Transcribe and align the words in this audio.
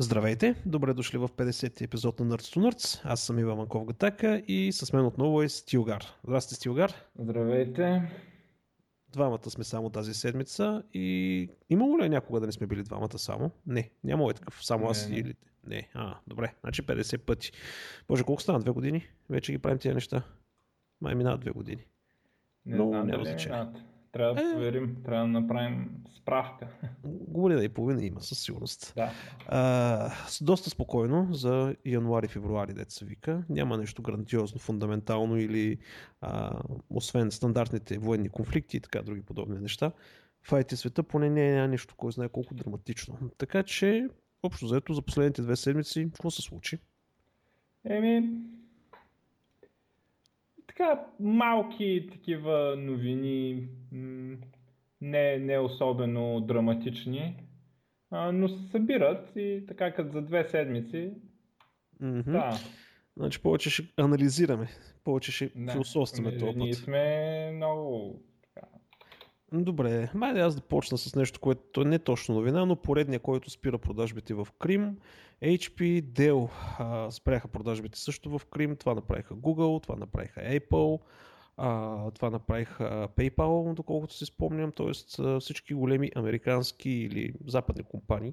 Здравейте, 0.00 0.54
добре 0.66 0.94
дошли 0.94 1.18
в 1.18 1.28
50-ти 1.28 1.84
епизод 1.84 2.20
на 2.20 2.26
Nerds 2.26 2.56
to 2.56 2.58
Nerds. 2.58 3.00
Аз 3.04 3.20
съм 3.20 3.38
Ива 3.38 3.56
Манков 3.56 3.84
Гатака 3.84 4.42
и 4.48 4.72
с 4.72 4.92
мен 4.92 5.06
отново 5.06 5.42
е 5.42 5.48
Стилгар. 5.48 6.04
Здрасти, 6.24 6.54
Стилгар. 6.54 6.94
Здравейте. 7.18 8.02
Двамата 9.12 9.50
сме 9.50 9.64
само 9.64 9.90
тази 9.90 10.14
седмица 10.14 10.82
и 10.94 11.48
имало 11.70 11.98
ли 11.98 12.04
е 12.04 12.08
някога 12.08 12.40
да 12.40 12.46
не 12.46 12.52
сме 12.52 12.66
били 12.66 12.82
двамата 12.82 13.18
само? 13.18 13.50
Не, 13.66 13.90
няма 14.04 14.30
е 14.30 14.34
такъв, 14.34 14.64
само 14.64 14.84
Не, 14.84 14.90
аз 14.90 15.08
не. 15.08 15.16
или... 15.16 15.34
Не, 15.66 15.88
а, 15.94 16.16
добре, 16.26 16.54
значи 16.60 16.82
50 16.82 17.18
пъти. 17.18 17.52
Боже, 18.08 18.24
колко 18.24 18.42
стана? 18.42 18.60
Две 18.60 18.70
години? 18.70 19.06
Вече 19.30 19.52
ги 19.52 19.58
правим 19.58 19.78
тия 19.78 19.94
неща. 19.94 20.22
Май 21.00 21.14
минават 21.14 21.40
две 21.40 21.50
години. 21.50 21.86
Не 22.66 22.76
Но 22.76 22.88
знам 22.88 23.06
няма 23.06 23.24
значение. 23.24 23.66
Трябва 24.12 24.34
да 24.34 24.40
Е. 24.40 24.52
проверим, 24.52 24.96
трябва 25.04 25.22
да 25.22 25.40
направим 25.40 25.90
справка. 26.16 26.68
Година 27.04 27.64
и 27.64 27.68
половина 27.68 28.04
има 28.04 28.20
със 28.20 28.38
сигурност. 28.42 28.92
да. 28.96 29.10
А, 29.48 30.10
доста 30.40 30.70
спокойно 30.70 31.28
за 31.34 31.76
януари-февруари, 31.86 32.72
деца 32.74 33.06
вика. 33.06 33.44
Няма 33.48 33.78
нещо 33.78 34.02
грандиозно, 34.02 34.58
фундаментално 34.60 35.36
или 35.36 35.78
а, 36.20 36.60
освен 36.90 37.30
стандартните 37.30 37.98
военни 37.98 38.28
конфликти 38.28 38.76
и 38.76 38.80
така 38.80 39.02
други 39.02 39.22
подобни 39.22 39.58
неща. 39.60 39.92
В 40.42 40.50
IT 40.50 40.74
света 40.74 41.02
поне 41.02 41.30
не 41.30 41.58
е 41.58 41.68
нещо, 41.68 41.94
кой 41.96 42.12
знае 42.12 42.28
колко 42.28 42.54
драматично. 42.54 43.18
Така 43.38 43.62
че, 43.62 44.08
общо 44.42 44.66
заето, 44.66 44.94
за 44.94 45.02
последните 45.02 45.42
две 45.42 45.56
седмици, 45.56 46.04
какво 46.14 46.30
се 46.30 46.42
случи? 46.42 46.78
Еми, 47.84 48.30
така 50.78 51.00
малки 51.20 52.08
такива 52.12 52.76
новини, 52.78 53.68
не, 55.00 55.38
не 55.38 55.58
особено 55.58 56.40
драматични, 56.40 57.36
а, 58.10 58.32
но 58.32 58.48
се 58.48 58.68
събират 58.68 59.32
и 59.36 59.64
така 59.68 59.94
като 59.94 60.12
за 60.12 60.22
две 60.22 60.44
седмици. 60.44 61.10
Мгм. 62.00 62.32
Да, 62.32 62.58
Значи 63.16 63.42
повече 63.42 63.70
ще 63.70 63.82
анализираме, 63.96 64.68
повече 65.04 65.32
ще 65.32 65.50
не, 65.56 65.72
философстваме 65.72 66.30
ние- 66.30 66.38
този 66.38 66.58
Ние 66.58 66.70
път. 66.70 66.78
сме 66.78 67.50
много 67.54 68.14
Добре, 69.52 70.10
майде 70.14 70.40
аз 70.40 70.54
да 70.54 70.60
почна 70.60 70.98
с 70.98 71.14
нещо, 71.14 71.40
което 71.40 71.84
не 71.84 71.94
е 71.94 71.98
точно 71.98 72.34
новина, 72.34 72.66
но 72.66 72.76
поредния, 72.76 73.20
който 73.20 73.50
спира 73.50 73.78
продажбите 73.78 74.34
в 74.34 74.48
Крим. 74.58 74.96
HP, 75.42 76.02
Dell 76.02 76.50
а, 76.78 77.10
спряха 77.10 77.48
продажбите 77.48 77.98
също 77.98 78.38
в 78.38 78.46
Крим. 78.46 78.76
Това 78.76 78.94
направиха 78.94 79.34
Google, 79.34 79.82
това 79.82 79.96
направиха 79.96 80.40
Apple, 80.40 81.00
а, 81.56 82.10
това 82.10 82.30
направиха 82.30 83.08
PayPal, 83.16 83.74
доколкото 83.74 84.14
си 84.14 84.26
спомням. 84.26 84.72
А, 85.18 85.40
всички 85.40 85.74
големи 85.74 86.10
американски 86.16 86.90
или 86.90 87.32
западни 87.46 87.82
компании 87.82 88.32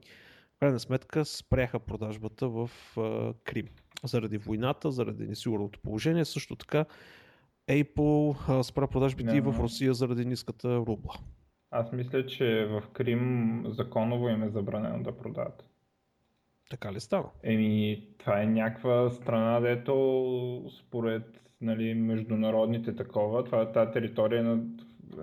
в 0.56 0.60
крайна 0.60 0.80
сметка 0.80 1.26
спряха 1.26 1.80
продажбата 1.80 2.48
в 2.48 2.70
а, 2.98 3.34
Крим. 3.44 3.68
Заради 4.04 4.38
войната, 4.38 4.92
заради 4.92 5.28
несигурното 5.28 5.80
положение. 5.80 6.26
Също 6.26 6.56
така 6.56 6.86
Apple 7.70 8.36
а, 8.50 8.64
спря 8.64 8.88
продажбите 8.88 9.36
и 9.36 9.42
в. 9.42 9.56
Русия 9.60 9.94
заради 9.94 10.26
ниската 10.26 10.78
рубла. 10.78 11.14
Аз 11.72 11.92
мисля, 11.92 12.26
че 12.26 12.66
в 12.66 12.84
Крим 12.94 13.64
законово 13.68 14.30
им 14.30 14.44
е 14.44 14.50
забранено 14.50 15.04
да 15.04 15.18
продават. 15.18 15.70
Така 16.70 16.94
ли 16.94 17.00
става? 17.00 17.30
Еми, 17.44 18.08
това 18.18 18.42
е 18.42 18.46
някаква 18.46 19.10
страна, 19.10 19.60
дето 19.60 20.66
според 20.80 21.42
нали, 21.62 21.94
международните 21.94 22.96
такова, 22.96 23.44
това 23.44 23.62
е 23.62 23.72
тази 23.72 23.92
територия 23.92 24.40
е 24.40 24.44
на, 24.44 24.64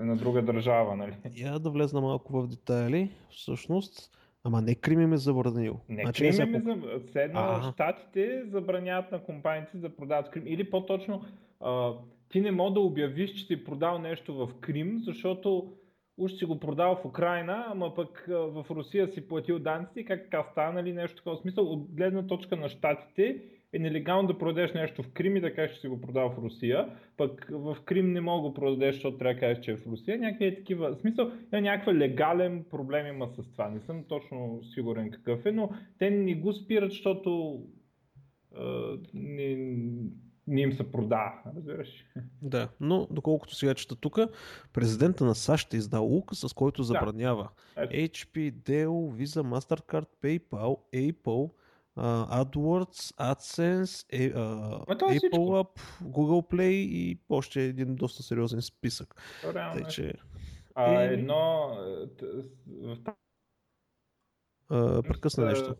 е 0.00 0.04
на 0.04 0.16
друга 0.16 0.42
държава, 0.42 0.96
нали? 0.96 1.16
Я 1.36 1.58
да 1.58 1.70
влезна 1.70 2.00
малко 2.00 2.42
в 2.42 2.46
детайли. 2.46 3.10
Всъщност, 3.30 4.18
ама 4.44 4.62
не 4.62 4.74
Крим 4.74 5.00
им 5.00 5.12
е 5.12 5.16
забранил. 5.16 5.80
Не, 5.88 6.02
Значи, 6.02 6.22
Крим 6.22 6.32
сега 6.32 6.58
е 6.58 6.64
по- 6.64 6.74
за... 6.74 7.12
Седно, 7.12 7.72
щатите 7.72 8.42
забраняват 8.46 9.12
на 9.12 9.24
компаниите 9.24 9.76
да 9.76 9.96
продават 9.96 10.30
Крим. 10.30 10.44
Или 10.46 10.70
по-точно, 10.70 11.24
а, 11.60 11.92
ти 12.32 12.40
не 12.40 12.50
мога 12.50 12.72
да 12.72 12.80
обявиш, 12.80 13.30
че 13.30 13.46
си 13.46 13.64
продал 13.64 13.98
нещо 13.98 14.34
в 14.34 14.48
Крим, 14.60 14.98
защото 15.04 15.72
уж 16.18 16.32
си 16.32 16.44
го 16.44 16.60
продал 16.60 16.96
в 16.96 17.04
Украина, 17.04 17.64
ама 17.68 17.94
пък 17.94 18.24
в 18.28 18.66
Русия 18.70 19.08
си 19.08 19.28
платил 19.28 19.58
данците 19.58 20.04
как 20.04 20.22
така 20.22 20.42
стана, 20.42 20.72
нали, 20.72 20.92
нещо 20.92 21.16
такова. 21.16 21.36
Смисъл, 21.36 21.72
от 21.72 21.94
гледна 21.94 22.26
точка 22.26 22.56
на 22.56 22.68
щатите 22.68 23.42
е 23.72 23.78
нелегално 23.78 24.28
да 24.28 24.38
продадеш 24.38 24.72
нещо 24.72 25.02
в 25.02 25.12
Крим 25.12 25.36
и 25.36 25.40
да 25.40 25.54
кажеш, 25.54 25.74
че 25.74 25.80
си 25.80 25.88
го 25.88 26.00
продал 26.00 26.30
в 26.30 26.38
Русия, 26.38 26.96
пък 27.16 27.48
в 27.50 27.76
Крим 27.84 28.12
не 28.12 28.20
мога 28.20 28.48
да 28.48 28.54
продадеш, 28.54 28.94
защото 28.94 29.18
трябва 29.18 29.34
да 29.34 29.40
кажеш, 29.40 29.64
че 29.64 29.70
е 29.70 29.76
в 29.76 29.86
Русия. 29.86 30.18
Някакви 30.18 30.46
е 30.46 30.54
такива, 30.54 30.96
смисъл, 30.96 31.30
има 31.52 31.60
някаква 31.60 31.94
легален 31.94 32.64
проблем 32.70 33.06
има 33.06 33.28
с 33.28 33.52
това. 33.52 33.68
Не 33.68 33.80
съм 33.80 34.04
точно 34.08 34.60
сигурен 34.74 35.10
какъв 35.10 35.46
е, 35.46 35.52
но 35.52 35.70
те 35.98 36.10
не 36.10 36.34
го 36.34 36.52
спират, 36.52 36.90
защото 36.90 37.62
а, 38.56 38.98
не, 39.14 39.56
не 40.46 40.60
им 40.60 40.72
се 40.72 40.92
продава, 40.92 41.32
разбираш. 41.56 41.88
Да, 42.42 42.68
но 42.80 43.06
доколкото 43.10 43.54
сега 43.54 43.74
чета 43.74 43.96
тук, 43.96 44.18
президента 44.72 45.24
на 45.24 45.34
САЩ 45.34 45.74
е 45.74 45.76
издал 45.76 46.16
указ, 46.16 46.38
с 46.38 46.52
който 46.52 46.82
забранява 46.82 47.48
Ето. 47.76 47.94
HP, 47.94 48.52
Dell, 48.52 48.86
Visa, 48.88 49.42
Mastercard, 49.42 50.06
PayPal, 50.22 50.78
Apple, 50.94 51.50
а, 51.96 52.44
AdWords, 52.44 53.14
AdSense, 53.14 54.08
това 54.98 55.12
е 55.12 55.14
Apple 55.14 55.18
всичко. 55.18 55.36
App, 55.36 56.02
Google 56.02 56.50
Play 56.54 56.70
и 56.70 57.18
още 57.28 57.62
един 57.64 57.94
доста 57.94 58.22
сериозен 58.22 58.62
списък. 58.62 59.14
Реално 59.54 59.72
Тъй, 59.72 59.82
е. 59.82 59.88
че 59.88 60.14
А, 60.74 61.02
Е, 61.02 61.12
едно 61.12 61.76
а, 64.68 65.02
прекъсна 65.02 65.44
нещо. 65.44 65.76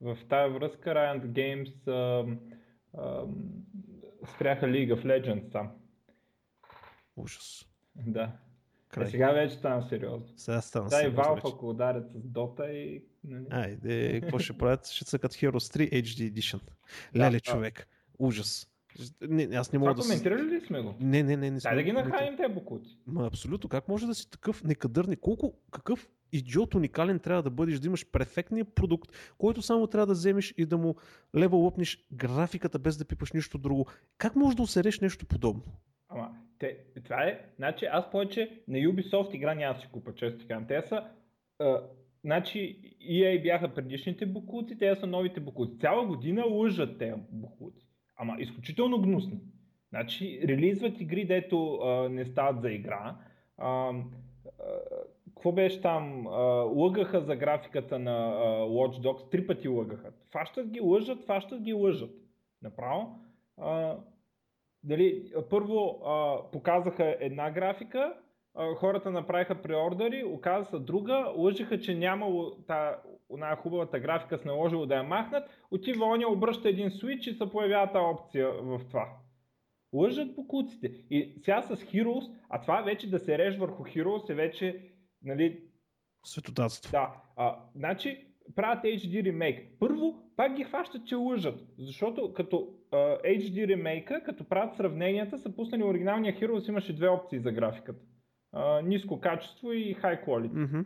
В 0.00 0.18
тази 0.28 0.54
връзка 0.54 0.90
Riot 0.90 1.26
Games 1.26 1.88
а, 1.88 2.26
спряха 4.34 4.66
League 4.66 4.94
of 4.94 5.04
Legends 5.04 5.52
там. 5.52 5.70
Ужас. 7.16 7.66
Да. 7.96 8.32
Край. 8.88 9.06
Е, 9.06 9.10
сега 9.10 9.32
вече 9.32 9.54
стана 9.54 9.82
сериозно. 9.82 10.28
Сега 10.36 10.60
стана 10.60 10.88
Да, 10.88 10.96
и 10.96 11.00
сериозно 11.00 11.22
Valve, 11.22 11.34
вече. 11.34 11.46
ако 11.54 11.70
ударят 11.70 12.10
с 12.10 12.14
Dota 12.14 12.70
и... 12.70 13.04
Нали? 13.24 13.46
Айде, 13.50 14.20
какво 14.22 14.38
ще 14.38 14.58
правят? 14.58 14.86
Ще 14.86 15.04
цъкат 15.04 15.32
Heroes 15.32 15.88
3 15.88 15.92
HD 15.92 16.32
Edition. 16.32 16.60
Да, 17.14 17.20
Леле, 17.20 17.30
да. 17.30 17.40
човек. 17.40 17.88
Ужас. 18.18 18.66
Не, 19.20 19.42
аз 19.56 19.72
не 19.72 19.76
Това 19.78 19.88
мога 19.88 19.94
да 19.94 20.02
си... 20.02 20.08
коментирали 20.08 20.42
ли 20.42 20.60
сме 20.66 20.80
го? 20.80 20.94
Не, 21.00 21.22
не, 21.22 21.36
не, 21.36 21.50
не 21.50 21.58
Дай 21.58 21.74
да 21.74 21.82
ги 21.82 21.92
нахраним 21.92 22.36
те 22.36 22.48
букути. 22.48 22.98
Ма 23.06 23.26
абсолютно. 23.26 23.68
Как 23.68 23.88
може 23.88 24.06
да 24.06 24.14
си 24.14 24.30
такъв 24.30 24.64
некадърни? 24.64 25.16
Колко, 25.16 25.54
какъв 25.70 26.08
идиот 26.32 26.74
уникален 26.74 27.18
трябва 27.18 27.42
да 27.42 27.50
бъдеш, 27.50 27.78
да 27.78 27.86
имаш 27.86 28.10
перфектния 28.12 28.64
продукт, 28.64 29.10
който 29.38 29.62
само 29.62 29.86
трябва 29.86 30.06
да 30.06 30.12
вземеш 30.12 30.54
и 30.56 30.66
да 30.66 30.78
му 30.78 30.94
левел 31.36 31.58
лъпнеш 31.58 32.06
графиката 32.12 32.78
без 32.78 32.96
да 32.96 33.04
пипаш 33.04 33.32
нищо 33.32 33.58
друго. 33.58 33.86
Как 34.18 34.36
можеш 34.36 34.56
да 34.56 34.62
усереш 34.62 35.00
нещо 35.00 35.26
подобно? 35.26 35.62
Ама, 36.08 36.30
те, 36.58 36.78
това 37.04 37.22
е, 37.22 37.40
значи 37.56 37.84
аз 37.84 38.10
повече 38.10 38.62
на 38.68 38.78
Ubisoft 38.78 39.34
игра 39.34 39.54
няма 39.54 39.80
си 39.80 39.88
купа, 39.92 40.14
често 40.14 40.46
казвам. 40.48 40.66
Те 40.66 40.82
са, 40.82 41.04
а, 41.58 41.82
значи 42.24 42.80
EA 43.10 43.42
бяха 43.42 43.74
предишните 43.74 44.26
букуци, 44.26 44.78
те 44.78 44.96
са 44.96 45.06
новите 45.06 45.40
букуци. 45.40 45.78
Цяла 45.78 46.06
година 46.06 46.44
лъжат 46.44 46.98
тези 46.98 47.14
букуци. 47.32 47.86
Ама 48.16 48.36
изключително 48.38 49.02
гнусни. 49.02 49.40
Значи 49.88 50.40
релизват 50.44 51.00
игри, 51.00 51.24
дето 51.24 51.74
а, 51.74 52.08
не 52.08 52.24
стават 52.24 52.62
за 52.62 52.70
игра. 52.70 53.16
А, 53.58 53.68
а, 53.68 53.92
какво 55.34 55.52
беше 55.52 55.80
там? 55.80 56.26
Лъгаха 56.76 57.20
за 57.20 57.36
графиката 57.36 57.98
на 57.98 58.10
а, 58.10 58.62
Watch 58.62 59.00
Dogs, 59.00 59.30
три 59.30 59.46
пъти 59.46 59.68
лъгаха. 59.68 60.12
Фащат 60.32 60.68
ги, 60.68 60.80
лъжат, 60.80 61.24
фащат 61.24 61.62
ги, 61.62 61.72
лъжат. 61.72 62.10
Направо. 62.62 63.18
Дали, 64.82 65.32
първо 65.50 66.02
а, 66.04 66.38
показаха 66.50 67.16
една 67.20 67.50
графика, 67.50 68.14
а, 68.54 68.74
хората 68.74 69.10
направиха 69.10 69.62
преордери, 69.62 70.24
оказа 70.24 70.70
се 70.70 70.78
друга, 70.78 71.32
лъжиха, 71.36 71.80
че 71.80 71.94
нямало 71.94 72.50
та, 72.50 72.98
една 73.34 73.56
хубавата 73.56 74.00
графика 74.00 74.38
с 74.38 74.44
наложило 74.44 74.86
да 74.86 74.94
я 74.94 75.02
махнат, 75.02 75.50
отива 75.70 76.06
оня, 76.06 76.28
обръща 76.28 76.68
един 76.68 76.90
свич 76.90 77.26
и 77.26 77.32
се 77.32 77.50
появява 77.50 77.92
тази 77.92 78.04
опция 78.04 78.50
в 78.52 78.80
това. 78.88 79.08
Лъжат 79.92 80.36
покуците. 80.36 80.90
И 81.10 81.34
сега 81.42 81.62
с 81.62 81.76
Heroes, 81.76 82.32
а 82.48 82.60
това 82.60 82.82
вече 82.82 83.10
да 83.10 83.18
се 83.18 83.38
реж 83.38 83.56
върху 83.56 83.84
Heroes 83.84 84.30
е 84.30 84.34
вече, 84.34 84.89
нали, 85.24 85.62
Светотатство. 86.24 86.90
да, 86.90 87.12
а, 87.36 87.56
значи 87.74 88.26
правят 88.54 88.84
HD 88.84 89.24
ремейк. 89.24 89.78
Първо, 89.78 90.22
пак 90.36 90.54
ги 90.54 90.64
хващат, 90.64 91.06
че 91.06 91.14
лъжат, 91.14 91.66
защото 91.78 92.32
като 92.34 92.68
а, 92.92 92.96
HD 93.24 93.68
ремейка, 93.68 94.22
като 94.24 94.44
правят 94.44 94.76
сравненията, 94.76 95.38
са 95.38 95.56
пуснали 95.56 95.82
оригиналния 95.82 96.34
Heroes, 96.34 96.68
имаше 96.68 96.96
две 96.96 97.08
опции 97.08 97.38
за 97.38 97.52
графиката. 97.52 98.00
А, 98.52 98.82
ниско 98.82 99.20
качество 99.20 99.72
и 99.72 99.96
high 99.96 100.26
quality. 100.26 100.52
Мгм. 100.52 100.80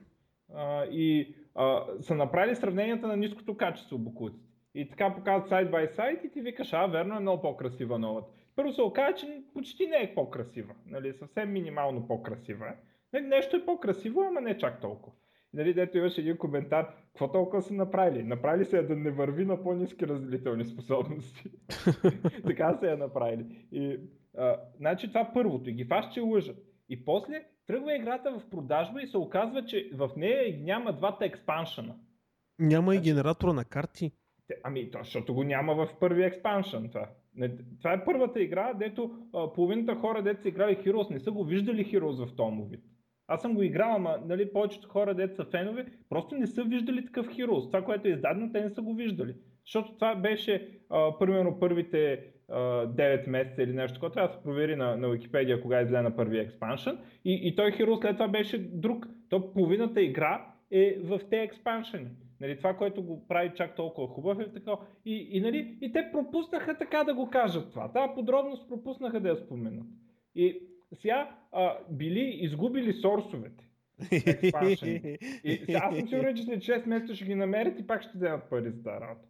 А, 0.55 0.85
и 0.85 1.35
а, 1.55 1.85
са 2.01 2.15
направили 2.15 2.57
сравненията 2.57 3.07
на 3.07 3.17
ниското 3.17 3.57
качество 3.57 3.99
букуците. 3.99 4.45
И 4.75 4.89
така 4.89 5.15
показват 5.15 5.49
сайт 5.49 5.71
бай 5.71 5.89
сайт 5.89 6.25
и 6.25 6.31
ти 6.31 6.41
викаш, 6.41 6.73
а, 6.73 6.87
верно 6.87 7.17
е 7.17 7.21
много 7.21 7.43
по-красива 7.43 7.99
новата. 7.99 8.29
Първо 8.57 8.73
се 8.73 8.83
оказа, 8.83 9.17
че 9.17 9.43
почти 9.55 9.87
не 9.87 9.97
е 9.97 10.15
по-красива. 10.15 10.75
Нали, 10.87 11.13
съвсем 11.13 11.53
минимално 11.53 12.07
по-красива 12.07 12.67
е. 12.69 12.75
Нали, 13.15 13.27
Нещо 13.27 13.57
е 13.57 13.65
по-красиво, 13.65 14.21
ама 14.21 14.41
не 14.41 14.59
чак 14.59 14.81
толкова. 14.81 15.17
нали, 15.53 15.75
дето 15.75 15.99
имаше 15.99 16.21
един 16.21 16.37
коментар, 16.37 16.95
какво 17.07 17.33
толкова 17.33 17.63
са 17.63 17.75
направили? 17.75 18.23
Направили 18.23 18.65
се 18.65 18.83
да 18.83 18.97
не 18.97 19.11
върви 19.11 19.45
на 19.45 19.63
по-низки 19.63 20.07
разделителни 20.07 20.65
способности. 20.65 21.51
така 22.47 22.79
се 22.81 22.93
е 22.93 22.97
направили. 22.97 23.67
И, 23.73 24.01
а, 24.39 24.61
значи 24.79 25.09
това 25.09 25.31
първото. 25.35 25.71
И 25.71 25.73
ги 25.73 25.85
фаш, 25.85 26.15
че 26.15 26.21
лъжат. 26.21 26.57
И 26.89 27.05
после 27.05 27.45
тръгва 27.67 27.97
играта 27.97 28.39
в 28.39 28.51
продажба 28.51 29.03
и 29.03 29.07
се 29.07 29.19
оказва, 29.19 29.65
че 29.65 29.91
в 29.95 30.11
нея 30.17 30.59
няма 30.61 30.93
двата 30.93 31.25
експаншена. 31.25 31.97
Няма 32.59 32.93
значи, 32.93 33.09
и 33.09 33.13
генератора 33.13 33.53
на 33.53 33.65
карти. 33.65 34.13
Ами, 34.65 34.91
то, 34.91 34.99
защото 34.99 35.35
го 35.35 35.45
няма 35.45 35.75
в 35.75 35.89
първи 36.01 36.25
експаншън 36.25 36.89
това. 36.89 37.09
Не, 37.35 37.57
това 37.79 37.93
е 37.93 38.05
първата 38.05 38.43
игра, 38.43 38.73
дето 38.73 39.17
а, 39.35 39.53
половината 39.53 39.95
хора, 39.95 40.23
дето 40.23 40.43
са 40.43 40.49
играли 40.49 40.77
Heroes, 40.77 41.11
не 41.11 41.21
са 41.21 41.31
го 41.31 41.45
виждали 41.45 41.85
Heroes 41.85 42.27
в 42.27 42.37
този 42.37 42.63
вид. 42.71 42.85
Аз 43.29 43.43
съм 43.43 43.55
го 43.55 43.63
играл, 43.63 43.95
ама 43.95 44.19
нали, 44.27 44.53
повечето 44.53 44.89
хора, 44.89 45.15
дето 45.15 45.37
са 45.37 45.45
фенове, 45.45 45.87
просто 46.09 46.35
не 46.35 46.47
са 46.47 46.65
виждали 46.65 47.05
такъв 47.05 47.27
Heroes. 47.27 47.67
Това, 47.67 47.85
което 47.85 48.09
е 48.09 48.11
издадено, 48.11 48.53
те 48.53 48.61
не 48.61 48.71
са 48.71 48.83
го 48.83 48.95
виждали. 48.95 49.35
Защото 49.65 49.95
това 49.95 50.15
беше, 50.15 50.69
а, 50.91 51.19
примерно, 51.19 51.61
първите 51.61 52.21
а, 52.49 52.59
9 52.87 53.29
месеца 53.29 53.63
или 53.63 53.73
нещо 53.73 53.95
такова. 53.95 54.13
Трябва 54.13 54.29
да 54.29 54.35
се 54.35 54.43
провери 54.43 54.77
на, 54.77 54.97
на 54.97 55.09
Wikipedia 55.09 55.63
кога 55.63 55.81
е 55.81 55.85
на 55.85 56.17
първи 56.17 56.39
експаншън. 56.39 56.99
И, 57.25 57.41
и 57.49 57.57
той 57.57 57.73
Heroes 57.73 58.01
след 58.01 58.17
това 58.17 58.29
беше 58.29 58.59
друг. 58.59 59.07
То 59.29 59.53
половината 59.53 60.03
игра 60.03 60.47
е 60.71 60.99
в 61.01 61.21
те 61.31 61.43
експаншъни. 61.43 62.09
Нали, 62.41 62.59
това, 62.59 62.75
което 62.75 63.03
го 63.03 63.29
прави 63.29 63.53
чак 63.55 63.77
толкова 63.77 64.09
хубав 64.09 64.41
е 64.41 64.53
така. 64.53 64.73
И, 65.05 65.29
и, 65.31 65.41
нали, 65.41 65.79
и 65.81 65.93
те 65.93 66.09
пропуснаха 66.13 66.79
така 66.79 67.05
да 67.05 67.15
го 67.15 67.31
кажат 67.31 67.71
това. 67.71 67.93
Тази 67.93 68.15
подробност 68.15 68.69
пропуснаха 68.69 69.21
да 69.21 69.29
я 69.29 69.37
споменат. 69.37 69.87
И 70.35 70.61
сега 70.95 71.37
а, 71.53 71.77
били 71.91 72.39
изгубили 72.41 72.93
сорсовете. 72.93 73.65
аз 75.75 75.97
съм 75.97 76.09
сигурен, 76.09 76.37
че 76.37 76.43
след 76.43 76.61
6 76.61 76.87
месеца 76.87 77.15
ще 77.15 77.25
ги 77.25 77.35
намерят 77.35 77.81
и 77.81 77.87
пак 77.87 78.03
ще 78.03 78.19
вземат 78.19 78.51
пари 78.51 78.71
за 78.71 78.83
тази 78.83 79.01
работа. 79.01 79.29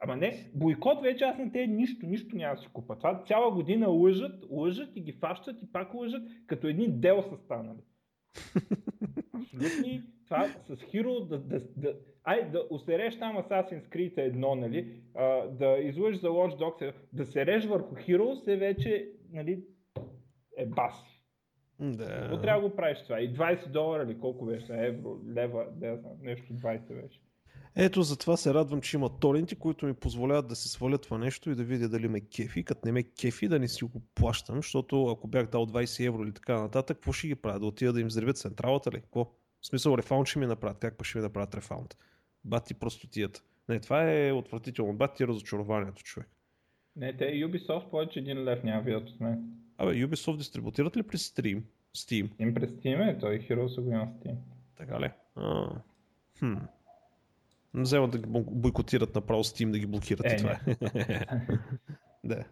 Ама 0.00 0.16
не, 0.16 0.50
бойкот 0.54 1.02
вече 1.02 1.24
аз 1.24 1.38
на 1.38 1.52
те 1.52 1.66
нищо, 1.66 2.06
нищо 2.06 2.36
няма 2.36 2.54
да 2.54 2.60
си 2.60 2.68
купа. 2.72 2.96
Това 2.96 3.22
цяла 3.26 3.50
година 3.50 3.88
лъжат, 3.88 4.44
лъжат 4.50 4.96
и 4.96 5.00
ги 5.00 5.12
фащат 5.12 5.62
и 5.62 5.72
пак 5.72 5.94
лъжат, 5.94 6.22
като 6.46 6.66
едни 6.66 6.88
дел 6.88 7.22
са 7.22 7.36
станали. 7.36 7.80
Абсолютни, 9.34 10.02
това 10.24 10.48
с 10.48 10.76
Hero 10.76 11.26
да, 11.26 11.38
да, 11.38 11.60
да, 11.76 11.94
ай 12.24 12.50
да 12.50 12.66
усереш 12.70 13.18
там 13.18 13.36
Assassin's 13.36 13.88
Creed 13.88 14.18
едно, 14.18 14.54
нали, 14.54 14.92
а, 15.14 15.46
да 15.46 15.78
излъж 15.78 16.20
за 16.20 16.28
Watch 16.28 16.58
Dogs, 16.58 16.92
да 17.12 17.26
се 17.26 17.46
реж 17.46 17.64
върху 17.64 17.94
Heroes 17.94 18.52
е 18.52 18.56
вече, 18.56 19.08
нали, 19.32 19.64
е 20.56 20.66
бас. 20.66 20.94
Да. 21.80 22.28
Но 22.30 22.40
трябва 22.40 22.62
да 22.62 22.68
го 22.68 22.76
правиш 22.76 22.98
това. 23.02 23.20
И 23.20 23.34
20 23.34 23.68
долара 23.68 24.02
или 24.02 24.20
колко 24.20 24.46
беше, 24.46 24.66
евро, 24.70 25.20
лева, 25.34 25.66
да, 25.72 25.98
нещо 26.20 26.52
20 26.52 27.02
беше. 27.02 27.20
Ето 27.78 28.02
затова 28.02 28.36
се 28.36 28.54
радвам, 28.54 28.80
че 28.80 28.96
има 28.96 29.18
торенти, 29.18 29.56
които 29.56 29.86
ми 29.86 29.94
позволяват 29.94 30.48
да 30.48 30.56
се 30.56 30.68
сваля 30.68 30.98
това 30.98 31.18
нещо 31.18 31.50
и 31.50 31.54
да 31.54 31.64
видя 31.64 31.88
дали 31.88 32.08
ме 32.08 32.20
кефи. 32.20 32.64
Като 32.64 32.80
не 32.84 32.92
ме 32.92 33.02
кефи, 33.02 33.48
да 33.48 33.58
не 33.58 33.68
си 33.68 33.84
го 33.84 34.02
плащам, 34.14 34.56
защото 34.56 35.06
ако 35.06 35.28
бях 35.28 35.46
дал 35.46 35.66
20 35.66 36.06
евро 36.06 36.22
или 36.22 36.32
така 36.32 36.60
нататък, 36.60 36.96
какво 36.96 37.12
ще 37.12 37.26
ги 37.26 37.34
правя? 37.34 37.60
Да 37.60 37.66
отида 37.66 37.92
да 37.92 38.00
им 38.00 38.06
взривят 38.06 38.38
централата 38.38 38.90
ли? 38.90 39.00
Какво? 39.00 39.24
В 39.60 39.66
смисъл, 39.66 39.98
рефаунд 39.98 40.26
ще 40.26 40.38
ми 40.38 40.46
направят. 40.46 40.78
Как 40.78 40.96
па 40.98 41.04
ще 41.04 41.18
ми 41.18 41.22
направят 41.22 41.54
рефаунд? 41.54 41.96
Бати 42.44 42.74
простотията. 42.74 43.42
Не, 43.68 43.80
това 43.80 44.12
е 44.12 44.32
отвратително. 44.32 44.92
Бати 44.92 45.26
разочарованието, 45.26 46.02
човек. 46.02 46.28
Не, 46.96 47.16
те 47.16 47.24
Ubisoft 47.24 47.90
повече 47.90 48.18
един 48.18 48.44
лев 48.44 48.64
няма 48.64 48.82
видят 48.82 49.08
от 49.08 49.20
мен. 49.20 49.52
Абе, 49.78 50.06
Ubisoft 50.06 50.36
дистрибутират 50.36 50.96
ли 50.96 51.02
през 51.02 51.28
Steam? 51.28 51.62
Steam? 51.96 52.30
Им 52.38 52.54
през 52.54 52.70
Steam 52.70 53.10
е, 53.10 53.18
той 53.18 53.38
Heroes 53.38 53.80
го 53.80 53.90
има 53.90 54.06
Steam. 54.06 54.36
Така 54.76 55.00
ли? 55.00 55.10
А, 55.36 55.68
хм. 56.38 56.54
Вземат 57.74 58.10
да 58.10 58.18
ги 58.18 58.24
бойкотират 58.28 59.14
направо 59.14 59.44
Steam, 59.44 59.70
да 59.70 59.78
ги 59.78 59.86
блокират 59.86 60.26
е, 60.26 60.34
и 60.34 60.36
това 60.36 60.50
е. 60.50 60.58
да. 62.24 62.44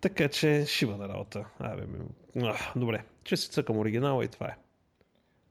Така 0.00 0.28
че 0.28 0.64
шива 0.66 0.96
на 0.96 1.08
работа. 1.08 1.46
Абе, 1.58 1.86
ми... 1.86 1.98
добре, 2.76 3.04
че 3.24 3.36
си 3.36 3.50
цъкам 3.50 3.78
оригинала 3.78 4.24
и 4.24 4.28
това 4.28 4.46
е. 4.46 4.56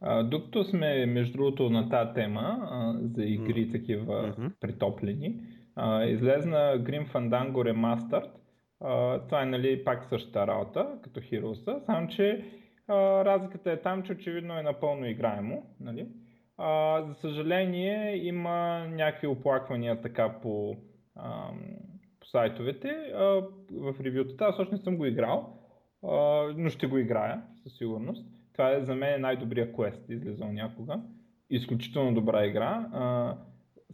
А, 0.01 0.23
докато 0.23 0.63
сме, 0.63 1.05
между 1.05 1.37
другото, 1.37 1.69
на 1.69 1.89
тази 1.89 2.13
тема 2.13 2.59
а, 2.61 2.93
за 3.15 3.23
игри 3.23 3.67
mm. 3.67 3.71
такива 3.71 4.13
mm-hmm. 4.13 4.51
притоплени, 4.59 5.41
а, 5.75 6.05
излезна 6.05 6.57
Grim 6.57 7.11
Fandango 7.11 7.53
Remastered. 7.53 8.29
Това 9.25 9.41
е 9.41 9.45
нали, 9.45 9.83
пак 9.83 10.05
същата 10.05 10.47
работа, 10.47 10.99
като 11.01 11.19
Heroes, 11.19 11.85
само 11.85 12.07
че 12.07 12.45
а, 12.87 13.25
разликата 13.25 13.71
е 13.71 13.81
там, 13.81 14.03
че 14.03 14.11
очевидно 14.11 14.59
е 14.59 14.63
напълно 14.63 15.05
играемо. 15.05 15.63
Нали? 15.79 16.07
А, 16.57 17.01
за 17.01 17.13
съжаление 17.13 18.15
има 18.17 18.87
някакви 18.89 19.27
оплаквания 19.27 20.01
така 20.01 20.39
по, 20.41 20.75
а, 21.15 21.49
по 22.19 22.27
сайтовете 22.27 22.89
а, 22.89 23.23
в 23.71 23.95
ревютата. 24.01 24.45
Аз 24.45 24.59
още 24.59 24.75
не 24.75 24.81
съм 24.81 24.97
го 24.97 25.05
играл, 25.05 25.59
а, 26.03 26.17
но 26.57 26.69
ще 26.69 26.87
го 26.87 26.97
играя 26.97 27.41
със 27.63 27.77
сигурност. 27.77 28.25
Това 28.53 28.71
е 28.71 28.83
за 28.83 28.95
мен 28.95 29.21
най-добрия 29.21 29.73
квест, 29.73 30.09
излезъл 30.09 30.51
някога. 30.51 30.99
Изключително 31.49 32.13
добра 32.13 32.45
игра. 32.45 32.89
А, 32.93 33.35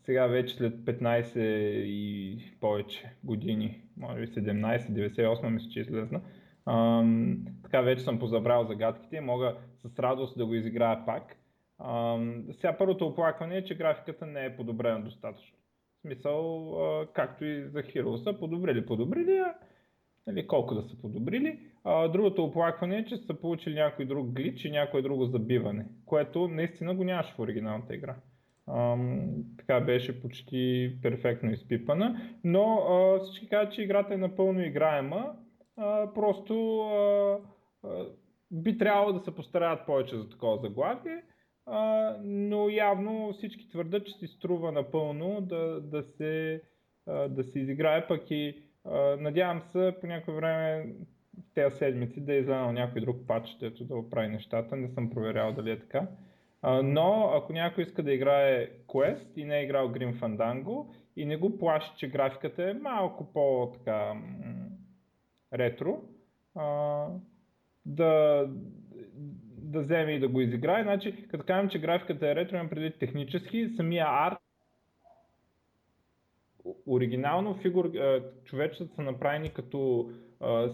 сега 0.06 0.28
вече 0.28 0.56
след 0.56 0.74
15 0.74 1.40
и 1.84 2.38
повече 2.62 3.12
години, 3.24 3.82
може 3.98 4.22
би 4.22 4.28
17, 4.28 4.80
98 4.80 5.50
мисля, 5.50 5.70
че 5.70 5.80
излезна. 5.80 6.22
А, 6.66 7.04
така 7.64 7.82
вече 7.82 8.04
съм 8.04 8.20
позабрал 8.20 8.66
загадките 8.66 9.16
и 9.16 9.20
мога 9.20 9.58
с 9.86 10.00
радост 10.00 10.38
да 10.38 10.46
го 10.46 10.54
изиграя 10.54 11.06
пак. 11.06 11.36
А, 11.80 12.20
сега 12.52 12.78
първото 12.78 13.08
оплакване 13.08 13.58
е, 13.58 13.64
че 13.64 13.78
графиката 13.78 14.26
не 14.26 14.46
е 14.46 14.56
подобрена 14.56 15.02
достатъчно. 15.02 15.58
В 15.98 16.02
смисъл, 16.02 16.70
а, 16.84 17.08
както 17.14 17.46
и 17.46 17.64
за 17.70 17.84
Heroes, 17.84 18.40
подобрили, 18.40 18.86
подобрили, 18.86 19.38
а 19.38 19.54
нали, 20.28 20.48
колко 20.48 20.76
да 20.76 20.82
са 20.82 20.98
подобрили. 21.02 21.60
А, 21.84 22.08
другото 22.08 22.44
оплакване 22.44 22.98
е, 22.98 23.06
че 23.06 23.18
са 23.18 23.34
получили 23.34 23.76
някой 23.76 24.06
друг 24.06 24.32
глич 24.32 24.66
и 24.66 24.72
някое 24.72 25.02
друго 25.02 25.26
забиване, 25.26 25.86
което 26.06 26.48
наистина 26.48 26.96
го 26.96 27.04
нямаше 27.04 27.34
в 27.34 27.40
оригиналната 27.40 27.96
игра. 27.96 28.16
Така 29.58 29.80
беше 29.80 30.22
почти 30.22 30.96
перфектно 31.02 31.52
изпипана, 31.52 32.22
но 32.44 32.76
а, 32.76 33.20
всички 33.20 33.50
казват, 33.50 33.74
че 33.74 33.82
играта 33.82 34.14
е 34.14 34.18
напълно 34.18 34.66
играема, 34.66 35.36
а, 35.78 36.14
просто 36.14 36.80
а, 36.80 37.38
а, 37.84 38.06
би 38.52 38.78
трябвало 38.78 39.14
да 39.14 39.20
се 39.20 39.36
постараят 39.36 39.86
повече 39.86 40.18
за 40.18 40.30
такова 40.30 40.58
заглавие, 40.58 41.24
а, 41.66 42.14
но 42.24 42.70
явно 42.70 43.34
всички 43.34 43.70
твърдат, 43.70 44.06
че 44.06 44.14
си 44.14 44.28
струва 44.28 44.72
напълно 44.72 45.42
да, 45.42 45.82
да, 45.82 46.04
се, 46.04 46.62
а, 47.08 47.28
да 47.28 47.44
се 47.44 47.60
изиграе, 47.60 48.08
пък 48.08 48.32
и 48.32 48.64
а, 48.86 49.18
надявам 49.20 49.62
се 49.62 49.96
по 50.02 50.08
някое 50.08 50.36
време 50.36 50.94
в 51.38 51.54
тези 51.54 51.76
седмици 51.76 52.26
да 52.26 52.34
е 52.34 52.38
излянал 52.38 52.72
някой 52.72 53.02
друг 53.02 53.18
пач, 53.28 53.58
дето 53.60 53.84
да 53.84 53.96
оправи 53.96 54.28
нещата. 54.28 54.76
Не 54.76 54.90
съм 54.90 55.10
проверял 55.10 55.54
дали 55.54 55.72
е 55.72 55.80
така. 55.80 56.08
Но 56.64 57.32
ако 57.36 57.54
някой 57.54 57.84
иска 57.84 58.04
да 58.04 58.14
играе 58.14 58.70
Quest 58.88 59.28
и 59.36 59.46
не 59.46 59.60
е 59.60 59.64
играл 59.64 59.90
Grim 59.90 60.20
Fandango 60.20 60.88
и 61.16 61.26
не 61.26 61.38
го 61.38 61.58
плаши, 61.58 61.92
че 61.98 62.10
графиката 62.10 62.70
е 62.70 62.74
малко 62.74 63.34
по-така 63.34 64.14
ретро, 65.54 66.02
а, 66.56 67.08
да, 67.86 68.46
да 69.58 69.82
вземе 69.82 70.12
и 70.12 70.20
да 70.20 70.28
го 70.28 70.42
изиграе. 70.42 70.84
Значи, 70.84 71.28
като 71.28 71.44
кажем, 71.44 71.70
че 71.70 71.80
графиката 71.80 72.30
е 72.30 72.36
ретро, 72.36 72.56
имам 72.56 72.70
преди 72.70 72.92
технически, 72.92 73.70
самия 73.76 74.06
арт 74.10 74.38
оригинално 76.88 77.56
фигур, 77.56 77.92
човечетата 78.44 78.96
са 78.96 79.02
направени 79.02 79.50
като 79.50 80.12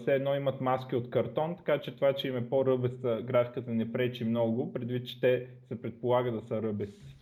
все 0.00 0.14
едно 0.14 0.34
имат 0.34 0.60
маски 0.60 0.96
от 0.96 1.10
картон, 1.10 1.56
така 1.56 1.80
че 1.80 1.94
това, 1.94 2.12
че 2.12 2.28
им 2.28 2.36
е 2.36 2.48
по-ръбеста 2.48 3.22
графиката 3.24 3.70
не 3.70 3.92
пречи 3.92 4.24
много, 4.24 4.72
предвид, 4.72 5.06
че 5.06 5.20
те 5.20 5.46
се 5.68 5.82
предполага 5.82 6.32
да 6.32 6.40
са 6.40 6.62
ръбести. 6.62 7.16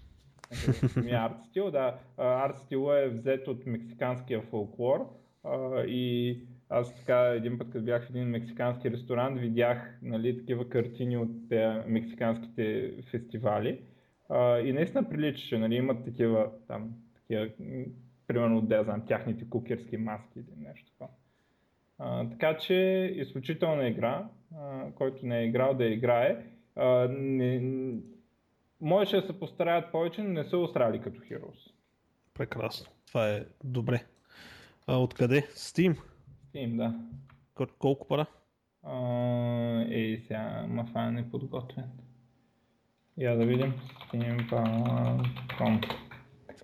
арт 1.12 1.44
стил, 1.48 1.70
да. 1.70 1.98
Арт 2.18 2.58
стила 2.58 3.00
е 3.00 3.08
взет 3.08 3.48
от 3.48 3.66
мексиканския 3.66 4.42
фолклор 4.42 5.08
и 5.86 6.38
аз 6.68 6.96
така 6.96 7.20
един 7.20 7.58
път, 7.58 7.70
като 7.70 7.84
бях 7.84 8.06
в 8.06 8.10
един 8.10 8.28
мексикански 8.28 8.90
ресторант, 8.90 9.40
видях 9.40 9.98
нали, 10.02 10.38
такива 10.38 10.68
картини 10.68 11.16
от 11.16 11.50
мексиканските 11.86 12.94
фестивали. 13.10 13.82
и 14.64 14.72
наистина 14.72 15.08
приличаше, 15.08 15.58
нали, 15.58 15.74
имат 15.74 16.04
такива 16.04 16.50
там, 16.68 16.90
такива, 17.14 17.48
примерно, 18.26 18.60
да 18.60 18.84
знам, 18.84 19.06
тяхните 19.06 19.50
кукерски 19.50 19.96
маски 19.96 20.38
или 20.38 20.56
нещо 20.56 20.90
такова. 20.92 21.10
А, 22.02 22.28
така 22.30 22.56
че 22.56 22.74
изключителна 23.16 23.88
игра, 23.88 24.28
а, 24.56 24.92
който 24.94 25.26
не 25.26 25.38
е 25.38 25.46
играл 25.46 25.74
да 25.74 25.84
играе. 25.84 26.46
А, 26.76 27.08
не, 27.10 27.94
можеше 28.80 29.20
да 29.20 29.26
се 29.26 29.40
постараят 29.40 29.92
повече, 29.92 30.22
но 30.22 30.28
не 30.28 30.44
са 30.44 30.58
устрали 30.58 31.00
като 31.00 31.20
Heroes. 31.20 31.72
Прекрасно. 32.34 32.90
Това 33.06 33.30
е 33.30 33.44
добре. 33.64 34.04
А, 34.86 34.96
откъде? 34.96 35.42
Steam? 35.42 35.98
Steam, 36.54 36.76
да. 36.76 36.94
Кол- 37.54 37.72
колко 37.78 38.08
пара? 38.08 38.26
А, 38.82 39.84
сега 40.26 40.66
мафа 40.68 41.12
не 41.12 41.30
подготвен. 41.30 41.84
Я 43.18 43.36
да 43.36 43.46
видим. 43.46 43.74
Steampunk.com 44.12 45.99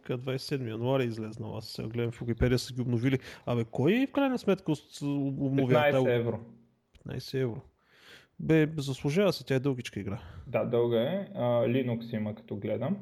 Така 0.07 0.19
27 0.19 0.71
януари 0.71 1.05
излезнал. 1.05 1.57
Аз 1.57 1.67
сега 1.67 1.89
гледам 1.89 2.13
в 2.13 2.21
Wikipedia 2.21 2.57
са 2.57 2.75
ги 2.75 2.81
обновили. 2.81 3.19
Абе, 3.47 3.65
кой 3.65 4.07
в 4.07 4.13
крайна 4.13 4.39
сметка 4.39 4.73
обновява? 5.03 5.93
15 5.93 6.17
евро. 6.17 6.41
15 7.09 7.41
евро. 7.41 7.61
Бе, 8.41 8.69
заслужава 8.77 9.33
се, 9.33 9.45
тя 9.45 9.55
е 9.55 9.61
дългичка 9.61 10.01
игра. 10.01 10.21
Да, 10.47 10.65
дълга 10.65 11.03
е. 11.03 11.29
Uh, 11.35 11.39
Linux 11.67 12.17
има 12.17 12.35
като 12.35 12.57
гледам. 12.57 12.97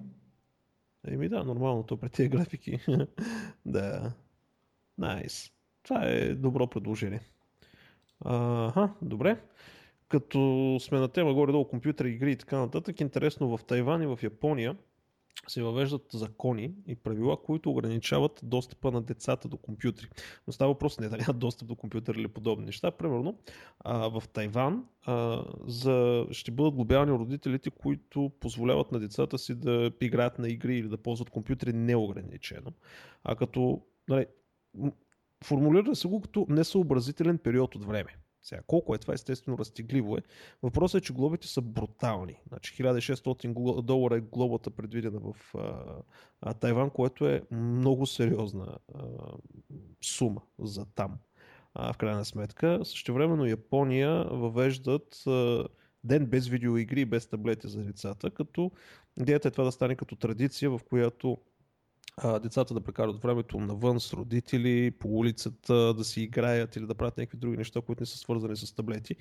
Еми 1.09 1.29
да, 1.29 1.45
нормално, 1.45 1.83
то 1.83 1.97
при 1.97 2.09
тези 2.09 2.29
графики. 2.29 2.79
да. 3.67 4.13
Найс. 4.99 5.33
Nice. 5.33 5.53
Това 5.83 6.05
е 6.05 6.35
добро 6.35 6.67
предложение. 6.67 7.21
Ага, 8.25 8.95
добре. 9.03 9.41
Като 10.09 10.77
сме 10.81 10.99
на 10.99 11.09
тема 11.09 11.35
горе-долу 11.35 11.69
компютър, 11.69 12.05
игри 12.05 12.33
и 12.33 12.37
така 12.37 12.59
нататък, 12.59 13.01
интересно 13.01 13.57
в 13.57 13.65
Тайван 13.65 14.03
и 14.03 14.07
в 14.07 14.19
Япония 14.23 14.77
се 15.51 15.63
въвеждат 15.63 16.07
закони 16.13 16.75
и 16.87 16.97
правила, 16.97 17.43
които 17.43 17.71
ограничават 17.71 18.41
достъпа 18.43 18.91
на 18.91 19.03
децата 19.03 19.49
до 19.49 19.57
компютри. 19.57 20.09
Но 20.47 20.53
става 20.53 20.73
въпрос 20.73 21.01
не 21.01 21.09
да 21.09 21.17
нямат 21.17 21.39
достъп 21.39 21.69
до 21.69 21.77
компютър 21.77 22.15
или 22.15 22.29
подобни 22.29 22.67
неща. 22.67 22.91
Примерно 22.91 23.39
а, 23.81 24.09
в 24.09 24.23
Тайван 24.29 24.85
а, 25.03 25.45
за, 25.67 26.27
ще 26.31 26.51
бъдат 26.51 26.75
глобявани 26.75 27.13
родителите, 27.13 27.71
които 27.71 28.33
позволяват 28.41 28.93
на 28.93 29.01
децата 29.01 29.39
си 29.39 29.55
да 29.55 29.91
играят 30.01 30.39
на 30.39 30.49
игри 30.49 30.79
или 30.79 30.89
да 30.89 30.97
ползват 30.97 31.31
компютри 31.31 31.73
неограничено. 31.73 32.73
А 33.25 33.37
като 33.37 33.81
нали, 34.09 34.27
формулира 35.45 35.97
се 35.97 36.09
го 36.09 36.21
като 36.21 36.47
несъобразителен 36.49 37.39
период 37.39 37.75
от 37.75 37.85
време. 37.85 38.17
Сега, 38.45 38.63
колко 38.67 38.95
е 38.95 38.99
това, 38.99 39.15
естествено 39.15 39.59
разтегливо 39.59 40.17
е. 40.17 40.23
Въпросът 40.63 41.03
е, 41.03 41.05
че 41.05 41.13
глобите 41.13 41.47
са 41.47 41.61
брутални. 41.61 42.41
Значи 42.49 42.83
1600 42.83 43.83
долара 43.83 44.17
е 44.17 44.21
глобата 44.21 44.71
предвидена 44.71 45.21
в 45.21 45.55
а, 45.55 45.85
а, 46.41 46.55
Тайван, 46.55 46.91
което 46.91 47.29
е 47.29 47.43
много 47.51 48.07
сериозна 48.07 48.79
а, 48.95 49.03
сума 50.05 50.41
за 50.59 50.85
там. 50.85 51.19
А, 51.75 51.93
в 51.93 51.97
крайна 51.97 52.25
сметка. 52.25 52.81
Също 52.85 53.15
времено 53.15 53.47
Япония 53.47 54.25
въвеждат 54.25 55.27
а, 55.27 55.65
ден 56.05 56.27
без 56.27 56.49
видеоигри 56.49 57.01
и 57.01 57.05
без 57.05 57.27
таблети 57.27 57.69
за 57.69 57.85
децата, 57.85 58.31
като 58.31 58.71
идеята 59.21 59.49
е 59.49 59.51
това 59.51 59.65
да 59.65 59.73
стане 59.73 59.97
като 59.97 60.17
традиция, 60.17 60.71
в 60.71 60.81
която 60.89 61.39
децата 62.43 62.75
да 62.75 62.81
прекарат 62.81 63.23
времето 63.23 63.61
навън 63.61 64.01
с 64.01 64.13
родители, 64.13 64.91
по 64.91 65.09
улицата, 65.09 65.95
да 65.95 66.05
си 66.05 66.23
играят 66.23 66.77
или 66.77 66.87
да 66.87 66.95
правят 66.95 67.19
някакви 67.19 67.39
други 67.39 67.57
неща, 67.57 67.81
които 67.81 68.03
не 68.03 68.07
са 68.07 68.19
свързани 68.19 68.57
с 68.57 68.75
таблети. 68.75 69.17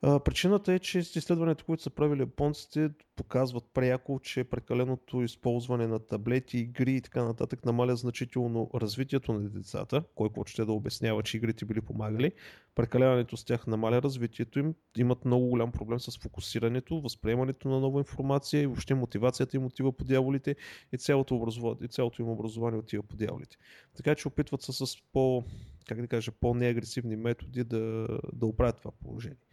Причината 0.00 0.72
е, 0.72 0.78
че 0.78 0.98
изследването, 0.98 1.64
които 1.64 1.82
са 1.82 1.90
правили 1.90 2.20
японците, 2.20 2.90
показват 3.16 3.64
пряко, 3.74 4.20
че 4.22 4.44
прекаленото 4.44 5.22
използване 5.22 5.86
на 5.86 5.98
таблети, 5.98 6.58
игри 6.58 6.94
и 6.94 7.00
така 7.00 7.24
нататък 7.24 7.64
намаля 7.64 7.96
значително 7.96 8.70
развитието 8.74 9.32
на 9.32 9.48
децата, 9.48 10.02
кой 10.14 10.30
ще 10.46 10.64
да 10.64 10.72
обяснява, 10.72 11.22
че 11.22 11.36
игрите 11.36 11.64
били 11.64 11.80
помагали. 11.80 12.32
Прекаляването 12.74 13.36
с 13.36 13.44
тях 13.44 13.66
намаля 13.66 14.02
развитието 14.02 14.58
им, 14.58 14.74
имат 14.98 15.24
много 15.24 15.46
голям 15.46 15.72
проблем 15.72 16.00
с 16.00 16.18
фокусирането, 16.18 17.00
възприемането 17.00 17.68
на 17.68 17.80
нова 17.80 18.00
информация 18.00 18.62
и 18.62 18.66
въобще 18.66 18.94
мотивацията 18.94 19.56
им 19.56 19.64
отива 19.64 19.92
по 19.92 20.04
дяволите 20.04 20.56
и 20.92 20.98
цялото, 20.98 21.34
образование, 21.34 21.78
и 21.84 21.88
цялото 21.88 22.22
им 22.22 22.28
образование 22.28 22.78
отива 22.78 23.02
по 23.02 23.16
дяволите. 23.16 23.56
Така 23.96 24.14
че 24.14 24.28
опитват 24.28 24.62
се 24.62 24.72
с 24.72 24.96
по, 25.12 25.44
как 25.86 26.00
да 26.00 26.08
кажа, 26.08 26.32
по-неагресивни 26.32 27.16
методи 27.16 27.64
да, 27.64 28.08
да 28.32 28.46
оправят 28.46 28.76
това 28.76 28.90
положение. 28.90 29.47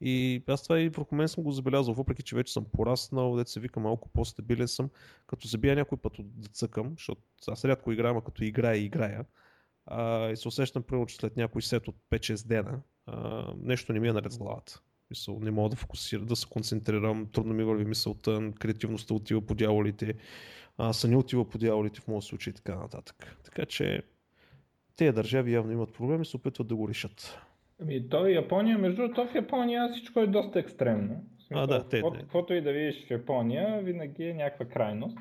И 0.00 0.42
аз 0.46 0.62
това 0.62 0.80
и 0.80 0.88
върху 0.88 1.14
мен 1.14 1.28
съм 1.28 1.44
го 1.44 1.52
забелязал, 1.52 1.94
въпреки 1.94 2.22
че 2.22 2.36
вече 2.36 2.52
съм 2.52 2.64
пораснал, 2.72 3.36
дете 3.36 3.50
се 3.50 3.60
вика 3.60 3.80
малко 3.80 4.08
по-стабилен 4.08 4.68
съм, 4.68 4.90
като 5.26 5.48
забия 5.48 5.76
някой 5.76 5.98
път 5.98 6.12
да 6.18 6.48
цъкам, 6.48 6.94
защото 6.96 7.22
аз 7.48 7.64
рядко 7.64 7.92
играя, 7.92 8.22
като 8.24 8.44
играя 8.44 8.76
играя. 8.76 9.24
А, 9.86 10.30
и 10.30 10.36
се 10.36 10.48
усещам, 10.48 10.82
примерно, 10.82 11.06
че 11.06 11.16
след 11.16 11.36
някой 11.36 11.62
сет 11.62 11.88
от 11.88 11.96
5-6 12.10 12.46
дена, 12.46 12.80
а, 13.06 13.46
нещо 13.62 13.92
не 13.92 14.00
ми 14.00 14.08
е 14.08 14.12
наред 14.12 14.32
с 14.32 14.38
главата. 14.38 14.80
Мисъл, 15.10 15.38
не 15.40 15.50
мога 15.50 15.68
да 15.68 15.76
фокусирам, 15.76 16.26
да 16.26 16.36
се 16.36 16.46
концентрирам, 16.50 17.26
трудно 17.32 17.54
ми 17.54 17.64
върви 17.64 17.84
мисълта, 17.84 18.52
креативността 18.58 19.14
отива 19.14 19.46
по 19.46 19.54
дяволите, 19.54 20.14
а, 20.76 20.92
съня 20.92 21.18
отива 21.18 21.48
по 21.48 21.58
дяволите 21.58 22.00
в 22.00 22.08
моят 22.08 22.24
случай 22.24 22.50
и 22.50 22.54
така 22.54 22.76
нататък. 22.76 23.36
Така 23.44 23.66
че 23.66 24.02
тези 24.96 25.12
държави 25.12 25.52
явно 25.52 25.72
имат 25.72 25.92
проблеми 25.92 26.22
и 26.22 26.24
се 26.24 26.36
опитват 26.36 26.68
да 26.68 26.76
го 26.76 26.88
решат. 26.88 27.38
Ами 27.82 28.08
то 28.08 28.26
Япония, 28.26 28.78
между 28.78 28.96
другото 28.96 29.26
в 29.26 29.34
Япония 29.34 29.88
всичко 29.92 30.20
е 30.20 30.26
доста 30.26 30.58
екстремно. 30.58 31.24
Смисъл, 31.46 31.62
а, 31.62 31.66
да, 31.66 31.88
те, 31.88 31.96
каквото, 31.96 32.20
каквото 32.20 32.54
и 32.54 32.60
да 32.60 32.72
видиш 32.72 33.06
в 33.06 33.10
Япония, 33.10 33.82
винаги 33.82 34.24
е 34.24 34.34
някаква 34.34 34.66
крайност. 34.66 35.18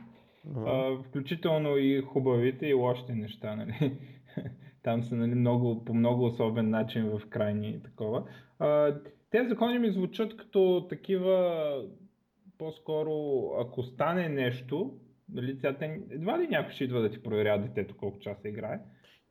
Uh-huh. 0.47 0.99
А, 0.99 1.03
включително 1.03 1.77
и 1.77 2.01
хубавите 2.01 2.67
и 2.67 2.73
лошите 2.73 3.15
неща. 3.15 3.55
Нали? 3.55 3.97
Там 4.83 5.03
са 5.03 5.15
нали, 5.15 5.35
много, 5.35 5.85
по 5.85 5.93
много 5.93 6.25
особен 6.25 6.69
начин 6.69 7.09
в 7.09 7.21
крайни 7.29 7.83
такова. 7.83 8.23
А, 8.59 8.95
те 9.29 9.47
закони 9.47 9.79
ми 9.79 9.91
звучат 9.91 10.37
като 10.37 10.87
такива 10.89 11.83
по-скоро, 12.57 13.45
ако 13.59 13.83
стане 13.83 14.29
нещо, 14.29 14.93
нали, 15.29 15.59
едва 16.11 16.39
ли 16.39 16.47
някой 16.47 16.73
ще 16.73 16.83
идва 16.83 17.01
да 17.01 17.09
ти 17.09 17.23
проверя 17.23 17.57
детето 17.57 17.97
колко 17.97 18.19
часа 18.19 18.49
играе. 18.49 18.79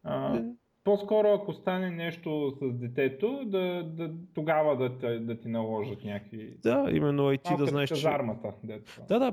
А, 0.02 0.42
по-скоро 0.86 1.28
ако 1.28 1.52
стане 1.52 1.90
нещо 1.90 2.52
с 2.60 2.72
детето, 2.72 3.40
да, 3.44 3.82
да, 3.82 4.10
тогава 4.34 4.76
да, 4.76 5.20
да 5.20 5.40
ти 5.40 5.48
наложат 5.48 6.04
някакви... 6.04 6.56
Да, 6.62 6.86
именно 6.90 7.32
и 7.32 7.38
ти 7.38 7.56
да 7.58 7.66
знаеш, 7.66 7.90
че... 7.90 8.08
армата. 8.08 8.52
Да, 9.08 9.18
да, 9.18 9.32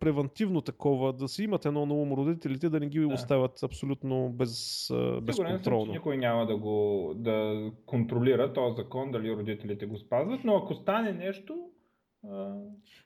превентивно 0.00 0.60
такова, 0.60 1.12
да 1.12 1.28
си 1.28 1.44
имат 1.44 1.64
едно 1.64 1.86
на 1.86 1.94
ум 1.94 2.12
родителите, 2.12 2.68
да 2.68 2.80
не 2.80 2.86
ги 2.86 3.00
да. 3.00 3.06
оставят 3.06 3.62
абсолютно 3.62 4.28
без, 4.28 4.88
безконтролно. 5.22 5.84
Съм, 5.84 5.94
никой 5.94 6.16
няма 6.16 6.46
да 6.46 6.56
го 6.56 7.12
да 7.16 7.70
контролира 7.86 8.52
този 8.52 8.76
закон, 8.76 9.10
дали 9.10 9.32
родителите 9.32 9.86
го 9.86 9.96
спазват, 9.96 10.40
но 10.44 10.56
ако 10.56 10.74
стане 10.74 11.12
нещо. 11.12 11.56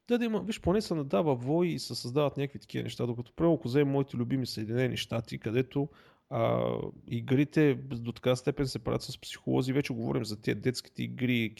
Да, 0.08 0.18
да 0.18 0.24
има, 0.24 0.40
виж, 0.40 0.60
поне 0.60 0.80
се 0.80 0.94
надава 0.94 1.34
вой 1.34 1.66
и 1.66 1.78
се 1.78 1.94
създават 1.94 2.36
някакви 2.36 2.58
такива 2.58 2.82
неща, 2.82 3.06
докато 3.06 3.32
прямо 3.36 3.54
ако 3.54 3.68
вземем 3.68 3.92
моите 3.92 4.16
любими 4.16 4.46
Съединени 4.46 4.96
щати, 4.96 5.38
където 5.38 5.88
а, 6.36 6.76
игрите 7.10 7.74
до 7.74 8.12
така 8.12 8.36
степен 8.36 8.66
се 8.66 8.78
правят 8.78 9.02
с 9.02 9.20
психолози. 9.20 9.72
Вече 9.72 9.92
говорим 9.92 10.24
за 10.24 10.40
тези 10.40 10.60
детските 10.60 11.02
игри, 11.02 11.54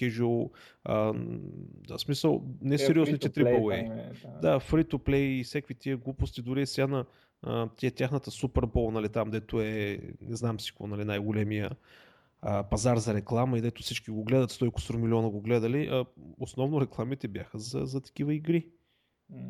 а, 0.85 1.13
да, 1.89 1.99
смисъл, 1.99 2.45
несериозните 2.63 3.31
AAA. 3.31 3.75
Е, 3.75 4.13
да, 4.41 4.41
да 4.41 4.61
free 4.61 4.85
to 4.85 4.95
play 4.95 5.17
и 5.17 5.45
всеки 5.45 5.75
тия 5.75 5.97
глупости, 5.97 6.43
дори 6.43 6.67
сега 6.67 6.87
на 6.87 7.05
тия 7.77 7.93
тяхната 7.93 8.31
Bowl, 8.67 8.91
нали, 8.91 9.09
там, 9.09 9.31
дето 9.31 9.61
е, 9.61 9.99
не 10.21 10.37
знам 10.37 10.61
си 10.61 10.71
какво, 10.71 10.87
нали, 10.87 11.05
най-големия 11.05 11.71
а, 12.43 12.63
пазар 12.63 12.97
за 12.97 13.15
реклама 13.15 13.59
и 13.59 13.61
дето 13.61 13.83
всички 13.83 14.11
го 14.11 14.25
гледат, 14.25 14.51
100 14.51 14.97
милиона 14.97 15.29
го 15.29 15.41
гледали, 15.41 15.87
а, 15.87 16.05
основно 16.39 16.81
рекламите 16.81 17.29
бяха 17.29 17.59
за, 17.59 17.81
за 17.85 18.01
такива 18.01 18.35
игри. 18.35 18.69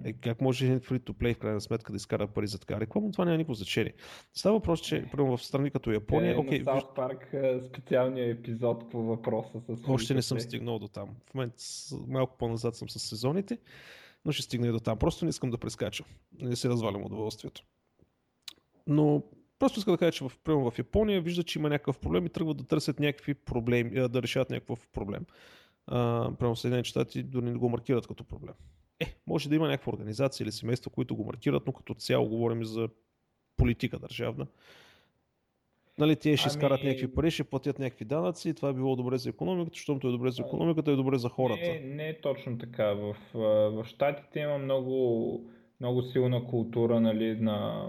Е, 0.04 0.12
как 0.12 0.40
може 0.40 0.66
един 0.66 0.81
free-to-play 0.81 1.35
в 1.35 1.38
крайна 1.38 1.61
сметка 1.61 1.93
да 1.93 1.97
изкара 1.97 2.26
пари 2.26 2.47
за 2.47 2.59
така 2.59 2.81
реклама? 2.81 3.11
Това 3.11 3.25
няма 3.25 3.37
никакво 3.37 3.54
значение. 3.54 3.95
Става 4.35 4.59
въпрос, 4.59 4.81
че 4.81 5.07
примерно 5.12 5.37
в 5.37 5.45
страни 5.45 5.71
като 5.71 5.90
Япония... 5.90 6.33
Е, 6.33 6.37
okay, 6.37 6.59
на 6.59 6.73
South 6.73 6.97
Park 6.97 7.35
е, 7.35 7.69
специалния 7.69 8.31
епизод 8.31 8.90
по 8.90 9.02
въпроса 9.02 9.61
с 9.61 9.88
Още 9.88 10.14
не 10.14 10.23
съм 10.23 10.40
стигнал 10.40 10.78
до 10.78 10.88
там. 10.88 11.09
В 11.31 11.35
момента 11.35 11.57
малко 12.09 12.37
по-назад 12.38 12.76
съм 12.76 12.88
с 12.88 12.99
сезоните, 12.99 13.59
но 14.25 14.33
ще 14.33 14.43
стигна 14.43 14.66
и 14.66 14.71
до 14.71 14.81
там. 14.81 14.99
Просто 14.99 15.25
не 15.25 15.28
искам 15.28 15.50
да 15.50 15.59
прескачам. 15.59 16.07
Не 16.40 16.57
се 16.57 16.69
развалям 16.69 17.04
удоволствието. 17.04 17.62
Но 18.87 19.23
Просто 19.59 19.78
иска 19.78 19.90
да 19.90 19.99
кажа, 19.99 20.12
че 20.12 20.25
в, 20.25 20.33
примерно 20.45 20.71
в 20.71 20.78
Япония 20.78 21.21
вижда, 21.21 21.43
че 21.43 21.59
има 21.59 21.69
някакъв 21.69 21.99
проблем 21.99 22.26
и 22.26 22.28
тръгват 22.28 22.57
да 22.57 22.64
търсят 22.64 23.00
някакви 23.00 23.35
проблеми, 23.35 24.09
да 24.09 24.23
решават 24.23 24.50
някакъв 24.50 24.88
проблем. 24.88 25.26
Прямо 26.38 26.54
в 26.54 26.61
Съединените 26.61 26.88
щати 26.88 27.23
дори 27.23 27.45
не 27.45 27.54
го 27.54 27.69
маркират 27.69 28.07
като 28.07 28.25
проблем. 28.25 28.54
Е, 29.04 29.16
може 29.26 29.49
да 29.49 29.54
има 29.54 29.68
някаква 29.68 29.92
организация 29.92 30.44
или 30.44 30.52
семейство, 30.52 30.90
които 30.90 31.16
го 31.16 31.25
маркират, 31.25 31.62
но 31.66 31.73
като 31.73 31.94
цяло 31.94 32.28
говорим 32.28 32.64
за 32.64 32.88
политика 33.56 33.99
държавна. 33.99 34.46
Нали, 35.99 36.16
те 36.16 36.37
ще 36.37 36.49
ами... 36.49 36.50
изкарат 36.50 36.84
някакви 36.84 37.14
пари, 37.14 37.30
ще 37.30 37.44
платят 37.44 37.78
някакви 37.78 38.04
данъци, 38.04 38.54
това 38.54 38.68
е 38.68 38.73
било 38.73 38.96
добре 38.96 39.18
за 39.18 39.28
економиката, 39.28 39.75
защото 39.75 40.08
е 40.08 40.11
добре 40.11 40.30
за 40.30 40.42
економиката, 40.42 40.90
е 40.90 40.96
добре 40.96 41.18
за 41.18 41.28
хората. 41.28 41.61
Не, 41.61 41.80
не 41.80 42.08
е 42.08 42.20
точно 42.20 42.58
така. 42.58 42.92
В, 42.92 43.16
в 43.70 43.84
Штатите 43.84 44.40
има 44.40 44.58
много, 44.58 45.50
много 45.80 46.02
силна 46.02 46.46
култура 46.46 47.00
нали, 47.00 47.40
на, 47.40 47.88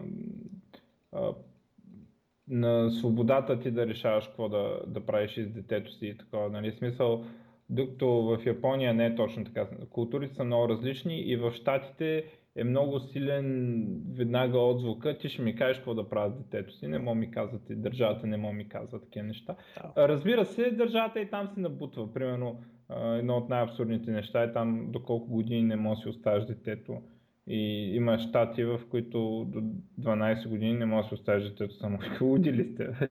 на 2.48 2.92
свободата 2.92 3.60
ти 3.60 3.72
да 3.72 3.88
решаваш 3.88 4.26
какво 4.26 4.50
да, 4.50 4.80
да 4.88 5.06
правиш 5.06 5.36
с 5.36 5.50
детето 5.50 5.92
си 5.92 6.08
и 6.08 6.18
такова. 6.18 6.50
Нали, 6.50 6.72
смисъл, 6.72 7.26
докато 7.70 8.08
в 8.08 8.46
Япония 8.46 8.94
не 8.94 9.06
е 9.06 9.16
точно 9.16 9.46
така. 9.46 9.68
Културите 9.90 10.36
са 10.36 10.44
много 10.44 10.70
различни 10.70 11.20
и 11.20 11.36
в 11.36 11.52
Штатите 11.52 12.24
е 12.56 12.64
много 12.64 13.00
силен 13.00 13.86
веднага 14.18 14.60
отзвука. 14.60 15.18
Ти 15.18 15.30
ще 15.30 15.42
ми 15.42 15.56
кажеш 15.56 15.78
какво 15.78 15.94
да 15.94 16.10
правят 16.10 16.38
детето 16.38 16.74
си. 16.74 16.88
Не 16.88 17.00
мога 17.00 17.16
ми 17.16 17.32
казват 17.32 17.70
и 17.70 17.76
държавата 17.76 18.28
не 18.28 18.38
мога 18.38 18.54
ми 18.54 18.70
казва 18.70 19.02
такива 19.02 19.26
неща. 19.26 19.56
Разбира 19.98 20.46
се, 20.46 20.72
държавата 20.72 21.20
и 21.20 21.30
там 21.30 21.48
се 21.48 21.60
набутва. 21.60 22.14
Примерно 22.14 22.62
едно 22.90 23.38
от 23.38 23.50
най-абсурдните 23.50 24.12
неща 24.12 24.44
е 24.44 24.54
там 24.54 24.92
до 24.92 25.04
колко 25.04 25.28
години 25.28 25.64
не 25.64 25.76
може 25.76 25.98
да 25.98 26.02
си 26.02 26.10
оставиш 26.10 26.46
детето. 26.46 27.02
И 27.48 27.92
има 27.96 28.20
щати, 28.20 28.64
в 28.64 28.82
които 28.90 29.46
до 29.48 29.62
12 30.02 30.50
години 30.50 30.74
не 30.74 30.86
може 30.86 31.04
да 31.04 31.08
си 31.08 31.14
оставиш 31.14 31.44
детето 31.44 31.76
само. 31.76 32.00
Луди 32.22 32.54
ли 32.54 32.66
сте? 32.66 33.10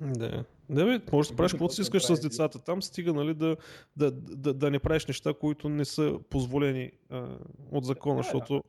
Да. 0.00 0.44
Да, 0.70 0.84
бе, 0.84 1.00
можеш 1.12 1.30
да 1.30 1.36
правиш 1.36 1.52
каквото 1.52 1.74
си 1.74 1.80
искаш 1.80 2.06
с 2.06 2.20
децата 2.20 2.58
там, 2.58 2.82
стига 2.82 3.12
нали, 3.12 3.34
да, 3.34 3.56
да, 3.96 4.10
да, 4.10 4.54
да 4.54 4.70
не 4.70 4.78
правиш 4.78 5.06
неща, 5.06 5.34
които 5.40 5.68
не 5.68 5.84
са 5.84 6.18
позволени 6.30 6.90
а, 7.10 7.38
от 7.70 7.84
закона, 7.84 8.22
защото... 8.22 8.64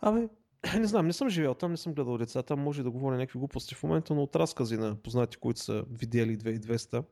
Абе, 0.00 0.28
не 0.78 0.86
знам, 0.86 1.06
не 1.06 1.12
съм 1.12 1.28
живял 1.28 1.54
там, 1.54 1.70
не 1.70 1.76
съм 1.76 1.94
гледал 1.94 2.18
деца, 2.18 2.42
там 2.42 2.60
може 2.60 2.82
да 2.82 2.90
говоря 2.90 3.16
някакви 3.16 3.38
глупости 3.38 3.74
в 3.74 3.82
момента, 3.82 4.14
но 4.14 4.22
от 4.22 4.36
разкази 4.36 4.76
на 4.76 4.94
познати, 4.94 5.36
които 5.36 5.60
са 5.60 5.84
видели 5.90 6.38
2200, 6.38 7.04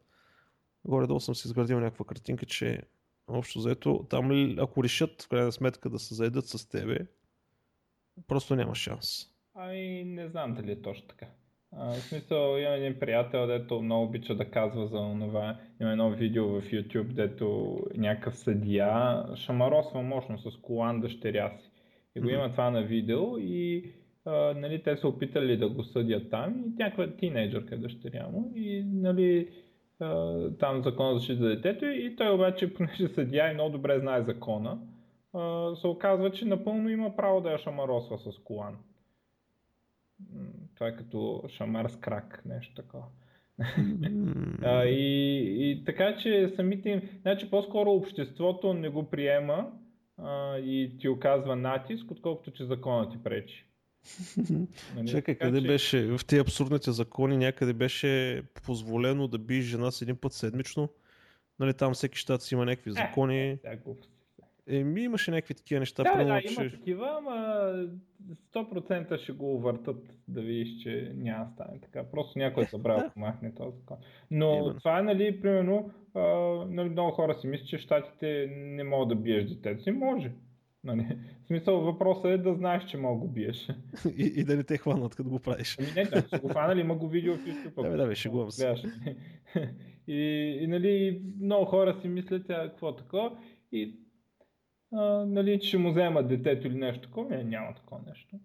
горе-долу 0.84 1.20
съм 1.20 1.34
си 1.34 1.48
изградил 1.48 1.80
някаква 1.80 2.04
картинка, 2.04 2.46
че 2.46 2.82
общо 3.28 3.60
заето, 3.60 4.06
там 4.10 4.32
ли, 4.32 4.56
ако 4.60 4.84
решат 4.84 5.22
в 5.22 5.28
крайна 5.28 5.52
сметка 5.52 5.90
да 5.90 5.98
се 5.98 6.14
заедат 6.14 6.48
с 6.48 6.68
тебе, 6.68 6.98
просто 8.26 8.56
няма 8.56 8.74
шанс. 8.74 9.26
Ами 9.54 10.04
не 10.04 10.28
знам 10.28 10.54
дали 10.54 10.72
е 10.72 10.82
точно 10.82 11.08
така. 11.08 11.26
А, 11.78 11.92
в 11.92 12.00
смисъл, 12.00 12.58
имам 12.58 12.74
един 12.74 12.98
приятел, 12.98 13.46
дето 13.46 13.82
много 13.82 14.04
обича 14.04 14.34
да 14.34 14.50
казва 14.50 14.86
за 14.86 14.98
това. 15.20 15.56
Има 15.80 15.90
едно 15.90 16.10
видео 16.10 16.48
в 16.48 16.62
YouTube, 16.62 17.12
дето 17.12 17.78
някакъв 17.94 18.36
съдия 18.36 19.22
шамаросва 19.36 20.02
мощно 20.02 20.38
с 20.38 20.56
колан 20.56 21.00
дъщеря 21.00 21.52
си. 21.58 21.70
И 22.16 22.20
го 22.20 22.28
има 22.28 22.50
това 22.50 22.70
на 22.70 22.82
видео 22.82 23.38
и 23.38 23.92
а, 24.24 24.54
нали, 24.54 24.82
те 24.82 24.96
са 24.96 25.08
опитали 25.08 25.56
да 25.56 25.68
го 25.68 25.84
съдят 25.84 26.30
там 26.30 26.64
и 26.66 26.82
някаква 26.82 27.16
тинейджърка 27.16 27.74
е 27.74 27.78
дъщеря 27.78 28.28
му 28.28 28.52
и 28.54 28.84
нали, 28.84 29.48
а, 30.00 30.36
там 30.58 30.82
закон 30.82 31.12
за 31.12 31.18
защита 31.18 31.42
за 31.42 31.48
детето 31.48 31.84
и 31.84 32.16
той 32.16 32.34
обаче, 32.34 32.74
понеже 32.74 33.08
съдия 33.08 33.50
и 33.50 33.54
много 33.54 33.70
добре 33.70 33.98
знае 33.98 34.22
закона, 34.22 34.78
а, 35.32 35.74
се 35.76 35.86
оказва, 35.86 36.30
че 36.30 36.44
напълно 36.44 36.88
има 36.88 37.16
право 37.16 37.40
да 37.40 37.50
я 37.50 37.58
шамаросва 37.58 38.18
с 38.18 38.38
колан. 38.38 38.76
Това 40.74 40.88
е 40.88 40.96
като 40.96 41.44
шамар 41.48 41.88
с 41.88 41.96
крак, 41.96 42.42
нещо 42.46 42.74
такова. 42.74 43.04
а, 44.62 44.84
и, 44.84 45.70
и 45.70 45.84
така 45.84 46.16
че 46.16 46.52
самите 46.56 46.88
им, 46.88 47.02
значи 47.22 47.50
по-скоро 47.50 47.90
обществото 47.90 48.74
не 48.74 48.88
го 48.88 49.10
приема 49.10 49.70
а, 50.18 50.58
и 50.58 50.96
ти 51.00 51.08
оказва 51.08 51.56
натиск, 51.56 52.10
отколкото 52.10 52.50
че 52.50 52.64
законът 52.64 53.12
ти 53.12 53.22
пречи. 53.22 53.66
Нали? 54.96 55.08
Чакай, 55.08 55.34
къде 55.34 55.60
че... 55.60 55.66
беше, 55.66 56.06
в 56.06 56.20
тези 56.26 56.40
абсурдните 56.40 56.92
закони 56.92 57.36
някъде 57.36 57.72
беше 57.72 58.42
позволено 58.66 59.28
да 59.28 59.38
биеш 59.38 59.64
жена 59.64 59.90
с 59.90 60.02
един 60.02 60.16
път 60.16 60.32
седмично? 60.32 60.88
Нали, 61.58 61.74
там 61.74 61.94
всеки 61.94 62.18
щат 62.18 62.42
си 62.42 62.54
има 62.54 62.64
някакви 62.64 62.90
е, 62.90 62.92
закони. 62.92 63.42
Е, 63.42 63.58
е, 63.64 63.78
Еми, 64.68 65.02
имаше 65.02 65.30
някакви 65.30 65.54
такива 65.54 65.80
неща. 65.80 66.02
Да, 66.02 66.12
прямо, 66.12 66.28
да, 66.28 66.42
че... 66.42 66.62
има 66.62 66.70
такива, 66.70 67.16
ама 67.18 67.34
100% 68.54 69.18
ще 69.18 69.32
го 69.32 69.58
въртат 69.58 70.18
да 70.28 70.40
видиш, 70.40 70.82
че 70.82 71.12
няма 71.14 71.44
да 71.44 71.50
стане 71.50 71.80
така. 71.80 72.04
Просто 72.10 72.38
някой 72.38 72.62
е 72.62 72.66
забравя 72.66 73.02
да 73.16 73.20
махне 73.20 73.54
този 73.54 73.76
закон. 73.76 73.96
Но 74.30 74.54
Именно. 74.54 74.78
това 74.78 74.98
е, 74.98 75.02
нали, 75.02 75.40
примерно, 75.40 75.90
а, 76.14 76.20
нали, 76.68 76.88
много 76.88 77.10
хора 77.10 77.34
си 77.34 77.46
мислят, 77.46 77.68
че 77.68 77.78
щатите 77.78 78.46
не 78.50 78.84
могат 78.84 79.08
да 79.08 79.14
биеш 79.14 79.44
детето 79.44 79.82
си. 79.82 79.90
Може. 79.90 80.32
Нали? 80.84 81.06
В 81.44 81.46
смисъл 81.46 81.80
въпросът 81.80 82.24
е 82.24 82.38
да 82.38 82.54
знаеш, 82.54 82.84
че 82.84 82.96
мога 82.96 83.20
го 83.20 83.28
биеш. 83.28 83.68
И, 84.16 84.32
и 84.36 84.44
да 84.44 84.56
не 84.56 84.64
те 84.64 84.78
хванат, 84.78 85.14
като 85.14 85.30
го 85.30 85.38
правиш. 85.38 85.76
Ами 85.78 85.88
не, 85.96 86.04
да, 86.04 86.26
ще 86.26 86.38
го 86.38 86.48
хванали, 86.48 86.80
има 86.80 86.94
го 86.94 87.08
видео 87.08 87.34
в 87.34 87.44
YouTube. 87.44 87.96
Да, 87.96 88.06
да, 88.06 88.14
ще 88.14 88.28
го 88.28 88.48
И, 90.08 90.58
и, 90.60 90.66
нали, 90.66 91.22
много 91.40 91.64
хора 91.64 91.98
си 92.02 92.08
мислят, 92.08 92.46
какво 92.46 92.96
такова. 92.96 93.38
И 93.72 94.03
а, 94.94 95.26
нали, 95.26 95.60
че 95.60 95.78
му 95.78 95.90
вземат 95.90 96.28
детето 96.28 96.66
или 96.66 96.74
нещо 96.74 97.08
такова. 97.08 97.36
Не, 97.36 97.44
няма 97.44 97.74
такова 97.74 98.00
нещо. 98.08 98.36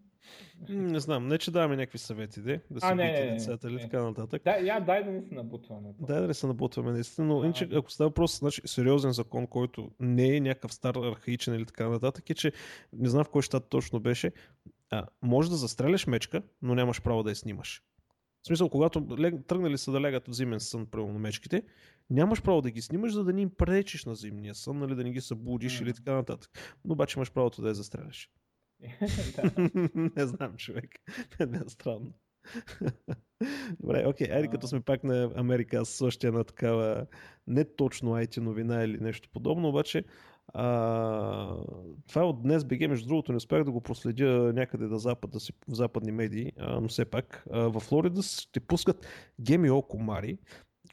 Не 0.69 0.99
знам, 0.99 1.27
не 1.27 1.37
че 1.37 1.51
даваме 1.51 1.75
някакви 1.75 1.97
съвети, 1.97 2.41
де, 2.41 2.61
да 2.69 2.81
се 2.81 2.95
бити 2.95 3.31
децата 3.31 3.69
или 3.69 3.79
така 3.79 4.03
нататък. 4.03 4.43
Да, 4.43 4.51
я, 4.51 4.79
дай 4.79 5.03
да 5.03 5.11
не 5.11 5.21
се 5.21 5.35
набутваме. 5.35 5.89
Дай 5.99 6.21
да 6.21 6.27
не 6.27 6.33
се 6.33 6.47
набутваме, 6.47 6.91
наистина, 6.91 7.27
но 7.27 7.43
иначе, 7.43 7.69
ако 7.73 7.91
става 7.91 8.07
въпрос, 8.09 8.39
значи, 8.39 8.61
сериозен 8.65 9.11
закон, 9.11 9.47
който 9.47 9.91
не 9.99 10.35
е 10.35 10.39
някакъв 10.39 10.73
стар 10.73 10.95
архаичен 10.95 11.55
или 11.55 11.65
така 11.65 11.89
нататък, 11.89 12.29
е, 12.29 12.33
че 12.33 12.51
не 12.93 13.09
знам 13.09 13.23
в 13.23 13.29
кой 13.29 13.41
щат 13.41 13.69
точно 13.69 13.99
беше, 13.99 14.31
а, 14.89 15.05
може 15.21 15.49
да 15.49 15.55
застреляш 15.55 16.07
мечка, 16.07 16.41
но 16.61 16.75
нямаш 16.75 17.01
право 17.01 17.23
да 17.23 17.29
я 17.29 17.35
снимаш. 17.35 17.83
В 18.43 18.47
смисъл, 18.47 18.69
когато 18.69 19.17
лег, 19.19 19.35
тръгнали 19.47 19.77
са 19.77 19.91
да 19.91 20.01
легат 20.01 20.27
в 20.27 20.33
зимен 20.33 20.59
сън, 20.59 20.87
на 20.93 21.19
мечките, 21.19 21.63
нямаш 22.09 22.41
право 22.41 22.61
да 22.61 22.71
ги 22.71 22.81
снимаш, 22.81 23.13
за 23.13 23.23
да 23.23 23.33
не 23.33 23.41
им 23.41 23.51
пречиш 23.57 24.05
на 24.05 24.15
зимния 24.15 24.55
сън, 24.55 24.77
нали, 24.77 24.95
да 24.95 25.03
не 25.03 25.11
ги 25.11 25.21
събудиш 25.21 25.79
mm. 25.79 25.81
или 25.81 25.93
така 25.93 26.13
нататък. 26.13 26.75
Но 26.85 26.93
обаче 26.93 27.19
имаш 27.19 27.31
правото 27.31 27.61
да 27.61 27.67
я 27.67 27.73
застреляш. 27.73 28.29
не 29.95 30.27
знам, 30.27 30.57
човек. 30.57 30.89
Не 31.47 31.57
е 31.57 31.69
странно. 31.69 32.13
Добре, 33.79 34.03
окей, 34.07 34.27
okay, 34.27 34.35
айде 34.35 34.47
като 34.47 34.67
сме 34.67 34.81
пак 34.81 35.03
на 35.03 35.31
Америка, 35.35 35.77
аз 35.77 35.89
също 35.89 36.31
на 36.31 36.43
такава 36.43 37.05
не 37.47 37.75
точно 37.75 38.11
IT 38.11 38.37
новина 38.37 38.83
или 38.83 38.97
нещо 38.99 39.29
подобно, 39.33 39.69
обаче 39.69 40.03
а, 40.53 41.55
това 42.07 42.21
е 42.21 42.25
от 42.25 42.41
днес 42.41 42.65
БГ, 42.65 42.79
между 42.89 43.07
другото 43.07 43.31
не 43.31 43.37
успях 43.37 43.63
да 43.63 43.71
го 43.71 43.81
проследя 43.81 44.53
някъде 44.55 44.85
на 44.85 44.99
запад, 44.99 45.31
да 45.31 45.39
си, 45.39 45.53
в 45.67 45.73
западни 45.73 46.11
медии, 46.11 46.51
а, 46.57 46.81
но 46.81 46.87
все 46.87 47.05
пак 47.05 47.45
а, 47.51 47.59
в 47.59 47.79
Флорида 47.79 48.21
ще 48.21 48.59
пускат 48.59 49.07
ГМО 49.39 49.81
комари, 49.81 50.37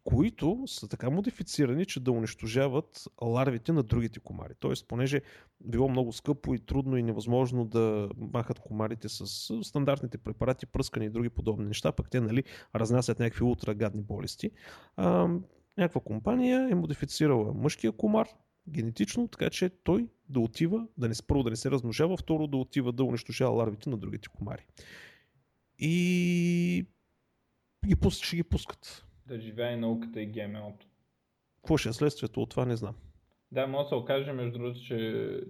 които 0.04 0.62
са 0.66 0.88
така 0.88 1.10
модифицирани, 1.10 1.86
че 1.86 2.00
да 2.00 2.12
унищожават 2.12 3.08
ларвите 3.22 3.72
на 3.72 3.82
другите 3.82 4.20
комари. 4.20 4.52
Тоест, 4.60 4.88
понеже 4.88 5.22
било 5.64 5.88
много 5.88 6.12
скъпо 6.12 6.54
и 6.54 6.58
трудно 6.58 6.96
и 6.96 7.02
невъзможно 7.02 7.64
да 7.64 8.08
махат 8.16 8.58
комарите 8.58 9.08
с 9.08 9.26
стандартните 9.62 10.18
препарати, 10.18 10.66
пръскани 10.66 11.06
и 11.06 11.10
други 11.10 11.28
подобни 11.28 11.66
неща, 11.66 11.92
пък 11.92 12.10
те 12.10 12.20
нали, 12.20 12.44
разнасят 12.74 13.18
някакви 13.18 13.44
ултрагадни 13.44 14.02
болести. 14.02 14.50
А, 14.96 15.28
някаква 15.78 16.00
компания 16.00 16.68
е 16.70 16.74
модифицирала 16.74 17.54
мъжкия 17.54 17.92
комар 17.92 18.28
генетично, 18.68 19.28
така 19.28 19.50
че 19.50 19.70
той 19.84 20.08
да 20.28 20.40
отива, 20.40 20.86
да 20.98 21.08
не, 21.08 21.14
първо 21.26 21.42
да 21.42 21.50
не 21.50 21.56
се 21.56 21.70
размножава, 21.70 22.16
второ 22.16 22.46
да 22.46 22.56
отива 22.56 22.92
да 22.92 23.04
унищожава 23.04 23.50
ларвите 23.50 23.90
на 23.90 23.96
другите 23.96 24.28
комари. 24.28 24.66
И 25.78 26.86
ги 27.86 27.96
пускат, 27.96 28.26
ще 28.26 28.36
ги 28.36 28.42
пускат 28.42 29.06
да 29.26 29.40
живее 29.40 29.76
науката 29.76 30.20
и 30.20 30.26
ГМО-то. 30.26 30.86
Какво 31.56 31.76
ще 31.76 31.88
е 31.88 31.92
следствието 31.92 32.42
от 32.42 32.50
това, 32.50 32.64
не 32.64 32.76
знам. 32.76 32.94
Да, 33.52 33.66
може 33.66 33.84
да 33.84 33.88
се 33.88 33.94
окаже, 33.94 34.32
между 34.32 34.58
другото, 34.58 34.80
че 34.80 35.40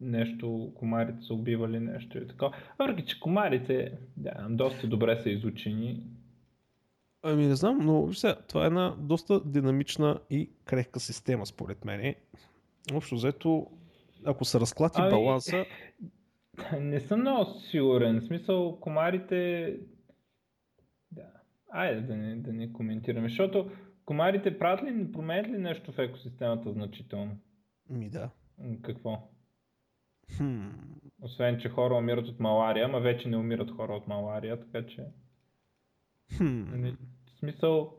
нещо, 0.00 0.72
комарите 0.74 1.22
са 1.22 1.34
убивали 1.34 1.80
нещо 1.80 2.18
и 2.18 2.28
така. 2.28 2.50
Въпреки, 2.78 3.06
че 3.06 3.20
комарите 3.20 3.92
да, 4.16 4.46
доста 4.50 4.86
добре 4.86 5.20
са 5.22 5.30
изучени. 5.30 6.02
Ами 7.22 7.46
не 7.46 7.56
знам, 7.56 7.78
но 7.78 8.14
сега, 8.14 8.36
това 8.48 8.64
е 8.64 8.66
една 8.66 8.94
доста 8.98 9.40
динамична 9.44 10.20
и 10.30 10.50
крехка 10.64 11.00
система, 11.00 11.46
според 11.46 11.84
мен. 11.84 12.14
Общо 12.94 13.14
взето, 13.14 13.66
ако 14.24 14.44
се 14.44 14.60
разклати 14.60 15.00
ами, 15.00 15.10
баланса... 15.10 15.64
Не 16.80 17.00
съм 17.00 17.20
много 17.20 17.44
сигурен. 17.44 18.20
В 18.20 18.24
смисъл, 18.24 18.80
комарите 18.80 19.74
Айде 21.70 22.00
да 22.00 22.16
не, 22.16 22.36
да 22.36 22.52
не 22.52 22.72
коментираме, 22.72 23.28
защото 23.28 23.70
комарите 24.04 24.58
правят 24.58 24.82
ли, 24.82 25.12
променят 25.12 25.46
ли 25.46 25.58
нещо 25.58 25.92
в 25.92 25.98
екосистемата 25.98 26.72
значително? 26.72 27.36
Ми 27.90 28.10
да. 28.10 28.30
Какво? 28.82 29.28
Хм. 30.36 30.68
Освен, 31.22 31.60
че 31.60 31.68
хора 31.68 31.94
умират 31.94 32.28
от 32.28 32.40
малария, 32.40 32.84
ама 32.84 33.00
вече 33.00 33.28
не 33.28 33.36
умират 33.36 33.70
хора 33.70 33.92
от 33.92 34.08
малария, 34.08 34.60
така 34.60 34.86
че... 34.86 35.04
Хм. 36.36 36.64
Нали, 36.70 36.96
в 37.26 37.38
смисъл, 37.38 37.96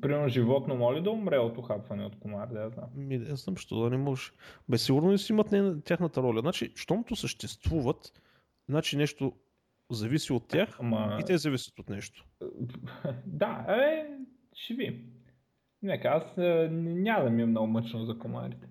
примерно 0.00 0.28
животно 0.28 0.76
моли 0.76 1.02
да 1.02 1.10
умре 1.10 1.38
от 1.38 1.58
ухапване 1.58 2.04
от 2.04 2.18
комар, 2.18 2.48
да 2.48 2.60
я 2.60 2.70
знам. 2.70 2.88
Ми, 2.94 3.18
да 3.18 3.36
знам, 3.36 3.56
що 3.56 3.80
да 3.80 3.90
не 3.90 3.96
може. 3.96 4.30
Бе, 4.68 4.78
сигурно 4.78 5.10
не 5.10 5.18
си 5.18 5.32
имат 5.32 5.52
не, 5.52 5.80
тяхната 5.80 6.22
роля. 6.22 6.40
Значи, 6.40 6.72
щомто 6.74 7.16
съществуват, 7.16 8.22
значи 8.68 8.96
нещо 8.96 9.32
зависи 9.90 10.32
от 10.32 10.48
тях 10.48 10.76
Ама... 10.80 11.18
и 11.20 11.24
те 11.24 11.38
зависят 11.38 11.78
от 11.78 11.88
нещо. 11.88 12.26
Да, 13.26 13.66
е, 13.68 14.06
ще 14.54 14.74
ви. 14.74 15.04
Нека, 15.82 16.08
аз 16.08 16.38
е, 16.38 16.68
няма 16.72 17.24
да 17.24 17.30
ми 17.30 17.42
е 17.42 17.46
много 17.46 17.66
мъчно 17.66 18.04
за 18.04 18.18
комарите. 18.18 18.68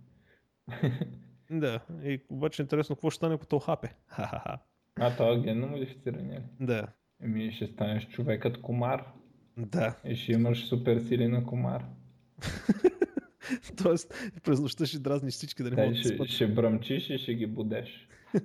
Да, 1.51 1.79
и 2.03 2.21
обаче 2.29 2.61
интересно 2.61 2.95
какво 2.95 3.09
ще 3.09 3.17
стане, 3.17 3.35
ако 3.35 3.45
то 3.45 3.59
хапе. 3.59 3.87
а, 4.95 5.17
то 5.17 5.33
е 5.33 5.39
генно 5.39 5.67
модифициране 5.67 6.35
ли? 6.35 6.43
Да. 6.59 6.87
Еми 7.23 7.51
ще 7.51 7.67
станеш 7.67 8.07
човекът 8.07 8.61
комар. 8.61 9.05
Да. 9.57 9.95
И 10.05 10.15
ще 10.15 10.31
имаш 10.31 10.67
супер 10.67 10.99
сили 10.99 11.27
на 11.27 11.45
комар. 11.45 11.85
Тоест, 13.83 14.31
през 14.43 14.59
нощта 14.59 14.85
ще 14.85 14.99
дразниш 14.99 15.33
всички 15.33 15.63
да 15.63 15.69
не 15.71 15.75
могат 15.75 16.03
да 16.03 16.09
спят. 16.09 16.27
Ще 16.27 16.47
бръмчиш 16.47 17.09
и 17.09 17.17
ще 17.17 17.35
ги 17.35 17.47
будеш. 17.47 18.07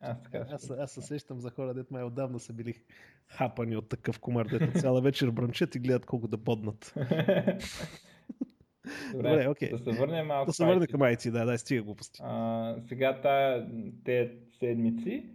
аз, 0.00 0.22
така 0.22 0.46
аз, 0.50 0.70
аз 0.70 0.92
се 0.92 1.02
сещам 1.02 1.40
за 1.40 1.50
хора, 1.50 1.74
дето 1.74 1.92
май 1.92 2.02
отдавна 2.02 2.38
са 2.38 2.52
били 2.52 2.74
хапани 3.26 3.76
от 3.76 3.88
такъв 3.88 4.20
комар, 4.20 4.46
дето 4.46 4.80
цяла 4.80 5.00
вечер 5.00 5.30
бръмчат 5.30 5.74
и 5.74 5.78
гледат 5.78 6.06
колко 6.06 6.28
да 6.28 6.36
боднат. 6.36 6.94
Добре, 9.12 9.30
Добре 9.30 9.48
окей. 9.48 9.70
Да 9.70 9.78
се 9.78 10.00
върнем 10.00 10.26
малко. 10.26 10.46
Да 10.46 10.52
се 10.52 10.64
върнем 10.64 10.86
към 10.86 11.00
IT, 11.00 11.30
да, 11.30 11.44
да, 11.44 11.58
стига 11.58 11.82
глупости. 11.82 12.20
А, 12.24 12.76
сега 12.88 13.20
тая, 13.20 13.68
те 14.04 14.32
седмици 14.58 15.26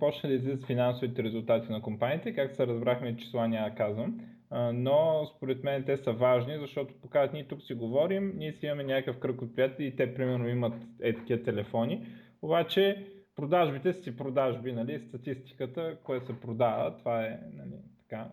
почна 0.00 0.28
да 0.28 0.34
излизат 0.34 0.66
финансовите 0.66 1.22
резултати 1.22 1.72
на 1.72 1.82
компаниите. 1.82 2.34
Както 2.34 2.56
се 2.56 2.66
разбрахме, 2.66 3.16
числа 3.16 3.48
няма 3.48 3.74
казвам. 3.74 4.20
А, 4.50 4.72
но 4.72 5.26
според 5.36 5.64
мен 5.64 5.84
те 5.84 5.96
са 5.96 6.12
важни, 6.12 6.58
защото 6.58 6.94
показват, 7.00 7.32
ние 7.32 7.48
тук 7.48 7.62
си 7.62 7.74
говорим, 7.74 8.32
ние 8.36 8.52
си 8.52 8.66
имаме 8.66 8.84
някакъв 8.84 9.18
кръг 9.18 9.42
от 9.42 9.56
приятели 9.56 9.86
и 9.86 9.96
те 9.96 10.14
примерно 10.14 10.48
имат 10.48 10.74
е 11.00 11.14
такива 11.14 11.42
телефони. 11.42 12.06
Обаче 12.42 13.06
продажбите 13.36 13.92
си 13.92 14.16
продажби, 14.16 14.72
нали, 14.72 15.04
статистиката, 15.08 15.96
което 16.04 16.26
се 16.26 16.40
продава, 16.40 16.96
това 16.98 17.24
е 17.24 17.38
нали, 17.52 17.76
така, 17.98 18.30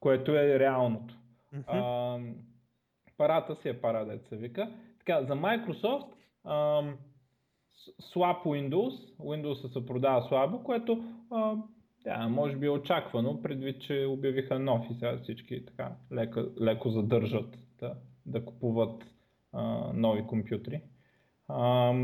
което 0.00 0.36
е 0.36 0.58
реалното. 0.58 1.14
Mm-hmm. 1.54 1.64
А, 1.66 2.18
парата 3.16 3.56
си 3.56 3.68
е 3.68 3.80
пара, 3.80 4.06
деца 4.06 4.36
вика. 4.36 4.72
Така, 4.98 5.24
за 5.24 5.34
Microsoft 5.34 6.08
а, 6.44 6.82
слаб 8.00 8.44
Windows, 8.44 9.16
Windows 9.18 9.72
се 9.72 9.86
продава 9.86 10.22
слабо, 10.28 10.62
което 10.62 11.04
да, 12.04 12.28
може 12.28 12.56
би 12.56 12.66
е 12.66 12.70
очаквано, 12.70 13.42
предвид, 13.42 13.82
че 13.82 14.06
обявиха 14.08 14.58
нов 14.58 14.86
и 14.90 14.94
сега 14.94 15.18
всички 15.22 15.66
така 15.66 15.92
леко, 16.12 16.40
леко 16.60 16.90
задържат 16.90 17.58
да, 17.78 17.94
да 18.26 18.44
купуват 18.44 19.04
а, 19.52 19.92
нови 19.94 20.26
компютри. 20.26 20.82
А, 21.48 21.94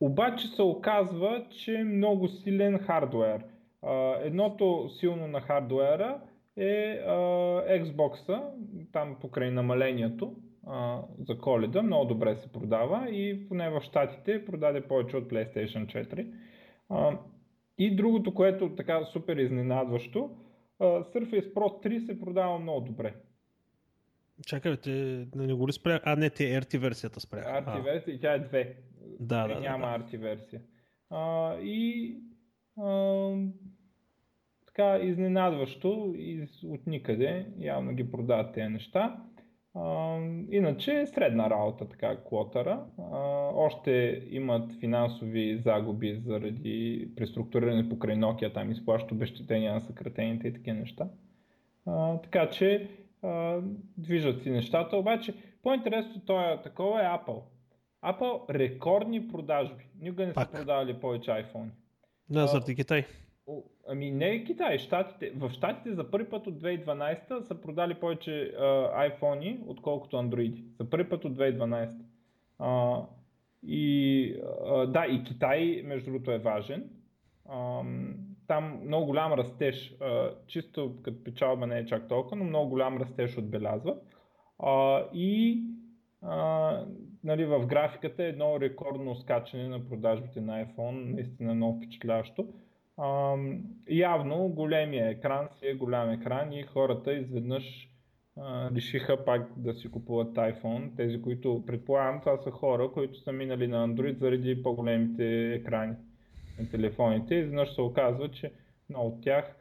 обаче 0.00 0.46
се 0.46 0.62
оказва, 0.62 1.46
че 1.50 1.74
е 1.74 1.84
много 1.84 2.28
силен 2.28 2.78
хардвер. 2.78 3.44
А, 3.82 4.16
едното 4.20 4.88
силно 4.98 5.28
на 5.28 5.40
хардуера 5.40 6.20
е 6.56 7.02
а, 7.06 7.12
Xbox, 7.68 8.42
там 8.92 9.16
покрай 9.20 9.50
намалението 9.50 10.36
а, 10.66 11.02
за 11.18 11.38
коледа, 11.38 11.82
много 11.82 12.04
добре 12.04 12.36
се 12.36 12.52
продава 12.52 13.10
и 13.10 13.48
поне 13.48 13.70
в 13.70 13.80
Штатите 13.80 14.44
продаде 14.44 14.80
повече 14.80 15.16
от 15.16 15.30
PlayStation 15.30 15.86
4. 15.86 16.26
А, 16.88 17.18
и 17.78 17.96
другото, 17.96 18.34
което 18.34 18.74
така 18.76 19.04
супер 19.04 19.36
изненадващо, 19.36 20.30
а, 20.78 20.84
Surface 20.84 21.54
Pro 21.54 21.86
3 21.86 22.06
се 22.06 22.20
продава 22.20 22.58
много 22.58 22.86
добре. 22.86 23.14
Чакай, 24.46 24.76
те 24.76 25.26
не 25.34 25.54
го 25.54 25.68
ли 25.68 25.72
спрях? 25.72 26.02
А, 26.04 26.16
не, 26.16 26.30
те 26.30 26.60
RT 26.60 26.78
версията 26.78 27.20
спрях. 27.20 27.44
RT 27.44 27.84
версия, 27.84 28.20
тя 28.20 28.34
е 28.34 28.40
2. 28.40 28.74
Да, 29.20 29.48
да, 29.48 29.60
Няма 29.60 29.86
да, 29.86 29.98
да. 29.98 30.04
RT 30.04 30.18
версия. 30.18 30.60
А, 31.10 31.54
и 31.58 32.16
а, 32.80 33.34
така 34.66 34.98
изненадващо 34.98 36.14
и 36.16 36.48
от 36.64 36.86
никъде 36.86 37.46
явно 37.58 37.92
ги 37.92 38.10
продават 38.10 38.54
тези 38.54 38.68
неща. 38.68 39.22
А, 39.74 40.18
иначе 40.50 41.00
е 41.00 41.06
средна 41.06 41.50
работа, 41.50 41.88
така 41.88 42.16
клотъра. 42.24 42.84
А, 42.98 43.18
още 43.54 44.22
имат 44.30 44.72
финансови 44.80 45.58
загуби 45.64 46.20
заради 46.26 47.08
преструктуриране 47.16 47.88
покрай 47.88 48.16
Nokia, 48.16 48.54
там 48.54 48.70
изплащат 48.70 49.12
обещетения 49.12 49.74
на 49.74 49.80
съкратените 49.80 50.48
и 50.48 50.52
такива 50.52 50.76
неща. 50.76 51.08
А, 51.86 52.18
така 52.18 52.50
че 52.50 52.88
а, 53.22 53.60
движат 53.98 54.42
си 54.42 54.50
нещата, 54.50 54.96
обаче 54.96 55.34
по-интересното 55.62 56.26
това 56.26 56.50
е 56.50 56.62
такова 56.62 57.00
е 57.00 57.04
Apple. 57.04 57.42
Apple 58.04 58.54
рекордни 58.54 59.28
продажби. 59.28 59.84
Никога 60.00 60.26
не 60.26 60.32
са 60.32 60.48
продавали 60.52 61.00
повече 61.00 61.30
iPhone. 61.30 61.68
Да, 62.30 62.46
заради 62.46 62.76
Китай. 62.76 63.04
Ами 63.88 64.10
не 64.10 64.28
е 64.28 64.44
Китай, 64.44 64.78
щатите. 64.78 65.30
В 65.36 65.50
щатите 65.50 65.94
за 65.94 66.10
първи 66.10 66.30
път 66.30 66.46
от 66.46 66.62
2012 66.62 67.40
са 67.40 67.60
продали 67.60 67.94
повече 67.94 68.54
iPhone, 68.96 69.58
отколкото 69.66 70.16
Android. 70.16 70.64
За 70.78 70.90
първи 70.90 71.08
път 71.08 71.24
от 71.24 71.38
2012. 71.38 71.96
А, 72.58 73.00
и 73.62 74.36
а, 74.66 74.86
да, 74.86 75.06
и 75.06 75.24
Китай, 75.24 75.82
между 75.84 76.10
другото, 76.10 76.30
е 76.30 76.38
важен. 76.38 76.90
А, 77.48 77.82
там 78.46 78.80
много 78.84 79.06
голям 79.06 79.32
растеж, 79.32 79.96
а, 80.00 80.30
чисто 80.46 80.96
като 81.02 81.24
печалба 81.24 81.66
не 81.66 81.78
е 81.78 81.86
чак 81.86 82.08
толкова, 82.08 82.36
но 82.36 82.44
много 82.44 82.70
голям 82.70 82.98
растеж 82.98 83.38
отбелязва. 83.38 83.96
А, 84.58 85.04
и 85.14 85.62
а, 86.22 86.84
нали, 87.24 87.44
в 87.44 87.66
графиката 87.66 88.24
е 88.24 88.28
едно 88.28 88.60
рекордно 88.60 89.14
скачане 89.14 89.68
на 89.68 89.88
продажбите 89.88 90.40
на 90.40 90.66
iPhone, 90.66 91.14
наистина 91.14 91.54
много 91.54 91.76
впечатляващо. 91.76 92.48
Явно 93.90 94.48
големия 94.48 95.10
екран 95.10 95.48
си 95.58 95.66
е 95.66 95.74
голям 95.74 96.10
екран 96.10 96.52
и 96.52 96.62
хората 96.62 97.12
изведнъж 97.12 97.88
решиха 98.76 99.24
пак 99.24 99.48
да 99.56 99.74
си 99.74 99.90
купуват 99.90 100.34
iPhone. 100.34 100.96
Тези, 100.96 101.22
които 101.22 101.64
предполагам, 101.66 102.20
това 102.20 102.36
са 102.36 102.50
хора, 102.50 102.90
които 102.94 103.18
са 103.18 103.32
минали 103.32 103.66
на 103.66 103.88
Android 103.88 104.18
заради 104.18 104.62
по-големите 104.62 105.54
екрани 105.54 105.94
на 106.60 106.70
телефоните. 106.70 107.34
Изведнъж 107.34 107.74
се 107.74 107.80
оказва, 107.80 108.30
че 108.30 108.52
много 108.90 109.08
от 109.08 109.22
тях 109.22 109.56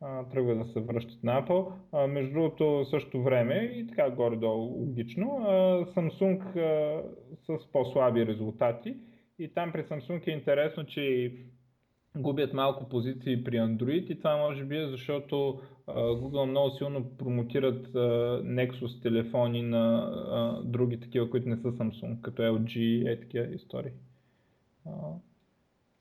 а, 0.00 0.28
тръгва 0.28 0.54
да 0.54 0.64
се 0.64 0.80
връщат 0.80 1.24
на 1.24 1.42
Apple. 1.42 1.72
А, 1.92 2.06
между 2.06 2.32
другото, 2.32 2.84
също 2.90 3.22
време 3.22 3.54
и 3.54 3.86
така 3.86 4.10
горе-долу 4.10 4.62
логично, 4.62 5.38
а, 5.40 5.50
Samsung 5.84 6.56
а, 6.56 7.02
с 7.58 7.72
по-слаби 7.72 8.26
резултати. 8.26 8.96
И 9.38 9.54
там 9.54 9.72
при 9.72 9.82
Samsung 9.82 10.28
е 10.28 10.30
интересно, 10.30 10.84
че 10.84 11.32
губят 12.16 12.52
малко 12.52 12.88
позиции 12.88 13.44
при 13.44 13.56
Android 13.56 14.12
и 14.12 14.18
това 14.18 14.36
може 14.36 14.64
би 14.64 14.76
е 14.76 14.88
защото 14.88 15.60
Google 15.88 16.44
много 16.44 16.70
силно 16.70 17.16
промотират 17.18 17.88
Nexus 18.42 19.02
телефони 19.02 19.62
на 19.62 20.62
други 20.64 21.00
такива, 21.00 21.30
които 21.30 21.48
не 21.48 21.56
са 21.56 21.72
Samsung, 21.72 22.20
като 22.20 22.42
LG 22.42 22.78
и 22.78 23.08
е 23.08 23.20
такива 23.20 23.54
истории. 23.54 23.92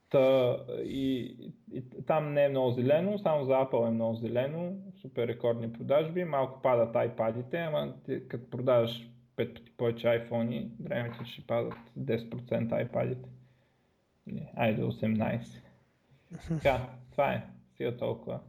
Та, 0.10 0.58
и, 0.84 1.36
и, 1.74 1.84
там 2.08 2.34
не 2.34 2.46
е 2.46 2.50
много 2.50 2.72
зелено, 2.72 3.20
само 3.20 3.46
за 3.46 3.52
Apple 3.52 3.88
е 3.88 3.92
много 3.92 4.16
зелено, 4.16 4.76
супер 5.02 5.28
рекордни 5.28 5.74
продажби, 5.74 6.24
малко 6.24 6.62
падат 6.62 6.94
iPad-ите, 6.94 7.68
ама 7.68 7.94
ти, 8.06 8.28
като 8.28 8.50
продаваш 8.50 9.10
5 9.38 9.54
пъти 9.54 9.72
повече 9.78 10.08
iPhone, 10.08 10.68
времето 10.80 11.26
ще 11.26 11.48
падат 11.48 11.74
10% 12.00 12.30
iPad-ите. 12.90 13.30
Айде 14.56 14.82
18%. 14.82 15.63
Така, 16.48 16.90
това 17.12 17.34
е. 17.34 17.44
Сега 17.78 17.98
толкова. 17.98 18.40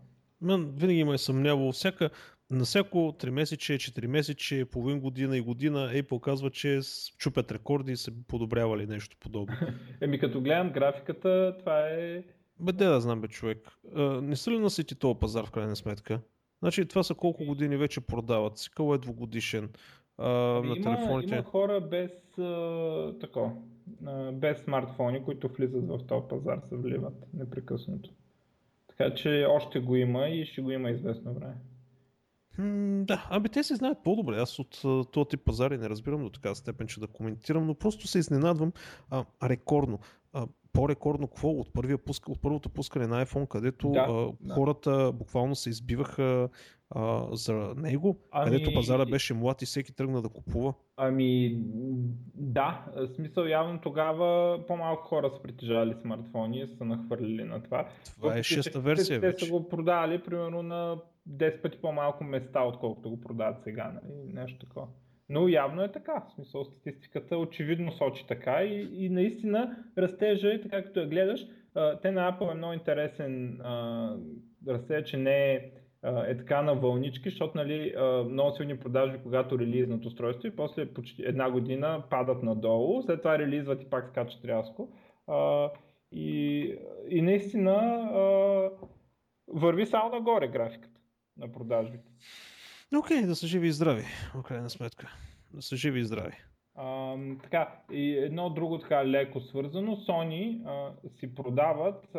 Мен 0.41 0.73
винаги 0.77 0.99
има 0.99 1.15
е 1.15 1.19
съмнявал. 1.19 1.73
Всяка, 1.73 2.11
на 2.51 2.65
всяко 2.65 2.99
3 2.99 3.31
месече, 3.31 3.73
4 3.73 4.07
месече, 4.07 4.65
половин 4.65 5.01
година 5.01 5.37
и 5.37 5.41
година 5.41 5.91
Apple 5.95 6.21
казва, 6.21 6.51
че 6.51 6.81
чупят 7.19 7.53
рекорди 7.53 7.93
и 7.93 7.97
се 7.97 8.27
подобрявали 8.27 8.87
нещо 8.87 9.17
подобно. 9.21 9.57
Еми 10.01 10.19
като 10.19 10.41
гледам 10.41 10.71
графиката, 10.71 11.57
това 11.59 11.81
е... 11.81 12.23
Бе, 12.61 12.73
де 12.73 12.85
да 12.85 13.01
знам, 13.01 13.21
бе, 13.21 13.29
човек. 13.29 13.59
Не 14.23 14.37
са 14.37 14.51
ли 14.51 14.59
насити 14.59 14.95
този 14.95 15.19
пазар 15.21 15.47
в 15.47 15.51
крайна 15.51 15.77
сметка? 15.77 16.21
Значи 16.63 16.89
това 16.89 17.03
са 17.03 17.15
колко 17.15 17.45
години 17.45 17.77
вече 17.77 18.01
продават. 18.01 18.59
Цикъл 18.59 18.95
е 18.95 18.99
двогодишен. 18.99 19.69
А, 20.19 20.59
ами 20.59 20.69
на 20.69 20.77
има, 20.77 20.85
телефоните. 20.85 21.35
Има 21.35 21.45
хора 21.45 21.81
без 21.81 22.39
а, 22.39 23.15
тако, 23.21 23.53
без 24.33 24.59
смартфони, 24.59 25.25
които 25.25 25.49
влизат 25.49 25.89
в 25.89 25.99
този 26.07 26.29
пазар, 26.29 26.61
се 26.69 26.77
вливат 26.77 27.15
непрекъснато. 27.35 28.11
Така 28.89 29.15
че 29.15 29.47
още 29.51 29.81
го 29.81 29.97
има 29.97 30.29
и 30.29 30.47
ще 30.47 30.63
го 30.63 30.71
има 30.71 30.91
известно 30.91 31.35
време. 31.35 31.55
М, 32.59 33.05
да, 33.05 33.27
ами 33.31 33.49
те 33.49 33.63
се 33.63 33.75
знаят 33.75 33.99
по-добре. 34.05 34.37
Аз 34.37 34.59
от 34.59 34.83
този 35.13 35.29
тип 35.29 35.41
пазари 35.45 35.79
не 35.79 35.89
разбирам 35.89 36.23
до 36.23 36.31
така 36.31 36.55
степен, 36.55 36.87
че 36.87 37.01
да 37.01 37.07
коментирам, 37.07 37.67
но 37.67 37.75
просто 37.75 38.07
се 38.07 38.19
изненадвам 38.19 38.73
а, 39.11 39.25
рекордно. 39.43 39.99
А, 40.33 40.47
по-рекордно 40.73 41.29
какво? 41.29 41.49
От, 41.49 41.73
първия 41.73 41.99
пуск, 41.99 42.29
от 42.29 42.43
първото 42.43 42.69
пускане 42.69 43.07
на 43.07 43.27
iPhone, 43.27 43.49
където 43.49 43.91
Да, 43.91 44.07
а, 44.09 44.33
да. 44.41 44.55
хората 44.55 45.13
буквално 45.15 45.55
се 45.55 45.71
избиваха 45.71 46.49
а, 46.91 47.27
за 47.37 47.75
него, 47.77 48.19
Ами- 48.31 48.51
където 48.51 48.75
пазара 48.75 49.05
беше 49.07 49.35
млад 49.35 49.63
и 49.63 49.67
всеки 49.67 49.97
тръгна 49.97 50.23
да 50.23 50.29
купува. 50.29 50.75
Ами 50.97 51.59
да, 52.35 52.85
в 52.97 53.09
смисъл 53.15 53.45
явно 53.45 53.81
тогава 53.81 54.61
по-малко 54.67 55.03
хора 55.03 55.31
са 55.31 55.43
притежавали 55.43 55.95
смартфони 56.03 56.61
и 56.61 56.67
са 56.79 56.85
нахвърлили 56.85 57.45
на 57.45 57.63
това. 57.63 57.89
Това 58.17 58.29
е 58.29 58.31
Въпреки, 58.31 58.45
шеста 58.55 58.81
версия 58.81 59.21
те, 59.21 59.21
те 59.21 59.27
вече. 59.27 59.45
са 59.45 59.51
го 59.53 59.69
продавали 59.69 60.23
примерно 60.23 60.63
на 60.63 60.99
10 61.31 61.63
пъти 61.63 61.79
по-малко 61.79 62.25
места, 62.25 62.63
отколкото 62.63 63.11
го 63.11 63.21
продават 63.21 63.63
сега. 63.65 63.93
Нали? 63.95 64.15
Нещо 64.33 64.59
такова. 64.67 64.87
Но 65.29 65.49
явно 65.49 65.83
е 65.83 65.93
така. 65.93 66.23
В 66.29 66.35
смисъл 66.35 66.65
статистиката 66.65 67.37
очевидно 67.37 67.93
сочи 67.93 68.27
така 68.27 68.63
и, 68.63 69.05
и 69.05 69.09
наистина 69.09 69.77
растежа, 69.99 70.49
и 70.49 70.63
така 70.63 70.85
като 70.85 71.01
я 71.01 71.07
гледаш, 71.09 71.47
те 72.03 72.11
на 72.11 72.33
Apple 72.33 72.51
е 72.53 72.55
много 72.55 72.73
интересен 72.73 73.61
а, 73.61 74.17
растеж, 74.69 75.11
че 75.11 75.17
не 75.17 75.53
е, 75.53 75.71
е 76.05 76.37
така 76.37 76.63
на 76.63 76.75
вълнички, 76.75 77.31
защото 77.31 77.59
нали, 77.59 77.95
много 78.31 78.57
силни 78.57 78.79
продажби, 78.79 79.19
когато 79.23 79.59
релизнат 79.59 80.05
устройство 80.05 80.49
и 80.49 80.57
после 80.57 80.95
почти 80.95 81.23
една 81.23 81.51
година 81.51 82.03
падат 82.11 82.43
надолу, 82.43 83.03
след 83.03 83.19
това 83.19 83.39
релизват 83.39 83.83
и 83.83 83.91
пак 83.91 84.09
скачат 84.09 84.45
рязко. 84.45 84.89
И, 86.13 86.61
и 87.09 87.23
наистина 87.23 88.11
върви 89.49 89.87
само 89.87 90.11
нагоре 90.11 90.49
графиката 90.49 91.01
на 91.37 91.53
продажбите. 91.53 92.05
Окей, 92.97 93.17
okay, 93.17 93.27
да 93.27 93.35
са 93.35 93.47
живи 93.47 93.69
и 93.69 93.73
здрави, 93.73 94.05
в 94.35 94.43
крайна 94.43 94.71
сметка. 94.71 95.09
Да 95.55 95.63
са 95.63 95.77
живи 95.77 96.01
и 96.01 96.05
здрави. 96.05 96.37
А, 96.77 97.17
така, 97.43 97.69
и 97.93 98.17
едно 98.17 98.51
друго 98.51 98.79
така 98.79 99.07
леко 99.07 99.41
свързано, 99.41 99.97
Sony 99.97 100.61
а, 100.67 101.09
си 101.09 101.35
продават 101.35 102.15
а, 102.15 102.19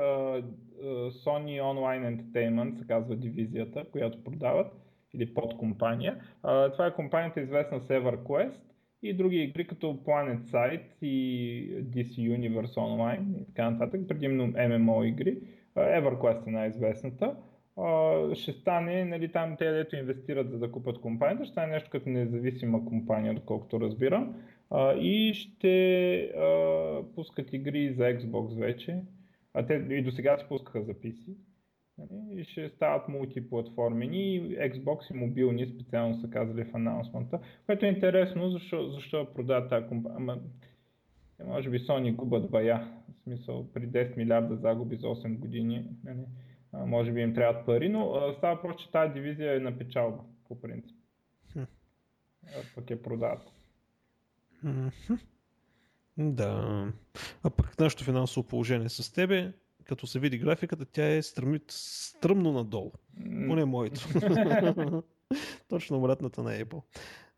Sony 1.25 1.61
Online 1.61 2.15
Entertainment, 2.15 2.79
се 2.79 2.87
казва 2.87 3.15
дивизията, 3.15 3.85
която 3.91 4.23
продават, 4.23 4.73
или 5.15 5.33
подкомпания. 5.33 6.21
А, 6.43 6.71
това 6.71 6.87
е 6.87 6.93
компанията 6.93 7.41
известна 7.41 7.79
с 7.79 7.87
EverQuest 7.87 8.61
и 9.03 9.13
други 9.13 9.37
игри 9.37 9.67
като 9.67 9.87
Planet 9.87 10.41
Side 10.41 10.81
и 11.01 11.83
DC 11.83 12.39
Universe 12.39 12.75
Online 12.75 13.41
и 13.41 13.45
така 13.45 13.69
нататък, 13.69 14.01
предимно 14.07 14.47
MMO 14.47 15.05
игри. 15.05 15.37
EverQuest 15.75 16.47
е 16.47 16.51
най-известната. 16.51 17.35
Ще 18.33 18.51
стане, 18.51 19.05
нали, 19.05 19.31
там 19.31 19.55
те, 19.57 19.71
дето 19.71 19.95
инвестират 19.95 20.51
за 20.51 20.59
да 20.59 20.71
купат 20.71 21.01
компанията, 21.01 21.45
ще 21.45 21.51
стане 21.51 21.73
нещо 21.73 21.89
като 21.89 22.09
независима 22.09 22.85
компания, 22.85 23.33
доколкото 23.33 23.81
разбирам. 23.81 24.35
и 24.99 25.33
ще 25.33 26.31
пускат 27.15 27.53
игри 27.53 27.93
за 27.93 28.03
Xbox 28.03 28.59
вече. 28.59 29.01
А 29.53 29.65
те 29.65 29.73
и 29.73 30.01
до 30.01 30.11
сега 30.11 30.38
се 30.38 30.47
пускаха 30.47 30.83
за 30.83 30.93
PC. 30.93 31.35
Нали, 31.97 32.41
и 32.41 32.43
ще 32.43 32.69
стават 32.69 33.07
мултиплатформени 33.07 34.35
и 34.35 34.57
Xbox 34.57 35.11
и 35.11 35.17
мобилни 35.17 35.65
специално 35.65 36.15
са 36.15 36.29
казали 36.29 36.63
в 36.63 36.75
анонсмента, 36.75 37.39
което 37.65 37.85
е 37.85 37.89
интересно, 37.89 38.49
защо, 38.49 38.89
защо 38.89 39.33
продават 39.35 39.69
тази 39.69 39.88
компания. 39.88 40.17
Ама, 40.17 40.38
може 41.45 41.69
би 41.69 41.79
Sony 41.79 42.15
губят 42.15 42.51
бая, 42.51 42.88
в 43.09 43.23
смисъл 43.23 43.67
при 43.73 43.88
10 43.88 44.17
милиарда 44.17 44.55
загуби 44.55 44.95
за 44.95 45.07
8 45.07 45.38
години, 45.38 45.85
нали, 46.03 46.25
може 46.85 47.11
би 47.11 47.21
им 47.21 47.33
трябват 47.33 47.65
пари, 47.65 47.89
но 47.89 48.33
става 48.38 48.61
просто, 48.61 48.83
че 48.83 48.91
тази 48.91 49.13
дивизия 49.13 49.55
е 49.55 49.59
на 49.59 49.77
печалба, 49.77 50.23
по 50.47 50.61
принцип. 50.61 50.95
Пък 52.75 52.89
я 52.89 53.01
продават. 53.01 53.51
Да. 56.17 56.88
А 57.43 57.49
пък 57.49 57.79
нашето 57.79 58.03
финансово 58.03 58.47
положение 58.47 58.89
с 58.89 59.13
тебе 59.13 59.53
като 59.85 60.07
се 60.07 60.19
види 60.19 60.38
графиката, 60.38 60.85
тя 60.85 61.15
е 61.15 61.21
стръмни, 61.21 61.59
стръмно 61.67 62.51
надолу. 62.51 62.91
Поне 63.47 63.65
моето. 63.65 64.07
Точно 65.69 65.97
обратната 65.97 66.43
на 66.43 66.51
Apple. 66.51 66.81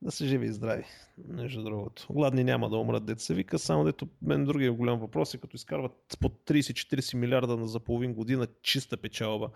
Да 0.02 0.12
се 0.12 0.26
живи 0.26 0.46
и 0.46 0.52
здрави, 0.52 0.86
между 1.28 1.64
другото. 1.64 2.08
Гладни 2.12 2.44
няма 2.44 2.70
да 2.70 2.78
умрат, 2.78 3.06
деца 3.06 3.34
вика, 3.34 3.60
само 3.60 3.84
дето 3.84 4.08
мен 4.22 4.46
другия 4.46 4.74
голям 4.74 5.00
въпрос 5.00 5.34
е 5.34 5.38
като 5.38 5.56
изкарват 5.56 6.18
по 6.20 6.30
30-40 6.30 7.18
милиарда 7.18 7.68
за 7.68 7.80
половин 7.80 8.14
година 8.14 8.48
чиста 8.62 8.98
печалба. 8.98 9.50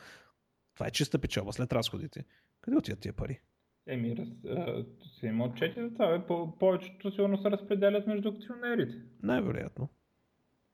Това 0.73 0.87
е 0.87 0.91
чиста 0.91 1.19
печалба 1.19 1.53
след 1.53 1.73
разходите. 1.73 2.25
Къде 2.61 2.77
отиват 2.77 2.99
тия 2.99 3.13
пари? 3.13 3.39
Еми, 3.87 4.15
раз, 4.17 4.27
а, 4.49 4.85
си 5.19 5.25
има 5.25 5.45
отчети 5.45 5.81
за 5.81 5.93
това. 5.93 6.23
По, 6.27 6.57
повечето 6.59 7.11
сигурно 7.11 7.41
се 7.41 7.51
разпределят 7.51 8.07
между 8.07 8.29
акционерите. 8.29 8.95
Най-вероятно. 9.23 9.89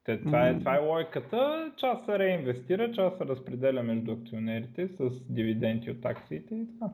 Те, 0.04 0.22
това, 0.22 0.48
е, 0.48 0.60
това 0.60 0.76
е 0.76 0.80
логиката. 0.80 1.72
Част 1.78 2.06
се 2.06 2.20
реинвестира, 2.20 2.92
част 2.92 3.18
се 3.18 3.26
разпределя 3.26 3.84
между 3.84 4.12
акционерите 4.12 4.88
с 4.88 5.10
дивиденти 5.30 5.92
от 5.92 6.06
акциите 6.06 6.56
и 6.56 6.68
така. 6.68 6.94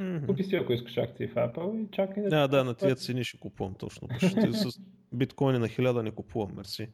Mm-hmm. 0.00 0.26
Купи 0.26 0.42
си, 0.42 0.56
ако 0.56 0.72
искаш 0.72 0.98
акции 0.98 1.26
в 1.26 1.34
Apple 1.34 1.84
и 1.84 1.90
чакай 1.90 2.22
да... 2.22 2.28
Да, 2.28 2.48
да, 2.48 2.64
на 2.64 2.74
тия 2.74 2.94
цени 2.94 3.24
ще 3.24 3.38
купувам 3.38 3.74
точно. 3.74 4.08
Ще 4.18 4.52
с 4.52 4.80
биткоини 5.12 5.58
на 5.58 5.68
хиляда 5.68 6.02
не 6.02 6.10
купувам, 6.10 6.56
мерси. 6.56 6.88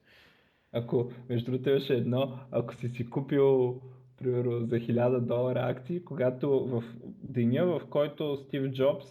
Ако, 0.73 1.11
между 1.29 1.51
другото, 1.51 1.71
имаше 1.71 1.95
едно, 1.95 2.39
ако 2.51 2.75
си 2.75 2.89
си 2.89 3.11
купил 3.11 3.81
примерно 4.17 4.67
за 4.67 4.77
1000 4.77 5.21
долара 5.21 5.61
акции, 5.61 6.05
когато 6.05 6.67
в 6.67 6.85
деня, 7.23 7.67
в 7.67 7.83
който 7.91 8.37
Стив 8.37 8.71
Джобс 8.71 9.07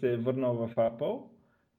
се 0.00 0.12
е 0.12 0.16
върнал 0.16 0.54
в 0.54 0.74
Apple, 0.74 1.22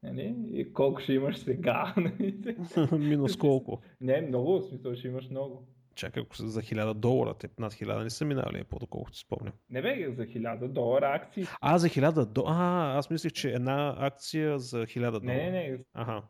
Нали? 0.04 0.36
И 0.54 0.74
колко 0.74 1.02
ще 1.02 1.13
имаш 1.13 1.38
сега? 1.38 1.94
Нали? 1.98 2.58
Минус 3.08 3.38
колко? 3.38 3.82
Не, 4.02 4.22
много, 4.22 4.60
в 4.60 4.63
смисъл 4.63 4.96
ще 4.96 5.08
имаш 5.08 5.30
много. 5.30 5.68
Чакай, 5.95 6.23
ако 6.23 6.36
са 6.36 6.47
за 6.47 6.62
1000 6.62 6.93
долара, 6.93 7.34
те 7.34 7.49
над 7.60 7.73
1000 7.73 8.03
не 8.03 8.10
са 8.10 8.25
минали, 8.25 8.63
по 8.63 8.79
доколкото 8.79 9.17
си 9.17 9.23
спомням. 9.25 9.53
Не 9.69 9.82
бе, 9.82 10.12
за 10.12 10.23
1000 10.23 10.67
долара 10.67 11.12
акции. 11.15 11.45
А, 11.62 11.77
за 11.77 11.88
1000 11.88 12.25
долара. 12.25 12.56
А, 12.58 12.97
аз 12.97 13.10
мислих, 13.10 13.32
че 13.32 13.51
една 13.51 13.95
акция 13.99 14.60
за 14.60 14.77
1000 14.86 14.99
долара. 14.99 15.19
Не, 15.23 15.51
не, 15.51 15.69
не. 15.69 15.79
Ага. 15.93 16.23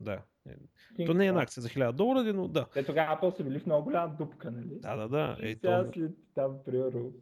Да. 0.00 0.22
То 1.06 1.14
не 1.14 1.24
е 1.24 1.28
една 1.28 1.42
акция 1.42 1.62
за 1.62 1.68
1000 1.68 1.92
долара, 1.92 2.32
но 2.32 2.48
да. 2.48 2.66
Те 2.74 2.84
тогава 2.84 3.16
Apple 3.16 3.36
са 3.36 3.44
били 3.44 3.58
в 3.58 3.66
много 3.66 3.84
голяма 3.84 4.14
дупка, 4.18 4.50
нали? 4.50 4.80
Да, 4.80 4.96
да, 4.96 5.08
да. 5.08 5.36
И 5.42 5.54
сега 5.54 5.84
то... 5.84 5.92
след 5.92 6.12
там, 6.34 6.58
примерно, 6.66 7.12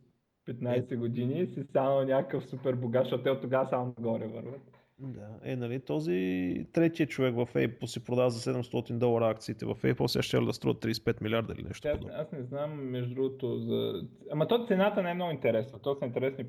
15 0.48 0.92
е... 0.92 0.96
години 0.96 1.46
си 1.46 1.62
станал 1.62 2.04
някакъв 2.04 2.44
супер 2.44 2.74
богат, 2.74 3.04
защото 3.04 3.22
те 3.22 3.30
от 3.30 3.42
тогава 3.42 3.68
само 3.68 3.94
нагоре 3.98 4.26
върват. 4.26 4.75
Да, 4.98 5.28
е, 5.44 5.56
нали, 5.56 5.80
този 5.80 6.66
третия 6.72 7.06
човек 7.06 7.35
в 7.35 7.46
Apple 7.54 7.87
си 7.87 8.04
продава 8.04 8.30
за 8.30 8.52
700 8.54 8.98
долара 8.98 9.28
акциите 9.30 9.66
в 9.66 9.74
Apple, 9.74 10.06
сега 10.06 10.22
ще 10.22 10.40
да 10.40 10.52
струва 10.52 10.74
35 10.74 11.22
милиарда 11.22 11.54
или 11.59 11.62
нещо 11.62 11.88
аз, 11.88 12.00
аз 12.12 12.32
не 12.32 12.42
знам, 12.42 12.90
между 12.90 13.14
другото, 13.14 13.59
за... 13.59 14.02
Ама 14.32 14.48
то 14.48 14.66
цената 14.66 15.02
не 15.02 15.11
е 15.11 15.14
много 15.14 15.32
интересна, 15.32 15.78
то 15.78 15.94
са 15.94 16.06
интересни 16.06 16.44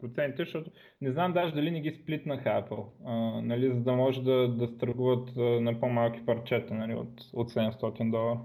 проценти, 0.00 0.36
защото 0.42 0.70
не 1.00 1.12
знам 1.12 1.32
даже 1.32 1.54
дали 1.54 1.70
не 1.70 1.80
ги 1.80 1.98
сплитнаха 2.02 2.48
Apple, 2.48 2.84
а, 3.04 3.42
нали, 3.42 3.68
за 3.68 3.80
да 3.80 3.92
може 3.92 4.22
да, 4.22 4.48
да 4.48 4.68
стъргуват 4.68 5.36
на 5.36 5.80
по-малки 5.80 6.26
парчета 6.26 6.74
нали, 6.74 6.94
от, 6.94 7.20
от 7.32 7.52
700 7.52 8.10
долара. 8.10 8.40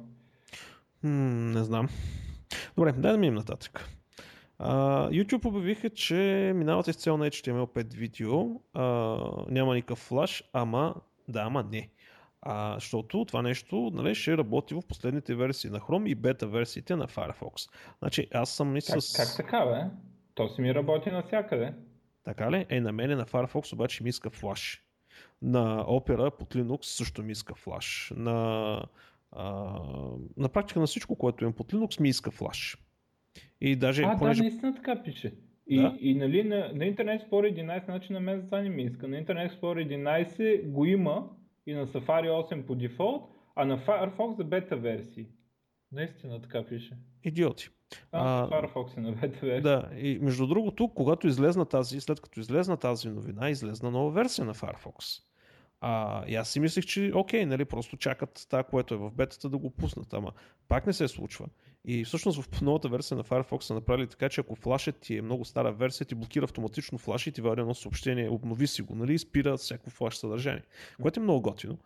М- 1.03 1.09
не 1.53 1.63
знам. 1.63 1.87
Добре, 2.77 2.91
дай 2.91 3.11
да 3.11 3.17
минем 3.17 3.35
нататък. 3.35 3.89
Uh, 4.61 5.23
YouTube 5.23 5.45
обявиха, 5.45 5.89
че 5.89 6.51
минават 6.55 6.87
изцяло 6.87 7.17
на 7.17 7.27
HTML5 7.27 7.93
видео, 7.93 8.31
uh, 8.31 9.51
няма 9.51 9.75
никакъв 9.75 9.99
флаш, 9.99 10.43
ама 10.53 10.95
да, 11.27 11.41
ама 11.41 11.63
не. 11.71 11.89
А, 12.41 12.73
защото 12.73 13.25
това 13.25 13.41
нещо 13.41 13.91
нали, 13.93 14.15
ще 14.15 14.37
работи 14.37 14.73
в 14.73 14.81
последните 14.87 15.35
версии 15.35 15.69
на 15.69 15.79
Chrome 15.79 16.07
и 16.07 16.15
бета 16.15 16.47
версиите 16.47 16.95
на 16.95 17.07
Firefox. 17.07 17.69
Значи 17.99 18.27
аз 18.33 18.49
съм 18.49 18.77
и 18.77 18.81
с... 18.81 19.17
Как, 19.17 19.27
как 19.27 19.35
така 19.37 19.65
бе? 19.65 19.83
То 20.33 20.49
си 20.49 20.61
ми 20.61 20.75
работи 20.75 21.11
навсякъде. 21.11 21.73
Така 22.23 22.51
ли? 22.51 22.65
Е, 22.69 22.81
на 22.81 22.91
мене 22.91 23.15
на 23.15 23.25
Firefox 23.25 23.73
обаче 23.73 24.03
ми 24.03 24.09
иска 24.09 24.29
флаш. 24.29 24.83
На 25.41 25.83
Opera 25.83 26.31
под 26.37 26.55
Linux 26.55 26.83
също 26.83 27.23
ми 27.23 27.31
иска 27.31 27.55
флаш. 27.55 28.13
На, 28.15 28.83
а, 29.31 29.45
на 30.37 30.49
практика 30.49 30.79
на 30.79 30.87
всичко, 30.87 31.15
което 31.15 31.43
имам 31.43 31.53
под 31.53 31.73
Linux 31.73 31.99
ми 31.99 32.09
иска 32.09 32.31
флаш. 32.31 32.77
И 33.61 33.75
даже, 33.75 34.03
а, 34.03 34.17
понеже... 34.17 34.37
да, 34.37 34.43
наистина 34.43 34.75
така 34.75 35.03
пише. 35.03 35.33
И, 35.67 35.81
да? 35.81 35.97
и 35.99 36.15
нали, 36.15 36.43
на, 36.43 36.57
на 36.57 36.85
Internet 36.85 37.23
Explorer 37.23 37.65
11, 37.65 37.85
значи 37.85 38.13
на 38.13 38.19
мен 38.19 38.41
за 38.41 38.61
не 38.61 38.69
ми 38.69 38.83
иска. 38.83 39.07
На 39.07 39.25
Internet 39.25 39.51
Explorer 39.51 39.87
11 39.87 40.67
го 40.69 40.85
има 40.85 41.29
и 41.65 41.73
на 41.73 41.87
Safari 41.87 42.29
8 42.29 42.65
по 42.65 42.75
дефолт, 42.75 43.23
а 43.55 43.65
на 43.65 43.77
Firefox 43.77 44.37
за 44.37 44.43
бета 44.43 44.75
версии. 44.75 45.27
Наистина 45.91 46.41
така 46.41 46.65
пише. 46.65 46.97
Идиоти. 47.23 47.69
А, 48.11 48.43
а, 48.43 48.49
Firefox 48.49 48.97
е 48.97 49.01
на 49.01 49.11
бета 49.11 49.45
версия. 49.45 49.61
Да, 49.61 49.89
и 49.97 50.19
между 50.21 50.47
другото, 50.47 50.87
когато 50.87 51.27
излезна 51.27 51.65
тази, 51.65 52.01
след 52.01 52.21
като 52.21 52.39
излезна 52.39 52.77
тази 52.77 53.09
новина, 53.09 53.49
излезна 53.49 53.91
нова 53.91 54.11
версия 54.11 54.45
на 54.45 54.53
Firefox. 54.53 55.23
А, 55.81 56.23
и 56.27 56.35
аз 56.35 56.49
си 56.49 56.59
мислех, 56.59 56.85
че 56.85 57.11
окей, 57.15 57.45
нали, 57.45 57.65
просто 57.65 57.97
чакат 57.97 58.45
това, 58.49 58.63
което 58.63 58.93
е 58.93 58.97
в 58.97 59.11
бетата 59.11 59.49
да 59.49 59.57
го 59.57 59.69
пуснат, 59.69 60.13
ама 60.13 60.31
пак 60.67 60.87
не 60.87 60.93
се 60.93 61.07
случва. 61.07 61.47
И 61.85 62.05
всъщност 62.05 62.41
в 62.41 62.61
новата 62.61 62.89
версия 62.89 63.17
на 63.17 63.23
Firefox 63.23 63.61
са 63.61 63.73
направили 63.73 64.07
така, 64.07 64.29
че 64.29 64.41
ако 64.41 64.55
флашът 64.55 64.99
ти 64.99 65.17
е 65.17 65.21
много 65.21 65.45
стара 65.45 65.71
версия, 65.71 66.07
ти 66.07 66.15
блокира 66.15 66.43
автоматично 66.43 66.97
флаш 66.97 67.27
и 67.27 67.31
ти 67.31 67.41
вади 67.41 67.61
едно 67.61 67.73
съобщение, 67.73 68.29
обнови 68.29 68.67
си 68.67 68.81
го, 68.81 68.95
нали, 68.95 69.13
и 69.13 69.19
спира 69.19 69.57
всяко 69.57 69.89
флаш 69.89 70.17
съдържание, 70.17 70.63
което 71.01 71.19
е 71.19 71.23
много 71.23 71.41
готино. 71.41 71.77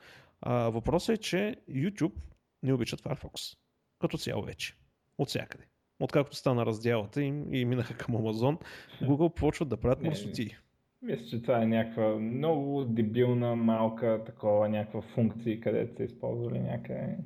А, 0.41 0.69
въпросът 0.69 1.17
е, 1.17 1.21
че 1.21 1.55
YouTube 1.69 2.13
не 2.63 2.73
обичат 2.73 3.01
Firefox. 3.01 3.57
Като 3.99 4.17
цяло 4.17 4.41
вече. 4.41 4.73
От 5.17 5.27
всякъде. 5.29 5.63
Откакто 5.99 6.35
стана 6.35 6.65
разделата 6.65 7.21
им 7.21 7.53
и 7.53 7.65
минаха 7.65 7.97
към 7.97 8.15
Amazon, 8.15 8.61
Google 9.01 9.33
почват 9.33 9.69
да 9.69 9.77
правят 9.77 10.01
мърсоти. 10.01 10.57
Мисля, 11.01 11.25
че 11.25 11.41
това 11.41 11.61
е 11.61 11.65
някаква 11.65 12.19
много 12.19 12.85
дебилна, 12.85 13.55
малка 13.55 14.23
такова, 14.25 14.69
някаква 14.69 15.01
функция, 15.01 15.59
където 15.59 15.95
са 15.95 16.03
използвали 16.03 16.59
някъде. 16.59 17.17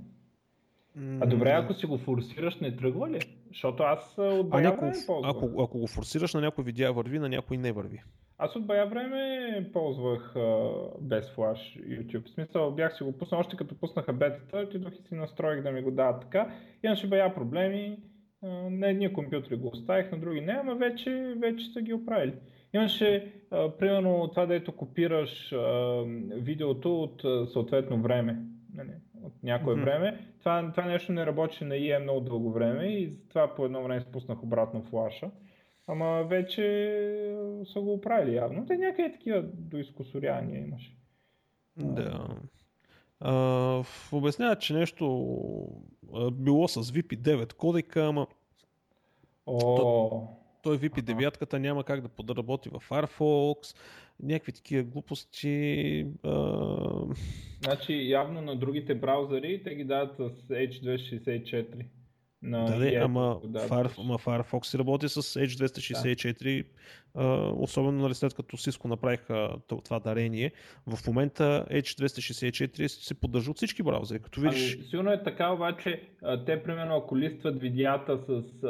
А 0.97 1.25
добре, 1.25 1.49
ако 1.49 1.73
си 1.73 1.85
го 1.85 1.97
форсираш, 1.97 2.59
не 2.59 2.75
тръгва 2.75 3.09
ли? 3.09 3.19
Защото 3.47 3.83
аз 3.83 4.15
от 4.17 4.49
бая 4.49 4.71
време 4.71 4.93
ползвах. 5.07 5.35
Ако, 5.35 5.61
ако 5.61 5.79
го 5.79 5.87
форсираш 5.87 6.33
на 6.33 6.41
някой 6.41 6.63
видео 6.63 6.93
върви, 6.93 7.19
на 7.19 7.29
някой 7.29 7.57
не 7.57 7.71
върви. 7.71 8.01
Аз 8.37 8.55
от 8.55 8.65
бая 8.65 8.85
време 8.85 9.69
ползвах 9.73 10.35
а, 10.35 10.69
без 11.01 11.29
флаш 11.29 11.77
YouTube. 11.79 12.25
В 12.25 12.29
смисъл 12.29 12.71
бях 12.71 12.97
си 12.97 13.03
го 13.03 13.17
пуснал 13.17 13.39
още 13.39 13.55
като 13.55 13.75
пуснаха 13.75 14.13
бетата, 14.13 14.57
отидох 14.57 14.93
и 14.93 15.07
си 15.07 15.15
настроих 15.15 15.63
да 15.63 15.71
ми 15.71 15.81
го 15.81 15.91
дадат 15.91 16.21
така. 16.21 16.51
Имаше 16.83 17.09
бая 17.09 17.35
проблеми. 17.35 17.97
А, 18.43 18.47
на 18.69 18.89
едни 18.89 19.13
компютри 19.13 19.55
го 19.55 19.67
оставих, 19.67 20.11
на 20.11 20.19
други 20.19 20.41
не, 20.41 20.51
ама 20.61 20.75
вече, 20.75 21.35
вече 21.37 21.73
са 21.73 21.81
ги 21.81 21.93
оправили. 21.93 22.33
Имаше, 22.73 23.33
а, 23.51 23.69
примерно, 23.77 24.27
това 24.27 24.45
дето 24.45 24.71
копираш 24.71 25.53
а, 25.53 26.03
видеото 26.31 27.01
от 27.01 27.23
а, 27.23 27.47
съответно 27.47 28.01
време. 28.01 28.37
Нали, 28.73 28.91
някое 29.43 29.75
mm-hmm. 29.75 29.83
време. 29.83 30.27
Това, 30.39 30.71
това 30.71 30.85
нещо 30.85 31.11
не 31.11 31.25
работеше 31.25 31.65
на 31.65 31.75
EM 31.75 32.03
много 32.03 32.19
дълго 32.19 32.51
време 32.51 32.85
и 32.85 33.13
това 33.29 33.55
по 33.55 33.65
едно 33.65 33.83
време 33.83 34.01
спуснах 34.01 34.43
обратно 34.43 34.83
флаша. 34.83 35.31
Ама 35.87 36.23
вече 36.23 36.63
са 37.73 37.81
го 37.81 37.93
оправили 37.93 38.35
явно. 38.35 38.65
Те 38.65 38.77
някъде 38.77 39.11
такива 39.11 39.41
до 39.43 39.77
изкусорявания 39.77 40.61
имаше. 40.61 40.95
Да. 41.77 42.27
А, 43.19 43.83
обяснява, 44.11 44.55
че 44.55 44.73
нещо 44.73 45.05
било 46.31 46.67
с 46.67 46.83
VP9 46.83 47.53
кодека, 47.53 48.05
ама 48.05 48.27
О, 49.45 50.27
той 50.63 50.77
VP9 50.77 51.57
няма 51.57 51.83
как 51.83 52.01
да 52.01 52.09
подработи 52.09 52.69
в 52.69 52.83
Firefox, 52.89 53.77
някакви 54.23 54.51
такива 54.51 54.83
глупости. 54.83 56.05
А... 56.23 57.05
значи 57.61 58.09
явно 58.09 58.41
на 58.41 58.55
другите 58.55 58.95
браузъри 58.95 59.63
те 59.63 59.75
ги 59.75 59.83
дават 59.83 60.15
с 60.15 60.19
H264. 60.49 61.85
На 62.41 62.65
Да, 62.65 62.77
да, 62.77 62.85
EA 62.85 63.05
ама, 63.05 63.39
дават 63.43 63.69
Fire, 63.69 63.99
ама 63.99 64.17
Firefox 64.17 64.77
работи 64.79 65.09
с 65.09 65.21
H264, 65.21 66.65
а, 67.15 67.25
особено 67.55 68.01
нали, 68.01 68.13
след 68.13 68.33
като 68.33 68.57
Cisco 68.57 68.85
направиха 68.85 69.55
това 69.67 69.99
дарение. 69.99 70.51
В 70.87 71.07
момента 71.07 71.65
H264 71.71 72.87
се 72.87 73.13
поддържа 73.13 73.51
от 73.51 73.57
всички 73.57 73.83
браузъри. 73.83 74.19
Като 74.19 74.41
видиш, 74.41 74.75
Ами, 74.75 74.83
сигурно 74.83 75.11
е 75.11 75.23
така, 75.23 75.51
обаче 75.51 76.01
те 76.45 76.63
примерно 76.63 76.95
ако 76.95 77.17
листват 77.17 77.59
видеята 77.59 78.17
с 78.17 78.29
а, 78.63 78.67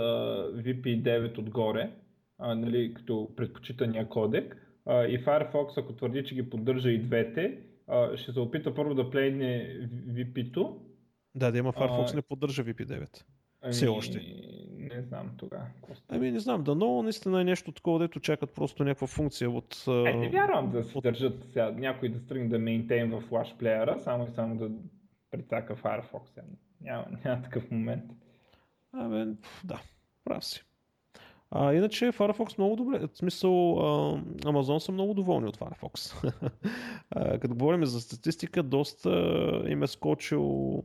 VP9 0.55 1.37
отгоре, 1.37 1.91
а, 2.37 2.55
нали, 2.55 2.93
като 2.93 3.29
предпочитания 3.35 4.09
кодек, 4.09 4.57
а, 4.85 5.05
и 5.05 5.25
Firefox 5.25 5.77
ако 5.77 5.93
твърди, 5.93 6.25
че 6.25 6.35
ги 6.35 6.49
поддържа 6.49 6.91
и 6.91 7.01
двете, 7.01 7.57
а, 7.87 8.17
ще 8.17 8.31
се 8.31 8.39
опита 8.39 8.75
първо 8.75 8.93
да 8.93 9.09
плейне 9.09 9.77
VP-то. 10.07 10.77
да, 11.35 11.51
да, 11.51 11.57
има 11.57 11.73
Firefox 11.73 12.11
а, 12.13 12.15
не 12.15 12.21
поддържа 12.21 12.63
VP9. 12.63 13.23
Ами, 13.61 13.73
Все 13.73 13.87
още. 13.87 14.21
Не 14.77 15.01
знам 15.01 15.31
тогава. 15.37 15.65
Ами 16.09 16.31
не 16.31 16.39
знам, 16.39 16.63
дано 16.63 17.03
наистина 17.03 17.41
е 17.41 17.43
нещо 17.43 17.71
такова, 17.71 17.99
дето 17.99 18.19
чакат 18.19 18.51
просто 18.51 18.83
някаква 18.83 19.07
функция 19.07 19.49
от... 19.51 19.83
Е, 19.87 20.13
не 20.13 20.29
вярвам 20.29 20.71
да 20.71 20.83
се 20.83 20.97
от- 20.97 21.03
държат 21.03 21.45
сега, 21.47 21.71
някой 21.71 22.09
да 22.09 22.19
стръгне 22.19 22.47
да 22.47 22.59
мейнтейн 22.59 23.09
в 23.09 23.21
Flash 23.21 23.57
плеера, 23.57 23.99
само 23.99 24.27
и 24.27 24.31
само 24.31 24.55
да 24.55 24.69
притака 25.31 25.75
Firefox. 25.75 26.27
Сега 26.27 26.47
Няма, 26.81 27.05
няма 27.25 27.41
такъв 27.41 27.71
момент. 27.71 28.03
Абе, 28.93 29.25
пф, 29.41 29.61
да, 29.65 29.81
прав 30.25 30.45
си. 30.45 30.63
А, 31.51 31.73
иначе 31.73 32.05
Firefox 32.05 32.57
много 32.57 32.75
добре, 32.75 32.99
в 32.99 33.17
смисъл 33.17 33.79
а, 33.79 33.83
Amazon 34.21 34.77
са 34.77 34.91
много 34.91 35.13
доволни 35.13 35.47
от 35.47 35.57
Firefox. 35.57 36.23
а, 37.09 37.39
като 37.39 37.55
говорим 37.55 37.85
за 37.85 38.01
статистика, 38.01 38.63
доста 38.63 39.09
им 39.67 39.83
е 39.83 39.87
скочил, 39.87 40.83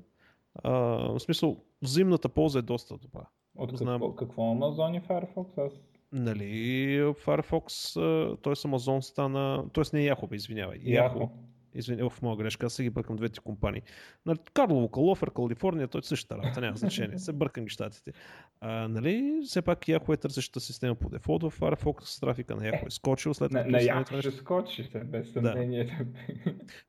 а, 0.63 0.73
в 1.13 1.21
смисъл 1.21 1.57
взаимната 1.83 2.29
полза 2.29 2.59
е 2.59 2.63
доста 2.63 2.99
добра. 2.99 3.27
От 3.57 3.79
Знам. 3.79 4.01
какво, 4.01 4.15
какво 4.15 4.43
Amazon 4.43 4.97
и 4.97 5.01
Firefox? 5.01 5.67
Аз 5.67 5.73
Нали, 6.13 7.01
Firefox, 7.03 7.95
т.е. 8.43 8.53
Amazon 8.53 9.01
стана, 9.01 9.65
т.е. 9.73 9.97
не 9.97 10.09
Yahoo, 10.09 10.35
извинявай. 10.35 10.79
Yahoo. 10.79 11.29
Извиня, 11.75 12.11
в 12.11 12.23
моя 12.23 12.37
грешка, 12.37 12.67
аз 12.67 12.73
се 12.73 12.83
ги 12.83 12.91
бъркам 12.91 13.17
двете 13.17 13.41
компании. 13.41 13.83
Нали, 14.27 14.39
Карлово, 14.55 14.89
Калофер, 14.89 15.31
Калифорния, 15.31 15.89
той 15.89 15.99
е 15.99 16.03
същата 16.03 16.43
работа, 16.43 16.61
няма 16.61 16.77
значение. 16.77 17.19
Се 17.19 17.33
бъркам 17.33 17.65
ги 17.65 17.71
щатите. 17.71 18.13
А, 18.61 18.89
нали, 18.89 19.41
все 19.45 19.63
пак 19.63 19.79
Yahoo 19.79 20.15
е 20.15 20.17
търсещата 20.17 20.61
система 20.61 20.95
по 20.95 21.09
дефолт 21.09 21.43
в 21.43 21.61
Firefox, 21.61 22.21
трафика 22.21 22.57
на 22.57 22.63
Yahoo 22.63 22.87
е 22.87 22.91
скочил 22.91 23.35
след 23.35 23.53
На, 23.53 23.65
на 23.65 23.79
Yahoo 23.79 24.21
ще 24.21 24.31
скочи, 24.31 24.91
без 25.05 25.33
съмнение. 25.33 26.07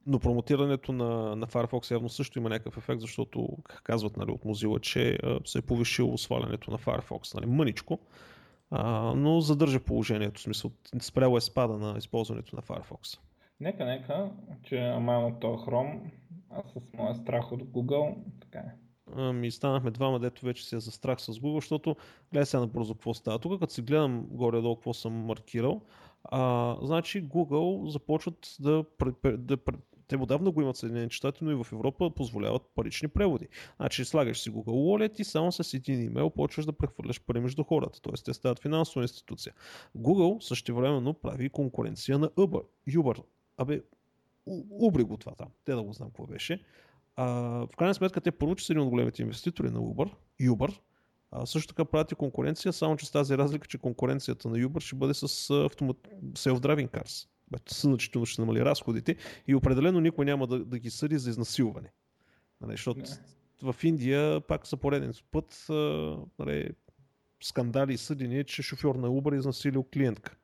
Но 0.08 0.20
промотирането 0.20 0.92
на, 0.92 1.36
на 1.36 1.48
Firefox 1.48 1.92
явно 1.92 2.10
също 2.10 2.40
има 2.40 2.50
някакъв 2.50 2.78
ефект, 2.78 3.02
защото 3.02 3.58
казват 3.84 4.18
нали, 4.18 4.32
от 4.32 4.44
Mozilla, 4.44 4.80
че 4.80 5.18
се 5.46 5.58
е 5.58 5.62
повишило 5.62 6.18
свалянето 6.18 6.72
на 6.72 6.78
Firefox. 6.78 7.36
Нали, 7.36 7.46
мъничко, 7.46 8.00
а, 8.72 9.14
но 9.16 9.42
задържа 9.42 9.80
положението, 9.80 10.40
в 10.40 10.44
смисъл 10.44 10.72
спряло 11.02 11.38
е 11.38 11.42
спада 11.42 11.78
на 11.78 11.98
използването 11.98 12.56
на 12.56 12.62
Firefox. 12.62 13.20
Нека, 13.60 13.86
нека, 13.86 14.32
че 14.64 14.80
ама 14.80 15.28
от 15.28 15.40
този 15.40 15.58
Chrome, 15.58 16.12
аз 16.50 16.66
с 16.74 16.94
моя 16.94 17.16
страх 17.16 17.52
от 17.52 17.64
Google, 17.64 18.16
така 18.42 18.60
е. 18.60 18.76
Ами 19.16 19.52
станахме 19.52 19.92
двама, 19.92 20.20
дето 20.20 20.46
вече 20.46 20.66
се 20.66 20.76
е 20.76 20.80
за 20.80 20.92
страх 20.92 21.22
с 21.22 21.34
Google, 21.34 21.56
защото 21.56 21.96
гледай 22.32 22.46
сега 22.46 22.62
набързо 22.62 22.94
какво 22.94 23.14
става. 23.14 23.40
Тук 23.40 23.60
като 23.60 23.74
си 23.74 23.82
гледам 23.82 24.28
горе-долу 24.32 24.76
какво 24.76 24.94
съм 24.94 25.14
маркирал, 25.14 25.82
а, 26.24 26.76
значи 26.82 27.30
Google 27.30 27.88
започват 27.88 28.56
да, 28.60 28.86
да, 29.38 29.58
те 30.08 30.18
отдавна 30.18 30.52
го 30.52 30.62
имат 30.62 30.76
Съединените 30.76 31.16
щати, 31.16 31.44
но 31.44 31.52
и 31.52 31.64
в 31.64 31.68
Европа 31.72 32.10
позволяват 32.10 32.62
парични 32.76 33.08
преводи. 33.08 33.48
Значи 33.76 34.06
слагаш 34.06 34.40
си 34.40 34.52
Google 34.52 34.66
Wallet 34.66 35.22
и 35.22 35.24
само 35.24 35.52
с 35.52 35.74
един 35.74 36.02
имейл 36.02 36.30
почваш 36.30 36.66
да 36.66 36.74
прехвърляш 36.74 37.22
пари 37.22 37.40
между 37.40 37.64
хората. 37.64 38.02
Т.е. 38.02 38.14
те 38.26 38.34
стават 38.34 38.60
финансова 38.60 39.04
институция. 39.04 39.54
Google 39.98 40.44
същевременно 40.44 41.14
прави 41.14 41.50
конкуренция 41.50 42.20
на 42.20 42.30
Uber. 42.30 42.64
Uber. 42.90 43.24
Абе, 43.58 43.82
убри 44.70 45.04
го 45.04 45.18
това 45.18 45.36
там. 45.36 45.48
Те 45.66 45.74
да 45.74 45.84
го 45.84 45.94
знам 45.94 46.10
какво 46.10 46.28
беше. 46.28 46.64
А, 47.16 47.26
в 47.66 47.76
крайна 47.78 47.94
сметка 47.94 48.22
те 48.22 48.32
първо, 48.32 48.56
че 48.56 48.66
са 48.66 48.74
един 48.74 48.84
от 48.84 48.90
големите 48.90 49.22
инвеститори 49.22 49.70
на 49.70 49.80
Uber, 49.80 50.12
Uber, 50.42 50.80
а, 51.32 51.46
също 51.46 51.74
така 51.74 51.86
правят 51.86 52.12
и 52.12 52.16
конкуренция, 52.16 52.74
само 52.74 52.98
че 52.98 53.06
с 53.06 53.12
тази 53.12 53.38
разлика, 53.38 53.68
че 53.68 53.78
конкуренцията 53.78 54.50
на 54.50 54.58
Uber 54.58 54.80
ще 54.80 54.96
бъде 54.96 55.14
с 55.14 55.50
автомат... 55.66 56.08
self-driving 56.34 56.90
cars. 56.90 57.28
Което 57.50 57.74
значително 57.76 58.26
ще 58.26 58.42
намали 58.42 58.66
разходите 58.66 59.16
и 59.48 59.56
определено 59.56 60.00
никой 60.00 60.26
няма 60.26 60.48
да, 60.48 60.66
да 60.66 60.80
ги 60.80 60.90
съди 60.90 61.18
за 61.18 61.30
изнасилване. 61.30 61.92
Нали, 62.62 62.72
защото 62.72 63.02
в 63.64 63.76
Индия 63.84 64.42
пак 64.42 64.68
за 64.68 64.78
пореден 64.78 65.14
път 65.32 65.66
нали, 66.40 66.70
скандали 67.44 67.94
и 67.94 67.98
съдени, 67.98 68.44
че 68.44 68.64
шофьор 68.64 68.96
на 68.96 69.08
Uber 69.08 69.36
е 69.36 69.38
изнасилил 69.38 69.86
клиентка. 69.94 70.36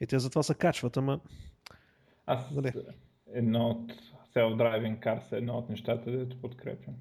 И 0.00 0.06
те 0.06 0.18
затова 0.18 0.42
се 0.42 0.54
качват, 0.54 0.96
ама 0.96 1.20
Аз 2.26 2.50
Нали? 2.50 2.72
едно 3.32 3.68
от 3.70 3.92
self-driving 4.34 5.04
cars 5.04 5.32
е 5.32 5.36
едно 5.36 5.54
от 5.58 5.68
нещата, 5.68 6.10
дето 6.10 6.36
подкрепям. 6.40 6.94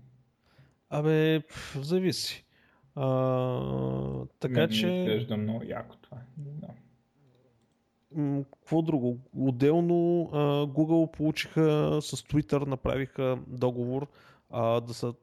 Абе, 0.90 1.42
пф, 1.50 1.78
зависи. 1.82 2.46
А, 2.96 4.26
така 4.40 4.62
Ми- 4.62 4.68
ми 4.68 4.74
че, 4.74 4.88
Изглежда 4.88 5.38
много 5.38 5.64
яко 5.64 5.96
това. 6.02 6.18
М, 8.16 8.44
какво 8.54 8.82
друго? 8.82 9.20
Отделно 9.38 10.30
а, 10.34 10.38
Google 10.68 11.12
получиха 11.12 11.62
с 12.02 12.18
Twitter, 12.18 12.66
направиха 12.66 13.40
договор 13.48 14.08
а, 14.50 14.82
да 14.82 14.94
са 14.94 15.14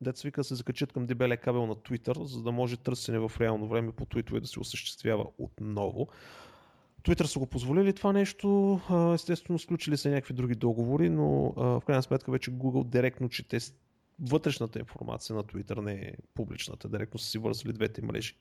деца 0.00 0.26
вика 0.28 0.40
да 0.40 0.44
се 0.44 0.54
закачат 0.54 0.92
към 0.92 1.06
дебелия 1.06 1.36
кабел 1.36 1.66
на 1.66 1.74
Twitter, 1.76 2.22
за 2.22 2.42
да 2.42 2.52
може 2.52 2.76
търсене 2.76 3.18
в 3.18 3.32
реално 3.40 3.68
време 3.68 3.92
по 3.92 4.06
твитове 4.06 4.40
да 4.40 4.46
се 4.46 4.60
осъществява 4.60 5.26
отново. 5.38 6.08
Twitter 7.08 7.24
са 7.24 7.38
го 7.38 7.46
позволили 7.46 7.92
това 7.92 8.12
нещо, 8.12 8.80
естествено 9.14 9.58
сключили 9.58 9.96
са 9.96 10.10
някакви 10.10 10.34
други 10.34 10.54
договори, 10.54 11.10
но 11.10 11.52
в 11.56 11.82
крайна 11.86 12.02
сметка 12.02 12.30
вече 12.30 12.50
Google 12.50 12.86
директно 12.86 13.28
чете 13.28 13.58
вътрешната 14.20 14.78
информация 14.78 15.36
на 15.36 15.44
Twitter, 15.44 15.80
не 15.80 15.92
е 15.92 16.12
публичната, 16.34 16.88
директно 16.88 17.18
са 17.18 17.30
си 17.30 17.38
вързали 17.38 17.72
двете 17.72 18.02
мрежи. 18.04 18.34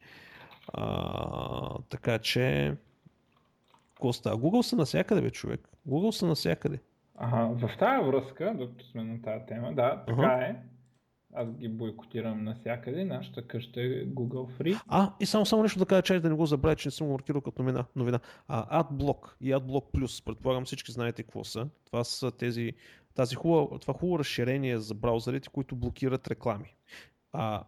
А, 0.74 1.80
така 1.90 2.20
че, 2.20 2.76
какво 3.94 4.14
става? 4.14 4.38
Google 4.38 4.62
са 4.62 4.76
навсякъде, 4.76 5.22
бе, 5.22 5.32
човек. 5.32 5.70
Google 5.88 6.12
са 6.12 6.28
навсякъде. 6.28 6.80
Ага, 7.16 7.68
в 7.68 7.78
тази 7.80 8.08
връзка, 8.08 8.56
докато 8.58 8.86
сме 8.86 9.04
на 9.04 9.22
тази 9.22 9.46
тема, 9.46 9.74
да, 9.74 10.04
така 10.08 10.32
е. 10.32 10.56
Аз 11.34 11.54
ги 11.54 11.68
бойкотирам 11.68 12.44
навсякъде. 12.44 13.06
Нашата 13.06 13.48
къща 13.48 13.82
е 13.82 14.06
Google 14.06 14.58
Free. 14.58 14.82
А, 14.88 15.14
и 15.20 15.26
само, 15.26 15.46
само 15.46 15.64
нещо 15.64 15.80
да 15.80 15.86
кажа, 15.86 16.02
чай 16.02 16.20
да 16.20 16.30
не 16.30 16.36
го 16.36 16.46
забравя, 16.46 16.76
че 16.76 16.88
не 16.88 16.92
съм 16.92 17.08
маркирал 17.08 17.42
като 17.42 17.64
новина. 17.64 17.86
новина. 17.96 18.20
А, 18.48 18.84
AdBlock 18.84 19.34
и 19.42 19.54
AdBlock 19.54 19.92
Plus, 19.94 20.26
предполагам 20.26 20.66
всички 20.66 20.92
знаете 20.92 21.24
какво 21.24 21.44
са. 21.44 21.68
Това 21.86 22.04
са 22.04 22.32
тези, 22.32 22.74
тази 23.16 23.36
хубава, 23.36 23.80
това 23.80 23.94
хубаво 23.94 24.20
разширение 24.20 24.80
за 24.80 24.94
браузърите, 24.94 25.50
които 25.50 25.76
блокират 25.76 26.28
реклами. 26.28 26.76
А 27.34 27.64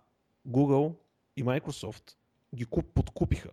Google 0.48 0.94
и 1.38 1.44
Microsoft 1.44 2.16
ги 2.56 2.66
куп, 2.66 2.86
подкупиха. 2.94 3.50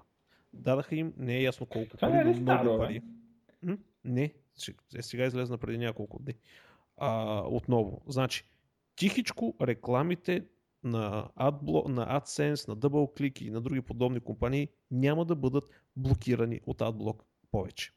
Дадаха 0.53 0.97
им, 0.97 1.13
не 1.17 1.37
е 1.37 1.43
ясно 1.43 1.67
колко 1.67 1.97
Това 1.97 2.09
пари, 2.09 2.31
е 2.31 2.35
но 2.35 2.41
много 2.41 2.79
пари. 2.79 3.03
М? 3.63 3.77
Не, 4.05 4.33
е, 4.97 5.03
сега 5.03 5.25
излезна 5.27 5.59
преди 5.59 5.79
няколко 5.79 6.23
дни. 6.23 6.35
А, 6.97 7.41
отново, 7.47 8.03
значи, 8.07 8.45
тихичко 8.97 9.55
рекламите 9.63 10.45
на, 10.85 11.29
AdBlo- 11.41 11.89
на 11.89 12.21
AdSense, 12.21 12.69
на 12.69 12.77
DoubleClick 12.77 13.43
и 13.43 13.51
на 13.51 13.61
други 13.61 13.81
подобни 13.81 14.21
компании 14.21 14.69
няма 14.91 15.25
да 15.25 15.35
бъдат 15.35 15.65
блокирани 15.97 16.61
от 16.67 16.79
AdBlock 16.79 17.17
повече. 17.51 17.93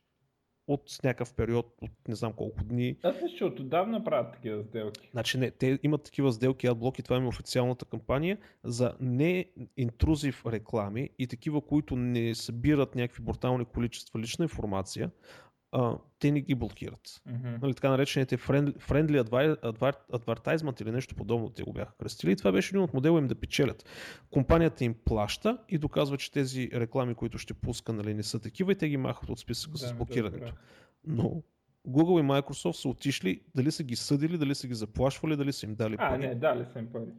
От 0.68 1.00
някакъв 1.04 1.34
период, 1.34 1.76
от 1.82 1.92
не 2.08 2.16
знам 2.16 2.34
колко 2.34 2.64
дни. 2.64 2.98
Че 3.38 3.46
от 3.46 3.60
отдавна 3.60 4.04
правят 4.04 4.34
такива 4.34 4.64
сделки. 4.64 5.10
Значи 5.12 5.38
не, 5.38 5.52
те 5.52 5.80
имат 5.84 6.04
такива 6.04 6.32
сделки 6.32 6.68
AdBlock 6.68 7.00
и 7.00 7.04
това 7.04 7.18
е 7.18 7.28
официалната 7.28 7.86
кампания 7.86 8.38
за 8.64 8.96
не-интрузив 9.00 10.46
реклами 10.46 11.10
и 11.20 11.28
такива, 11.28 11.62
които 11.62 11.96
не 11.96 12.36
събират 12.36 12.96
някакви 12.96 13.24
брутални 13.24 13.66
количества 13.66 14.20
лична 14.20 14.46
информация, 14.46 15.12
а, 15.72 15.98
те 16.20 16.32
не 16.32 16.42
ги 16.42 16.56
блокират. 16.56 17.22
Мгм. 17.26 17.56
Нали, 17.62 17.74
така 17.74 17.90
наречените 17.90 18.38
friendly, 18.38 18.80
friendly 18.82 19.24
adver- 19.24 19.98
advertisement 20.12 20.82
или 20.82 20.92
нещо 20.92 21.16
подобно 21.16 21.50
те 21.50 21.64
го 21.64 21.74
бяха 21.74 21.92
кръстили. 21.94 22.32
И 22.32 22.36
това 22.36 22.52
беше 22.52 22.70
един 22.70 22.82
от 22.82 22.94
модела 22.94 23.20
им 23.20 23.28
да 23.28 23.36
печелят. 23.36 23.86
Компанията 24.32 24.84
им 24.84 24.96
плаща 25.06 25.58
и 25.70 25.78
доказва, 25.78 26.18
че 26.18 26.32
тези 26.32 26.70
реклами, 26.74 27.16
които 27.16 27.38
ще 27.38 27.54
пуска, 27.54 27.94
нали, 27.94 28.14
не 28.14 28.24
са 28.24 28.40
такива 28.40 28.72
и 28.72 28.76
те 28.76 28.90
ги 28.90 28.98
махат 28.98 29.30
от 29.30 29.40
списъка 29.40 29.78
с 29.78 29.88
Да, 29.88 29.94
блокирането. 29.94 30.38
добре. 30.38 30.54
Но 31.08 31.42
Google 31.88 32.20
и 32.20 32.42
Microsoft 32.42 32.72
са 32.72 32.90
отишли, 32.90 33.42
дали 33.56 33.72
са 33.72 33.84
ги 33.84 33.96
съдили, 33.96 34.38
дали 34.38 34.56
са 34.56 34.68
ги 34.68 34.74
заплашвали, 34.74 35.36
дали 35.36 35.54
са 35.54 35.66
им 35.66 35.76
дали 35.76 35.96
А, 36.00 36.10
пари. 36.10 36.20
не, 36.20 36.36
дали 36.36 36.66
са 36.66 36.80
им 36.80 36.92
пари. 36.92 37.12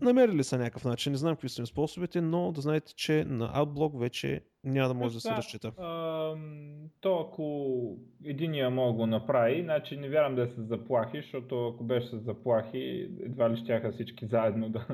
Намерили 0.00 0.44
са 0.44 0.58
някакъв 0.58 0.84
начин, 0.84 1.12
не 1.12 1.18
знам 1.18 1.34
какви 1.34 1.48
са 1.48 1.62
им 1.62 1.66
способите, 1.66 2.20
но 2.20 2.52
да 2.52 2.60
знаете, 2.60 2.94
че 2.94 3.24
на 3.24 3.52
AdBlock 3.54 3.98
вече 3.98 4.40
няма 4.64 4.88
да 4.88 4.94
може 4.94 5.14
да 5.14 5.20
се 5.20 5.28
Това, 5.28 5.36
разчита. 5.36 5.72
ам, 5.78 6.74
то 7.00 7.18
ако 7.20 7.96
единия 8.24 8.70
мога 8.70 8.92
го 8.92 9.06
направи, 9.06 9.62
значи 9.62 9.96
не 9.96 10.08
вярвам 10.08 10.34
да 10.34 10.42
е 10.42 10.48
с 10.48 10.56
заплахи, 10.58 11.16
защото 11.16 11.68
ако 11.68 11.84
беше 11.84 12.06
с 12.08 12.18
заплахи, 12.18 12.78
едва 13.20 13.50
ли 13.50 13.56
щяха 13.56 13.92
всички 13.92 14.26
заедно 14.26 14.68
да 14.68 14.86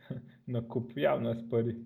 накуп. 0.48 0.92
Явно 0.96 1.30
е 1.30 1.34
с 1.34 1.48
пари. 1.50 1.76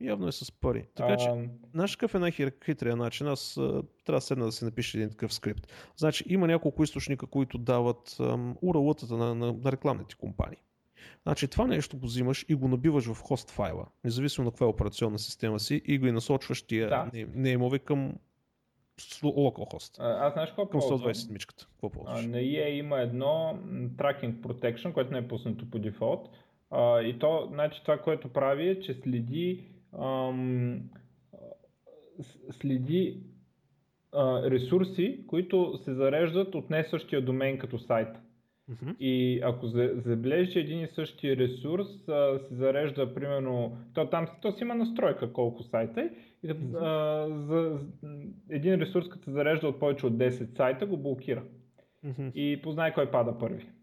Явно 0.00 0.28
е 0.28 0.32
с 0.32 0.52
пари. 0.52 0.84
Така 0.94 1.16
че, 1.16 1.28
Ам, 1.28 1.48
знаеш 1.72 1.96
какъв 1.96 2.14
е 2.14 2.18
най-хитрия 2.18 2.96
начин? 2.96 3.26
Аз 3.26 3.56
а, 3.56 3.60
трябва 4.04 4.16
да 4.16 4.20
седна 4.20 4.44
да 4.44 4.52
си 4.52 4.64
напиша 4.64 4.98
един 4.98 5.10
такъв 5.10 5.34
скрипт. 5.34 5.66
Значи 5.96 6.24
има 6.28 6.46
няколко 6.46 6.82
източника, 6.82 7.26
които 7.26 7.58
дават 7.58 8.08
URL-тата 8.62 9.10
на, 9.12 9.34
на, 9.36 9.52
на 9.54 9.72
рекламните 9.72 10.14
компании. 10.14 10.58
Значи 11.22 11.48
това 11.48 11.66
нещо 11.66 11.96
го 11.96 12.06
взимаш 12.06 12.44
и 12.48 12.54
го 12.54 12.68
набиваш 12.68 13.04
в 13.06 13.20
хост 13.20 13.50
файла, 13.50 13.86
независимо 14.04 14.44
на 14.44 14.50
каква 14.50 14.66
е 14.66 14.70
операционна 14.70 15.18
система 15.18 15.60
си 15.60 15.82
и 15.84 15.98
го 15.98 16.06
и 16.06 16.12
насочваш 16.12 16.62
тия 16.62 16.88
Да. 16.88 17.10
не- 17.14 17.26
неймове 17.34 17.78
към 17.78 18.14
с- 19.00 19.20
localhost. 19.20 19.96
а, 19.98 20.26
аз 20.26 20.32
знаеш 20.32 20.48
какво 20.48 20.62
Към 20.62 20.80
ползвам? 20.80 20.98
120 21.00 21.30
мичката. 21.30 21.66
Какво 21.66 21.86
А, 21.86 21.90
ползваш? 21.90 22.24
на 22.24 22.36
EA 22.36 22.68
има 22.68 23.00
едно 23.00 23.58
Tracking 23.96 24.34
Protection, 24.34 24.92
което 24.92 25.12
не 25.12 25.18
е 25.18 25.28
пуснато 25.28 25.70
по 25.70 25.78
дефолт. 25.78 26.28
А, 26.70 27.00
и 27.00 27.18
то, 27.18 27.48
значи, 27.52 27.80
това, 27.82 27.98
което 27.98 28.28
прави 28.28 28.68
е, 28.68 28.80
че 28.80 28.94
следи, 28.94 29.64
ам, 30.02 30.80
следи 32.50 33.20
а, 34.12 34.50
ресурси, 34.50 35.20
които 35.26 35.78
се 35.84 35.94
зареждат 35.94 36.54
от 36.54 36.70
не 36.70 36.84
същия 36.84 37.22
домен 37.24 37.58
като 37.58 37.78
сайта. 37.78 38.20
Мгм. 38.68 38.90
И 39.00 39.40
ако 39.44 39.66
за- 39.66 39.92
забележиш 39.96 40.52
че 40.52 40.60
един 40.60 40.80
и 40.80 40.86
същи 40.86 41.36
ресурс, 41.36 42.08
а, 42.08 42.38
се 42.38 42.54
зарежда 42.54 43.14
примерно, 43.14 43.76
то 43.94 44.10
там 44.10 44.26
то 44.42 44.52
си 44.52 44.62
има 44.62 44.74
настройка 44.74 45.32
колко 45.32 45.62
сайта 45.62 46.00
е, 46.00 46.10
и 46.42 46.50
а, 46.50 47.26
за, 47.30 47.78
един 48.50 48.74
ресурс 48.74 49.08
като 49.08 49.24
се 49.24 49.30
зарежда 49.30 49.68
от 49.68 49.80
повече 49.80 50.06
от 50.06 50.12
10 50.12 50.56
сайта, 50.56 50.86
го 50.86 50.96
блокира. 50.96 51.42
Мгм. 52.04 52.28
И 52.34 52.60
познай 52.62 52.92
кой 52.94 53.10
пада 53.10 53.38
първи. 53.38 53.66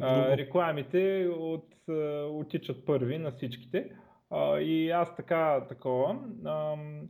А, 0.00 0.36
рекламите 0.36 1.28
от, 1.38 1.66
а, 1.88 2.26
отичат 2.26 2.84
първи 2.84 3.18
на 3.18 3.30
всичките. 3.30 3.90
А, 4.34 4.60
и 4.60 4.90
аз 4.90 5.16
така, 5.16 5.64
такова. 5.68 6.18
Ам, 6.46 7.08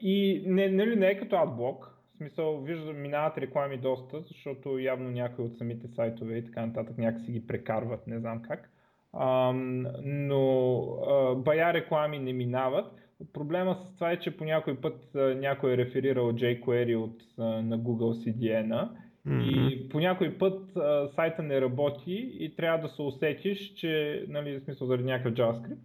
и 0.00 0.44
не, 0.46 0.68
нали, 0.68 0.96
не 0.96 1.06
е 1.06 1.18
като 1.18 1.36
адблок. 1.36 1.98
В 2.14 2.16
смисъл, 2.16 2.60
виждам, 2.60 3.00
минават 3.00 3.38
реклами 3.38 3.78
доста, 3.78 4.20
защото 4.20 4.78
явно 4.78 5.10
някои 5.10 5.44
от 5.44 5.56
самите 5.56 5.88
сайтове 5.88 6.36
и 6.36 6.44
така 6.44 6.66
нататък 6.66 6.98
някакси 6.98 7.32
ги 7.32 7.46
прекарват, 7.46 8.06
не 8.06 8.18
знам 8.18 8.42
как. 8.42 8.70
Ам, 9.12 9.86
но 10.04 10.82
а, 11.08 11.34
бая 11.34 11.72
реклами 11.72 12.18
не 12.18 12.32
минават. 12.32 12.92
Проблема 13.32 13.74
с 13.74 13.94
това 13.94 14.10
е, 14.10 14.18
че 14.18 14.36
по 14.36 14.44
някой 14.44 14.80
път 14.80 15.14
а, 15.14 15.18
някой 15.18 15.72
е 15.72 15.76
реферирал 15.76 16.32
jQuery 16.32 16.96
от, 16.96 17.22
а, 17.38 17.42
на 17.42 17.78
Google 17.78 18.24
CDN 18.24 18.88
Мгм. 19.24 19.40
и 19.40 19.88
по 19.88 20.00
някой 20.00 20.38
път 20.38 20.76
а, 20.76 21.08
сайта 21.08 21.42
не 21.42 21.60
работи 21.60 22.36
и 22.38 22.56
трябва 22.56 22.88
да 22.88 22.94
се 22.94 23.02
усетиш, 23.02 23.74
че, 23.74 24.24
нали, 24.28 24.58
в 24.60 24.64
смисъл 24.64 24.86
заради 24.86 25.04
някакъв 25.04 25.34
JavaScript, 25.34 25.76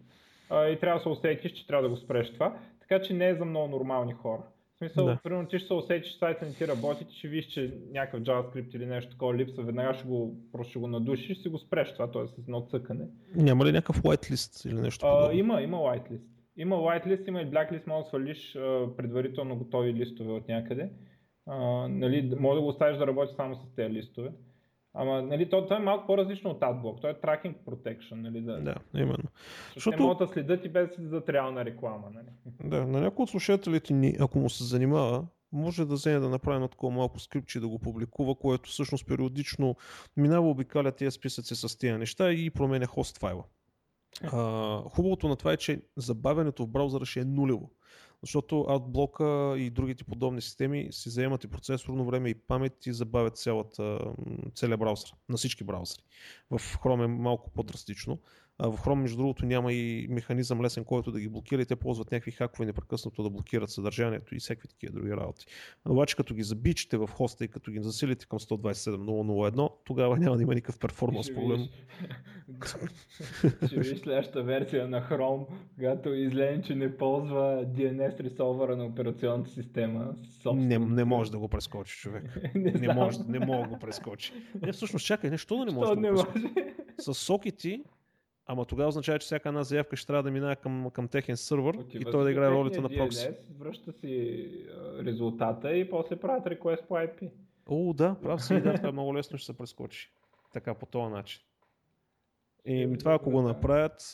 а, 0.49 0.67
и 0.67 0.79
трябва 0.79 0.99
да 0.99 1.03
се 1.03 1.09
усетиш, 1.09 1.51
че 1.51 1.67
трябва 1.67 1.83
да 1.83 1.89
го 1.89 1.97
спреш 1.97 2.33
това. 2.33 2.57
Така 2.79 3.01
че 3.01 3.13
не 3.13 3.27
е 3.29 3.35
за 3.35 3.45
много 3.45 3.67
нормални 3.67 4.13
хора. 4.13 4.41
В 4.75 4.77
смисъл, 4.77 5.05
Да. 5.05 5.19
примерно 5.23 5.47
ти 5.47 5.57
ще 5.59 5.67
се 5.67 5.73
усетиш, 5.73 6.11
че 6.11 6.17
сайта 6.17 6.45
не 6.45 6.53
ти 6.53 6.67
работи, 6.67 7.05
ти 7.07 7.15
ще 7.15 7.27
видиш, 7.27 7.45
че 7.45 7.73
някакъв 7.91 8.21
JavaScript 8.21 8.75
или 8.75 8.85
нещо 8.85 9.11
такова 9.11 9.35
липсва, 9.35 9.63
веднага 9.63 9.93
ще 9.93 10.07
го, 10.07 10.35
просто 10.51 10.69
ще 10.69 10.79
го 10.79 10.87
надушиш 10.87 11.29
и 11.29 11.33
ще 11.33 11.43
си 11.43 11.49
го 11.49 11.57
спреш 11.57 11.93
това, 11.93 12.11
т.е. 12.11 12.27
с 12.27 12.37
едно 12.37 12.61
цъкане. 12.61 13.05
Няма 13.35 13.65
ли 13.65 13.71
някакъв 13.71 14.01
whitelist 14.01 14.69
или 14.69 14.81
нещо 14.81 15.05
А, 15.05 15.11
подобно? 15.17 15.39
има, 15.39 15.61
има 15.61 15.77
whitelist. 15.77 16.21
Има 16.57 16.75
whitelist, 16.75 17.27
има 17.27 17.41
и 17.41 17.45
blacklist, 17.47 17.87
може 17.87 18.03
да 18.03 18.09
свалиш 18.09 18.55
а, 18.55 18.87
предварително 18.97 19.55
готови 19.57 19.93
листове 19.93 20.31
от 20.31 20.47
някъде. 20.47 20.89
А, 21.47 21.87
нали, 21.87 22.35
може 22.39 22.55
да 22.55 22.61
го 22.61 22.67
оставиш 22.67 22.97
да 22.97 23.07
работи 23.07 23.33
само 23.35 23.55
с 23.55 23.75
тези 23.75 23.93
листове. 23.93 24.31
Ама, 24.93 25.21
нали, 25.21 25.49
то, 25.49 25.67
то 25.67 25.75
е 25.75 25.79
малко 25.79 26.07
по-различно 26.07 26.49
от 26.49 26.59
AdBlock. 26.59 27.01
Той 27.01 27.11
е 27.11 27.13
tracking 27.13 27.55
protection, 27.65 28.15
нали, 28.15 28.41
да, 28.41 28.61
Да, 28.61 28.75
именно. 28.95 29.23
защото 29.73 29.97
те 29.97 30.03
могат 30.03 30.17
да 30.17 30.27
следят 30.27 30.65
и 30.65 30.69
без 30.69 30.89
да 30.99 31.23
реална 31.29 31.65
реклама, 31.65 32.07
нали. 32.13 32.27
Да, 32.63 32.87
на 32.87 33.01
някой 33.01 33.23
от 33.23 33.29
слушателите 33.29 33.93
ни, 33.93 34.15
ако 34.19 34.39
му 34.39 34.49
се 34.49 34.63
занимава, 34.63 35.25
може 35.51 35.85
да 35.85 35.93
вземе 35.93 36.19
да 36.19 36.29
направи 36.29 36.55
едно 36.55 36.67
такова 36.67 36.93
малко 36.93 37.19
скрипче 37.19 37.59
да 37.59 37.67
го 37.67 37.79
публикува, 37.79 38.35
което 38.35 38.69
всъщност 38.69 39.07
периодично 39.07 39.75
минава, 40.17 40.49
обикаля 40.49 40.91
тези 40.91 41.11
списъци 41.11 41.55
с 41.55 41.77
тези 41.77 41.93
неща 41.93 42.31
и 42.31 42.49
променя 42.49 42.85
хост 42.85 43.17
файла. 43.17 43.43
А, 44.23 44.81
хубавото 44.89 45.27
на 45.27 45.35
това 45.35 45.53
е, 45.53 45.57
че 45.57 45.81
забавянето 45.95 46.65
в 46.65 46.69
браузъра 46.69 47.05
ще 47.05 47.19
е 47.19 47.25
нулево. 47.25 47.71
Защото 48.23 48.65
адблока 48.69 49.55
и 49.57 49.69
другите 49.69 50.03
подобни 50.03 50.41
системи 50.41 50.87
си 50.91 51.09
заемат 51.09 51.43
и 51.43 51.47
процесорно 51.47 52.05
време 52.05 52.29
и 52.29 52.35
памет 52.35 52.85
и 52.85 52.93
забавят 52.93 53.37
цялата, 53.37 53.99
целият 54.55 54.79
браузър, 54.79 55.13
на 55.29 55.37
всички 55.37 55.63
браузъри. 55.63 56.01
В 56.49 56.59
Chrome 56.59 57.03
е 57.03 57.07
малко 57.07 57.49
по-драстично. 57.49 58.19
А 58.59 58.71
в 58.71 58.77
Chrome, 58.77 58.95
между 58.95 59.17
другото, 59.17 59.45
няма 59.45 59.73
и 59.73 60.07
механизъм 60.09 60.61
лесен, 60.61 60.83
който 60.83 61.11
да 61.11 61.19
ги 61.19 61.29
блокира 61.29 61.61
и 61.61 61.65
те 61.65 61.75
ползват 61.75 62.11
някакви 62.11 62.31
хакове 62.31 62.65
непрекъснато 62.65 63.23
да 63.23 63.29
блокират 63.29 63.69
съдържанието 63.69 64.35
и 64.35 64.39
всякакви 64.39 64.67
такива 64.67 64.93
други 64.93 65.11
работи. 65.11 65.45
Обаче 65.89 66.15
като 66.15 66.33
ги 66.33 66.43
забичите 66.43 66.97
в 66.97 67.07
хоста 67.07 67.45
и 67.45 67.47
като 67.47 67.71
ги 67.71 67.79
засилите 67.81 68.25
към 68.25 68.39
127.001, 68.39 69.71
тогава 69.85 70.17
няма 70.17 70.37
да 70.37 70.43
има 70.43 70.55
никакъв 70.55 70.79
перформанс 70.79 71.33
проблем. 71.33 71.67
Ще 73.67 73.79
видиш 73.79 73.99
следващата 73.99 74.43
версия 74.43 74.87
на 74.87 75.01
Chrome, 75.09 75.45
когато 75.75 76.13
излезе, 76.13 76.61
че 76.61 76.75
не 76.75 76.97
ползва 76.97 77.65
DNS 77.67 78.19
ресолвера 78.19 78.77
на 78.77 78.85
операционната 78.85 79.49
система. 79.49 80.15
Не, 80.53 80.79
не 80.79 81.05
може 81.05 81.31
да 81.31 81.39
го 81.39 81.47
прескочи 81.47 81.97
човек. 81.97 82.39
не, 82.55 82.71
Не 82.71 82.93
може, 82.93 83.19
не 83.27 83.39
мога 83.39 83.63
да 83.63 83.67
го 83.67 83.79
прескочи. 83.79 84.33
Не, 84.61 84.71
всъщност, 84.71 85.05
чакай, 85.05 85.29
нещо 85.29 85.57
да 85.57 85.65
не 85.65 85.71
може 85.71 85.95
да 85.95 85.95
го 85.95 86.01
прескочи. 86.01 86.53
С 86.99 87.13
сокети, 87.13 87.83
ама 88.47 88.65
тогава 88.65 88.87
означава, 88.87 89.19
че 89.19 89.25
всяка 89.25 89.49
една 89.49 89.63
заявка 89.63 89.95
ще 89.95 90.07
трябва 90.07 90.23
да 90.23 90.31
минава 90.31 90.55
към, 90.55 90.89
към 90.93 91.07
техен 91.07 91.37
сървър 91.37 91.75
и 91.75 91.79
Отива 91.79 92.11
той 92.11 92.23
да 92.23 92.31
играе 92.31 92.51
ролята 92.51 92.81
на 92.81 92.89
техния 92.89 93.05
прокси. 93.05 93.29
Връща 93.59 93.91
си 93.91 94.49
резултата 95.05 95.77
и 95.77 95.89
после 95.89 96.15
правят 96.15 96.45
request 96.45 96.87
по 96.87 96.93
IP. 96.93 97.29
О, 97.69 97.93
да, 97.93 98.15
прав 98.21 98.43
си, 98.43 98.61
да, 98.61 98.73
това 98.73 98.91
много 98.91 99.15
лесно 99.15 99.37
ще 99.37 99.45
се 99.45 99.57
прескочи. 99.57 100.11
Така, 100.53 100.73
по 100.73 100.85
този 100.85 101.13
начин. 101.13 101.41
И 102.65 102.85
ми 102.85 102.97
това, 102.97 103.13
ако 103.13 103.31
го 103.31 103.41
направят, 103.41 104.11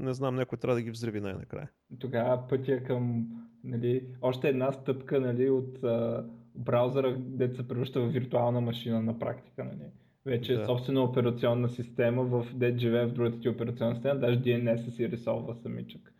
не 0.00 0.14
знам, 0.14 0.34
някой 0.34 0.58
трябва 0.58 0.74
да 0.74 0.82
ги 0.82 0.90
взриви 0.90 1.20
най-накрая. 1.20 1.70
Тогава 1.98 2.48
пътя 2.48 2.82
към 2.84 3.26
нали, 3.64 4.06
още 4.22 4.48
една 4.48 4.72
стъпка 4.72 5.20
нали, 5.20 5.50
от 5.50 5.84
а, 5.84 6.26
браузъра, 6.54 7.16
дето 7.18 7.56
се 7.56 7.68
превръща 7.68 8.00
в 8.00 8.08
виртуална 8.08 8.60
машина 8.60 9.02
на 9.02 9.18
практика. 9.18 9.64
Нали. 9.64 9.90
Вече 10.26 10.54
Да. 10.54 10.62
е 10.62 10.66
собствена 10.66 11.02
операционна 11.02 11.68
система, 11.68 12.24
в 12.24 12.46
дет 12.54 12.78
живее 12.78 13.06
в 13.06 13.12
другата 13.12 13.40
ти 13.40 13.48
операционна 13.48 13.94
система, 13.94 14.20
даже 14.20 14.40
DNS 14.40 14.90
си 14.90 15.08
рисовва 15.08 15.54
самичък. 15.54 16.12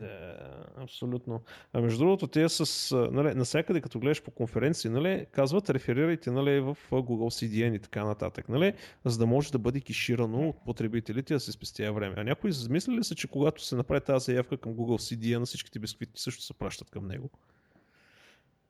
Да, 0.00 0.36
абсолютно. 0.76 1.42
А 1.72 1.80
между 1.80 1.98
другото, 1.98 2.26
те 2.26 2.48
с, 2.48 2.96
нали, 3.12 3.34
насякъде 3.34 3.80
като 3.80 4.00
гледаш 4.00 4.22
по 4.22 4.30
конференции, 4.30 4.90
нали, 4.90 5.26
казват 5.32 5.70
реферирайте 5.70 6.30
нали, 6.30 6.60
в 6.60 6.76
Google 6.90 7.46
CDN 7.46 7.76
и 7.76 7.78
така 7.78 8.04
нататък, 8.04 8.48
нали, 8.48 8.72
за 9.04 9.18
да 9.18 9.26
може 9.26 9.52
да 9.52 9.58
бъде 9.58 9.80
кеширано 9.80 10.48
от 10.48 10.64
потребителите 10.64 11.34
да 11.34 11.40
се 11.40 11.52
спестя 11.52 11.92
време. 11.92 12.14
А 12.18 12.24
някой 12.24 12.52
замисли 12.52 12.92
ли 12.92 13.04
се, 13.04 13.14
че 13.14 13.28
когато 13.28 13.64
се 13.64 13.76
направи 13.76 14.00
тази 14.00 14.24
заявка 14.24 14.56
към 14.56 14.72
Google 14.74 15.16
CDN, 15.16 15.44
всичките 15.44 15.78
бисквити 15.78 16.20
също 16.20 16.42
се 16.42 16.54
пращат 16.54 16.90
към 16.90 17.06
него? 17.06 17.30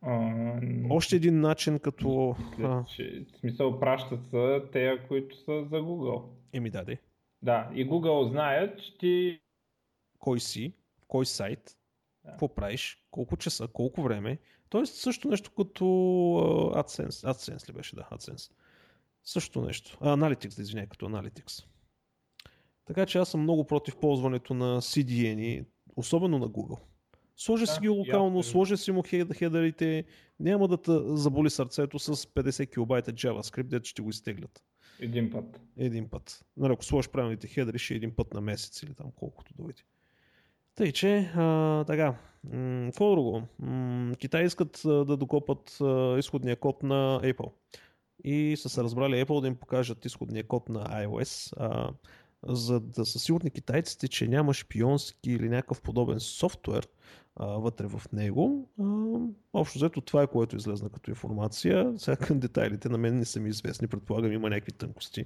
А, 0.02 0.30
Още 0.90 1.16
един 1.16 1.40
начин 1.40 1.78
като... 1.78 2.36
мисля, 2.50 2.64
А, 2.68 2.84
че, 2.84 3.24
в 3.34 3.38
смисъл 3.38 3.80
пращат 3.80 4.20
са 4.30 4.62
те, 4.72 4.98
които 5.08 5.36
са 5.36 5.64
за 5.64 5.76
Google. 5.76 6.22
еми 6.52 6.70
даде. 6.70 6.98
Да, 7.42 7.70
и 7.74 7.88
Google 7.88 8.30
знаят, 8.30 8.82
че 8.82 8.98
ти 8.98 9.40
Кой 10.18 10.40
си, 10.40 10.72
кой 11.08 11.26
сайт, 11.26 11.76
Да. 12.24 12.30
какво 12.30 12.54
правиш, 12.54 13.04
колко 13.10 13.36
часа, 13.36 13.68
колко 13.68 14.02
време. 14.02 14.38
Тоест 14.68 14.94
също 14.94 15.28
нещо 15.28 15.50
като 15.56 15.84
AdSense. 16.76 17.10
AdSense 17.32 17.68
ли 17.68 17.72
беше? 17.72 17.96
Да, 17.96 18.02
AdSense. 18.12 18.52
Също 19.24 19.60
нещо. 19.62 19.98
А, 20.00 20.16
Analytics, 20.16 20.56
да 20.56 20.62
извиняй, 20.62 20.86
като 20.86 21.06
Analytics. 21.06 21.64
Така 22.84 23.06
че 23.06 23.18
аз 23.18 23.28
съм 23.30 23.40
много 23.42 23.64
против 23.66 23.96
ползването 23.96 24.54
на 24.54 24.80
CDN, 24.82 25.64
особено 25.96 26.38
на 26.38 26.48
Google. 26.48 26.78
Сложи 27.40 27.66
си 27.66 27.74
Да, 27.74 27.80
ги 27.80 27.88
локално, 27.88 28.38
ясно. 28.38 28.50
сложи 28.50 28.76
си 28.76 28.92
му 28.92 29.02
хед- 29.02 29.34
хедерите, 29.34 30.04
няма 30.40 30.68
да 30.68 30.76
те 30.76 30.92
заболи 31.04 31.50
сърцето 31.50 31.98
с 31.98 32.16
50 32.16 32.72
килобайта 32.72 33.12
JavaScript, 33.12 33.62
дето 33.62 33.88
ще 33.88 34.02
го 34.02 34.10
изтеглят 34.10 34.62
Един 35.00 35.30
път. 35.30 35.60
един 35.76 36.08
път. 36.08 36.44
Нали, 36.56 36.72
ако 36.72 36.84
сложиш 36.84 37.08
правилните 37.10 37.46
хедери, 37.46 37.78
ще 37.78 37.94
е 37.94 37.96
един 37.96 38.10
път 38.10 38.34
на 38.34 38.40
месец 38.40 38.82
или 38.82 38.94
там 38.94 39.06
колкото 39.16 39.52
дойде. 39.54 39.82
Тъй, 40.74 40.92
че 40.92 41.30
а, 41.34 41.84
така. 41.84 42.14
Какво 42.84 43.10
друго? 43.10 43.42
М, 43.58 44.14
Китай 44.16 44.44
искат 44.44 44.84
а, 44.84 45.04
да 45.04 45.16
докопат 45.16 45.78
а, 45.80 46.16
изходния 46.18 46.56
код 46.56 46.82
на 46.82 47.20
Apple. 47.22 47.52
И 48.24 48.56
са 48.56 48.68
се 48.68 48.82
разбрали 48.82 49.14
Apple 49.14 49.40
да 49.40 49.46
им 49.46 49.56
покажат 49.56 50.04
изходния 50.04 50.44
код 50.44 50.68
на 50.68 50.84
iOS, 50.86 51.52
а, 51.56 51.90
за 52.42 52.80
да 52.80 53.06
са 53.06 53.18
сигурни 53.18 53.50
китайците, 53.50 54.08
че 54.08 54.28
няма 54.28 54.54
шпионски 54.54 55.32
или 55.32 55.48
някакъв 55.48 55.82
подобен 55.82 56.20
софтуер 56.20 56.88
а, 57.36 57.46
вътре 57.46 57.86
в 57.86 58.02
него. 58.12 58.68
А, 58.80 58.84
общо 59.52 59.78
взето 59.78 60.00
това 60.00 60.22
е 60.22 60.26
което 60.26 60.56
излезна 60.56 60.88
като 60.88 61.10
информация. 61.10 61.92
Сега 61.96 62.34
детайлите 62.34 62.88
на 62.88 62.98
мен 62.98 63.16
не 63.16 63.24
са 63.24 63.40
ми 63.40 63.48
известни, 63.48 63.88
предполагам 63.88 64.32
има 64.32 64.50
някакви 64.50 64.72
тънкости. 64.72 65.24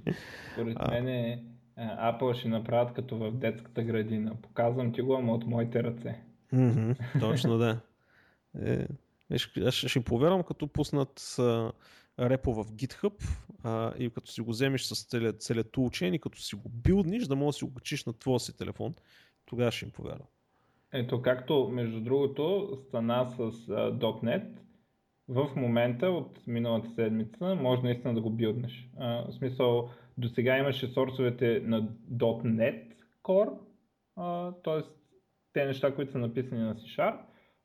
Според 0.53 0.79
мен 0.89 1.09
е, 1.09 1.43
Apple 1.79 2.35
ще 2.35 2.49
направят 2.49 2.95
като 2.95 3.17
в 3.17 3.33
детската 3.33 3.83
градина. 3.83 4.35
Показвам 4.43 4.93
ти 4.93 5.03
го, 5.03 5.15
ама 5.15 5.35
от 5.35 5.47
моите 5.47 5.83
ръце. 5.83 6.21
Мгм, 6.53 6.91
точно 7.21 7.59
да. 7.59 7.81
Е, 8.63 8.87
е, 9.31 9.39
ще, 9.39 9.71
ще, 9.71 10.01
повярвам, 10.01 10.43
като 10.43 10.67
пуснат 10.67 11.37
а, 11.39 11.73
репо 12.19 12.53
в 12.53 12.65
GitHub 12.65 13.25
а, 13.65 13.93
и 13.99 14.11
като 14.11 14.31
си 14.31 14.41
го 14.41 14.51
вземеш 14.51 14.83
с 14.83 14.95
toolchain 14.95 16.15
и 16.15 16.19
като 16.19 16.39
си 16.39 16.57
го 16.57 16.69
билдниш, 16.69 17.27
да 17.27 17.37
можеш 17.37 17.57
да 17.57 17.59
си 17.59 17.65
го 17.65 17.75
качиш 17.75 18.05
на 18.05 18.13
твоя 18.13 18.41
си 18.41 18.57
телефон, 18.57 18.95
тогава 19.47 19.71
ще 19.71 19.85
им 19.85 19.91
повярвам. 19.91 20.29
Ето, 20.93 21.23
както 21.23 21.69
между 21.73 22.01
другото 22.01 22.77
стана 22.89 23.31
с 23.31 23.39
а, 23.39 23.99
.NET, 23.99 24.47
в 25.29 25.51
момента 25.57 26.11
от 26.11 26.47
миналата 26.47 26.91
седмица 26.91 27.55
може 27.55 27.83
наистина 27.83 28.15
да 28.15 28.21
го 28.21 28.31
билднеш. 28.31 28.89
А, 28.99 29.25
в 29.29 29.33
смисъл, 29.33 29.91
до 30.19 30.29
сега 30.29 30.59
имаше 30.59 30.87
сорсовете 30.87 31.61
на 31.65 31.89
.NET 32.13 32.95
Core, 33.23 33.59
т.е. 34.65 34.91
те 35.53 35.67
неща, 35.67 35.95
които 35.95 36.13
са 36.13 36.19
написани 36.19 36.63
на 36.63 36.75
C-Sharp. 36.75 37.19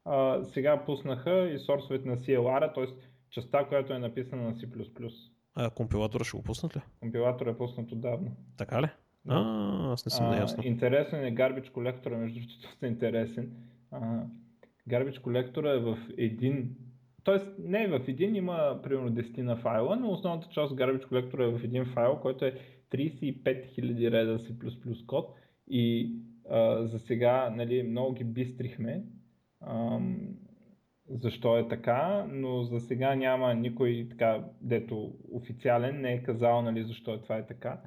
А, 0.05 0.43
сега 0.43 0.85
пуснаха 0.85 1.49
и 1.49 1.59
сорсовете 1.59 2.07
на 2.07 2.17
CLR, 2.17 2.75
т.е. 2.75 3.08
частта, 3.29 3.65
която 3.67 3.93
е 3.93 3.99
написана 3.99 4.43
на 4.43 4.53
C++. 4.53 4.67
А 5.55 5.69
компилатора 5.69 6.23
ще 6.23 6.37
го 6.37 6.43
пуснат 6.43 6.75
ли? 6.75 6.81
Компилатор 6.99 7.47
е 7.47 7.57
пуснат 7.57 7.91
отдавна. 7.91 8.31
Така 8.57 8.81
ли? 8.81 8.87
Да. 9.25 9.33
А, 9.33 9.93
аз 9.93 10.05
не 10.05 10.09
съм 10.09 10.29
наясно. 10.29 10.63
Интересен 10.63 11.25
е 11.25 11.35
Garbage 11.35 11.71
колектора, 11.71 12.17
между 12.17 12.39
другото, 12.39 12.61
доста 12.61 12.87
интересен. 12.87 13.51
А, 13.91 14.23
Garbage 14.89 15.21
колектора 15.21 15.71
е 15.71 15.79
в 15.79 15.97
един, 16.17 16.75
т.е. 17.23 17.61
не 17.61 17.83
е 17.83 17.87
в 17.87 18.01
един, 18.07 18.35
има 18.35 18.79
примерно 18.83 19.11
10 19.11 19.41
на 19.41 19.55
файла, 19.55 19.95
но 19.95 20.11
основната 20.11 20.47
част 20.51 20.71
от 20.71 20.79
Garbage 20.79 21.07
колектора 21.07 21.43
е 21.43 21.51
в 21.51 21.63
един 21.63 21.85
файл, 21.85 22.19
който 22.21 22.45
е 22.45 22.59
35 22.91 23.43
000 23.43 24.11
реда 24.11 24.39
C++ 24.39 25.05
код 25.05 25.35
и 25.67 26.15
а, 26.49 26.87
за 26.87 26.99
сега 26.99 27.49
нали, 27.55 27.83
много 27.83 28.13
ги 28.13 28.23
бистрихме. 28.23 29.03
Ам, 29.61 30.19
защо 31.09 31.57
е 31.57 31.67
така, 31.67 32.25
но 32.31 32.63
за 32.63 32.79
сега 32.79 33.15
няма 33.15 33.53
никой 33.53 34.07
така, 34.09 34.43
дето 34.61 35.13
официален 35.31 36.01
не 36.01 36.13
е 36.13 36.23
казал 36.23 36.61
нали, 36.61 36.83
защо 36.83 37.13
е 37.13 37.21
това 37.21 37.37
е 37.37 37.45
така. 37.45 37.81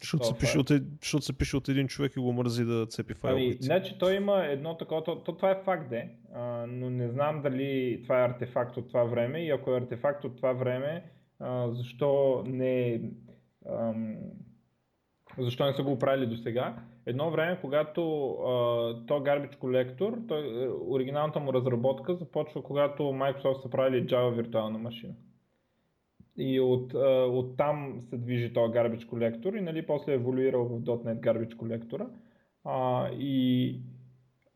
Защото 0.00 0.26
се, 0.26 0.38
пише 0.38 0.58
е. 0.58 0.60
от, 0.60 0.70
защото 1.02 1.24
се 1.24 1.38
пише 1.38 1.56
от 1.56 1.68
един 1.68 1.88
човек 1.88 2.12
и 2.16 2.20
го 2.20 2.32
мързи 2.32 2.64
да 2.64 2.86
цепи 2.86 3.12
Ами, 3.12 3.20
файловете. 3.20 3.64
значи 3.64 3.98
той 3.98 4.14
има 4.14 4.46
едно 4.46 4.76
такова, 4.76 5.04
то, 5.04 5.16
то 5.16 5.36
това 5.36 5.50
е 5.50 5.62
факт 5.64 5.90
де, 5.90 6.08
а, 6.34 6.66
но 6.68 6.90
не 6.90 7.08
знам 7.08 7.42
дали 7.42 8.00
това 8.02 8.20
е 8.20 8.24
артефакт 8.24 8.76
от 8.76 8.88
това 8.88 9.04
време 9.04 9.38
и 9.38 9.50
ако 9.50 9.74
е 9.74 9.76
артефакт 9.76 10.24
от 10.24 10.36
това 10.36 10.52
време, 10.52 11.04
а, 11.40 11.70
защо 11.70 12.42
не 12.46 13.00
ам, 13.70 14.16
защо 15.38 15.66
не 15.66 15.72
са 15.72 15.82
го 15.82 15.92
оправили 15.92 16.26
до 16.26 16.36
сега. 16.36 16.76
Едно 17.06 17.30
време, 17.30 17.58
когато 17.60 18.30
а, 18.30 18.46
то 19.06 19.20
Garbage 19.20 19.56
Collector, 19.56 20.28
той, 20.28 20.64
е, 20.64 20.68
оригиналната 20.68 21.40
му 21.40 21.52
разработка 21.52 22.14
започва 22.14 22.62
когато 22.62 23.02
Microsoft 23.02 23.62
са 23.62 23.70
правили 23.70 24.06
Java 24.06 24.34
виртуална 24.34 24.78
машина. 24.78 25.14
И 26.36 26.60
от, 26.60 26.94
а, 26.94 26.98
от 27.24 27.56
там 27.56 28.00
се 28.10 28.18
движи 28.18 28.52
този 28.52 28.72
Garbage 28.72 29.04
Collector 29.04 29.58
и 29.58 29.60
нали, 29.60 29.86
после 29.86 30.12
е 30.12 30.14
еволюирал 30.14 30.64
в 30.64 30.80
.NET 30.80 31.20
Garbage 31.20 31.54
Collector. 31.56 32.06
А, 32.64 33.08
и 33.12 33.80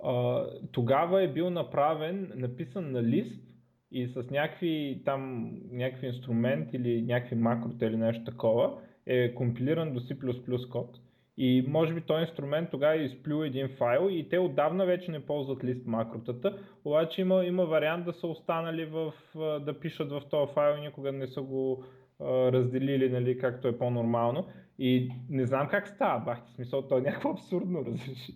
а, 0.04 0.44
тогава 0.72 1.22
е 1.22 1.32
бил 1.32 1.50
направен, 1.50 2.32
написан 2.34 2.92
на 2.92 3.02
лист 3.02 3.42
и 3.90 4.06
с 4.06 4.30
някакви 4.30 5.02
там, 5.04 5.52
някакви 5.70 6.06
инструмент 6.06 6.72
или 6.72 7.02
някакви 7.02 7.36
макрота 7.36 7.86
или 7.86 7.96
нещо 7.96 8.24
такова 8.24 8.78
е 9.08 9.34
компилиран 9.34 9.92
до 9.92 10.00
C++ 10.00 10.68
код. 10.68 11.00
И 11.40 11.64
може 11.68 11.94
би 11.94 12.00
този 12.00 12.20
инструмент 12.20 12.70
тогава 12.70 12.94
е 12.94 13.04
изплюл 13.04 13.44
един 13.44 13.68
файл 13.68 14.08
и 14.10 14.28
те 14.28 14.38
отдавна 14.38 14.86
вече 14.86 15.10
не 15.10 15.20
ползват 15.26 15.64
лист 15.64 15.86
макротата, 15.86 16.58
обаче 16.84 17.20
има, 17.20 17.44
има 17.44 17.64
вариант 17.64 18.04
да 18.04 18.12
са 18.12 18.26
останали 18.26 18.84
в, 18.84 19.12
да 19.60 19.80
пишат 19.80 20.10
в 20.10 20.22
този 20.30 20.52
файл 20.54 20.78
и 20.78 20.80
никога 20.80 21.12
не 21.12 21.26
са 21.26 21.42
го 21.42 21.84
а, 22.20 22.52
разделили, 22.52 23.10
нали, 23.10 23.38
както 23.38 23.68
е 23.68 23.78
по-нормално. 23.78 24.46
И 24.78 25.10
не 25.30 25.46
знам 25.46 25.68
как 25.68 25.88
става, 25.88 26.20
бахти, 26.24 26.52
смисъл, 26.52 26.82
то 26.82 26.98
е 26.98 27.00
някакво 27.00 27.30
абсурдно, 27.30 27.78
разбираш. 27.86 28.30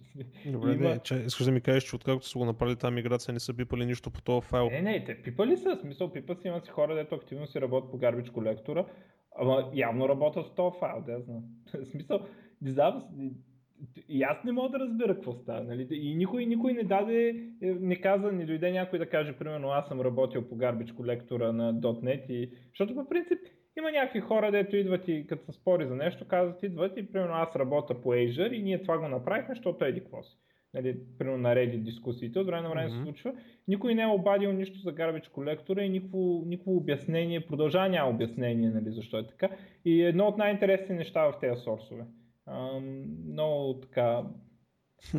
Добре, 0.47 0.73
има- 0.73 0.89
не, 0.89 0.99
че, 0.99 1.15
искаш 1.15 1.47
да 1.47 1.53
ми 1.53 1.61
кажеш, 1.61 1.85
че 1.85 1.97
откакто 1.97 2.27
са 2.27 2.39
го 2.39 2.45
направили 2.45 2.77
тази 2.77 2.95
миграция, 2.95 3.35
не 3.35 3.41
са 3.41 3.55
пипали 3.55 3.87
нищо 3.87 4.11
по 4.11 4.23
този 4.23 4.47
файл. 4.47 4.71
Не, 4.71 4.83
не, 4.83 5.05
те 5.05 5.23
пипали 5.23 5.57
са, 5.57 5.79
смисъл 5.81 6.13
пипат 6.13 6.43
си, 6.43 6.49
имат 6.49 6.65
си 6.65 6.71
хора, 6.71 6.95
дето 6.95 7.15
активно 7.15 7.47
си 7.47 7.61
работят 7.61 7.91
по 7.91 7.99
гарбич 7.99 8.31
колектора, 8.31 8.85
ама 9.39 9.71
явно 9.75 10.09
работят 10.09 10.47
в 10.47 10.55
този 10.55 10.79
файл, 10.79 11.03
да 11.07 11.21
знам. 11.21 11.43
В 11.85 11.85
смисъл, 11.85 12.21
не 12.63 12.71
знам, 12.71 13.05
и 14.09 14.23
аз 14.23 14.45
не 14.45 14.53
мога 14.53 14.69
да 14.69 14.79
разбера 14.79 15.15
какво 15.15 15.33
става, 15.33 15.65
нали? 15.65 15.89
И 15.91 16.15
никой, 16.15 16.47
никой 16.47 16.73
не 16.73 16.85
даде, 16.85 17.29
е, 17.63 17.75
не 17.81 18.01
каза, 18.01 18.33
не 18.33 18.47
дойде 18.47 18.73
някой 18.73 18.99
да 18.99 19.09
каже, 19.09 19.33
примерно, 19.33 19.69
аз 19.69 19.89
съм 19.89 20.01
работил 20.01 20.49
по 20.49 20.57
гарбич 20.57 20.93
колектора 20.93 21.53
на 21.53 21.75
.NET 21.75 22.31
и... 22.31 22.51
Защото 22.69 22.95
по 22.95 23.09
принцип 23.09 23.39
има 23.79 23.91
някакви 23.91 24.21
хора, 24.21 24.51
дето 24.53 24.77
идват 24.77 25.09
и 25.09 25.27
като 25.27 25.45
се 25.45 25.53
спори 25.53 25.87
за 25.87 25.97
нещо, 25.97 26.29
казват, 26.29 26.63
идват 26.63 26.97
и 26.97 27.13
примерно 27.13 27.35
аз 27.35 27.57
работя 27.57 28.01
по 28.01 28.09
Azure 28.09 28.53
и 28.53 28.63
ние 28.63 28.83
това 28.83 28.99
го 28.99 29.09
направихме, 29.09 29.55
защото 29.55 29.85
еди 29.85 30.01
какво 30.01 30.23
си. 30.23 30.39
Нали, 30.75 30.97
примерно 31.19 31.39
на 31.39 31.55
Reddit 31.55 31.83
дискусиите, 31.83 32.39
от 32.39 32.47
време 32.47 32.63
на 32.63 32.71
време 32.71 32.89
Мгм. 32.89 32.97
се 32.97 33.03
случва. 33.03 33.33
Никой 33.69 33.95
не 33.95 34.03
е 34.03 34.07
обадил 34.07 34.53
нищо 34.53 34.79
за 34.79 34.95
Garbage 34.95 35.31
колектора 35.31 35.83
и 35.83 35.89
никакво, 35.89 36.43
никакво 36.47 36.77
обяснение, 36.77 37.47
продължава 37.47 37.89
няма 37.89 38.11
обяснение, 38.11 38.71
нали, 38.71 38.93
защо 38.93 39.19
е 39.19 39.27
така. 39.27 39.49
И 39.85 40.03
едно 40.03 40.27
от 40.27 40.39
най-интересни 40.39 40.95
неща 40.97 41.25
в 41.25 41.35
тези 41.41 41.61
сорсове. 41.61 42.05
Ам, 42.47 43.05
много 43.29 43.81
така, 43.81 44.23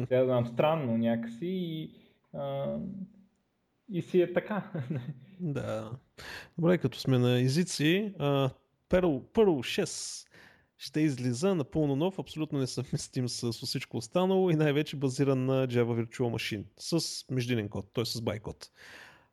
да 0.09 0.25
знам, 0.25 0.47
странно 0.47 0.97
някакси 0.97 1.47
и, 1.47 1.91
ам, 2.33 2.89
и 3.91 4.01
си 4.01 4.21
е 4.21 4.33
така. 4.33 4.71
Да. 5.39 5.91
Добре, 6.57 6.77
като 6.77 6.99
сме 6.99 7.17
на 7.17 7.39
езици, 7.39 8.13
а, 8.19 8.49
Perl, 8.89 9.21
Perl 9.21 9.83
6 9.83 10.27
ще 10.83 11.01
излиза 11.01 11.55
напълно 11.55 11.95
нов, 11.95 12.19
абсолютно 12.19 12.59
несъвместим 12.59 13.29
с, 13.29 13.53
с 13.53 13.65
всичко 13.65 13.97
останало 13.97 14.49
и 14.49 14.55
най-вече 14.55 14.95
базиран 14.95 15.45
на 15.45 15.67
Java 15.67 16.05
Virtual 16.05 16.35
Machine 16.35 16.63
с 16.77 17.25
междинен 17.31 17.69
код, 17.69 17.93
т.е. 17.93 18.05
с 18.05 18.21
байкод. 18.21 18.71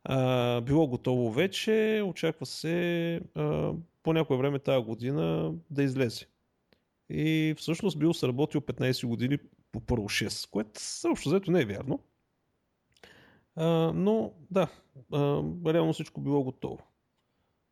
А, 0.03 0.61
било 0.61 0.87
готово 0.87 1.31
вече, 1.31 2.03
очаква 2.05 2.45
се 2.45 3.15
а, 3.35 3.73
по 4.03 4.13
някое 4.13 4.37
време 4.37 4.59
тази 4.59 4.85
година 4.85 5.53
да 5.69 5.83
излезе. 5.83 6.25
И 7.09 7.55
всъщност 7.57 7.99
бил 7.99 8.13
се 8.13 8.27
работил 8.27 8.61
15 8.61 9.07
години 9.07 9.37
по 9.71 9.79
Perl 9.79 10.27
6, 10.27 10.49
което 10.49 10.81
също 10.81 11.29
взето 11.29 11.51
не 11.51 11.61
е 11.61 11.65
вярно. 11.65 11.99
А, 13.55 13.65
но 13.95 14.33
да, 14.51 14.67
а, 15.13 15.43
реално 15.65 15.93
всичко 15.93 16.21
било 16.21 16.43
готово. 16.43 16.87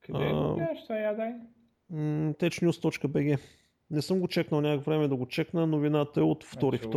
Къде 0.02 0.26
А. 0.26 0.34
го 0.34 0.56
гледаш 0.56 0.84
това, 0.84 0.96
я 0.96 1.16
дай? 1.16 1.34
М, 1.90 2.34
technews.bg 2.34 3.40
Не 3.92 4.02
съм 4.02 4.20
го 4.20 4.28
чекнал 4.28 4.62
някакво 4.62 4.92
време 4.92 5.08
да 5.08 5.16
го 5.16 5.26
чекна, 5.26 5.68
новината 5.68 6.20
е 6.20 6.24
от 6.24 6.44
втори 6.44 6.78
Значи. 6.78 6.90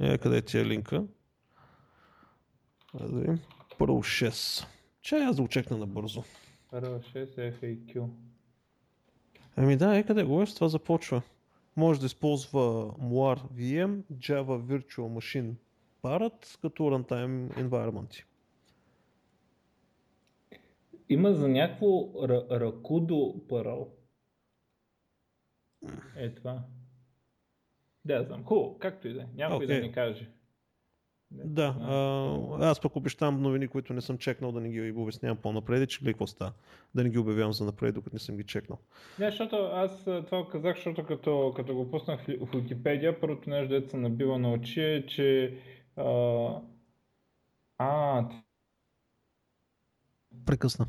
Е, 0.00 0.18
къде 0.18 0.42
ти 0.42 0.58
е 0.58 0.66
линка? 0.66 1.04
Да 2.94 3.06
видим. 3.06 3.40
Първо 3.78 4.02
6. 4.02 4.66
Чай 5.02 5.24
аз 5.24 5.36
да 5.36 5.42
го 5.42 5.48
чекна 5.48 5.76
набързо. 5.76 6.22
Първа 6.70 7.00
6 7.00 7.38
е 7.38 7.52
FAQ. 7.52 8.06
Ами 9.56 9.76
да, 9.76 9.96
е 9.96 10.02
къде 10.02 10.24
го 10.24 10.42
е, 10.42 10.46
с 10.46 10.54
това 10.54 10.68
започва. 10.68 11.22
Може 11.76 12.00
да 12.00 12.06
използва 12.06 12.60
Moir 12.92 13.38
VM, 13.54 14.02
Java 14.12 14.60
Virtual 14.60 15.18
Machine 15.18 15.52
Parrot 16.02 16.60
като 16.62 16.82
runtime 16.82 17.48
environment. 17.68 18.24
Има 21.08 21.34
за 21.34 21.48
някакво 21.48 21.86
ра- 22.02 22.50
ракудо 22.60 23.34
парол. 23.48 23.88
Е 26.16 26.34
това. 26.34 26.62
Да, 28.04 28.24
знам. 28.24 28.44
Хубаво, 28.44 28.78
както 28.78 29.08
и 29.08 29.12
да 29.12 29.20
е. 29.20 29.26
Някой 29.34 29.56
Окей. 29.56 29.66
да 29.66 29.86
ни 29.86 29.92
каже. 29.92 30.28
Да, 31.30 31.76
а, 31.80 32.68
аз 32.70 32.80
пък 32.80 32.96
обещавам 32.96 33.42
новини, 33.42 33.68
които 33.68 33.92
не 33.92 34.00
съм 34.00 34.18
чекнал, 34.18 34.52
да 34.52 34.60
не 34.60 34.68
ги 34.68 34.92
обяснявам 34.92 35.38
по-напред, 35.38 35.90
че 35.90 36.04
какво 36.04 36.26
става. 36.26 36.52
Да 36.94 37.02
не 37.04 37.10
ги 37.10 37.18
обявявам 37.18 37.52
за 37.52 37.64
напред, 37.64 37.94
докато 37.94 38.16
не 38.16 38.20
съм 38.20 38.36
ги 38.36 38.44
чекнал. 38.44 38.78
Не, 39.18 39.30
защото 39.30 39.56
аз 39.56 40.04
това 40.04 40.48
казах, 40.52 40.76
защото 40.76 41.06
като, 41.06 41.52
като 41.56 41.74
го 41.74 41.90
пуснах 41.90 42.20
в 42.26 42.48
Википедия, 42.54 43.20
първото 43.20 43.50
нещо, 43.50 43.68
дето 43.68 43.90
се 43.90 43.96
набива 43.96 44.38
на 44.38 44.52
очи 44.52 44.80
е, 44.80 45.06
че 45.06 45.58
а, 45.96 46.60
а 47.78 48.24
Прекъсна. 50.46 50.86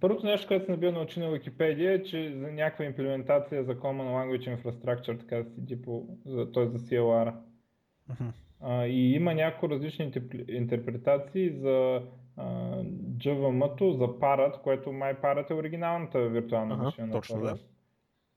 Първото 0.00 0.26
нещо, 0.26 0.48
което 0.48 0.64
се 0.64 0.70
набива 0.70 0.92
на 0.92 1.00
очи 1.00 1.20
на 1.20 1.30
Википедия 1.30 1.92
е, 1.92 2.02
че 2.02 2.34
за 2.36 2.52
някаква 2.52 2.84
имплементация 2.84 3.64
за 3.64 3.74
Common 3.74 4.02
Language 4.02 4.56
Infrastructure, 4.56 5.20
така 5.20 5.36
да 5.36 5.44
седи 5.44 5.82
по, 5.82 6.06
за, 6.26 6.52
т.е. 6.52 6.66
за 6.66 6.78
CLR. 6.78 7.34
Uh-huh. 8.10 8.32
А, 8.60 8.86
и 8.86 9.12
има 9.14 9.34
някои 9.34 9.68
различни 9.68 10.12
интерпретации 10.48 11.50
за 11.50 12.02
JVM-то, 13.18 13.92
за 13.92 14.04
Parrot, 14.04 14.60
което 14.62 14.92
май 14.92 15.14
Parrot 15.14 15.50
е 15.50 15.54
оригиналната 15.54 16.28
виртуална 16.28 16.74
ага, 16.74 16.82
машина. 16.82 17.12
Точно, 17.12 17.40
да. 17.40 17.58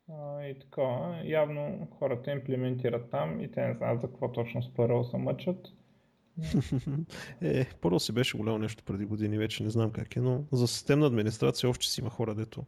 А, 0.10 0.46
и 0.46 0.60
така, 0.60 1.22
явно 1.24 1.88
хората 2.00 2.32
имплементират 2.32 3.10
там 3.12 3.42
и 3.42 3.52
те 3.52 3.68
не 3.68 3.74
знаят 3.74 4.02
за 4.02 4.08
какво 4.08 4.32
точно 4.32 4.64
с 4.64 4.70
Perl 4.70 5.02
се 5.04 5.18
мъчат. 5.18 5.68
Е, 7.42 7.66
първо 7.82 8.00
си 8.00 8.12
беше 8.12 8.38
голямо 8.38 8.58
нещо 8.58 8.84
преди 8.84 9.06
години, 9.06 9.38
вече 9.38 9.64
не 9.64 9.70
знам 9.70 9.92
как 9.92 10.16
е, 10.16 10.20
но 10.20 10.44
за 10.52 10.68
системна 10.68 11.08
администрация 11.08 11.70
още 11.70 11.88
си 11.88 12.02
има 12.02 12.10
хора, 12.10 12.36
дето 12.36 12.66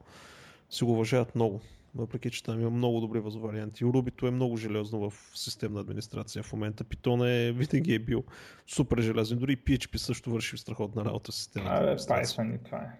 си 0.69 0.83
го 0.83 0.91
уважават 0.91 1.35
много 1.35 1.61
въпреки 1.95 2.31
че 2.31 2.43
там 2.43 2.61
има 2.61 2.69
много 2.69 2.99
добри 2.99 3.19
варианти. 3.19 3.85
Рубито 3.85 4.27
е 4.27 4.31
много 4.31 4.57
железно 4.57 5.09
в 5.09 5.31
системна 5.35 5.79
администрация 5.79 6.43
в 6.43 6.53
момента. 6.53 6.83
Python 6.83 7.47
е, 7.47 7.51
винаги 7.51 7.93
е 7.93 7.99
бил 7.99 8.23
супер 8.67 9.01
железен. 9.01 9.39
Дори 9.39 9.57
PHP 9.57 9.97
също 9.97 10.31
върши 10.31 10.57
страхотна 10.57 11.05
работа 11.05 11.31
в 11.31 11.35
системната 11.35 11.75
администрация. 11.75 12.45
Python 12.45 12.55
и 12.55 12.63
това 12.63 12.77
е. 12.77 12.99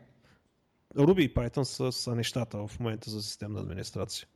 Ruby 0.96 1.20
и 1.20 1.34
Python 1.34 1.64
са, 1.64 1.92
са 1.92 2.16
нещата 2.16 2.68
в 2.68 2.80
момента 2.80 3.10
за 3.10 3.24
системна 3.24 3.60
администрация. 3.60 4.28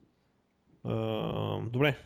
Uh, 0.85 1.69
добре. 1.69 1.97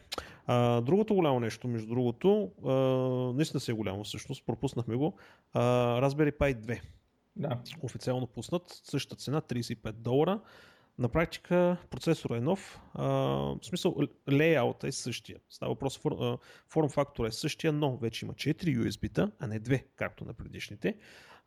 Uh, 0.50 0.82
другото 0.82 1.16
голямо 1.16 1.40
нещо, 1.40 1.68
между 1.68 1.88
другото, 1.88 2.28
uh, 2.62 3.36
наистина 3.36 3.60
си 3.60 3.72
е 3.72 3.74
голямо 3.74 4.04
всъщност, 4.04 4.46
пропуснахме 4.46 4.96
го, 4.96 5.18
uh, 5.56 6.08
Raspberry 6.08 6.38
Pi 6.38 6.56
2. 6.56 6.82
Да. 7.36 7.60
Официално 7.82 8.28
пуснат, 8.28 8.64
същата 8.84 9.16
цена, 9.16 9.42
35 9.42 9.92
долара. 9.92 10.40
На 11.00 11.10
практика 11.10 11.78
процесорът 11.90 12.38
е 12.38 12.42
нов, 12.42 12.80
а, 12.94 13.06
в 13.06 13.60
смисъл 13.62 13.96
лейаута 14.32 14.88
е 14.88 14.92
същия. 14.92 15.40
Става 15.50 15.72
въпрос, 15.72 16.00
фор, 16.00 16.40
форм 16.70 16.90
фактора 16.90 17.28
е 17.28 17.32
същия, 17.32 17.74
но 17.74 17.98
вече 17.98 18.26
има 18.26 18.34
4 18.34 18.78
USB-та, 18.78 19.32
а 19.40 19.48
не 19.48 19.60
2, 19.60 19.84
както 19.96 20.26
на 20.26 20.34
предишните. 20.34 20.98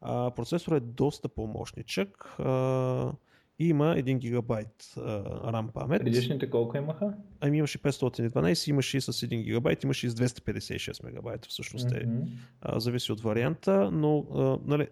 А, 0.01 0.31
процесорът 0.31 0.83
е 0.83 0.87
доста 0.87 1.29
по-мощничък 1.29 2.25
а, 2.39 3.13
има 3.59 3.85
1 3.85 4.19
гигабайт 4.19 4.95
RAM 4.97 5.73
памет. 5.73 6.05
Предишните 6.05 6.51
колко 6.51 6.77
имаха? 6.77 7.15
Ами 7.41 7.59
имаше 7.59 7.79
512, 7.79 8.71
имаше 8.71 8.97
и 8.97 9.01
с 9.01 9.13
1 9.13 9.43
гигабайт, 9.43 9.85
имаше 9.85 10.07
и 10.07 10.11
с 10.11 10.15
256 10.15 11.05
мегабайта, 11.05 11.49
всъщност 11.49 11.91
mm-hmm. 11.91 12.23
е, 12.23 12.37
а, 12.61 12.81
зависи 12.81 13.13
от 13.13 13.21
варианта, 13.21 13.91
но 13.91 14.19
а, 14.19 14.59
нали, 14.67 14.89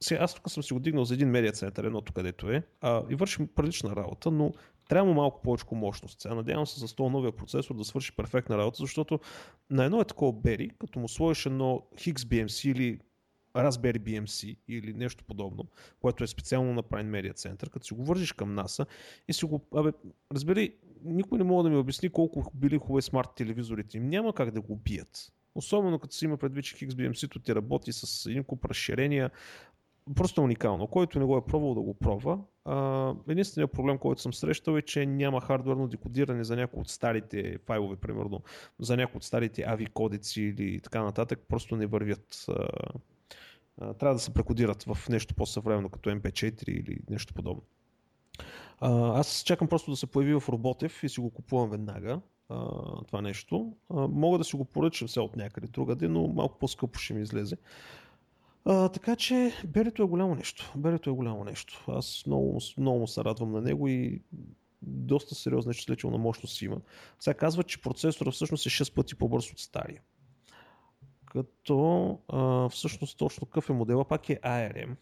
сега 0.00 0.20
аз 0.22 0.34
тук 0.34 0.50
съм 0.50 0.62
си 0.62 0.72
го 0.72 0.80
дигнал 0.80 1.04
за 1.04 1.14
един 1.14 1.28
медиа 1.28 1.52
център, 1.52 1.84
едното 1.84 2.12
където 2.12 2.50
е, 2.50 2.62
а, 2.80 3.02
и 3.10 3.14
вършим 3.14 3.48
прилична 3.54 3.96
работа, 3.96 4.30
но 4.30 4.52
трябва 4.88 5.14
малко 5.14 5.42
повече 5.42 5.64
мощност. 5.72 6.20
Сега 6.20 6.34
надявам 6.34 6.66
се 6.66 6.80
за 6.80 6.94
този 6.94 7.10
новия 7.10 7.32
процесор 7.32 7.74
да 7.74 7.84
свърши 7.84 8.16
перфектна 8.16 8.58
работа, 8.58 8.76
защото 8.80 9.20
на 9.70 9.84
едно 9.84 10.00
е 10.00 10.04
такова 10.04 10.32
Бери, 10.32 10.70
като 10.78 10.98
му 10.98 11.08
сложиш 11.08 11.46
едно 11.46 11.82
BMC 11.98 12.72
или 12.72 12.98
Raspberry 13.56 13.98
BMC 13.98 14.56
или 14.68 14.92
нещо 14.92 15.24
подобно, 15.24 15.66
което 16.00 16.24
е 16.24 16.26
специално 16.26 16.74
направен 16.74 17.10
медиа 17.10 17.32
център, 17.32 17.70
като 17.70 17.86
си 17.86 17.94
го 17.94 18.04
вържиш 18.04 18.32
към 18.32 18.56
NASA 18.56 18.86
и 19.28 19.32
си 19.32 19.44
го... 19.44 19.66
Абе, 19.74 19.92
разбери, 20.32 20.74
никой 21.04 21.38
не 21.38 21.44
мога 21.44 21.62
да 21.62 21.70
ми 21.70 21.76
обясни 21.76 22.08
колко 22.08 22.52
били 22.54 22.78
хубави 22.78 23.02
смарт 23.02 23.28
телевизорите 23.36 23.96
им. 23.96 24.08
Няма 24.08 24.32
как 24.32 24.50
да 24.50 24.60
го 24.60 24.76
бият. 24.76 25.32
Особено 25.54 25.98
като 25.98 26.14
си 26.14 26.24
има 26.24 26.36
предвид, 26.36 26.64
че 26.64 26.76
XBMC-то 26.76 27.38
ти 27.38 27.54
работи 27.54 27.92
с 27.92 28.26
един 28.26 28.44
куп 28.44 28.64
разширения, 28.64 29.30
просто 30.14 30.42
уникално. 30.42 30.86
Който 30.86 31.18
не 31.18 31.24
го 31.24 31.36
е 31.36 31.44
пробвал 31.46 31.74
да 31.74 31.80
го 31.80 31.94
пробва. 31.94 32.38
единственият 33.28 33.72
проблем, 33.72 33.98
който 33.98 34.22
съм 34.22 34.34
срещал 34.34 34.76
е, 34.76 34.82
че 34.82 35.06
няма 35.06 35.40
хардверно 35.40 35.88
декодиране 35.88 36.44
за 36.44 36.56
някои 36.56 36.80
от 36.80 36.88
старите 36.88 37.58
файлове, 37.66 37.96
примерно 37.96 38.42
за 38.78 38.96
някои 38.96 39.16
от 39.16 39.24
старите 39.24 39.62
AVI 39.62 39.92
кодици 39.92 40.42
или 40.42 40.80
така 40.80 41.02
нататък, 41.02 41.40
просто 41.48 41.76
не 41.76 41.86
вървят. 41.86 42.46
Трябва 43.78 44.14
да 44.14 44.18
се 44.18 44.34
прекодират 44.34 44.82
в 44.82 45.08
нещо 45.08 45.34
по-съвременно, 45.34 45.88
като 45.88 46.10
MP4 46.10 46.68
или 46.68 46.98
нещо 47.10 47.34
подобно. 47.34 47.62
аз 48.80 49.42
чакам 49.46 49.68
просто 49.68 49.90
да 49.90 49.96
се 49.96 50.06
появи 50.06 50.40
в 50.40 50.48
Роботев 50.48 51.02
и 51.02 51.08
си 51.08 51.20
го 51.20 51.30
купувам 51.30 51.70
веднага. 51.70 52.20
това 53.06 53.20
нещо. 53.22 53.72
мога 53.90 54.38
да 54.38 54.44
си 54.44 54.56
го 54.56 54.64
поръчам 54.64 55.08
все 55.08 55.20
от 55.20 55.36
някъде 55.36 55.66
другаде, 55.66 56.08
но 56.08 56.26
малко 56.26 56.58
по-скъпо 56.58 56.98
ще 56.98 57.14
ми 57.14 57.22
излезе. 57.22 57.56
Така 58.64 59.16
че 59.16 59.52
Берето 59.66 60.02
е 60.02 60.06
голямо 60.06 60.34
нещо. 60.34 60.72
Берето 60.76 61.10
е 61.10 61.12
голямо 61.12 61.44
нещо. 61.44 61.84
Аз 61.88 62.22
много, 62.26 62.60
много 62.78 63.06
се 63.06 63.24
радвам 63.24 63.52
на 63.52 63.60
него 63.60 63.88
и 63.88 64.22
доста 64.82 65.34
сериозна 65.34 65.70
изчислителна 65.70 66.18
мощност 66.18 66.62
има. 66.62 66.76
Сега 67.20 67.34
казва, 67.34 67.62
че 67.64 67.80
процесорът 67.80 68.34
всъщност 68.34 68.66
е 68.66 68.70
6 68.70 68.94
пъти 68.94 69.14
по-бърз 69.14 69.52
от 69.52 69.58
стария. 69.58 70.02
Като 71.26 72.18
а, 72.28 72.68
всъщност 72.68 73.18
точно 73.18 73.46
какъв 73.46 73.70
е 73.70 73.72
модела, 73.72 74.04
пак 74.04 74.30
е 74.30 74.40
ARM. 74.40 74.96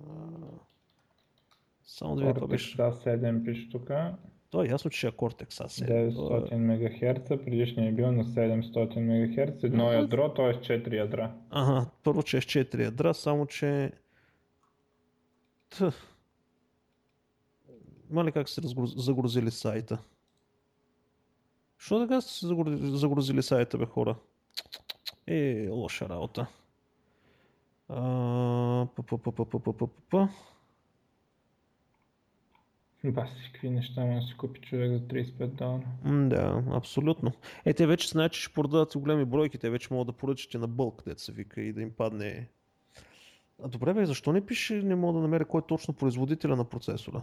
А, 0.00 0.04
само 1.84 2.16
видя 2.16 2.34
това 2.34 2.46
беше. 2.46 2.76
7 2.76 3.44
пише 3.44 3.70
тук. 3.70 3.90
То 4.50 4.64
е 4.64 4.68
ясно, 4.68 4.90
че 4.90 5.06
е 5.06 5.10
Cortex 5.10 5.48
A7. 5.48 6.10
900 6.10 6.54
МГц, 6.54 7.44
предишният 7.44 7.92
е 7.92 7.96
бил 7.96 8.12
на 8.12 8.24
700 8.24 9.00
МГц, 9.00 9.64
едно 9.64 9.92
ядро, 9.92 10.34
т.е. 10.34 10.54
4 10.54 10.96
ядра. 10.96 11.34
Ага, 11.50 11.86
първо, 12.02 12.22
че 12.22 12.36
е 12.36 12.40
с 12.40 12.44
4 12.44 12.82
ядра, 12.82 13.14
само 13.14 13.46
че... 13.46 13.92
Има 18.10 18.24
ли 18.24 18.32
как 18.32 18.48
се 18.48 18.60
загрузили 18.96 19.50
сайта? 19.50 19.98
Що 21.78 22.00
така 22.00 22.20
сте 22.20 22.46
загрузили 22.96 23.42
сайта, 23.42 23.78
бе 23.78 23.86
хора? 23.86 24.16
Е, 25.26 25.68
лоша 25.68 26.08
работа. 26.08 26.46
А, 27.88 28.86
Баси, 33.04 33.50
какви 33.52 33.70
неща 33.70 34.04
може 34.04 34.20
да 34.20 34.26
си 34.26 34.36
купи 34.36 34.60
човек 34.60 34.92
за 34.92 35.00
35 35.00 35.46
долара. 35.46 35.86
да, 36.28 36.62
абсолютно. 36.70 37.32
Е, 37.64 37.74
те 37.74 37.86
вече 37.86 38.08
знаят, 38.08 38.32
че 38.32 38.40
ще 38.40 38.52
продадат 38.52 38.92
големи 38.96 39.24
бройки, 39.24 39.58
те 39.58 39.70
вече 39.70 39.94
могат 39.94 40.06
да 40.06 40.12
поръчат 40.12 40.60
на 40.60 40.68
бълк, 40.68 41.02
дет 41.04 41.18
се 41.18 41.32
вика, 41.32 41.60
и 41.60 41.72
да 41.72 41.82
им 41.82 41.90
падне. 41.90 42.48
А 43.62 43.68
добре, 43.68 43.94
бе, 43.94 44.06
защо 44.06 44.32
не 44.32 44.46
пише, 44.46 44.82
не 44.82 44.94
мога 44.94 45.12
да 45.12 45.22
намеря 45.22 45.44
кой 45.44 45.58
е 45.58 45.66
точно 45.68 45.94
производителя 45.94 46.56
на 46.56 46.64
процесора? 46.64 47.22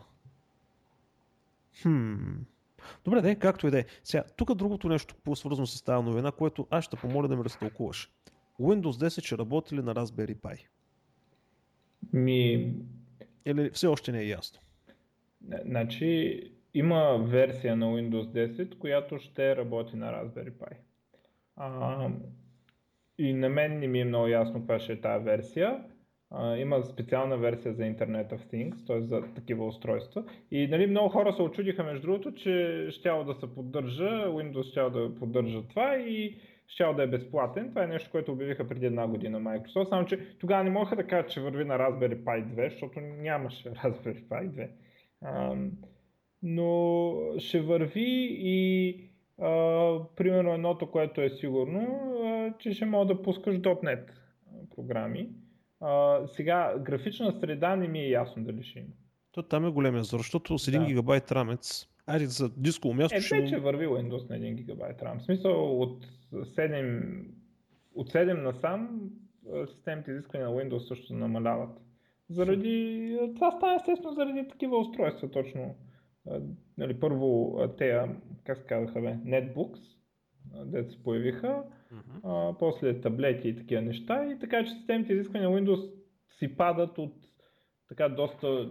Хм. 1.81 2.25
Добре, 3.05 3.21
да, 3.21 3.35
както 3.35 3.67
и 3.67 3.71
да 3.71 3.79
е. 3.79 3.85
Сега, 4.03 4.23
тук 4.37 4.55
другото 4.55 4.89
нещо 4.89 5.15
по-свързано 5.23 5.67
с 5.67 5.81
тази 5.81 6.05
новина, 6.05 6.31
което 6.31 6.67
аз 6.69 6.85
ще 6.85 6.97
помоля 6.97 7.27
да 7.27 7.37
ми 7.37 7.43
разтълкуваш. 7.43 8.11
Windows 8.59 9.07
10 9.07 9.25
ще 9.25 9.37
работи 9.37 9.75
ли 9.75 9.81
на 9.81 9.95
Raspberry 9.95 10.35
Pi? 10.35 10.65
Ми... 12.13 12.73
Или 13.45 13.69
все 13.69 13.87
още 13.87 14.11
не 14.11 14.19
е 14.19 14.27
ясно? 14.27 14.59
Значи 15.65 16.41
има 16.73 17.17
версия 17.17 17.75
на 17.75 17.85
Windows 17.85 18.47
10, 18.47 18.77
която 18.77 19.19
ще 19.19 19.55
работи 19.55 19.95
на 19.95 20.11
Raspberry 20.11 20.51
Pi. 20.51 20.73
А, 21.55 22.09
и 23.17 23.33
на 23.33 23.49
мен 23.49 23.79
не 23.79 23.87
ми 23.87 24.01
е 24.01 24.05
много 24.05 24.27
ясно 24.27 24.59
каква 24.59 24.79
ще 24.79 24.93
е 24.93 25.01
тази 25.01 25.25
версия. 25.25 25.83
Има 26.57 26.83
специална 26.83 27.37
версия 27.37 27.73
за 27.73 27.83
Internet 27.83 28.33
of 28.33 28.53
Things, 28.53 28.87
т.е. 28.87 29.01
за 29.01 29.21
такива 29.35 29.65
устройства. 29.65 30.23
И 30.51 30.67
нали, 30.67 30.87
много 30.87 31.09
хора 31.09 31.33
се 31.33 31.41
очудиха 31.41 31.83
между 31.83 32.01
другото, 32.01 32.31
че 32.33 32.87
щяло 32.89 33.23
да 33.23 33.33
се 33.33 33.55
поддържа, 33.55 34.09
Windows 34.09 34.71
щяло 34.71 34.89
да 34.89 35.15
поддържа 35.15 35.67
това 35.67 35.95
и 35.95 36.35
щял 36.67 36.93
да 36.93 37.03
е 37.03 37.07
безплатен. 37.07 37.69
Това 37.69 37.83
е 37.83 37.87
нещо, 37.87 38.11
което 38.11 38.31
обявиха 38.31 38.67
преди 38.67 38.85
една 38.85 39.07
година 39.07 39.41
Microsoft, 39.41 39.89
само 39.89 40.05
че 40.05 40.19
тогава 40.39 40.63
не 40.63 40.69
могаха 40.69 40.95
да 40.95 41.07
кажат, 41.07 41.31
че 41.31 41.41
върви 41.41 41.65
на 41.65 41.77
Raspberry 41.77 42.23
Pi 42.23 42.45
2, 42.45 42.71
защото 42.71 42.99
нямаше 42.99 43.69
Raspberry 43.71 44.23
Pi 44.27 44.49
2. 44.49 44.69
А, 45.21 45.55
но 46.43 47.13
ще 47.37 47.61
върви 47.61 48.27
и 48.39 48.95
а, 49.41 49.49
примерно 50.15 50.53
едното, 50.53 50.91
което 50.91 51.21
е 51.21 51.29
сигурно, 51.29 52.11
а, 52.23 52.53
че 52.59 52.73
ще 52.73 52.85
мога 52.85 53.05
да 53.05 53.21
пускаш 53.21 53.55
.NET 53.55 54.09
програми. 54.75 55.29
А, 55.81 56.19
сега, 56.27 56.75
графична 56.79 57.39
среда 57.39 57.75
не 57.75 57.87
ми 57.87 57.99
е 57.99 58.09
ясно 58.09 58.43
дали 58.43 58.63
ще 58.63 58.79
има. 58.79 58.87
То 59.31 59.43
там 59.43 59.65
е 59.65 59.71
големия 59.71 60.03
зор, 60.03 60.17
защото 60.17 60.59
с 60.59 60.71
1 60.71 60.79
да. 60.79 60.85
гигабайт 60.85 61.31
рамец, 61.31 61.87
Айде 62.09 62.25
за 62.25 62.49
дисково 62.57 62.93
място. 62.93 63.17
Е, 63.17 63.21
ще... 63.21 63.41
вече 63.41 63.57
върви 63.57 63.87
Windows 63.87 64.29
на 64.29 64.35
1 64.35 64.53
гигабайт 64.53 65.01
RAM. 65.01 65.19
В 65.19 65.23
смисъл 65.23 65.81
от 65.81 66.05
7, 66.33 67.25
от 67.95 68.11
7 68.13 68.41
насам 68.41 69.09
системите 69.67 70.11
изисквания 70.11 70.49
на 70.49 70.55
Windows 70.55 70.87
също 70.87 71.13
намаляват. 71.13 71.69
Заради... 72.29 73.17
Това 73.35 73.51
става 73.51 73.75
естествено 73.75 74.13
заради 74.13 74.47
такива 74.47 74.77
устройства 74.77 75.31
точно. 75.31 75.75
Нали, 76.77 76.99
първо 76.99 77.57
те, 77.77 78.01
как 78.43 78.57
се 78.57 78.63
казаха 78.63 79.01
бе, 79.01 79.07
Netbooks, 79.07 79.79
дето 80.65 80.91
се 80.91 81.03
появиха, 81.03 81.63
uh-huh. 81.93 82.51
а, 82.51 82.57
после 82.57 83.01
таблети 83.01 83.49
и 83.49 83.55
такива 83.55 83.81
неща 83.81 84.25
и 84.25 84.39
така 84.39 84.63
че 84.63 84.71
системите 84.71 85.13
изисквания 85.13 85.49
на 85.49 85.61
Windows 85.61 85.91
си 86.39 86.57
падат 86.57 86.97
от 86.97 87.13
така 87.87 88.09
доста 88.09 88.69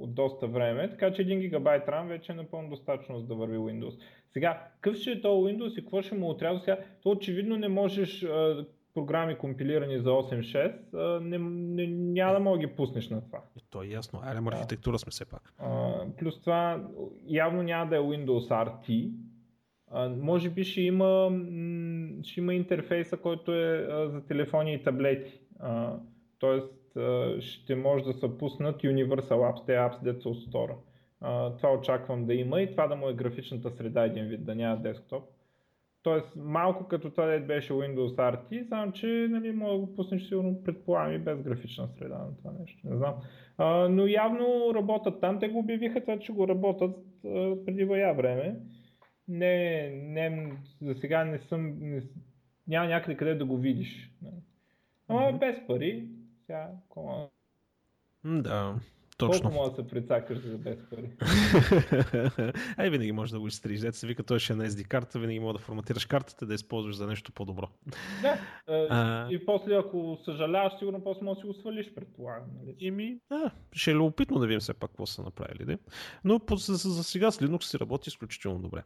от 0.00 0.14
доста 0.14 0.46
време, 0.46 0.90
така 0.90 1.12
че 1.12 1.26
1 1.26 1.40
гигабайт 1.40 1.86
RAM 1.86 2.08
вече 2.08 2.32
е 2.32 2.34
напълно 2.34 2.70
достатъчно 2.70 3.18
за 3.18 3.26
да 3.26 3.34
върви 3.34 3.56
Windows. 3.56 4.00
Сега, 4.32 4.68
какъв 4.74 4.96
ще 4.96 5.10
е 5.10 5.20
то 5.20 5.28
Windows 5.28 5.78
и 5.78 5.80
какво 5.80 6.02
ще 6.02 6.14
му 6.14 6.30
отрязва 6.30 6.60
сега? 6.60 6.78
То 7.02 7.10
очевидно 7.10 7.56
не 7.56 7.68
можеш 7.68 8.22
а, 8.22 8.66
програми 8.94 9.38
компилирани 9.38 9.98
за 9.98 10.10
8.6, 10.10 10.94
а, 10.94 11.20
не, 11.20 11.38
не, 11.38 11.86
няма 11.86 12.32
да 12.32 12.40
мога 12.40 12.58
да 12.58 12.66
ги 12.66 12.72
пуснеш 12.72 13.10
на 13.10 13.24
това. 13.24 13.40
То 13.70 13.82
е 13.82 13.86
ясно, 13.86 14.20
ARM 14.20 14.54
архитектура 14.54 14.98
сме 14.98 15.10
все 15.10 15.24
пак. 15.24 15.54
А, 15.58 15.92
плюс 16.18 16.40
това, 16.40 16.88
явно 17.26 17.62
няма 17.62 17.90
да 17.90 17.96
е 17.96 18.00
Windows 18.00 18.48
RT, 18.48 19.12
може 20.20 20.50
би 20.50 20.64
ще 20.64 20.80
има, 20.80 21.40
ще 22.22 22.40
има 22.40 22.54
интерфейса, 22.54 23.16
който 23.16 23.54
е 23.54 23.88
за 24.06 24.26
телефони 24.26 24.74
и 24.74 24.82
таблети. 24.82 25.40
Тоест 26.38 26.74
ще 27.40 27.74
може 27.74 28.04
да 28.04 28.12
се 28.12 28.38
пуснат 28.38 28.82
Universal 28.82 29.20
Apps, 29.20 29.66
те 29.66 29.72
apps, 29.72 30.02
деца 30.02 30.28
от 30.28 30.42
стора. 30.42 30.76
Това 31.56 31.72
очаквам 31.78 32.26
да 32.26 32.34
има 32.34 32.62
и 32.62 32.70
това 32.70 32.86
да 32.86 32.96
му 32.96 33.08
е 33.08 33.14
графичната 33.14 33.70
среда 33.70 34.04
един 34.04 34.24
вид, 34.24 34.44
да 34.44 34.54
няма 34.54 34.76
десктоп. 34.76 35.24
Тоест 36.02 36.36
малко 36.36 36.88
като 36.88 37.10
това 37.10 37.38
беше 37.38 37.72
Windows 37.72 38.16
RT, 38.16 38.68
само 38.68 38.92
че 38.92 39.26
нали, 39.30 39.52
мога 39.52 39.72
да 39.72 39.78
го 39.78 39.94
пуснеш 39.94 40.22
сигурно 40.22 40.62
предполагам 40.64 41.14
и 41.14 41.18
без 41.18 41.42
графична 41.42 41.88
среда 41.88 42.18
на 42.18 42.36
това 42.36 42.50
нещо. 42.60 42.88
Не 42.88 42.96
знам. 42.96 43.14
А, 43.58 43.88
но 43.88 44.06
явно 44.06 44.72
работят 44.74 45.20
там. 45.20 45.40
Те 45.40 45.48
го 45.48 45.58
обявиха 45.58 46.00
това, 46.00 46.18
че 46.18 46.32
го 46.32 46.48
работят 46.48 46.96
а, 47.26 47.54
преди 47.66 47.84
бая 47.84 48.14
време. 48.14 48.56
Не, 49.30 49.90
не, 49.90 50.52
за 50.82 50.94
сега 50.94 51.24
не 51.24 51.38
съм, 51.38 51.78
не, 51.80 52.02
няма 52.68 52.88
някъде 52.88 53.16
къде 53.16 53.34
да 53.34 53.44
го 53.44 53.56
видиш. 53.56 54.10
Ама 55.08 55.20
mm-hmm. 55.20 55.38
без 55.38 55.66
пари, 55.66 56.08
сега, 56.46 56.70
кома... 56.88 57.26
Да, 58.24 58.80
точно. 59.20 59.42
Колко 59.42 59.56
може 59.56 59.70
да 59.70 59.76
се 59.76 59.88
прецакаш 59.88 60.38
за 60.38 60.58
без 60.58 60.78
пари? 60.90 61.10
Ай, 62.76 62.90
винаги 62.90 63.12
можеш 63.12 63.32
да 63.32 63.40
го 63.40 63.46
изтриш. 63.46 63.80
Дете 63.80 63.98
се 63.98 64.06
вика, 64.06 64.22
той 64.22 64.38
ще 64.38 64.52
е 64.52 64.56
на 64.56 64.66
SD 64.66 64.86
карта, 64.86 65.18
винаги 65.18 65.40
може 65.40 65.52
да 65.52 65.58
форматираш 65.58 66.06
картата, 66.06 66.46
да 66.46 66.54
използваш 66.54 66.96
за 66.96 67.06
нещо 67.06 67.32
по-добро. 67.32 67.68
Да, 68.22 68.38
а... 68.90 69.28
и 69.30 69.46
после 69.46 69.74
ако 69.74 70.18
съжаляваш, 70.24 70.72
сигурно 70.78 71.04
после 71.04 71.24
може 71.24 71.34
да 71.36 71.40
си 71.40 71.46
го 71.46 71.54
свалиш, 71.54 71.94
предполагам. 71.94 72.48
Нали? 72.60 72.76
Ими, 72.78 73.18
да, 73.30 73.50
ще 73.72 73.90
е 73.90 73.94
любопитно 73.94 74.38
да 74.38 74.46
видим 74.46 74.60
все 74.60 74.74
пак 74.74 74.90
какво 74.90 75.06
са 75.06 75.22
направили. 75.22 75.64
Да? 75.64 75.78
Но 76.24 76.40
за, 76.52 76.74
за, 76.74 77.04
сега 77.04 77.30
с 77.30 77.38
Linux 77.38 77.62
си 77.62 77.78
работи 77.78 78.08
изключително 78.08 78.58
добре. 78.58 78.82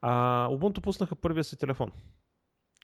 А, 0.00 0.48
Ubuntu 0.48 0.80
пуснаха 0.80 1.16
първия 1.16 1.44
си 1.44 1.58
телефон 1.58 1.90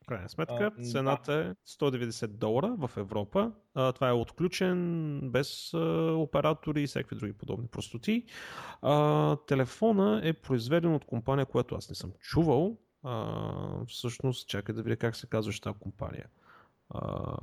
крайна 0.09 0.29
сметка. 0.29 0.71
А, 0.79 0.83
Цената 0.83 1.33
да. 1.33 1.41
е 1.41 1.55
190 1.67 2.27
долара 2.27 2.77
в 2.79 2.91
Европа. 2.97 3.53
А, 3.75 3.93
това 3.93 4.09
е 4.09 4.13
отключен, 4.13 5.21
без 5.25 5.75
а, 5.75 6.15
оператори 6.17 6.83
и 6.83 6.87
всякакви 6.87 7.17
други 7.17 7.33
подобни 7.33 7.69
простоти. 7.69 8.25
А, 8.83 9.37
телефона 9.37 10.21
е 10.25 10.33
произведен 10.33 10.95
от 10.95 11.05
компания, 11.05 11.47
която 11.47 11.75
аз 11.75 11.89
не 11.89 11.95
съм 11.95 12.13
чувал. 12.21 12.79
А, 13.03 13.85
всъщност, 13.89 14.49
чакай 14.49 14.75
да 14.75 14.83
видя 14.83 14.97
как 14.97 15.17
се 15.17 15.27
казва 15.27 15.53
тази 15.63 15.79
компания. 15.79 16.27
А, 16.91 17.37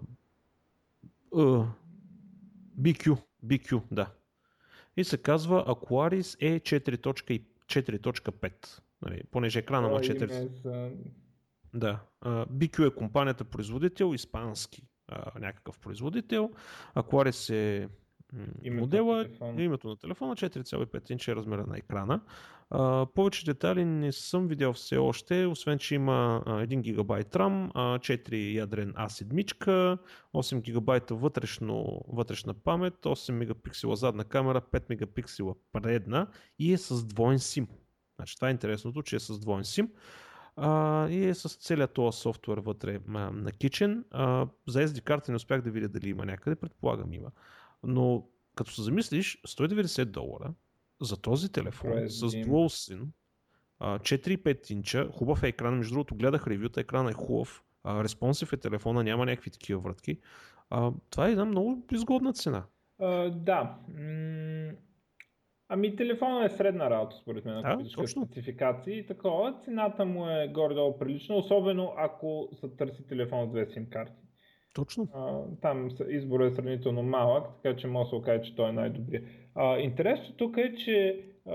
а, 1.36 1.66
BQ, 2.82 3.18
BQ, 3.45 3.82
да. 3.91 4.07
И 4.97 5.03
се 5.03 5.18
казва 5.18 5.66
Aquaris 5.66 6.59
E4.5. 6.59 8.82
Нали, 9.01 9.24
понеже 9.32 9.59
екрана 9.59 9.89
на 9.89 9.99
4. 9.99 10.49
Да. 11.76 11.99
BQ 12.26 12.88
е 12.88 12.95
компанията 12.95 13.43
производител, 13.43 14.13
испански 14.13 14.84
а, 15.07 15.39
някакъв 15.39 15.80
производител. 15.80 16.51
Aquaris 16.95 17.53
е 17.53 17.89
името 18.63 18.82
модела, 18.82 19.28
на 19.41 19.63
името 19.63 19.88
на 19.88 19.97
телефона, 19.97 20.36
4,5 20.36 21.11
инча 21.11 21.32
е 21.32 21.36
размера 21.36 21.65
на 21.67 21.78
екрана. 21.78 22.21
А, 22.69 23.05
повече 23.15 23.45
детали 23.45 23.86
не 23.86 24.11
съм 24.11 24.47
видял 24.47 24.73
все 24.73 24.97
още, 24.97 25.45
освен 25.45 25.80
че 25.80 25.95
има 25.95 26.43
а, 26.45 26.51
1 26.51 26.93
ГБ 26.93 27.11
RAM, 27.11 27.71
а, 27.73 27.99
4 27.99 28.53
ядрен 28.53 28.93
A7, 28.93 29.97
8 30.34 30.61
ГБ 30.61 31.15
вътрешно, 31.15 32.01
вътрешна 32.07 32.53
памет, 32.53 32.93
8 32.93 33.32
мегапиксела 33.32 33.95
задна 33.95 34.23
камера, 34.23 34.61
5 34.61 34.84
мегапиксела 34.89 35.55
предна 35.73 36.28
и 36.59 36.73
е 36.73 36.78
с 36.78 37.05
двоен 37.05 37.38
SIM. 37.38 37.67
Значи, 38.15 38.36
това 38.36 38.47
е 38.47 38.51
интересното, 38.51 39.03
че 39.03 39.15
е 39.15 39.19
с 39.19 39.39
двоен 39.39 39.63
SIM 39.63 39.89
а, 40.56 41.08
и 41.10 41.26
е 41.26 41.34
с 41.34 41.58
целият 41.58 41.93
този 41.93 42.20
софтуер 42.20 42.58
вътре 42.58 42.99
а, 43.08 43.12
на 43.12 43.51
Kitchen. 43.51 44.03
А, 44.12 44.47
за 44.68 44.88
SD 44.88 45.01
карта 45.01 45.32
не 45.32 45.36
успях 45.36 45.62
да 45.62 45.72
видя 45.72 45.88
дали 45.88 46.10
има 46.10 46.26
някъде, 46.26 46.56
предполагам 46.56 47.14
има. 47.14 47.32
Но 47.84 48.28
като 48.56 48.72
се 48.72 48.82
замислиш, 48.82 49.41
190 49.47 50.06
долара 50.06 50.53
за 51.01 51.18
този 51.18 51.51
телефон 51.51 51.91
През 51.91 52.20
с 52.20 52.22
Dual 52.22 52.95
SIM, 52.95 53.08
4,5 53.82 54.72
инча, 54.72 55.10
хубав 55.12 55.43
е 55.43 55.47
екран, 55.47 55.78
между 55.78 55.93
другото 55.93 56.16
гледах 56.16 56.47
ревюта, 56.47 56.82
екрана 56.82 57.10
е 57.10 57.14
хубав, 57.14 57.64
респонсив 57.86 58.53
е 58.53 58.58
телефона, 58.58 59.03
няма 59.03 59.26
някакви 59.26 59.51
такива 59.51 59.82
вратки. 59.82 60.20
А, 60.70 60.91
това 61.10 61.28
е 61.28 61.32
една 61.32 61.45
много 61.45 61.86
изгодна 61.91 62.34
цена. 62.34 62.64
Uh, 63.01 63.30
да. 63.30 63.78
Ами 65.70 65.95
телефонът 65.95 66.51
е 66.51 66.55
средна 66.55 66.89
работа, 66.89 67.16
според 67.16 67.45
мен, 67.45 67.61
ако 67.63 67.82
искаш 67.82 68.11
спецификации 68.11 68.99
и 68.99 69.05
такова. 69.05 69.59
Цената 69.61 70.05
му 70.05 70.28
е 70.28 70.51
горе-долу 70.53 70.97
прилична, 70.97 71.36
особено 71.36 71.93
ако 71.97 72.49
се 72.53 72.70
търси 72.70 73.07
телефон 73.07 73.47
с 73.47 73.49
две 73.49 73.66
сим 73.66 73.88
карти. 73.89 74.22
Точно. 74.76 75.07
А, 75.13 75.41
там 75.61 75.89
изборът 76.09 76.51
е 76.51 76.55
сравнително 76.55 77.03
малък, 77.03 77.47
така 77.63 77.76
че 77.76 77.88
може 77.88 78.05
да 78.05 78.09
се 78.09 78.16
окаже, 78.16 78.43
че 78.43 78.55
той 78.55 78.70
е 78.70 78.74
най-добрият. 78.74 79.26
Интересното 79.80 80.38
тук 80.38 80.57
е, 80.57 80.76
че 80.76 81.26
а, 81.47 81.51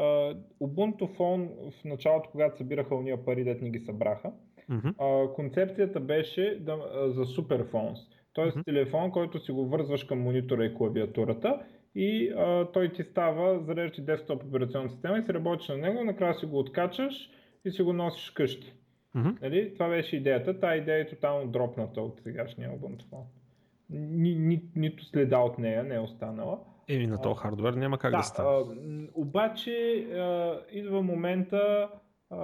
Ubuntu 0.62 1.18
Phone 1.18 1.70
в 1.70 1.84
началото, 1.84 2.30
когато 2.30 2.56
събираха 2.56 2.94
уния 2.94 3.24
пари, 3.24 3.44
дет 3.44 3.62
ни 3.62 3.70
ги 3.70 3.78
събраха, 3.78 4.32
mm-hmm. 4.70 4.94
а, 4.98 5.34
концепцията 5.34 6.00
беше 6.00 6.58
да, 6.60 6.72
а, 6.72 7.10
за 7.10 7.24
Superphones. 7.24 7.98
Тоест 8.32 8.56
mm-hmm. 8.56 8.64
телефон, 8.64 9.10
който 9.10 9.38
си 9.38 9.52
го 9.52 9.68
вързваш 9.68 10.04
към 10.04 10.20
монитора 10.20 10.64
и 10.64 10.74
клавиатурата 10.74 11.60
и 11.94 12.32
а, 12.36 12.72
той 12.72 12.92
ти 12.92 13.02
става, 13.02 13.60
зареждаш 13.64 13.96
ти 13.96 14.02
десктоп 14.02 14.44
операционна 14.44 14.90
система 14.90 15.18
и 15.18 15.22
си 15.22 15.34
работиш 15.34 15.68
на 15.68 15.76
него, 15.76 16.04
накрая 16.04 16.34
си 16.34 16.46
го 16.46 16.58
откачаш 16.58 17.30
и 17.64 17.70
си 17.70 17.82
го 17.82 17.92
носиш 17.92 18.30
къщи. 18.30 18.72
Mm-hmm. 19.16 19.42
Нали? 19.42 19.74
Това 19.74 19.88
беше 19.88 20.16
идеята. 20.16 20.60
Та 20.60 20.76
идея 20.76 21.00
е 21.00 21.06
тотално 21.06 21.50
дропната 21.50 22.00
от 22.00 22.20
сегашния 22.22 22.70
Ubuntu. 22.70 23.04
Ни, 23.90 24.34
ни, 24.34 24.62
нито 24.76 25.04
следа 25.04 25.38
от 25.38 25.58
нея 25.58 25.84
не 25.84 25.94
е 25.94 26.00
останала. 26.00 26.58
Еми 26.88 27.06
на 27.06 27.22
този 27.22 27.38
хардвер 27.38 27.72
няма 27.72 27.98
как 27.98 28.10
да, 28.10 28.16
да 28.16 28.22
стане. 28.22 29.08
Обаче 29.14 30.06
а, 30.12 30.58
идва 30.72 31.02
момента 31.02 31.88
а, 32.30 32.38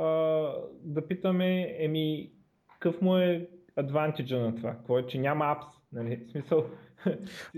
да 0.82 1.08
питаме, 1.08 1.76
еми, 1.78 2.32
какъв 2.72 3.02
му 3.02 3.16
е 3.16 3.48
адвантиджа 3.76 4.38
на 4.38 4.54
това? 4.54 4.98
Е, 4.98 5.06
че 5.06 5.18
няма 5.18 5.44
апс? 5.44 5.66
Нали? 5.92 6.16
В 6.16 6.30
смисъл, 6.30 6.64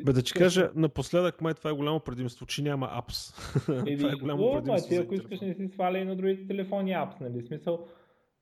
бе 0.05 0.13
да 0.13 0.23
ти 0.23 0.33
кажа, 0.33 0.71
напоследък 0.75 1.41
май 1.41 1.55
това 1.55 1.71
е 1.71 1.73
голямо 1.73 2.01
предимство, 2.01 2.47
че 2.47 2.63
няма 2.63 2.89
апс. 2.93 3.33
това 3.67 4.13
е 4.13 4.17
голямо 4.21 4.43
о, 4.43 4.53
предимство. 4.53 4.89
Ти, 4.89 4.97
ако 4.97 5.15
искаш 5.15 5.41
не 5.41 5.55
си 5.55 5.69
сваля 5.69 5.99
и 5.99 6.05
на 6.05 6.17
другите 6.17 6.47
телефони 6.47 6.93
апс, 6.93 7.21
нали? 7.21 7.47
Смисъл... 7.47 7.87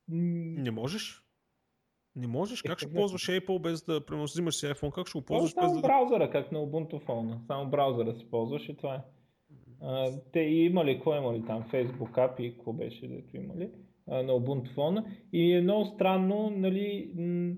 Не 0.09 0.71
можеш. 0.71 1.23
Не 2.15 2.27
можеш. 2.27 2.61
Как 2.61 2.79
ще 2.79 2.93
ползваш 2.93 3.27
Apple 3.27 3.61
без 3.61 3.83
да 3.85 4.01
взимаш 4.11 4.55
си 4.55 4.65
iPhone? 4.65 4.91
Как 4.91 5.07
ще 5.07 5.19
го 5.19 5.25
ползваш 5.25 5.53
без 5.61 5.73
да... 5.73 5.81
браузъра, 5.81 6.29
как 6.29 6.51
на 6.51 6.59
Ubuntu 6.59 7.05
Phone. 7.05 7.47
Само 7.47 7.69
браузъра 7.69 8.15
си 8.15 8.29
ползваш 8.29 8.69
и 8.69 8.77
това 8.77 8.95
е. 8.95 8.99
А, 9.81 10.11
те 10.33 10.39
имали, 10.39 10.95
какво 10.95 11.15
имали 11.15 11.45
там? 11.45 11.63
Facebook 11.63 12.11
API, 12.11 12.55
какво 12.55 12.73
беше, 12.73 13.07
дето 13.07 13.37
имали 13.37 13.69
а, 14.07 14.23
на 14.23 14.33
Ubuntu 14.33 14.75
Phone. 14.75 15.05
И 15.33 15.53
е 15.53 15.61
много 15.61 15.85
странно, 15.85 16.53
нали, 16.55 17.11
м- 17.15 17.53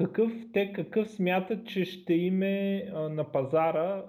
какъв, 0.00 0.32
те 0.52 0.72
какъв 0.72 1.10
смятат, 1.10 1.66
че 1.66 1.84
ще 1.84 2.14
име 2.14 2.84
а, 2.94 3.08
на 3.08 3.32
пазара 3.32 4.04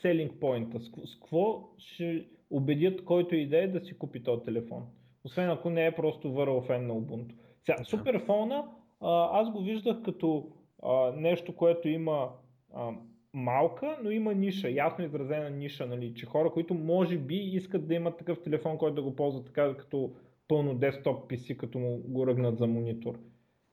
селинг 0.00 0.40
поинта? 0.40 0.80
С, 0.80 0.84
с 0.84 1.14
какво 1.20 1.68
ще 1.78 2.26
убедят 2.50 3.04
който 3.04 3.34
и 3.34 3.48
да 3.48 3.58
е 3.58 3.68
да 3.68 3.80
си 3.80 3.98
купи 3.98 4.22
този 4.22 4.44
телефон? 4.44 4.82
Освен 5.24 5.50
ако 5.50 5.70
не 5.70 5.86
е 5.86 5.94
просто 5.94 6.32
върл 6.32 6.60
фен 6.60 6.86
на 6.86 6.94
Ubuntu. 6.94 7.34
Сега, 7.64 7.84
суперфона, 7.84 8.64
а, 9.00 9.40
аз 9.40 9.50
го 9.50 9.62
виждах 9.62 10.02
като 10.02 10.48
а, 10.82 11.12
нещо, 11.16 11.56
което 11.56 11.88
има 11.88 12.28
а, 12.74 12.90
малка, 13.32 13.98
но 14.02 14.10
има 14.10 14.34
ниша, 14.34 14.70
ясно 14.70 15.04
изразена 15.04 15.50
ниша, 15.50 15.86
нали, 15.86 16.14
че 16.14 16.26
хора, 16.26 16.50
които 16.50 16.74
може 16.74 17.18
би 17.18 17.36
искат 17.36 17.88
да 17.88 17.94
имат 17.94 18.18
такъв 18.18 18.42
телефон, 18.42 18.78
който 18.78 18.94
да 18.94 19.02
го 19.02 19.16
ползват 19.16 19.46
така 19.46 19.76
като 19.76 20.12
пълно 20.48 20.74
десктоп 20.74 21.30
PC, 21.30 21.56
като 21.56 21.78
му 21.78 21.98
го 21.98 22.26
ръгнат 22.26 22.58
за 22.58 22.66
монитор. 22.66 23.18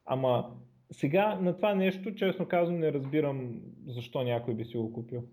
Ама 0.06 0.46
сега 0.92 1.36
на 1.36 1.56
това 1.56 1.76
нещо, 1.76 2.16
честно 2.16 2.48
казвам, 2.48 2.80
не 2.80 2.94
разбирам 2.94 3.62
защо 3.88 4.24
някой 4.24 4.54
би 4.54 4.66
си 4.66 4.78
го 4.78 4.94
купил. 4.94 5.24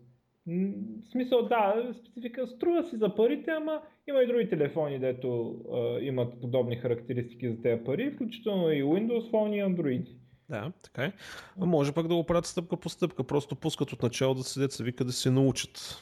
В 0.47 1.11
смисъл, 1.13 1.43
да, 1.43 1.93
специфика 2.01 2.47
струва 2.47 2.85
си 2.85 2.97
за 2.97 3.15
парите, 3.15 3.51
ама 3.51 3.81
има 4.09 4.23
и 4.23 4.27
други 4.27 4.49
телефони, 4.49 4.99
дето 4.99 5.57
а, 5.73 6.01
имат 6.01 6.41
подобни 6.41 6.77
характеристики 6.77 7.51
за 7.51 7.63
тези 7.63 7.85
пари, 7.85 8.11
включително 8.11 8.73
и 8.73 8.83
Windows 8.83 9.31
Phone 9.31 9.55
и 9.55 9.75
Android. 9.75 10.07
Да, 10.49 10.73
така 10.83 11.05
е. 11.05 11.13
А 11.61 11.67
може 11.67 11.93
пък 11.93 12.09
да 12.09 12.15
го 12.15 12.25
правят 12.25 12.47
стъпка 12.47 12.77
по 12.77 12.89
стъпка, 12.89 13.25
просто 13.25 13.57
пускат 13.57 13.93
от 13.93 14.03
начало 14.03 14.35
да 14.35 14.43
седят 14.43 14.73
се 14.73 14.85
вика 14.85 15.05
да 15.05 15.13
се 15.13 15.31
научат. 15.31 16.01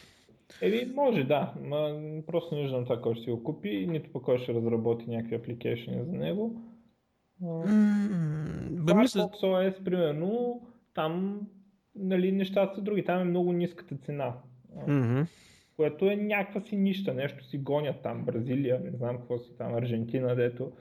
Еми, 0.62 0.92
може 0.94 1.24
да, 1.24 1.54
но 1.62 2.22
просто 2.26 2.54
не 2.54 2.62
виждам 2.62 2.84
това 2.84 3.00
кой 3.00 3.14
ще 3.14 3.24
си 3.24 3.30
го 3.30 3.44
купи, 3.44 3.86
нито 3.90 4.12
пък 4.12 4.22
кой 4.22 4.38
ще 4.38 4.54
разработи 4.54 5.10
някакви 5.10 5.34
апликейшени 5.34 6.04
за 6.04 6.12
него. 6.12 6.60
Бе, 7.40 8.94
мисля... 8.94 9.20
Firefox 9.20 9.42
OS, 9.42 9.84
примерно, 9.84 10.60
там 10.94 11.40
нали, 11.94 12.32
нещата 12.32 12.74
са 12.74 12.82
други. 12.82 13.04
Там 13.04 13.20
е 13.20 13.24
много 13.24 13.52
ниската 13.52 13.96
цена. 13.96 14.34
Mm-hmm. 14.76 15.26
Което 15.76 16.10
е 16.10 16.16
някаква 16.16 16.60
си 16.60 16.76
нища, 16.76 17.14
нещо 17.14 17.44
си 17.44 17.58
гонят 17.58 18.02
там, 18.02 18.24
Бразилия, 18.24 18.80
не 18.84 18.90
знам 18.90 19.16
какво 19.16 19.38
си 19.38 19.56
там, 19.58 19.74
Аржентина, 19.74 20.34
дето 20.34 20.72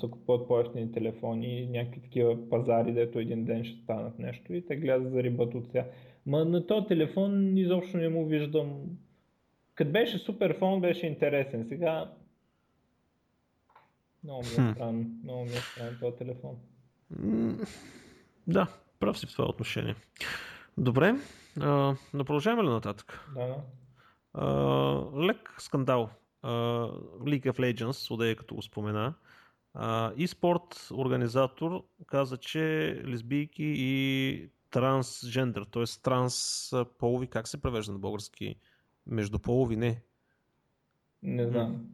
са 0.00 0.08
купуват 0.08 0.48
по-ефтини 0.48 0.92
телефони, 0.92 1.68
някакви 1.70 2.00
такива 2.00 2.48
пазари, 2.50 2.92
дето 2.92 3.18
един 3.18 3.44
ден 3.44 3.64
ще 3.64 3.82
станат 3.82 4.18
нещо 4.18 4.54
и 4.54 4.66
те 4.66 4.76
гледат 4.76 5.12
за 5.12 5.22
рибата 5.22 5.58
от 5.58 5.66
сега. 5.66 5.86
Ма 6.26 6.44
на 6.44 6.66
този 6.66 6.86
телефон 6.86 7.56
изобщо 7.56 7.96
не 7.96 8.08
му 8.08 8.26
виждам. 8.26 8.72
Като 9.74 9.90
беше 9.90 10.18
супер 10.18 10.58
фон, 10.58 10.80
беше 10.80 11.06
интересен. 11.06 11.64
Сега 11.68 12.12
много 14.24 14.42
ми 14.42 14.48
е 14.48 14.72
странно. 14.74 15.10
Много 15.22 15.44
ми 15.44 15.50
е 15.50 15.60
странно 15.60 15.98
този 16.00 16.16
телефон. 16.16 16.56
Да, 18.46 18.66
прав 19.00 19.18
си 19.18 19.26
в 19.26 19.32
това 19.32 19.44
отношение. 19.44 19.94
Добре, 20.78 21.14
а, 21.60 21.96
да 22.14 22.24
продължаваме 22.24 22.62
ли 22.62 22.68
нататък? 22.68 23.30
Да. 23.34 23.56
А, 24.34 24.46
лек 25.16 25.54
скандал. 25.58 26.10
А, 26.42 26.50
League 27.20 27.52
of 27.52 27.58
Legends, 27.58 28.10
Одея 28.10 28.36
като 28.36 28.54
го 28.54 28.62
спомена. 28.62 29.14
Uh, 29.76 30.26
спорт 30.26 30.88
организатор 30.92 31.84
каза, 32.06 32.36
че 32.36 32.60
лесбийки 33.06 33.74
и 33.76 34.48
трансджендър, 34.70 35.64
т.е. 35.64 35.84
трансполови, 36.02 37.26
как 37.26 37.48
се 37.48 37.62
превежда 37.62 37.92
на 37.92 37.98
български? 37.98 38.56
Междуполови, 39.06 39.76
не. 39.76 40.02
Не 41.22 41.46
знам. 41.46 41.86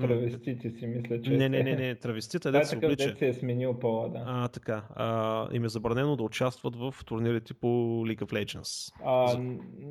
Травестите 0.00 0.70
си 0.70 0.86
мисля, 0.86 1.22
че 1.22 1.30
Не, 1.30 1.48
не, 1.48 1.62
не, 1.62 1.76
не, 1.76 1.94
травестите, 1.94 2.50
да, 2.50 2.64
се 2.64 2.76
облича. 2.76 3.16
се 3.16 3.28
е 3.28 3.32
сменил 3.32 3.78
пола, 3.78 4.08
да. 4.08 4.24
А, 4.26 4.48
така. 4.48 4.84
А, 4.94 5.48
им 5.52 5.64
е 5.64 5.68
забранено 5.68 6.16
да 6.16 6.22
участват 6.22 6.76
в 6.76 6.94
турнирите 7.06 7.54
по 7.54 7.66
League 8.06 8.20
of 8.20 8.32
Legends. 8.32 8.92
А, 9.04 9.28
за... 9.28 9.38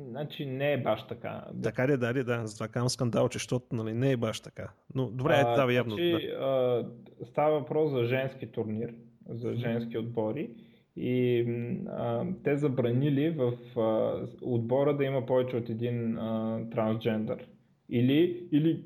Значи 0.08 0.46
не 0.46 0.72
е 0.72 0.78
баш 0.78 1.06
така. 1.06 1.44
Така 1.62 1.88
ли, 1.88 1.96
да, 1.96 2.14
ли, 2.14 2.24
да. 2.24 2.46
Затова 2.46 2.68
казвам 2.68 2.88
скандал, 2.88 3.28
че 3.28 3.38
защото 3.38 3.66
нали, 3.72 3.94
не 3.94 4.12
е 4.12 4.16
баш 4.16 4.40
така. 4.40 4.70
Но 4.94 5.06
добре, 5.10 5.32
а, 5.32 5.40
е, 5.40 5.54
това 5.54 5.72
явно. 5.72 5.96
Значи, 5.96 6.26
да. 6.26 6.34
а, 6.34 6.86
става 7.24 7.58
въпрос 7.58 7.90
за 7.90 8.04
женски 8.04 8.46
турнир, 8.46 8.94
за 9.28 9.54
женски 9.54 9.98
отбори. 9.98 10.50
И 10.96 11.40
а, 11.88 12.26
те 12.44 12.56
забранили 12.56 13.30
в 13.30 13.52
а, 13.80 14.26
отбора 14.42 14.96
да 14.96 15.04
има 15.04 15.26
повече 15.26 15.56
от 15.56 15.68
един 15.68 16.18
а, 16.18 16.60
трансджендър. 16.70 17.48
Или, 17.90 18.48
или 18.52 18.84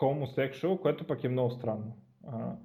homosexual, 0.00 0.80
което 0.80 1.06
пък 1.06 1.24
е 1.24 1.28
много 1.28 1.50
странно. 1.50 1.96
А, 2.26 2.56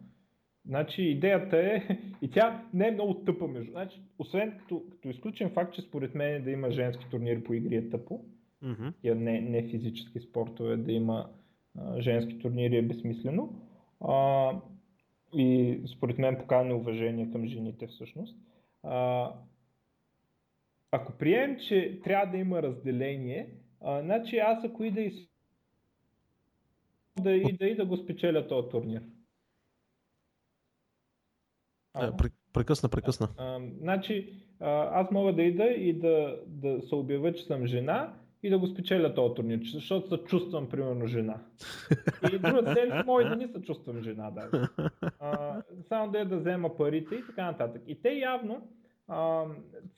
значи 0.66 1.04
идеята 1.04 1.58
е, 1.58 1.98
и 2.22 2.32
тя 2.32 2.66
не 2.74 2.88
е 2.88 2.92
много 2.92 3.14
тъпа 3.14 3.48
между. 3.48 3.72
Значи, 3.72 4.02
освен 4.20 4.58
като, 4.60 4.84
като 4.92 5.10
изключен 5.10 5.50
факт, 5.50 5.74
че 5.74 5.82
според 5.82 6.16
мен 6.16 6.36
е 6.36 6.40
да 6.40 6.52
има 6.52 6.72
женски 6.72 7.06
турнири 7.12 7.44
по 7.44 7.54
игри 7.54 7.76
е 7.76 7.90
тъпо, 7.90 8.26
mm-hmm. 8.64 9.14
не, 9.14 9.42
не 9.42 9.70
физически 9.70 10.20
спортове, 10.20 10.78
да 10.78 10.92
има 10.92 11.30
а, 11.78 12.02
женски 12.02 12.40
турнири 12.40 12.78
е 12.78 12.82
безсмислено. 12.82 13.54
А, 14.02 14.52
и 15.34 15.80
според 15.96 16.18
мен 16.18 16.38
покана 16.38 16.64
неуважение 16.64 17.32
към 17.32 17.48
жените 17.48 17.88
всъщност. 17.88 18.38
А, 18.84 19.32
ако 20.92 21.12
приемем, 21.12 21.58
че 21.68 22.00
трябва 22.04 22.32
да 22.32 22.38
има 22.38 22.62
разделение, 22.62 23.50
а, 23.82 24.02
значи 24.02 24.38
аз 24.38 24.64
ако 24.64 24.84
и 24.84 24.92
да 24.92 25.02
из 25.02 25.31
да 27.24 27.32
и 27.32 27.57
да, 27.57 27.65
и 27.65 27.76
да 27.76 27.86
го 27.86 27.97
спечеля 27.97 28.47
този 28.47 28.69
турнир. 28.69 29.01
А, 31.93 32.13
прекъсна, 32.53 32.89
прекъсна. 32.89 33.30
А, 33.38 33.59
значи, 33.80 34.34
а, 34.59 35.01
аз 35.01 35.11
мога 35.11 35.36
да 35.36 35.43
ида 35.43 35.65
и 35.65 35.99
да, 35.99 36.39
да 36.47 36.82
се 36.82 36.95
обявя, 36.95 37.34
че 37.34 37.43
съм 37.43 37.65
жена 37.65 38.13
и 38.43 38.49
да 38.49 38.59
го 38.59 38.67
спечеля 38.67 39.13
този 39.13 39.34
турнир, 39.34 39.59
защото 39.63 40.09
се 40.09 40.24
чувствам 40.24 40.69
примерно 40.69 41.07
жена. 41.07 41.41
И 42.34 42.39
другата 42.39 42.74
седмица 42.74 43.03
мога 43.05 43.30
да 43.30 43.36
не 43.36 43.47
се 43.47 43.61
чувствам 43.61 44.01
жена 44.01 44.32
даже. 44.32 44.65
А, 45.19 45.61
само 45.88 46.11
да 46.11 46.19
я 46.19 46.26
да 46.26 46.38
взема 46.38 46.78
парите 46.78 47.15
и 47.15 47.26
така 47.26 47.45
нататък. 47.45 47.82
И 47.88 48.01
те 48.01 48.13
явно 48.13 48.69
а, 49.07 49.45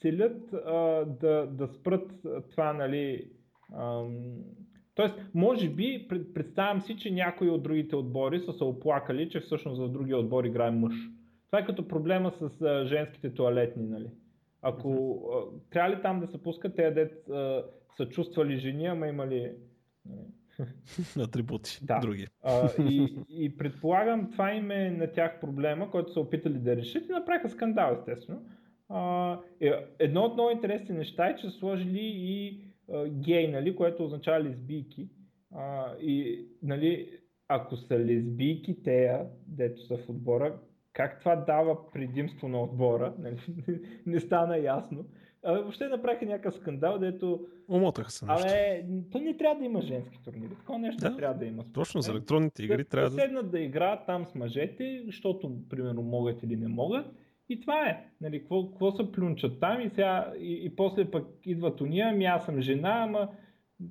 целят 0.02 0.54
а, 0.54 1.06
да, 1.22 1.48
да 1.52 1.68
спрат 1.68 2.12
това, 2.52 2.74
нали, 2.74 3.32
а, 3.74 4.04
Тоест, 4.96 5.16
може 5.34 5.70
би, 5.70 6.08
представям 6.34 6.82
си, 6.82 6.98
че 6.98 7.12
някои 7.12 7.50
от 7.50 7.64
другите 7.64 7.96
отбори 7.96 8.40
са 8.40 8.54
се 8.54 8.64
оплакали, 8.64 9.30
че 9.30 9.40
всъщност 9.40 9.78
за 9.78 9.90
другия 9.90 10.18
отбор 10.18 10.44
играе 10.44 10.72
мъж. 10.72 10.94
Това 11.46 11.60
е 11.60 11.66
като 11.66 11.88
проблема 11.88 12.32
с 12.32 12.62
а, 12.62 12.86
женските 12.86 13.34
туалетни, 13.34 13.84
нали? 13.84 14.08
Ако 14.62 15.20
а, 15.34 15.70
трябва 15.70 15.90
ли 15.90 16.02
там 16.02 16.20
да 16.20 16.28
се 16.28 16.44
пускат 16.44 16.76
те 16.76 16.92
дет 16.92 17.30
а, 17.30 17.64
са 17.98 18.10
чувствали 18.10 18.58
жени, 18.58 18.86
ама 18.86 19.08
имали 19.08 19.52
атрибути, 21.20 21.80
да. 21.84 22.00
други. 22.00 22.28
А, 22.44 22.70
и, 22.80 23.16
и 23.30 23.58
предполагам, 23.58 24.32
това 24.32 24.54
им 24.54 24.72
е 24.72 24.90
на 24.90 25.12
тях 25.12 25.40
проблема, 25.40 25.92
който 25.92 26.14
са 26.14 26.20
опитали 26.20 26.58
да 26.58 26.76
решат 26.76 27.10
и 27.10 27.12
направиха 27.12 27.50
скандал, 27.50 27.94
естествено. 27.94 28.42
А, 28.90 29.40
е, 29.62 29.72
едно 30.00 30.22
от 30.22 30.34
много 30.34 30.50
интересни 30.50 30.96
неща 30.96 31.28
е, 31.28 31.36
че 31.36 31.50
са 31.50 31.58
сложили 31.58 32.12
и 32.16 32.64
гей, 33.08 33.48
нали, 33.48 33.76
което 33.76 34.06
означава 34.06 34.44
лесбийки. 34.44 35.10
А, 35.56 35.96
и 36.02 36.46
нали, 36.64 37.10
ако 37.48 37.78
са 37.78 38.00
лесбийки 38.00 38.84
тея, 38.84 39.26
дето 39.48 39.82
са 39.82 39.98
в 39.98 40.10
отбора, 40.10 40.60
как 40.94 41.20
това 41.20 41.36
дава 41.36 41.92
предимство 41.92 42.48
на 42.48 42.62
отбора, 42.64 43.14
нали, 43.20 43.38
не 44.06 44.20
стана 44.20 44.58
ясно. 44.58 45.06
А, 45.44 45.54
въобще 45.54 45.88
направиха 45.88 46.26
някакъв 46.26 46.56
скандал, 46.56 47.00
дето... 47.00 47.48
Омотаха 47.68 48.12
се 48.12 48.26
нещо. 48.26 48.48
Абе, 48.48 48.86
то 49.12 49.20
не 49.20 49.38
трябва 49.38 49.60
да 49.60 49.66
има 49.66 49.82
женски 49.82 50.20
турнири. 50.24 50.56
Такова 50.56 50.80
нещо 50.80 51.02
да, 51.02 51.16
трябва 51.16 51.40
да 51.40 51.46
има. 51.46 51.66
Точно 51.74 52.02
за 52.02 52.12
електронните 52.12 52.64
игри 52.64 52.86
трябва 52.86 53.10
да... 53.10 53.16
седнат 53.16 53.52
да 53.52 53.60
играят 53.60 54.06
там 54.06 54.26
с 54.26 54.36
мъжете, 54.36 55.02
защото 55.06 55.56
примерно 55.70 56.02
могат 56.02 56.44
или 56.44 56.56
не 56.56 56.68
могат 56.68 57.06
и 57.50 57.62
това 57.62 57.90
е. 57.90 58.06
Нали, 58.22 58.40
какво, 58.40 58.70
какво 58.70 58.92
се 58.92 59.12
плюнчат 59.12 59.60
там 59.60 59.82
и, 59.82 59.90
сега, 59.90 60.34
и, 60.40 60.66
и 60.66 60.76
после 60.76 61.12
пък 61.12 61.28
идват 61.46 61.82
уния, 61.82 62.10
ами 62.10 62.26
аз 62.26 62.46
съм 62.46 62.62
жена, 62.62 63.04
ама 63.04 63.30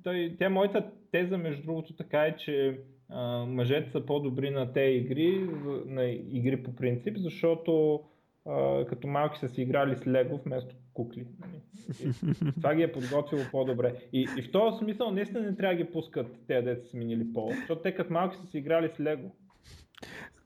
той, 0.05 0.37
тя 0.39 0.51
моята 0.51 0.91
теза 1.13 1.39
между 1.39 1.63
другото 1.63 1.97
така 1.97 2.23
е, 2.23 2.37
че 2.37 2.81
а, 3.09 3.45
мъжете 3.47 3.91
са 3.91 4.07
по-добри 4.07 4.51
на 4.51 4.73
тези 4.73 4.97
игри, 4.97 5.49
на 5.87 6.05
игри 6.11 6.63
по 6.63 6.77
принцип, 6.77 7.17
защото 7.17 8.01
а, 8.47 8.85
като 8.87 9.07
малки 9.07 9.39
са 9.39 9.49
си 9.49 9.63
играли 9.63 9.97
с 9.97 10.07
лего 10.07 10.41
вместо 10.45 10.75
кукли. 10.95 11.27
Нали. 11.41 11.63
И, 12.01 12.53
това 12.55 12.75
ги 12.75 12.83
е 12.83 12.93
подготвило 12.93 13.43
по-добре. 13.51 13.95
И, 14.13 14.29
и 14.39 14.43
в 14.43 14.53
този 14.53 14.79
смисъл 14.79 15.11
наистина 15.11 15.43
не 15.43 15.57
трябва 15.57 15.77
да 15.77 15.85
ги 15.85 15.91
пускат 15.91 16.27
тези 16.47 16.65
деца 16.65 16.89
сменили 16.89 17.33
пол, 17.33 17.51
защото 17.59 17.83
те 17.83 17.95
като 17.95 18.13
малки 18.13 18.37
са 18.37 18.47
си 18.47 18.59
играли 18.59 18.89
с 18.89 19.01
лего 19.01 19.31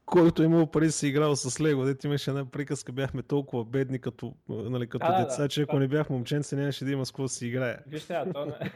който 0.06 0.42
е 0.42 0.44
имал 0.44 0.70
пари 0.70 0.90
си 0.90 1.08
играл 1.08 1.36
с 1.36 1.60
Лего, 1.60 1.84
дете 1.84 2.06
имаше 2.06 2.30
една 2.30 2.50
приказка, 2.50 2.92
бяхме 2.92 3.22
толкова 3.22 3.64
бедни 3.64 3.98
като, 3.98 4.34
нали, 4.48 4.88
като 4.88 5.06
а, 5.08 5.24
деца, 5.24 5.42
да, 5.42 5.48
че 5.48 5.62
ако 5.62 5.76
да. 5.76 5.80
не 5.80 5.88
бях 5.88 6.10
момченце, 6.10 6.56
нямаше 6.56 6.84
да 6.84 6.92
има 6.92 7.06
с 7.06 7.10
какво 7.10 7.28
си 7.28 7.46
играе. 7.46 7.78
Виж 7.86 8.02
сега, 8.02 8.32
то 8.32 8.46
не... 8.46 8.52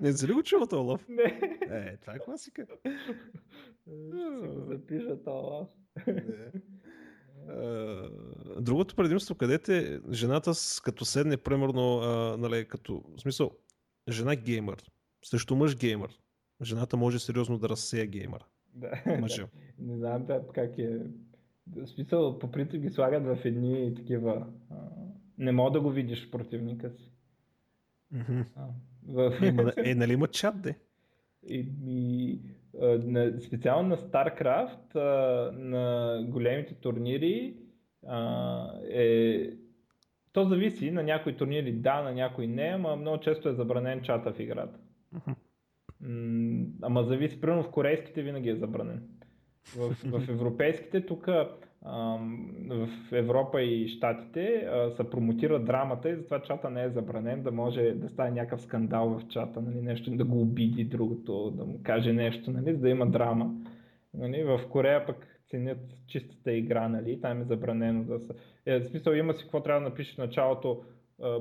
Не 0.00 0.12
си 0.12 0.28
ли 0.28 0.32
го 0.32 0.42
чува 0.42 0.66
този 0.66 0.86
лъв? 0.86 1.08
Не. 1.08 1.40
Е, 1.70 1.96
това 1.96 2.14
е 2.14 2.18
класика. 2.18 2.66
Запиша 4.68 5.22
този 5.24 5.46
лъв. 5.46 5.68
Другото 8.60 8.94
предимство, 8.94 9.34
където 9.34 9.72
жената 10.12 10.52
като 10.84 11.04
седне, 11.04 11.36
примерно, 11.36 11.98
а, 11.98 12.36
нали, 12.36 12.68
като, 12.68 13.02
в 13.16 13.20
смисъл, 13.20 13.50
жена 14.08 14.36
геймър 14.36 14.84
срещу 15.24 15.56
мъж 15.56 15.76
геймър. 15.76 16.18
Жената 16.62 16.96
може 16.96 17.18
сериозно 17.18 17.58
да 17.58 17.68
разсея 17.68 18.06
геймър. 18.06 18.44
Да. 18.76 19.18
Мъжа. 19.20 19.48
Не 19.78 19.96
знам 19.96 20.26
как 20.54 20.78
е 20.78 20.98
В 21.76 21.86
смисъл, 21.86 22.38
по 22.38 22.50
принцип 22.50 22.82
ги 22.82 22.90
слагат 22.90 23.24
в 23.24 23.44
едни 23.44 23.94
такива... 23.94 24.46
А, 24.70 24.74
не 25.38 25.52
мога 25.52 25.70
да 25.70 25.80
го 25.80 25.90
видиш 25.90 26.30
противника 26.30 26.90
си. 26.90 27.12
Mm-hmm. 28.14 28.44
А, 28.56 28.66
в... 29.08 29.38
е, 29.76 29.90
е, 29.90 29.94
нали 29.94 30.12
има 30.12 30.28
чат, 30.28 30.62
де? 30.62 30.78
И, 31.48 31.66
и, 31.86 32.40
на, 33.04 33.40
специално 33.40 33.88
на 33.88 33.96
StarCraft, 33.96 34.96
а, 34.96 35.52
на 35.52 36.22
големите 36.28 36.74
турнири, 36.74 37.56
а, 38.06 38.80
е, 38.90 39.50
то 40.34 40.44
зависи, 40.44 40.90
на 40.90 41.02
някои 41.02 41.36
турнири 41.36 41.72
да, 41.72 42.02
на 42.02 42.12
някои 42.12 42.46
не, 42.46 42.72
ама 42.74 42.96
много 42.96 43.20
често 43.20 43.48
е 43.48 43.54
забранен 43.54 44.02
чата 44.02 44.32
в 44.32 44.40
играта. 44.40 44.78
Ама 46.82 47.04
зависи, 47.04 47.40
примерно 47.40 47.62
в 47.62 47.70
корейските 47.70 48.22
винаги 48.22 48.48
е 48.48 48.56
забранен. 48.56 49.02
В, 49.76 49.94
в 50.04 50.28
европейските 50.28 51.06
тук 51.06 51.26
в 52.68 52.88
Европа 53.12 53.62
и 53.62 53.88
Штатите 53.88 54.68
се 54.96 55.10
промотира 55.10 55.64
драмата 55.64 56.10
и 56.10 56.16
затова 56.16 56.42
чата 56.42 56.70
не 56.70 56.82
е 56.82 56.90
забранен, 56.90 57.42
да 57.42 57.52
може 57.52 57.92
да 57.92 58.08
стане 58.08 58.30
някакъв 58.30 58.60
скандал 58.60 59.08
в 59.08 59.28
чата, 59.28 59.62
нали, 59.62 59.80
нещо 59.80 60.10
да 60.10 60.24
го 60.24 60.40
обиди 60.40 60.84
другото, 60.84 61.50
да 61.50 61.64
му 61.64 61.80
каже 61.82 62.12
нещо, 62.12 62.50
нали, 62.50 62.74
за 62.74 62.80
да 62.80 62.88
има 62.88 63.06
драма. 63.06 63.54
Нали, 64.14 64.44
в 64.44 64.60
Корея 64.70 65.06
пък 65.06 65.33
ценят 65.54 65.78
чистата 66.06 66.52
игра, 66.52 66.88
нали, 66.88 67.20
там 67.20 67.40
е 67.40 67.44
забранено 67.44 68.04
да 68.04 68.20
се... 68.20 68.34
Е, 68.66 68.80
в 68.80 68.84
смисъл 68.84 69.12
има 69.12 69.34
си 69.34 69.42
какво 69.42 69.62
трябва 69.62 69.80
да 69.80 69.88
напишеш 69.88 70.14
в 70.14 70.18
началото, 70.18 70.82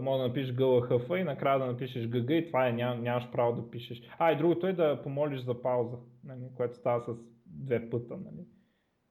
може 0.02 0.22
да 0.22 0.28
напишеш 0.28 0.54
ГЛХФ 0.54 1.10
и 1.20 1.24
накрая 1.24 1.60
да 1.60 1.66
напишеш 1.66 2.08
ГГ 2.08 2.30
и 2.30 2.46
това 2.48 2.68
е, 2.68 2.74
ням, 2.74 3.04
нямаш 3.04 3.32
право 3.32 3.62
да 3.62 3.72
пишеш. 3.72 4.02
А, 4.20 4.32
и 4.32 4.38
другото 4.38 4.68
е 4.68 4.74
да 4.74 5.02
помолиш 5.04 5.42
за 5.42 5.62
пауза, 5.62 5.98
нали, 6.24 6.42
което 6.56 6.76
става 6.76 7.02
с 7.02 7.18
две 7.46 7.90
пъта. 7.90 8.14
Нали. 8.14 8.46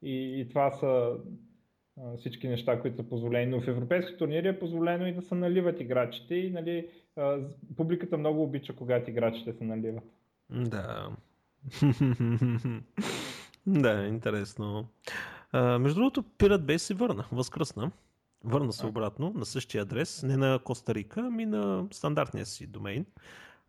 И, 0.02 0.40
и 0.40 0.48
това 0.48 0.70
са 0.70 1.16
всички 2.16 2.48
неща, 2.48 2.80
които 2.80 2.96
са 2.96 3.08
позволени. 3.08 3.46
Но 3.46 3.60
в 3.60 3.68
европейски 3.68 4.16
турнири 4.16 4.48
е 4.48 4.58
позволено 4.58 5.06
и 5.06 5.12
да 5.12 5.22
се 5.22 5.34
наливат 5.34 5.80
играчите 5.80 6.34
и 6.34 6.50
нали, 6.50 6.88
публиката 7.76 8.18
много 8.18 8.42
обича, 8.42 8.76
когато 8.76 9.10
играчите 9.10 9.52
се 9.52 9.64
наливат. 9.64 10.04
Да. 10.50 11.08
да, 13.66 14.06
интересно. 14.06 14.88
А, 15.52 15.78
между 15.78 15.94
другото, 15.94 16.22
Pirate 16.22 16.62
Bay 16.62 16.76
се 16.76 16.94
върна, 16.94 17.24
възкръсна. 17.32 17.90
Върна 18.44 18.72
се 18.72 18.86
обратно 18.86 19.32
на 19.36 19.46
същия 19.46 19.82
адрес, 19.82 20.22
не 20.22 20.36
на 20.36 20.58
Коста 20.64 20.94
Рика, 20.94 21.20
ами 21.20 21.46
на 21.46 21.86
стандартния 21.90 22.46
си 22.46 22.66
домейн, 22.66 23.06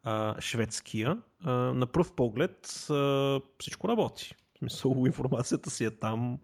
а, 0.03 0.41
шведския. 0.41 1.21
А, 1.43 1.51
на 1.51 1.87
пръв 1.87 2.13
поглед 2.13 2.87
а, 2.89 3.39
всичко 3.59 3.87
работи 3.87 4.35
смисъл, 4.69 5.03
информацията 5.05 5.69
си 5.69 5.85
е 5.85 5.91
там, 5.91 6.39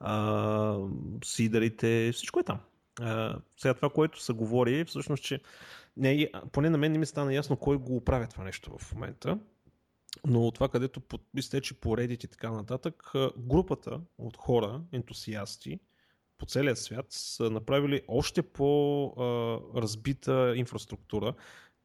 а, 0.00 0.78
сидерите, 1.24 2.10
всичко 2.12 2.40
е 2.40 2.42
там. 2.42 2.60
А, 3.00 3.38
сега 3.56 3.74
това, 3.74 3.90
което 3.90 4.22
се 4.22 4.32
говори, 4.32 4.78
е 4.78 4.84
всъщност, 4.84 5.24
че 5.24 5.40
не, 5.96 6.30
поне 6.52 6.70
на 6.70 6.78
мен 6.78 6.92
не 6.92 6.98
ми 6.98 7.06
стана 7.06 7.34
ясно 7.34 7.56
кой 7.56 7.76
го 7.76 7.96
оправя 7.96 8.26
това 8.26 8.44
нещо 8.44 8.78
в 8.78 8.94
момента. 8.94 9.38
Но 10.26 10.50
това, 10.50 10.68
където 10.68 11.02
изтече 11.36 11.74
по 11.74 11.96
Reddit 11.96 12.24
и 12.24 12.28
така 12.28 12.50
нататък, 12.50 13.12
групата 13.38 14.00
от 14.18 14.36
хора, 14.36 14.82
ентусиасти 14.92 15.80
по 16.38 16.46
целия 16.46 16.76
свят 16.76 17.06
са 17.10 17.50
направили 17.50 18.02
още 18.08 18.42
по-разбита 18.42 20.52
инфраструктура 20.56 21.34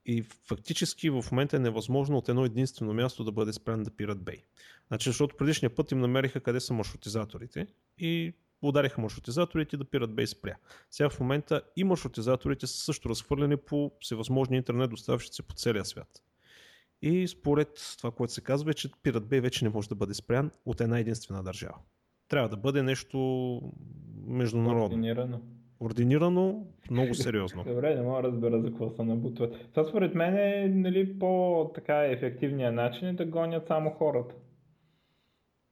и 0.05 0.21
фактически 0.21 1.09
в 1.09 1.25
момента 1.31 1.55
е 1.55 1.59
невъзможно 1.59 2.17
от 2.17 2.29
едно 2.29 2.45
единствено 2.45 2.93
място 2.93 3.23
да 3.23 3.31
бъде 3.31 3.53
спрян 3.53 3.83
да 3.83 3.91
пират 3.91 4.23
бей. 4.23 4.43
Значи, 4.87 5.09
защото 5.09 5.37
предишния 5.37 5.75
път 5.75 5.91
им 5.91 5.99
намериха 5.99 6.39
къде 6.39 6.59
са 6.59 6.73
маршрутизаторите 6.73 7.67
и 7.97 8.33
удариха 8.61 9.01
маршрутизаторите 9.01 9.77
да 9.77 9.85
пират 9.85 10.15
бей 10.15 10.27
спря. 10.27 10.55
Сега 10.91 11.09
в 11.09 11.19
момента 11.19 11.61
и 11.75 11.83
маршрутизаторите 11.83 12.67
са 12.67 12.77
също 12.77 13.09
разхвърлени 13.09 13.57
по 13.57 13.91
всевъзможни 13.99 14.57
интернет 14.57 14.89
доставчици 14.89 15.43
по 15.43 15.55
целия 15.55 15.85
свят. 15.85 16.23
И 17.01 17.27
според 17.27 17.95
това, 17.97 18.11
което 18.11 18.33
се 18.33 18.41
казва, 18.41 18.71
е, 18.71 18.73
че 18.73 18.89
Pirate 18.89 19.19
Bay 19.19 19.41
вече 19.41 19.65
не 19.65 19.69
може 19.69 19.89
да 19.89 19.95
бъде 19.95 20.13
спрян 20.13 20.51
от 20.65 20.81
една 20.81 20.99
единствена 20.99 21.43
държава. 21.43 21.75
Трябва 22.27 22.49
да 22.49 22.57
бъде 22.57 22.83
нещо 22.83 23.17
международно 24.27 25.41
координирано, 25.79 26.65
много 26.91 27.13
сериозно. 27.15 27.63
Добре, 27.63 27.95
не 27.95 28.01
мога 28.01 28.21
да 28.21 28.27
разбера 28.27 28.61
за 28.61 28.67
какво 28.67 28.89
се 28.89 29.03
набутват. 29.03 29.69
Това 29.73 29.89
според 29.89 30.15
мен 30.15 30.37
е 30.37 30.67
нали, 30.67 31.19
по-така 31.19 32.05
ефективният 32.05 32.75
начин 32.75 33.07
е 33.07 33.13
да 33.13 33.25
гонят 33.25 33.67
само 33.67 33.89
хората. 33.89 34.35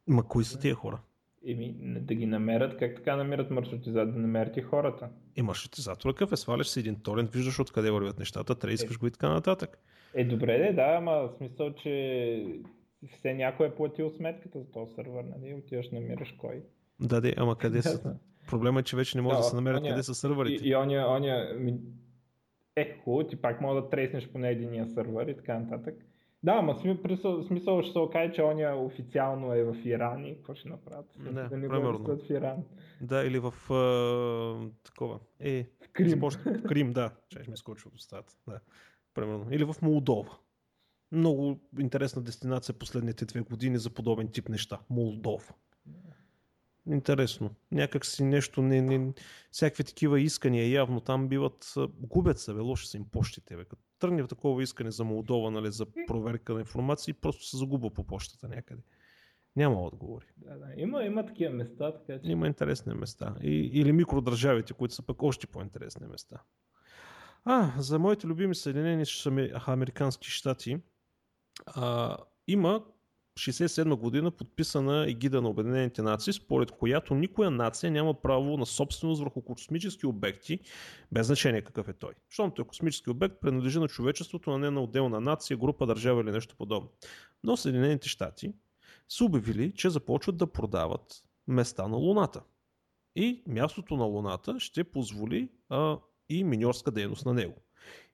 Ма 0.06 0.22
кои 0.22 0.44
са 0.44 0.58
тия 0.58 0.74
хора? 0.74 1.00
Еми, 1.46 1.76
да 1.80 2.14
ги 2.14 2.26
намерят, 2.26 2.76
как 2.76 2.96
така 2.96 3.16
намират 3.16 3.50
маршрутизатор, 3.50 4.12
да 4.12 4.18
намерят 4.18 4.56
и 4.56 4.62
хората. 4.62 5.08
И 5.36 5.42
маршрутизатор 5.42 6.10
какъв 6.10 6.32
е? 6.32 6.36
Сваляш 6.36 6.68
си 6.68 6.80
един 6.80 7.00
торент, 7.00 7.32
виждаш 7.32 7.60
откъде 7.60 7.90
вървят 7.90 8.18
нещата, 8.18 8.72
искаш 8.72 8.96
е. 8.96 8.98
го 8.98 9.06
и 9.06 9.10
така 9.10 9.28
нататък. 9.28 9.78
Е, 10.14 10.24
добре, 10.24 10.58
де, 10.58 10.72
да, 10.72 10.94
ама 10.98 11.12
в 11.12 11.36
смисъл, 11.36 11.74
че 11.74 12.44
все 13.12 13.34
някой 13.34 13.66
е 13.66 13.74
платил 13.74 14.10
сметката 14.10 14.58
за 14.58 14.70
този 14.70 14.94
сервер, 14.94 15.24
нали? 15.24 15.54
Отиваш, 15.54 15.90
намираш 15.90 16.34
кой. 16.38 16.62
Да, 17.00 17.20
де, 17.20 17.34
ама 17.36 17.58
къде 17.58 17.82
са? 17.82 18.16
Проблема 18.48 18.80
е, 18.80 18.82
че 18.82 18.96
вече 18.96 19.18
не 19.18 19.22
може 19.22 19.36
да, 19.36 19.38
да 19.38 19.44
се 19.44 19.56
намерят 19.56 19.80
оня, 19.80 19.90
къде 19.90 20.02
са 20.02 20.14
сървърите. 20.14 20.64
И, 20.64 20.68
и 20.68 20.76
оня, 20.76 21.06
оня, 21.08 21.54
ми... 21.58 21.74
е 22.76 22.96
хубаво, 23.04 23.28
ти 23.28 23.36
пак 23.36 23.60
може 23.60 23.80
да 23.80 23.90
треснеш 23.90 24.28
поне 24.28 24.50
единия 24.50 24.86
сървър 24.86 25.26
и 25.26 25.36
така 25.36 25.58
нататък. 25.58 25.94
Да, 26.42 26.52
ама 26.52 26.78
смисъл, 26.78 27.42
смисъл 27.42 27.82
ще 27.82 27.92
се 27.92 27.98
окаже, 27.98 28.32
че 28.32 28.42
оня 28.42 28.76
официално 28.76 29.52
е 29.52 29.64
в 29.64 29.76
Иран 29.84 30.26
и 30.26 30.36
какво 30.36 30.54
ще 30.54 30.68
направят? 30.68 31.06
Не, 31.18 31.30
да 31.32 31.56
не 31.56 31.68
примерно. 31.68 31.98
го 31.98 32.16
в 32.16 32.30
Иран. 32.30 32.64
Да, 33.00 33.24
или 33.24 33.38
в 33.38 33.54
uh, 33.68 34.70
такова. 34.84 35.18
Е, 35.40 35.62
в 35.62 35.88
Крим. 35.92 36.08
Започна, 36.08 36.58
в 36.58 36.62
Крим, 36.62 36.92
да. 36.92 37.10
Че 37.28 37.50
ми 37.50 37.56
скочи 37.56 37.88
от 37.88 37.94
устата. 37.94 38.34
Да. 38.48 38.60
Примерно. 39.14 39.46
Или 39.50 39.64
в 39.64 39.76
Молдова. 39.82 40.36
Много 41.12 41.60
интересна 41.80 42.22
дестинация 42.22 42.74
последните 42.74 43.24
две 43.24 43.40
години 43.40 43.78
за 43.78 43.90
подобен 43.90 44.28
тип 44.28 44.48
неща. 44.48 44.78
Молдова 44.90 45.54
интересно. 46.92 47.54
Някак 47.72 48.06
си 48.06 48.24
нещо, 48.24 48.62
не, 48.62 48.80
не, 48.82 49.12
всякакви 49.50 49.84
такива 49.84 50.20
искания 50.20 50.70
явно 50.70 51.00
там 51.00 51.28
биват, 51.28 51.74
губят 52.00 52.38
се, 52.38 52.54
бе, 52.54 52.60
лоши 52.60 52.88
са 52.88 52.96
им 52.96 53.04
почтите, 53.04 53.56
бе. 53.56 53.64
Като 53.64 53.82
тръгне 53.98 54.22
в 54.22 54.28
такова 54.28 54.62
искане 54.62 54.90
за 54.90 55.04
Молдова, 55.04 55.50
нали, 55.50 55.72
за 55.72 55.86
проверка 56.06 56.54
на 56.54 56.60
информация, 56.60 57.14
просто 57.14 57.44
се 57.44 57.56
загубва 57.56 57.90
по 57.90 58.04
почтата 58.04 58.48
някъде. 58.48 58.82
Няма 59.56 59.82
отговори. 59.82 60.26
Да, 60.36 60.58
да. 60.58 60.66
Има, 60.76 61.04
има 61.04 61.26
такива 61.26 61.54
места, 61.54 61.92
така 61.92 62.20
че... 62.22 62.30
Има 62.30 62.46
интересни 62.46 62.94
места. 62.94 63.34
И, 63.42 63.50
или 63.50 63.92
микродържавите, 63.92 64.72
които 64.72 64.94
са 64.94 65.02
пък 65.02 65.22
още 65.22 65.46
по-интересни 65.46 66.06
места. 66.06 66.42
А, 67.44 67.72
за 67.78 67.98
моите 67.98 68.26
любими 68.26 68.54
Съединени 68.54 69.04
Американски 69.66 70.30
щати 70.30 70.80
а, 71.66 72.16
има 72.46 72.84
1967 73.36 73.94
година 73.94 74.30
подписана 74.30 75.06
егида 75.08 75.42
на 75.42 75.48
Обединените 75.48 76.02
нации, 76.02 76.32
според 76.32 76.70
която 76.70 77.14
никоя 77.14 77.50
нация 77.50 77.90
няма 77.90 78.14
право 78.14 78.56
на 78.56 78.66
собственост 78.66 79.22
върху 79.22 79.42
космически 79.42 80.06
обекти, 80.06 80.60
без 81.12 81.26
значение 81.26 81.62
какъв 81.62 81.88
е 81.88 81.92
той. 81.92 82.12
Щомто 82.28 82.62
е 82.62 82.64
космически 82.64 83.10
обект, 83.10 83.40
принадлежи 83.40 83.78
на 83.78 83.88
човечеството, 83.88 84.50
а 84.50 84.58
не 84.58 84.70
на 84.70 84.82
отделна 84.82 85.20
нация, 85.20 85.56
група, 85.56 85.86
държава 85.86 86.22
или 86.22 86.30
нещо 86.30 86.56
подобно. 86.56 86.88
Но 87.44 87.56
Съединените 87.56 88.08
щати 88.08 88.52
са 89.08 89.24
обявили, 89.24 89.72
че 89.72 89.90
започват 89.90 90.36
да 90.36 90.52
продават 90.52 91.22
места 91.46 91.88
на 91.88 91.96
Луната. 91.96 92.42
И 93.16 93.42
мястото 93.46 93.96
на 93.96 94.04
Луната 94.04 94.60
ще 94.60 94.84
позволи 94.84 95.48
а, 95.68 95.98
и 96.28 96.44
миньорска 96.44 96.90
дейност 96.90 97.26
на 97.26 97.34
него. 97.34 97.65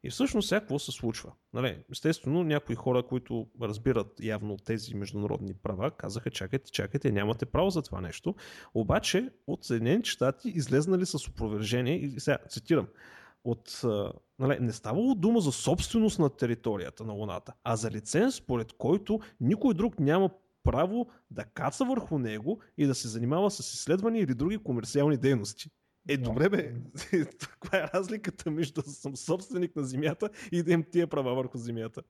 И 0.04 0.10
всъщност 0.10 0.48
сега 0.48 0.60
какво 0.60 0.78
се 0.78 0.92
случва? 0.92 1.32
Нали, 1.52 1.84
естествено, 1.92 2.44
някои 2.44 2.74
хора, 2.74 3.02
които 3.02 3.46
разбират 3.62 4.20
явно 4.20 4.56
тези 4.56 4.94
международни 4.94 5.54
права, 5.54 5.90
казаха, 5.90 6.30
чакайте, 6.30 6.70
чакайте, 6.70 7.12
нямате 7.12 7.46
право 7.46 7.70
за 7.70 7.82
това 7.82 8.00
нещо. 8.00 8.34
Обаче 8.74 9.30
от 9.46 9.64
Съединените 9.64 10.10
щати 10.10 10.48
излезнали 10.48 11.06
с 11.06 11.28
опровержение, 11.28 11.96
и 11.96 12.20
сега 12.20 12.38
цитирам, 12.48 12.86
от, 13.44 13.82
нали, 14.38 14.58
не 14.60 14.72
ставало 14.72 15.14
дума 15.14 15.40
за 15.40 15.52
собственост 15.52 16.18
на 16.18 16.30
територията 16.30 17.04
на 17.04 17.12
Луната, 17.12 17.52
а 17.64 17.76
за 17.76 17.90
лиценз, 17.90 18.34
според 18.34 18.72
който 18.72 19.20
никой 19.40 19.74
друг 19.74 20.00
няма 20.00 20.30
право 20.64 21.08
да 21.30 21.44
каца 21.44 21.84
върху 21.84 22.18
него 22.18 22.60
и 22.78 22.86
да 22.86 22.94
се 22.94 23.08
занимава 23.08 23.50
с 23.50 23.74
изследвания 23.74 24.22
или 24.22 24.34
други 24.34 24.58
комерциални 24.58 25.16
дейности. 25.16 25.70
Е, 26.08 26.16
добре 26.16 26.48
бе, 26.48 26.72
каква 27.40 27.78
е 27.78 27.86
разликата 27.94 28.50
между 28.50 28.82
да 28.82 28.90
съм 28.90 29.16
собственик 29.16 29.76
на 29.76 29.84
земята 29.84 30.30
и 30.52 30.62
да 30.62 30.72
имам 30.72 30.84
тия 30.90 31.06
права 31.06 31.34
върху 31.34 31.58
земята? 31.58 32.02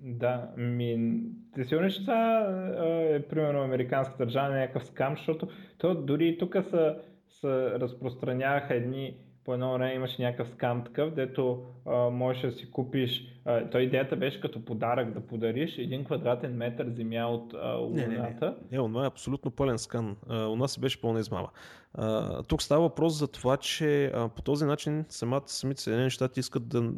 Да, 0.00 0.52
ми, 0.56 1.20
ти 1.54 1.64
сигурно, 1.64 1.90
че 1.90 2.00
това 2.00 2.40
е, 2.78 3.22
примерно, 3.22 3.62
американска 3.62 4.16
държава, 4.16 4.54
някакъв 4.54 4.86
скам, 4.86 5.16
защото 5.16 5.48
то 5.78 5.94
дори 5.94 6.38
тук 6.38 6.56
са, 6.70 6.98
са 7.28 7.80
разпространяваха 7.80 8.74
едни 8.74 9.16
по 9.44 9.54
едно 9.54 9.72
време 9.72 9.94
имаше 9.94 10.22
някакъв 10.22 10.48
скам 10.54 10.84
такъв, 10.84 11.14
дето 11.14 11.62
а, 11.86 12.10
можеш 12.10 12.42
да 12.42 12.52
си 12.52 12.70
купиш, 12.70 13.24
а, 13.44 13.70
той 13.70 13.82
идеята 13.82 14.16
беше 14.16 14.40
като 14.40 14.64
подарък 14.64 15.12
да 15.12 15.20
подариш 15.20 15.78
един 15.78 16.04
квадратен 16.04 16.56
метър 16.56 16.88
земя 16.88 17.26
от 17.26 17.54
а, 17.54 17.72
Луната. 17.72 18.08
Не, 18.08 18.16
не, 18.16 18.18
не. 18.18 18.78
не, 18.82 18.88
това 18.88 19.04
е 19.04 19.06
абсолютно 19.06 19.50
пълен 19.50 19.78
скан. 19.78 20.16
А, 20.28 20.46
у 20.46 20.56
нас 20.56 20.78
беше 20.78 21.00
пълна 21.00 21.20
измама. 21.20 21.48
А, 21.94 22.42
тук 22.42 22.62
става 22.62 22.82
въпрос 22.82 23.18
за 23.18 23.28
това, 23.28 23.56
че 23.56 24.04
а, 24.06 24.28
по 24.28 24.42
този 24.42 24.64
начин 24.64 25.04
самата, 25.08 25.42
самите 25.46 25.82
Съединени 25.82 26.10
щати 26.10 26.40
искат 26.40 26.68
да 26.68 26.92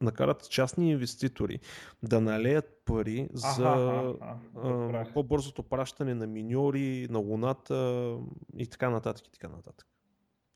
накарат 0.00 0.50
частни 0.50 0.90
инвеститори 0.90 1.58
да 2.02 2.20
налеят 2.20 2.82
пари 2.84 3.28
за 3.32 3.48
аха, 3.48 4.14
аха, 4.20 4.38
а, 4.56 5.06
по-бързото 5.14 5.62
пращане 5.62 6.14
на 6.14 6.26
миньори 6.26 7.06
на 7.10 7.18
Луната 7.18 8.16
и 8.58 8.66
така 8.66 8.90
нататък 8.90 9.26
и 9.26 9.32
така 9.32 9.48
нататък. 9.48 9.86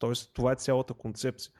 Тоест, 0.01 0.35
това 0.35 0.53
е 0.53 0.57
цялата 0.57 0.95
концепция. 0.95 1.53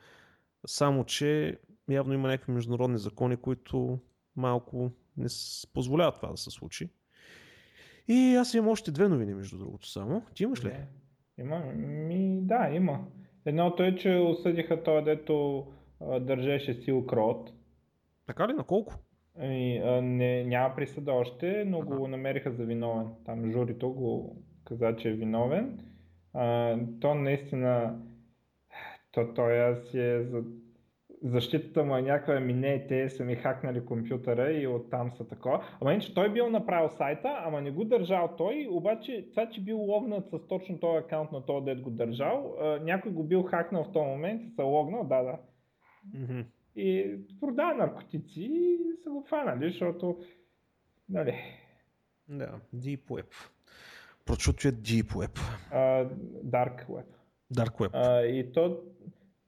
Само, 0.65 1.03
че 1.03 1.57
явно 1.89 2.13
има 2.13 2.27
някакви 2.27 2.51
международни 2.51 2.97
закони, 2.97 3.37
които 3.37 3.99
малко 4.35 4.91
не 5.17 5.27
позволяват 5.73 6.15
това 6.15 6.29
да 6.29 6.37
се 6.37 6.51
случи. 6.51 6.89
И 8.07 8.35
аз 8.35 8.53
имам 8.53 8.69
още 8.69 8.91
две 8.91 9.07
новини, 9.07 9.33
между 9.33 9.57
другото, 9.57 9.89
само. 9.89 10.23
Ти 10.35 10.43
имаш 10.43 10.65
ли? 10.65 10.71
Има, 11.39 11.59
ми, 11.75 12.39
да, 12.41 12.69
има. 12.73 12.99
Едното 13.45 13.83
е, 13.83 13.95
че 13.95 14.15
осъдиха 14.15 14.83
той, 14.83 15.03
дето 15.03 15.67
а, 16.01 16.19
държеше 16.19 16.81
Silk 16.81 17.05
Road. 17.05 17.51
Така 18.27 18.47
ли? 18.47 18.53
На 18.53 18.63
колко? 18.63 18.93
Ами, 19.39 19.77
а, 19.77 20.01
не, 20.01 20.43
няма 20.43 20.75
присъда 20.75 21.11
още, 21.11 21.63
но 21.67 21.79
ага. 21.79 21.95
го 21.95 22.07
намериха 22.07 22.51
за 22.51 22.65
виновен. 22.65 23.07
Там 23.25 23.51
журито 23.51 23.89
го 23.89 24.35
каза, 24.63 24.95
че 24.95 25.09
е 25.09 25.13
виновен. 25.13 25.79
А, 26.33 26.77
то 27.01 27.15
наистина 27.15 27.99
то 29.11 29.33
той 29.33 29.75
си 29.75 29.99
е 29.99 30.23
за 30.23 30.43
защитата 31.23 31.83
му 31.83 31.97
е 31.97 32.01
някаква, 32.01 32.35
ами 32.35 32.53
не, 32.53 32.87
те 32.87 33.09
са 33.09 33.23
ми 33.23 33.35
хакнали 33.35 33.85
компютъра 33.85 34.51
и 34.51 34.67
оттам 34.67 35.11
са 35.11 35.27
такова. 35.27 35.65
Ама 35.81 35.99
че 35.99 36.13
той 36.13 36.33
бил 36.33 36.49
направил 36.49 36.89
сайта, 36.89 37.41
ама 37.45 37.61
не 37.61 37.71
го 37.71 37.85
държал 37.85 38.35
той, 38.37 38.67
обаче 38.71 39.27
това, 39.29 39.49
че 39.49 39.63
бил 39.63 39.77
логнат 39.77 40.29
с 40.29 40.47
точно 40.47 40.79
този 40.79 40.97
акаунт 40.97 41.31
на 41.31 41.45
този 41.45 41.65
дед 41.65 41.81
го 41.81 41.89
държал, 41.89 42.55
някой 42.81 43.11
го 43.11 43.23
бил 43.23 43.43
хакнал 43.43 43.83
в 43.83 43.91
този 43.91 44.05
момент 44.05 44.41
и 44.43 44.49
са 44.55 44.63
логнал, 44.63 45.03
да, 45.03 45.23
да. 45.23 45.37
Mm-hmm. 46.15 46.45
И 46.75 47.17
продава 47.39 47.73
наркотици 47.73 48.41
и 48.41 48.77
са 49.03 49.09
го 49.09 49.25
фанали, 49.29 49.69
защото, 49.69 50.19
нали... 51.09 51.35
Да, 52.29 52.51
Deep 52.75 53.03
Web. 53.03 53.33
Прочуто 54.25 54.67
е 54.67 54.71
Deep 54.71 55.03
Web. 55.03 55.39
Uh, 55.73 56.09
dark 56.45 56.87
Web. 56.87 57.05
Dark 57.53 57.77
Web. 57.77 57.91
Uh, 57.91 58.25
и 58.25 58.51
то 58.51 58.77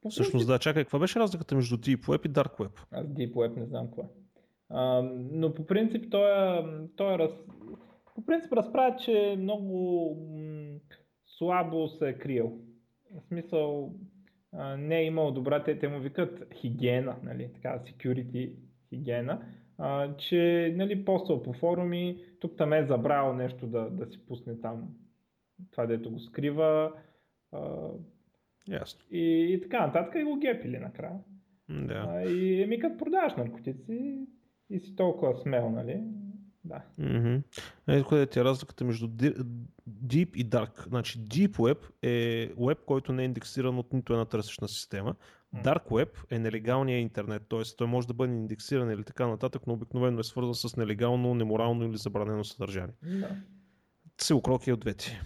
Всъщност, 0.09 0.47
да, 0.47 0.59
чакай, 0.59 0.83
каква 0.83 0.99
беше 0.99 1.19
разликата 1.19 1.55
между 1.55 1.77
Deep 1.77 1.99
Web 1.99 2.25
и 2.25 2.29
Dark 2.29 2.57
Web? 2.57 2.81
Аз 2.91 3.05
Deep 3.05 3.33
Web 3.33 3.57
не 3.57 3.65
знам 3.65 3.85
какво 3.85 4.01
е. 4.01 4.07
но 5.31 5.53
по 5.53 5.65
принцип 5.65 6.11
той 6.11 6.31
е, 6.31 6.63
той 6.95 7.13
е 7.13 7.17
раз... 7.17 7.31
по 8.15 8.25
принцип 8.25 8.53
разправя, 8.53 8.95
че 8.95 9.35
много 9.39 10.09
м- 10.15 10.79
слабо 11.25 11.87
се 11.87 12.09
е 12.09 12.17
криел. 12.17 12.51
В 13.11 13.27
смисъл 13.27 13.93
а, 14.51 14.77
не 14.77 14.99
е 14.99 15.05
имал 15.05 15.31
добра, 15.31 15.63
те, 15.63 15.79
те 15.79 15.87
му 15.87 15.99
викат 15.99 16.53
хигиена, 16.53 17.15
нали, 17.23 17.49
така, 17.53 17.79
security 17.79 18.55
хигиена, 18.89 19.41
а, 19.77 20.15
че 20.17 20.73
нали, 20.77 21.05
постъл 21.05 21.43
по 21.43 21.53
форуми, 21.53 22.25
тук 22.39 22.57
там 22.57 22.73
е 22.73 22.85
забрал 22.85 23.33
нещо 23.33 23.67
да, 23.67 23.89
да 23.89 24.05
си 24.05 24.25
пусне 24.25 24.61
там 24.61 24.87
това, 25.71 25.85
дето 25.85 26.11
го 26.11 26.19
скрива. 26.19 26.93
А, 27.53 27.89
Ясно. 28.67 28.99
И, 29.11 29.53
и 29.53 29.61
така 29.61 29.85
нататък 29.85 30.15
и 30.15 30.23
го 30.23 30.39
гепили 30.39 30.79
накрая. 30.79 31.19
Да. 31.69 32.05
А, 32.07 32.21
и 32.21 32.61
еми 32.61 32.79
като 32.79 32.97
продаваш 32.97 33.33
наркотици 33.35 34.27
и 34.69 34.79
си 34.79 34.95
толкова 34.95 35.35
смел, 35.35 35.69
нали? 35.69 36.03
Да. 36.65 36.81
Mm-hmm. 36.99 37.41
Ето 37.87 38.07
къде 38.07 38.39
е 38.41 38.43
разликата 38.43 38.83
между 38.83 39.07
Deep 39.07 40.35
и 40.35 40.49
Dark. 40.49 40.87
Значи 40.87 41.19
Deep 41.19 41.51
Web 41.51 41.77
е 42.01 42.49
веб, 42.67 42.77
който 42.85 43.13
не 43.13 43.21
е 43.21 43.25
индексиран 43.25 43.77
от 43.79 43.93
нито 43.93 44.13
една 44.13 44.25
търсещна 44.25 44.67
система. 44.67 45.15
Dark 45.55 45.83
Web 45.83 46.09
е 46.31 46.39
нелегалния 46.39 46.99
интернет, 46.99 47.43
т.е. 47.49 47.61
той 47.77 47.87
може 47.87 48.07
да 48.07 48.13
бъде 48.13 48.33
индексиран 48.33 48.91
или 48.91 49.03
така 49.03 49.27
нататък, 49.27 49.61
но 49.67 49.73
обикновено 49.73 50.19
е 50.19 50.23
свързан 50.23 50.55
с 50.55 50.75
нелегално, 50.75 51.33
неморално 51.35 51.85
или 51.85 51.97
забранено 51.97 52.43
съдържание. 52.43 52.95
Да. 53.03 53.29
Силкрок 54.21 54.67
е 54.67 54.73
от 54.73 54.79
двете. 54.79 55.21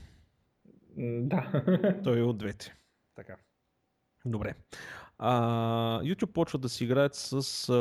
Да. 0.97 1.63
Той 2.03 2.19
е 2.19 2.23
от 2.23 2.37
двете. 2.37 2.75
Така. 3.15 3.35
Добре. 4.25 4.55
А, 5.17 6.01
YouTube 6.01 6.31
почва 6.31 6.59
да 6.59 6.69
си 6.69 6.83
играят 6.83 7.15
с 7.15 7.71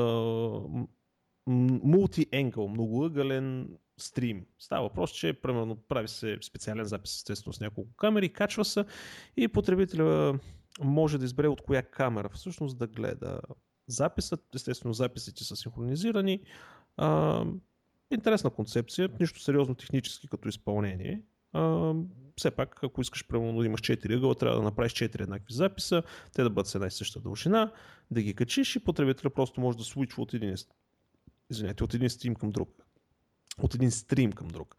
мулти-енгъл, 1.47 2.69
многоъгълен 2.69 3.69
стрим. 3.99 4.47
Става 4.59 4.83
въпрос, 4.83 5.11
че 5.11 5.33
примерно 5.33 5.77
прави 5.77 6.09
се 6.09 6.39
специален 6.43 6.85
запис 6.85 7.17
естествено 7.17 7.53
с 7.53 7.61
няколко 7.61 7.97
камери, 7.97 8.33
качва 8.33 8.65
се 8.65 8.85
и 9.37 9.49
потребителя 9.49 10.39
може 10.81 11.19
да 11.19 11.25
избере 11.25 11.49
от 11.49 11.63
коя 11.63 11.83
камера 11.83 12.29
всъщност 12.29 12.79
да 12.79 12.87
гледа 12.87 13.41
записът. 13.87 14.55
Естествено 14.55 14.95
записите 14.95 15.45
са 15.45 15.57
синхронизирани. 15.57 16.41
А, 16.97 17.45
интересна 18.11 18.51
концепция, 18.51 19.09
нищо 19.21 19.41
сериозно 19.41 19.75
технически 19.75 20.29
като 20.29 20.49
изпълнение. 20.49 21.23
А, 21.53 21.95
все 22.37 22.51
пак, 22.51 22.81
ако 22.83 23.01
искаш 23.01 23.27
примерно 23.27 23.61
да 23.61 23.67
имаш 23.67 23.81
4 23.81 24.17
ъгъла, 24.17 24.35
трябва 24.35 24.57
да 24.57 24.63
направиш 24.63 24.93
4 24.93 25.21
еднакви 25.21 25.55
записа, 25.55 26.03
те 26.35 26.43
да 26.43 26.51
бъдат 26.51 26.67
с 26.67 26.75
една 26.75 26.87
и 26.87 26.91
съща 26.91 27.21
дължина, 27.21 27.73
да 28.11 28.23
ги 28.23 28.35
качиш 28.35 28.77
и 28.77 28.85
потребителя 28.85 29.31
просто 29.31 29.61
може 29.61 29.79
да 29.79 29.85
свичва 29.85 30.23
от 30.23 30.35
един, 30.35 30.55
извинете, 31.51 31.85
от 31.85 31.95
един 31.95 32.11
стрим 32.11 32.35
към 32.35 32.51
друг. 32.51 32.83
От 33.59 33.75
един 33.75 33.91
стрим 33.91 34.33
към 34.33 34.49
друг. 34.49 34.77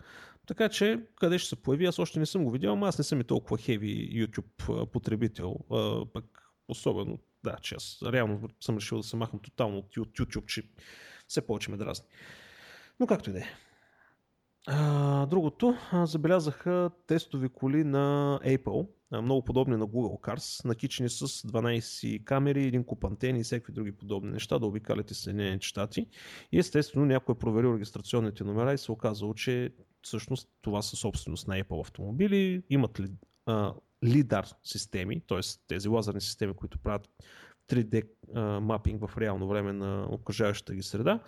Така 0.47 0.69
че, 0.69 0.99
къде 1.15 1.39
ще 1.39 1.49
се 1.49 1.55
появи, 1.55 1.85
аз 1.85 1.99
още 1.99 2.19
не 2.19 2.25
съм 2.25 2.43
го 2.43 2.51
видял, 2.51 2.85
аз 2.85 2.97
не 2.97 3.03
съм 3.03 3.21
и 3.21 3.23
толкова 3.23 3.57
хеви 3.57 4.09
YouTube 4.11 4.85
потребител, 4.85 5.55
пък 6.13 6.49
особено, 6.67 7.19
да, 7.43 7.57
че 7.61 7.75
аз 7.75 7.99
реално 8.03 8.49
съм 8.61 8.77
решил 8.77 8.97
да 8.97 9.03
се 9.03 9.15
махам 9.15 9.39
тотално 9.39 9.77
от 9.77 9.95
YouTube, 9.95 10.45
че 10.45 10.63
все 11.27 11.41
повече 11.41 11.71
ме 11.71 11.77
дразни. 11.77 12.05
Но 12.99 13.07
както 13.07 13.29
и 13.29 13.33
да 13.33 13.39
е. 13.39 13.45
А, 14.69 15.25
другото, 15.25 15.75
забелязаха 15.93 16.91
тестови 17.07 17.49
коли 17.49 17.83
на 17.83 18.39
Apple, 18.45 18.87
много 19.11 19.41
подобни 19.41 19.77
на 19.77 19.87
Google 19.87 20.21
Cars, 20.21 20.65
накичени 20.65 21.09
с 21.09 21.27
12 21.27 22.23
камери, 22.23 22.67
един 22.67 22.83
куп 22.83 23.03
антени 23.05 23.39
и 23.39 23.43
всякакви 23.43 23.73
други 23.73 23.91
подобни 23.91 24.31
неща 24.31 24.59
да 24.59 24.65
обикалят 24.65 25.11
и 25.11 25.13
Съединените 25.13 25.65
щати. 25.65 26.07
И 26.51 26.59
естествено 26.59 27.05
някой 27.05 27.33
е 27.33 27.37
проверил 27.37 27.73
регистрационните 27.73 28.43
номера 28.43 28.73
и 28.73 28.77
се 28.77 28.91
оказало, 28.91 29.33
че 29.33 29.73
всъщност 30.01 30.49
това 30.61 30.81
са 30.81 30.95
собственост 30.95 31.47
на 31.47 31.63
Apple 31.63 31.81
автомобили, 31.81 32.63
имат 32.69 32.99
ли 32.99 33.07
лидар 34.03 34.47
системи, 34.63 35.21
т.е. 35.27 35.39
тези 35.67 35.87
лазерни 35.87 36.21
системи, 36.21 36.53
които 36.53 36.79
правят 36.79 37.09
3D 37.67 38.07
мапинг 38.59 39.07
в 39.07 39.17
реално 39.17 39.47
време 39.47 39.73
на 39.73 40.07
окружаващата 40.11 40.75
ги 40.75 40.83
среда. 40.83 41.19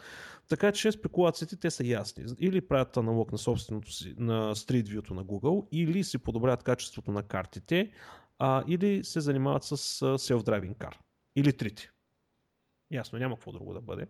Така 0.48 0.72
че 0.72 0.92
спекулациите 0.92 1.56
те 1.56 1.72
са 1.72 1.86
ясни. 1.86 2.26
Или 2.40 2.62
правят 2.62 2.98
аналог 2.98 3.32
на 3.32 3.38
собственото 3.38 3.92
си, 3.92 4.16
на 4.18 4.56
Street 4.56 4.84
View 4.84 5.12
на 5.12 5.26
Google, 5.26 5.68
или 5.72 6.04
си 6.04 6.18
подобряват 6.18 6.64
качеството 6.64 7.12
на 7.12 7.24
картите, 7.24 7.92
а, 8.40 8.64
или 8.68 9.04
се 9.04 9.20
занимават 9.20 9.64
с 9.64 9.78
self-driving 10.02 10.76
car. 10.76 10.94
Или 11.36 11.54
трите. 11.54 11.92
Ясно, 12.92 13.20
няма 13.20 13.36
какво 13.36 13.52
друго 13.52 13.74
да 13.74 13.82
бъде. 13.82 14.08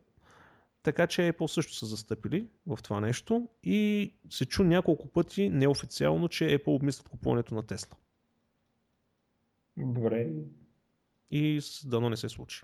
Така 0.84 1.08
че 1.08 1.22
Apple 1.22 1.48
също 1.48 1.74
са 1.74 1.86
застъпили 1.86 2.48
в 2.68 2.80
това 2.84 3.00
нещо 3.00 3.48
и 3.64 4.14
се 4.30 4.46
чу 4.46 4.64
няколко 4.64 5.08
пъти 5.08 5.50
неофициално, 5.50 6.28
че 6.28 6.44
Apple 6.44 6.68
обмислят 6.68 7.10
купуването 7.10 7.56
на 7.56 7.64
Тесла. 7.64 7.98
Добре, 9.78 10.30
и 11.32 11.62
дано 11.86 12.10
не 12.10 12.18
се 12.18 12.30
случи. 12.30 12.62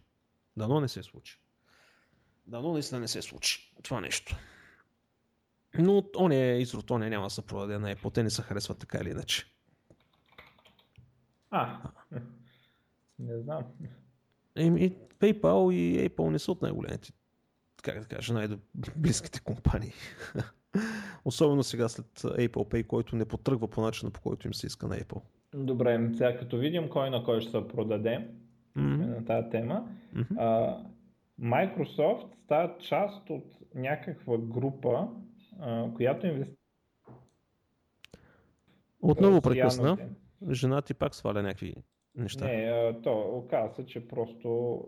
Дано 0.58 0.80
не 0.80 0.88
се 0.88 1.04
случи. 1.04 1.40
Дано 2.48 2.74
наистина 2.74 3.00
не 3.00 3.08
се 3.08 3.22
случи 3.22 3.74
това 3.84 4.02
нещо. 4.02 4.38
Но 5.80 6.04
он 6.18 6.32
е 6.32 6.58
изрод, 6.60 6.92
он 6.92 7.04
е 7.04 7.10
няма 7.10 7.26
да 7.26 7.30
се 7.30 7.42
продаде 7.42 7.80
на 7.80 7.96
Apple. 7.96 8.14
Те 8.14 8.24
не 8.24 8.30
се 8.30 8.42
харесват 8.42 8.80
така 8.80 8.98
или 9.02 9.10
иначе. 9.10 9.46
А, 11.52 11.80
не 13.20 13.40
знам. 13.40 13.64
И, 14.58 14.66
и 14.66 14.94
PayPal 15.20 15.74
и 15.74 16.10
Apple 16.10 16.30
не 16.30 16.40
са 16.40 16.52
от 16.52 16.62
най-големите, 16.62 17.12
как 17.84 18.00
да 18.00 18.06
кажа, 18.06 18.34
най-близките 18.34 19.40
компании. 19.40 19.94
Особено 21.26 21.64
сега 21.64 21.90
след 21.90 22.06
Apple 22.22 22.50
Pay, 22.50 22.88
който 22.88 23.16
не 23.16 23.26
потръгва 23.26 23.68
по 23.68 23.82
начина, 23.82 24.12
по 24.12 24.22
който 24.22 24.48
им 24.48 24.54
се 24.54 24.68
иска 24.68 24.88
на 24.88 25.00
Apple. 25.00 25.22
Добре, 25.54 26.10
сега 26.14 26.38
като 26.38 26.58
видим 26.58 26.90
кой 26.90 27.10
на 27.10 27.24
кой 27.24 27.42
ще 27.42 27.52
се 27.52 27.68
продаде, 27.68 28.30
mm-hmm. 28.78 29.18
на 29.18 29.26
тази 29.26 29.50
тема. 29.50 29.90
Mm-hmm. 30.16 30.36
А, 30.38 30.80
Microsoft 31.42 32.36
става 32.44 32.78
част 32.78 33.30
от 33.30 33.46
някаква 33.76 34.38
група, 34.38 35.08
а, 35.60 35.94
която 35.94 36.28
инвестира. 36.28 36.58
Отново 39.02 39.42
прекъсна. 39.42 39.98
Жена 40.52 40.82
ти 40.82 40.94
пак 40.94 41.16
сваля 41.16 41.44
някакви 41.44 41.76
неща. 42.16 42.46
Не, 42.46 42.94
то 43.04 43.20
оказа 43.20 43.74
се, 43.76 43.86
че 43.86 44.08
просто 44.08 44.82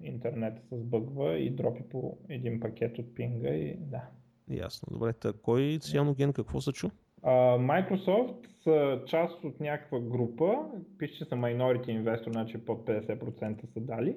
интернет 0.00 0.62
се 0.68 0.78
сбъгва 0.78 1.38
и 1.38 1.50
дропи 1.50 1.82
по 1.90 2.18
един 2.28 2.60
пакет 2.60 2.98
от 2.98 3.14
пинга 3.14 3.48
и 3.48 3.76
да. 3.80 4.02
Ясно. 4.48 4.88
Добре, 4.90 5.12
та 5.12 5.32
кой 5.32 5.78
цианоген 5.80 6.32
какво 6.32 6.60
се 6.60 6.72
чу? 6.72 6.88
Microsoft 7.24 8.46
са 8.64 9.00
част 9.06 9.44
от 9.44 9.60
някаква 9.60 10.00
група, 10.00 10.58
пише, 10.98 11.18
че 11.18 11.24
са 11.24 11.34
minority 11.34 12.02
investor, 12.02 12.32
значи 12.32 12.64
под 12.64 12.86
50% 12.86 13.72
са 13.72 13.80
дали, 13.80 14.16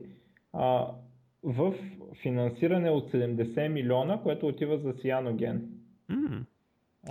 в 1.43 1.73
финансиране 2.21 2.89
от 2.89 3.11
70 3.11 3.67
милиона, 3.67 4.21
което 4.23 4.47
отива 4.47 4.77
за 4.77 4.93
Cyanogen. 4.93 5.59
М, 6.09 6.45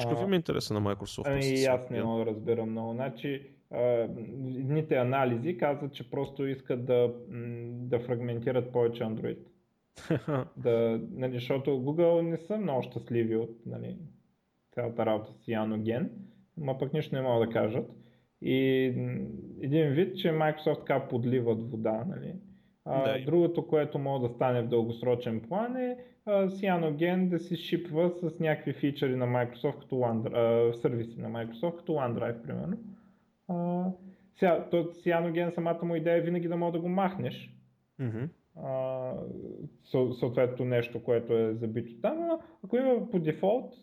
Какъв 0.02 0.32
е 0.32 0.34
интереса 0.34 0.74
на 0.74 0.80
Microsoft? 0.82 1.22
Ами 1.26 1.64
аз 1.64 1.90
не 1.90 2.02
мога 2.02 2.24
да 2.24 2.30
разбера 2.30 2.66
много. 2.66 2.92
Значи, 2.92 3.46
едните 4.46 4.96
анализи 4.96 5.58
казват, 5.58 5.94
че 5.94 6.10
просто 6.10 6.46
искат 6.46 6.84
да, 6.84 7.14
да 7.70 8.00
фрагментират 8.00 8.72
повече 8.72 9.02
Android. 9.02 9.38
Да, 10.56 11.00
нали, 11.12 11.34
защото 11.34 11.70
Google 11.70 12.20
не 12.20 12.38
са 12.38 12.56
много 12.56 12.82
щастливи 12.82 13.36
от 13.36 13.56
нали, 13.66 13.96
цялата 14.74 15.06
работа 15.06 15.32
с 15.32 15.46
Cyanogen, 15.46 16.08
но 16.56 16.78
пък 16.78 16.92
нищо 16.92 17.14
не 17.14 17.22
могат 17.22 17.48
да 17.48 17.52
кажат. 17.54 17.90
И 18.42 18.84
един 19.62 19.88
вид, 19.88 20.16
че 20.18 20.28
Microsoft 20.28 20.78
така 20.78 21.08
подливат 21.08 21.70
вода. 21.70 22.04
Нали. 22.08 22.34
А, 22.84 23.12
Да, 23.18 23.24
другото, 23.24 23.66
което 23.66 23.98
може 23.98 24.22
да 24.22 24.28
стане 24.28 24.62
в 24.62 24.68
дългосрочен 24.68 25.40
план 25.40 25.76
е 25.76 25.96
Cyanogen 26.28 27.28
да 27.28 27.38
се 27.38 27.56
шипва 27.56 28.10
с 28.10 28.40
някакви 28.40 28.72
фичъри 28.72 29.16
на 29.16 29.26
Microsoft, 29.26 29.78
като 29.80 29.94
OneDrive, 29.94 30.70
а, 30.70 30.74
сервиси 30.74 31.20
на 31.20 31.28
Microsoft, 31.30 31.76
като 31.76 31.92
OneDrive, 31.92 32.42
примерно. 32.42 32.76
А, 33.48 33.84
сега, 34.36 34.68
то 34.70 34.76
Cyanogen 34.84 35.50
самата 35.50 35.80
му 35.84 35.94
идея 35.96 36.16
е 36.16 36.20
винаги 36.20 36.48
да 36.48 36.56
мога 36.56 36.72
да 36.72 36.80
го 36.80 36.88
махнеш. 36.88 37.54
Мгм. 37.98 38.24
А, 38.56 38.70
съ- 39.84 40.12
съответно 40.12 40.64
нещо, 40.64 41.02
което 41.02 41.32
е 41.38 41.54
забито 41.54 42.00
там, 42.00 42.18
но 42.26 42.38
ако 42.64 42.76
има 42.76 43.10
по 43.10 43.18
дефолт, 43.18 43.74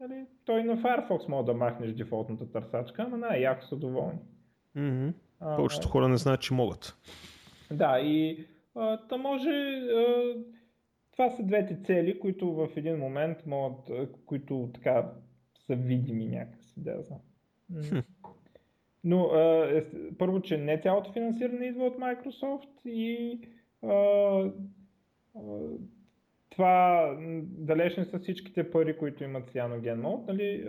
нали, 0.00 0.26
той 0.44 0.64
на 0.64 0.76
Firefox 0.76 1.28
може 1.28 1.46
да 1.46 1.54
махнеш 1.54 1.92
дефолтната 1.92 2.50
търсачка, 2.50 3.02
ама 3.02 3.16
най 3.16 3.40
яко 3.40 3.64
са 3.64 3.76
доволни. 3.76 4.18
А, 5.40 5.56
Повечето 5.56 5.88
хора 5.88 6.08
не 6.08 6.16
знаят, 6.16 6.40
че 6.40 6.54
могат. 6.54 6.96
Да, 7.72 8.00
и 8.00 8.46
а, 8.74 8.96
та 8.96 9.16
може. 9.16 9.50
А, 9.50 10.34
това 11.12 11.30
са 11.30 11.42
двете 11.42 11.78
цели, 11.86 12.18
които 12.18 12.54
в 12.54 12.68
един 12.76 12.96
момент 12.96 13.46
могат, 13.46 13.90
а, 13.90 14.08
които 14.26 14.70
така 14.74 15.12
са 15.66 15.74
видими 15.76 16.26
някакси, 16.26 16.74
да 16.76 17.02
знам. 17.02 17.20
Но 19.04 19.24
а, 19.24 19.68
е, 19.70 19.84
първо, 20.18 20.40
че 20.40 20.56
не 20.56 20.80
цялото 20.80 21.12
финансиране 21.12 21.66
идва 21.66 21.84
от 21.84 21.98
Microsoft 21.98 22.86
и 22.88 23.40
а, 23.82 23.94
а, 25.36 25.40
това 26.54 27.16
далеч 27.40 27.96
не 27.96 28.04
са 28.04 28.18
всичките 28.18 28.70
пари, 28.70 28.98
които 28.98 29.24
имат 29.24 29.50
Cyanogen 29.50 30.00
Mode. 30.00 30.28
Нали, 30.28 30.66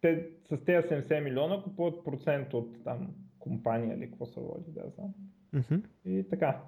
те 0.00 0.26
с 0.50 0.64
тези 0.64 0.88
70 0.88 1.24
милиона 1.24 1.62
купуват 1.62 2.04
процент 2.04 2.54
от 2.54 2.84
там 2.84 3.08
компания 3.38 3.96
или 3.96 4.10
какво 4.10 4.26
се 4.26 4.40
води, 4.40 4.70
да 4.72 4.82
знам. 4.88 5.14
Мгм. 5.52 5.82
И 6.04 6.28
така. 6.28 6.60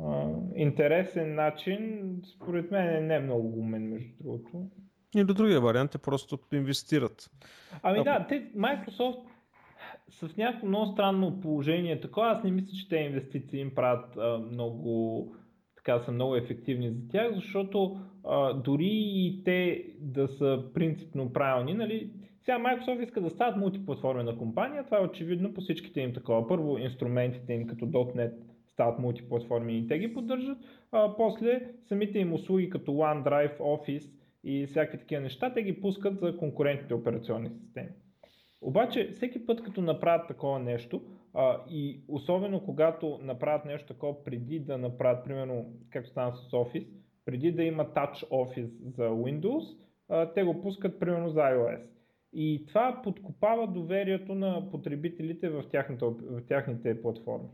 А, 0.00 0.28
интересен 0.56 1.34
начин, 1.34 2.02
според 2.34 2.70
мен 2.70 2.96
е 2.96 3.00
не 3.00 3.20
много 3.20 3.60
умен, 3.60 3.88
между 3.88 4.12
другото. 4.20 4.66
Или 5.16 5.24
другия 5.24 5.60
вариант 5.60 5.94
е 5.94 5.98
просто 5.98 6.38
инвестират. 6.52 7.30
Ами 7.82 7.98
А, 7.98 8.04
да, 8.04 8.26
те, 8.28 8.52
Microsoft 8.56 9.22
в 10.22 10.36
някакво 10.36 10.66
много 10.66 10.92
странно 10.92 11.40
положение. 11.40 12.00
Такова, 12.00 12.26
аз 12.28 12.44
не 12.44 12.50
мисля, 12.50 12.76
че 12.76 12.88
те 12.88 12.96
инвестиции 12.96 13.60
им 13.60 13.74
правят 13.74 14.16
а, 14.16 14.38
много, 14.38 15.34
така 15.84 16.04
са 16.04 16.12
много 16.12 16.36
ефективни 16.36 16.90
за 16.90 17.08
тях, 17.08 17.34
защото 17.34 18.00
а, 18.24 18.52
дори 18.52 18.90
и 18.92 19.42
те 19.44 19.84
да 20.00 20.28
са 20.28 20.64
принципно 20.74 21.32
правилни, 21.32 21.74
нали, 21.74 22.10
сега 22.44 22.58
Microsoft 22.58 23.02
иска 23.02 23.20
да 23.20 23.30
стават 23.30 23.56
мултиплатформена 23.56 24.38
компания, 24.38 24.84
това 24.84 24.98
е 24.98 25.04
очевидно 25.04 25.54
по 25.54 25.60
всичките 25.60 26.00
им 26.00 26.12
такова. 26.12 26.48
Първо 26.48 26.78
инструментите 26.78 27.52
им 27.52 27.66
като 27.66 27.86
.NET 27.86 28.32
стават 28.72 28.98
мултиплатформени 28.98 29.78
и 29.78 29.86
те 29.86 29.98
ги 29.98 30.14
поддържат, 30.14 30.58
а 30.92 31.16
после 31.16 31.60
самите 31.88 32.18
им 32.18 32.32
услуги 32.32 32.70
като 32.70 32.90
OneDrive, 32.90 33.58
Office 33.58 34.10
и 34.44 34.66
всякакви 34.66 34.98
такива 34.98 35.22
неща, 35.22 35.52
те 35.54 35.62
ги 35.62 35.80
пускат 35.80 36.20
за 36.20 36.36
конкурентните 36.36 36.94
операционни 36.94 37.50
системи. 37.50 37.88
Обаче 38.60 39.10
всеки 39.12 39.46
път 39.46 39.62
като 39.62 39.82
направят 39.82 40.28
такова 40.28 40.58
нещо 40.58 41.02
а, 41.34 41.60
и 41.70 42.00
особено 42.08 42.64
когато 42.64 43.18
направят 43.22 43.64
нещо 43.64 43.86
такова 43.86 44.24
преди 44.24 44.60
да 44.60 44.78
направят, 44.78 45.24
примерно 45.24 45.66
както 45.90 46.10
стана 46.10 46.32
с 46.32 46.50
Office, 46.50 46.88
преди 47.24 47.52
да 47.52 47.62
има 47.62 47.84
Touch 47.84 48.28
Office 48.28 48.70
за 48.96 49.02
Windows, 49.02 49.76
а, 50.08 50.32
те 50.32 50.42
го 50.42 50.60
пускат 50.62 51.00
примерно 51.00 51.28
за 51.28 51.40
iOS. 51.40 51.82
И 52.32 52.64
това 52.68 53.00
подкопава 53.04 53.66
доверието 53.66 54.34
на 54.34 54.70
потребителите 54.70 55.48
в, 55.48 55.64
тяхната, 55.70 56.06
в 56.06 56.46
тяхните 56.48 57.02
платформи. 57.02 57.48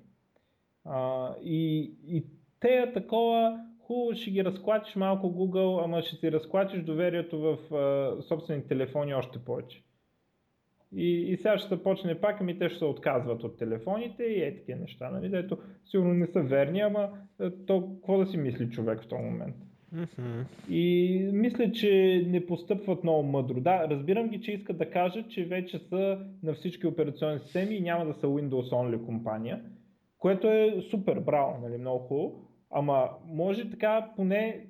А, 0.84 1.34
и, 1.42 1.92
и 2.06 2.24
те 2.60 2.92
такова, 2.94 3.60
хубаво 3.82 4.14
ще 4.14 4.30
ги 4.30 4.44
разклатиш 4.44 4.96
малко 4.96 5.26
Google, 5.26 5.84
ама 5.84 6.02
ще 6.02 6.16
си 6.16 6.32
разклатиш 6.32 6.82
доверието 6.82 7.40
в 7.40 7.74
а, 7.74 8.22
собствените 8.22 8.68
телефони 8.68 9.14
още 9.14 9.38
повече. 9.38 9.82
И, 10.96 11.32
и 11.32 11.36
сега 11.36 11.58
ще 11.58 11.68
се 11.68 11.82
почне 11.82 12.20
пак, 12.20 12.40
ами 12.40 12.58
те 12.58 12.68
ще 12.68 12.78
се 12.78 12.84
отказват 12.84 13.44
от 13.44 13.58
телефоните 13.58 14.22
и 14.22 14.42
е 14.42 14.56
такива 14.56 14.80
неща, 14.80 15.10
нали? 15.10 15.28
Дето 15.28 15.58
сигурно 15.84 16.14
не 16.14 16.26
са 16.26 16.42
верни, 16.42 16.80
ама 16.80 17.08
е, 17.40 17.50
то 17.66 17.88
какво 17.94 18.18
да 18.18 18.26
си 18.26 18.36
мисли 18.36 18.70
човек 18.70 19.02
в 19.02 19.08
този 19.08 19.22
момент? 19.22 19.56
И 20.70 21.20
мисля, 21.32 21.72
че 21.72 22.24
не 22.28 22.46
постъпват 22.46 23.02
много 23.02 23.22
мъдро. 23.22 23.60
Да, 23.60 23.88
разбирам 23.90 24.28
ги, 24.28 24.40
че 24.40 24.52
искат 24.52 24.78
да 24.78 24.90
кажат, 24.90 25.30
че 25.30 25.44
вече 25.44 25.78
са 25.78 26.18
на 26.42 26.52
всички 26.54 26.86
операционни 26.86 27.40
системи 27.40 27.74
и 27.74 27.80
няма 27.80 28.06
да 28.06 28.14
са 28.14 28.26
Windows 28.26 28.70
Only 28.70 29.06
компания, 29.06 29.62
което 30.18 30.48
е 30.48 30.74
супер, 30.90 31.20
браво, 31.20 31.60
нали, 31.62 31.78
много 31.78 31.98
хубаво. 31.98 32.44
Ама 32.70 33.08
може 33.26 33.70
така 33.70 34.10
поне 34.16 34.66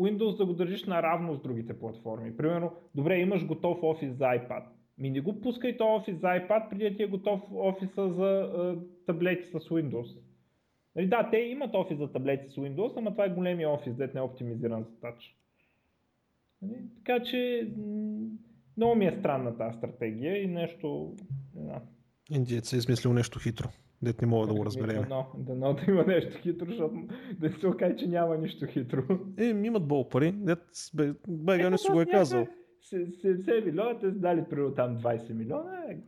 Windows 0.00 0.36
да 0.36 0.46
го 0.46 0.52
държиш 0.52 0.84
наравно 0.84 1.34
с 1.34 1.42
другите 1.42 1.78
платформи. 1.78 2.36
Примерно, 2.36 2.72
добре, 2.94 3.18
имаш 3.18 3.46
готов 3.46 3.78
офис 3.82 4.12
за 4.16 4.24
iPad. 4.24 4.62
Ми 5.00 5.10
не 5.10 5.20
го 5.20 5.40
пускай 5.40 5.76
то 5.76 5.94
офис 5.94 6.14
за 6.20 6.26
iPad, 6.26 6.68
преди 6.70 6.90
да 6.90 6.96
ти 6.96 7.02
е 7.02 7.06
готов 7.06 7.40
офиса 7.52 8.12
за 8.12 8.52
е, 8.58 9.06
таблети 9.06 9.48
с 9.50 9.52
Windows. 9.52 10.18
Нали, 10.96 11.06
да, 11.06 11.28
те 11.30 11.36
имат 11.36 11.74
офис 11.74 11.98
за 11.98 12.12
таблети 12.12 12.50
с 12.50 12.56
Windows, 12.56 12.92
ама 12.96 13.10
това 13.10 13.24
е 13.24 13.34
големия 13.34 13.70
офис, 13.70 13.94
дет 13.94 14.14
не 14.14 14.20
е 14.20 14.22
оптимизиран 14.22 14.84
за 14.84 15.00
тач. 15.00 15.36
Нали, 16.62 16.78
така 16.96 17.22
че 17.22 17.70
много 18.76 18.94
ми 18.94 19.06
е 19.06 19.16
странна 19.20 19.56
тази 19.56 19.78
стратегия 19.78 20.42
и 20.42 20.46
нещо... 20.46 21.16
Не 21.54 21.62
знам. 21.62 21.82
Индиец 22.30 22.72
е 22.72 22.76
измислил 22.76 23.12
нещо 23.12 23.38
хитро. 23.38 23.68
Дет 24.02 24.20
не 24.20 24.26
мога 24.26 24.46
да 24.46 24.54
го 24.54 24.64
разберем. 24.64 25.02
Дано, 25.02 25.26
дано 25.38 25.74
да 25.74 25.92
има 25.92 26.04
нещо 26.04 26.38
хитро, 26.42 26.66
защото 26.66 26.94
да 27.38 27.48
не 27.48 27.56
се 27.56 27.66
окаже, 27.66 27.96
че 27.96 28.06
няма 28.06 28.38
нищо 28.38 28.66
хитро. 28.66 29.02
Е, 29.38 29.44
имат 29.44 29.88
бол 29.88 30.08
пари. 30.08 30.32
Дет 30.32 30.62
бе, 30.94 31.12
Байгани 31.28 31.78
си 31.78 31.88
го 31.92 32.00
е 32.00 32.06
казал. 32.06 32.46
70 32.82 33.64
милиона, 33.64 33.98
те 33.98 34.10
са 34.10 34.18
дали 34.18 34.44
примерно 34.44 34.74
там 34.74 34.98
20 34.98 35.32
милиона, 35.32 35.84
е, 35.90 35.98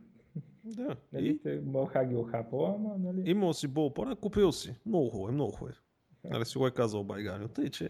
Да. 0.63 0.95
нали, 1.13 1.27
И 1.27 1.41
те 1.41 1.61
мълха 1.65 2.05
ги 2.05 2.15
охапала, 2.15 2.75
ама 2.75 2.95
нали... 2.99 3.29
имал 3.29 3.53
си 3.53 3.67
бол 3.67 3.93
пари, 3.93 4.15
купил 4.15 4.51
си. 4.51 4.75
Много 4.85 5.09
хубаво 5.09 5.29
е, 5.29 5.31
много 5.31 5.51
хубаво 5.51 5.71
е. 5.71 6.29
Нали 6.29 6.45
си 6.45 6.57
го 6.57 6.67
е 6.67 6.71
казал 6.71 7.03
Байгани. 7.03 7.47
Тъй, 7.47 7.69
че 7.69 7.89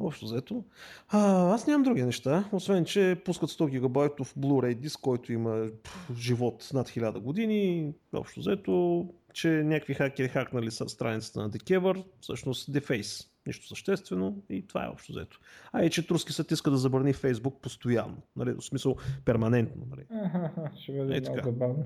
общо 0.00 0.24
взето. 0.24 0.64
А, 1.08 1.50
аз 1.54 1.66
нямам 1.66 1.82
други 1.82 2.02
неща, 2.02 2.48
освен 2.52 2.84
че 2.84 3.22
пускат 3.24 3.50
100 3.50 3.70
гигабайтов 3.70 4.34
Blu-ray 4.34 4.74
диск, 4.74 5.00
който 5.00 5.32
има 5.32 5.66
пф, 5.84 6.14
живот 6.16 6.70
над 6.74 6.88
1000 6.88 7.18
години. 7.18 7.94
Общо 8.12 8.40
взето, 8.40 9.06
че 9.32 9.48
някакви 9.48 9.94
хакери 9.94 10.28
хакнали 10.28 10.70
са 10.70 10.88
страницата 10.88 11.40
на 11.40 11.50
Dekever, 11.50 12.04
всъщност 12.20 12.72
Deface. 12.72 13.28
Нищо 13.46 13.66
съществено 13.66 14.42
и 14.50 14.66
това 14.66 14.84
е 14.84 14.88
общо 14.88 15.12
взето. 15.12 15.40
А 15.72 15.84
и 15.84 15.90
че 15.90 16.06
турски 16.06 16.32
съд 16.32 16.50
иска 16.50 16.70
да 16.70 16.76
забрани 16.76 17.12
Фейсбук 17.12 17.60
постоянно. 17.62 18.16
Нали, 18.36 18.52
в 18.52 18.62
смисъл 18.62 18.96
перманентно. 19.24 19.86
Нали. 19.90 20.22
Аха, 20.24 20.70
ще 20.80 20.92
бъде 20.92 21.16
Е, 21.16 21.20
много 21.20 21.40
забавно. 21.44 21.84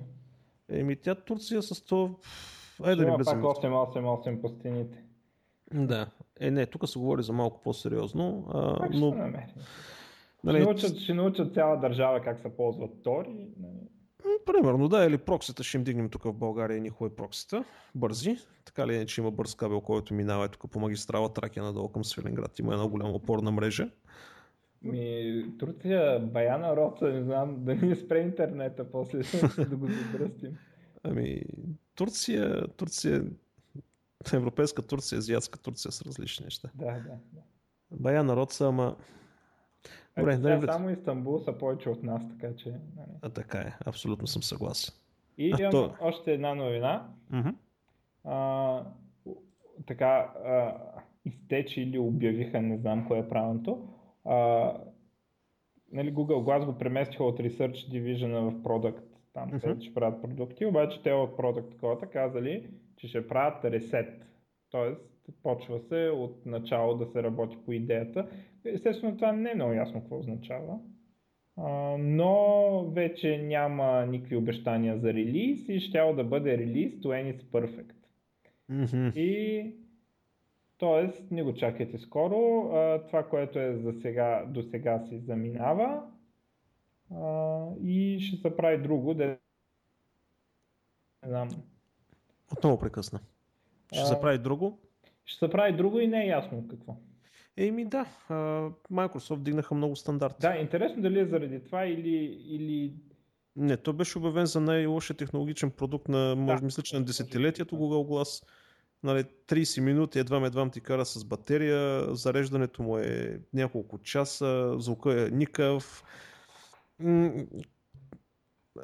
Еми 0.68 0.96
тя 0.96 1.14
Турция 1.14 1.62
с 1.62 1.84
то... 1.84 2.18
Айде 2.82 2.96
да 2.96 3.02
Ще 3.02 3.18
не 3.18 3.24
пак 3.24 3.36
в 3.36 3.60
това. 3.60 3.86
888 3.86 4.40
по 4.40 4.48
стените. 4.48 5.02
Да. 5.74 6.10
Е, 6.40 6.50
не, 6.50 6.66
тук 6.66 6.88
се 6.88 6.98
говори 6.98 7.22
за 7.22 7.32
малко 7.32 7.62
по-сериозно. 7.62 8.46
А, 8.54 8.78
Пак 8.78 8.92
ще 8.92 9.00
но, 9.00 9.10
намерим. 9.10 9.46
нали, 10.44 10.56
Ще, 10.58 10.64
научат, 10.64 10.98
ще 10.98 11.14
научат 11.14 11.54
цяла 11.54 11.80
държава 11.80 12.20
как 12.20 12.38
се 12.38 12.56
ползват 12.56 13.02
Тори. 13.02 13.46
Нали. 13.60 13.88
Примерно, 14.46 14.88
да, 14.88 15.04
или 15.04 15.18
проксита 15.18 15.62
ще 15.62 15.76
им 15.76 15.84
дигнем 15.84 16.08
тук 16.08 16.24
в 16.24 16.32
България 16.32 16.80
ни 16.80 16.90
хубави 16.90 17.16
проксита, 17.16 17.64
бързи. 17.94 18.38
Така 18.64 18.86
ли 18.86 18.96
е, 18.96 19.06
че 19.06 19.20
има 19.20 19.30
бърз 19.30 19.54
кабел, 19.54 19.80
който 19.80 20.14
минава 20.14 20.44
е 20.44 20.48
тук 20.48 20.70
по 20.70 20.80
магистрала 20.80 21.32
Тракия 21.32 21.62
надолу 21.62 21.88
към 21.88 22.04
Свиленград. 22.04 22.58
Има 22.58 22.72
една 22.72 22.88
голяма 22.88 23.10
опорна 23.10 23.50
мрежа. 23.50 23.90
Ми, 24.82 25.44
Турция, 25.58 26.20
бая 26.20 26.58
народ, 26.58 27.02
не 27.02 27.22
знам, 27.22 27.56
да 27.64 27.74
ни 27.74 27.96
спре 27.96 28.18
интернета 28.18 28.90
после 28.90 29.18
да 29.68 29.76
го 29.76 29.86
задръстим. 29.86 30.58
Ами, 31.02 31.42
Турция, 31.94 32.68
Турция, 32.68 33.24
европейска 34.32 34.82
Турция, 34.82 35.18
азиатска 35.18 35.58
Турция 35.58 35.92
са 35.92 36.04
различни 36.04 36.44
неща. 36.44 36.70
Да, 36.74 36.84
да. 36.84 37.18
да. 37.32 37.40
Бая 37.90 38.24
народ 38.24 38.52
са, 38.52 38.68
ама... 38.68 38.96
Добре, 40.18 40.36
да, 40.36 40.72
само 40.72 40.90
Истанбул 40.90 41.38
са 41.38 41.58
повече 41.58 41.90
от 41.90 42.02
нас, 42.02 42.28
така 42.28 42.56
че... 42.56 42.70
Нали. 42.70 43.10
А, 43.22 43.30
така 43.30 43.58
е, 43.58 43.76
абсолютно 43.86 44.26
съм 44.26 44.42
съгласен. 44.42 44.94
И 45.38 45.54
имам 45.58 45.70
то... 45.70 45.94
още 46.00 46.32
една 46.32 46.54
новина. 46.54 47.08
Mm-hmm. 47.32 47.54
А, 48.24 48.84
така, 49.86 50.32
а, 50.44 50.74
изтече 51.24 51.80
или 51.80 51.98
обявиха, 51.98 52.62
не 52.62 52.76
знам 52.76 53.08
кое 53.08 53.18
е 53.18 53.28
правилното. 53.28 53.88
А, 54.24 54.34
нали, 55.92 56.14
Google 56.14 56.44
Glass 56.44 56.66
го 56.66 56.78
преместиха 56.78 57.24
от 57.24 57.38
Research 57.38 57.90
Division 57.90 58.50
в 58.50 58.62
Product, 58.62 59.02
там 59.32 59.50
mm-hmm. 59.50 59.60
където 59.60 59.84
ще 59.84 59.94
правят 59.94 60.22
продукти, 60.22 60.66
обаче 60.66 61.02
те 61.02 61.12
от 61.12 61.36
Product 61.36 61.80
кода 61.80 62.06
казали, 62.06 62.70
че 62.96 63.08
ще 63.08 63.28
правят 63.28 63.64
ресет. 63.64 64.26
Тоест, 64.70 65.11
почва 65.42 65.80
се 65.80 66.10
от 66.14 66.46
начало 66.46 66.94
да 66.94 67.06
се 67.06 67.22
работи 67.22 67.56
по 67.64 67.72
идеята. 67.72 68.28
Естествено, 68.64 69.16
това 69.16 69.32
не 69.32 69.50
е 69.50 69.54
много 69.54 69.72
ясно 69.72 70.00
какво 70.00 70.18
означава. 70.18 70.78
А, 71.56 71.96
но 71.98 72.90
вече 72.90 73.38
няма 73.38 74.06
никакви 74.06 74.36
обещания 74.36 74.98
за 74.98 75.14
релиз 75.14 75.68
и 75.68 75.80
ще 75.80 76.12
да 76.16 76.24
бъде 76.24 76.58
релиз 76.58 76.92
to 76.92 77.06
any 77.06 77.42
perfect. 77.42 77.94
Mm-hmm. 78.70 79.14
И 79.16 79.72
Тоест, 80.82 81.30
не 81.30 81.42
го 81.42 81.54
чакайте 81.54 81.98
скоро. 81.98 82.70
А, 82.74 83.06
това, 83.06 83.28
което 83.28 83.58
е 83.58 83.76
за 83.76 83.92
сега, 83.92 84.44
до 84.48 84.62
сега 84.62 85.04
си 85.08 85.18
заминава 85.18 86.02
а, 87.14 87.66
и 87.84 88.20
ще 88.20 88.36
се 88.36 88.56
прави 88.56 88.82
друго. 88.82 89.14
Да... 89.14 89.26
Не 89.26 89.38
знам. 91.28 91.48
Отново 92.52 92.78
прекъсна. 92.78 93.20
Ще 93.92 94.04
се 94.04 94.20
прави 94.20 94.38
друго? 94.38 94.78
Ще 95.24 95.46
се 95.46 95.50
прави 95.50 95.76
друго 95.76 95.98
и 95.98 96.06
не 96.06 96.24
е 96.24 96.26
ясно 96.26 96.68
какво. 96.68 96.96
Еми 97.56 97.84
да, 97.84 98.06
Microsoft 98.92 99.42
дигнаха 99.42 99.74
много 99.74 99.96
стандарти. 99.96 100.36
Да, 100.40 100.56
интересно 100.56 101.02
дали 101.02 101.20
е 101.20 101.26
заради 101.26 101.64
това 101.64 101.86
или, 101.86 102.42
или... 102.48 102.94
Не, 103.56 103.76
то 103.76 103.92
беше 103.92 104.18
обявен 104.18 104.46
за 104.46 104.60
най-лошия 104.60 105.16
технологичен 105.16 105.70
продукт 105.70 106.08
на, 106.08 106.34
може 106.36 106.60
да, 106.60 106.64
мисля, 106.64 106.82
че 106.82 106.96
на 106.96 107.04
десетилетието 107.04 107.76
Google 107.76 108.08
Glass 108.08 108.44
нали, 109.02 109.24
30 109.24 109.80
минути 109.80 110.18
едва 110.18 110.46
едва 110.46 110.70
ти 110.70 110.80
кара 110.80 111.04
с 111.04 111.24
батерия, 111.24 112.14
зареждането 112.14 112.82
му 112.82 112.98
е 112.98 113.40
няколко 113.54 113.98
часа, 113.98 114.74
звука 114.78 115.22
е 115.22 115.30
никъв. 115.30 116.04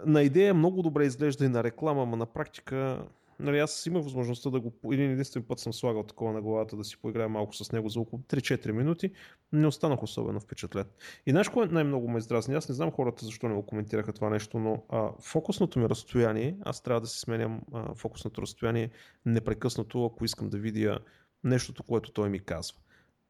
На 0.06 0.22
идея 0.22 0.54
много 0.54 0.82
добре 0.82 1.04
изглежда 1.04 1.44
и 1.44 1.48
на 1.48 1.64
реклама, 1.64 2.06
но 2.06 2.16
на 2.16 2.26
практика 2.26 3.04
нали, 3.38 3.58
аз 3.58 3.86
имах 3.86 4.04
възможността 4.04 4.50
да 4.50 4.60
го, 4.60 4.72
един 4.92 5.10
единствен 5.10 5.42
път 5.42 5.58
съм 5.58 5.72
слагал 5.72 6.02
такова 6.02 6.32
на 6.32 6.42
главата 6.42 6.76
да 6.76 6.84
си 6.84 7.00
поиграя 7.00 7.28
малко 7.28 7.54
с 7.54 7.72
него 7.72 7.88
за 7.88 8.00
около 8.00 8.22
3-4 8.22 8.72
минути, 8.72 9.12
не 9.52 9.66
останах 9.66 10.02
особено 10.02 10.40
впечатлен. 10.40 10.84
И 11.26 11.30
знаеш 11.30 11.48
кое 11.48 11.66
най-много 11.66 12.08
ме 12.08 12.18
издразни? 12.18 12.54
Аз 12.54 12.68
не 12.68 12.74
знам 12.74 12.90
хората 12.90 13.24
защо 13.24 13.48
не 13.48 13.54
го 13.54 13.66
коментираха 13.66 14.12
това 14.12 14.30
нещо, 14.30 14.58
но 14.58 14.84
а, 14.88 15.10
фокусното 15.20 15.78
ми 15.78 15.88
разстояние, 15.88 16.56
аз 16.60 16.82
трябва 16.82 17.00
да 17.00 17.06
си 17.06 17.20
сменям 17.20 17.60
а, 17.72 17.94
фокусното 17.94 18.42
разстояние 18.42 18.90
непрекъснато, 19.26 20.04
ако 20.04 20.24
искам 20.24 20.48
да 20.50 20.58
видя 20.58 20.98
нещото, 21.44 21.82
което 21.82 22.12
той 22.12 22.28
ми 22.28 22.40
казва 22.40 22.78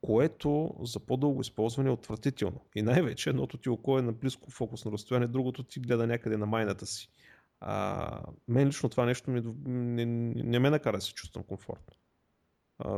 което 0.01 0.75
за 0.83 1.01
по-дълго 1.01 1.41
използване 1.41 1.89
е 1.89 1.93
отвратително. 1.93 2.61
И 2.75 2.83
най-вече 2.83 3.31
едното 3.31 3.59
ти 3.59 3.69
око 3.69 3.99
е 3.99 4.03
на 4.03 4.13
близко 4.13 4.51
фокусно 4.51 4.93
разстояние, 4.93 5.29
другото 5.29 5.63
ти 5.63 5.81
гледа 5.81 6.07
някъде 6.07 6.37
на 6.37 6.47
майната 6.47 6.87
си. 6.87 7.11
А, 7.61 8.21
мен 8.49 8.69
лично 8.69 8.89
това 8.89 9.07
нещо 9.07 9.31
ми, 9.31 9.43
не, 9.67 10.07
не 10.35 10.59
ме 10.59 10.71
накара 10.71 10.97
да 10.97 11.01
се 11.01 11.15
чувствам 11.15 11.45
комфортно. 11.45 11.95
А, 12.79 12.89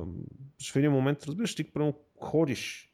в 0.72 0.76
един 0.76 0.92
момент, 0.92 1.24
разбираш, 1.24 1.54
ти 1.54 1.72
прямо 1.72 1.94
ходиш, 2.20 2.92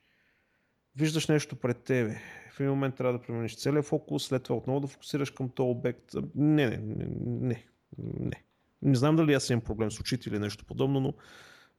виждаш 0.96 1.28
нещо 1.28 1.56
пред 1.56 1.82
тебе, 1.82 2.20
в 2.56 2.60
един 2.60 2.70
момент 2.70 2.94
трябва 2.94 3.12
да 3.12 3.22
промениш 3.22 3.56
целия 3.56 3.82
фокус, 3.82 4.26
след 4.26 4.42
това 4.42 4.56
отново 4.56 4.80
да 4.80 4.86
фокусираш 4.86 5.30
към 5.30 5.48
този 5.48 5.70
обект. 5.70 6.14
Не, 6.34 6.66
не, 6.66 6.76
не, 6.76 7.06
не, 7.26 7.64
не. 7.98 8.44
Не 8.82 8.94
знам 8.94 9.16
дали 9.16 9.34
аз 9.34 9.50
имам 9.50 9.64
проблем 9.64 9.90
с 9.90 10.00
очите 10.00 10.28
или 10.30 10.38
нещо 10.38 10.64
подобно, 10.64 11.00
но 11.00 11.14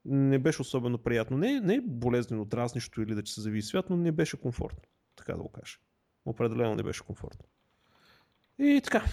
не 0.05 0.39
беше 0.39 0.61
особено 0.61 0.97
приятно. 0.97 1.37
Не, 1.37 1.59
не 1.59 1.75
е 1.75 1.81
болезнено, 1.81 2.45
дразнищо 2.45 3.01
или 3.01 3.15
да 3.15 3.23
ти 3.23 3.31
се 3.31 3.41
зави 3.41 3.61
свят, 3.61 3.89
но 3.89 3.97
не 3.97 4.11
беше 4.11 4.41
комфортно. 4.41 4.81
Така 5.15 5.33
да 5.33 5.41
го 5.41 5.49
кажа. 5.49 5.77
Определено 6.25 6.75
не 6.75 6.83
беше 6.83 7.03
комфортно. 7.03 7.45
И 8.59 8.81
така, 8.83 9.03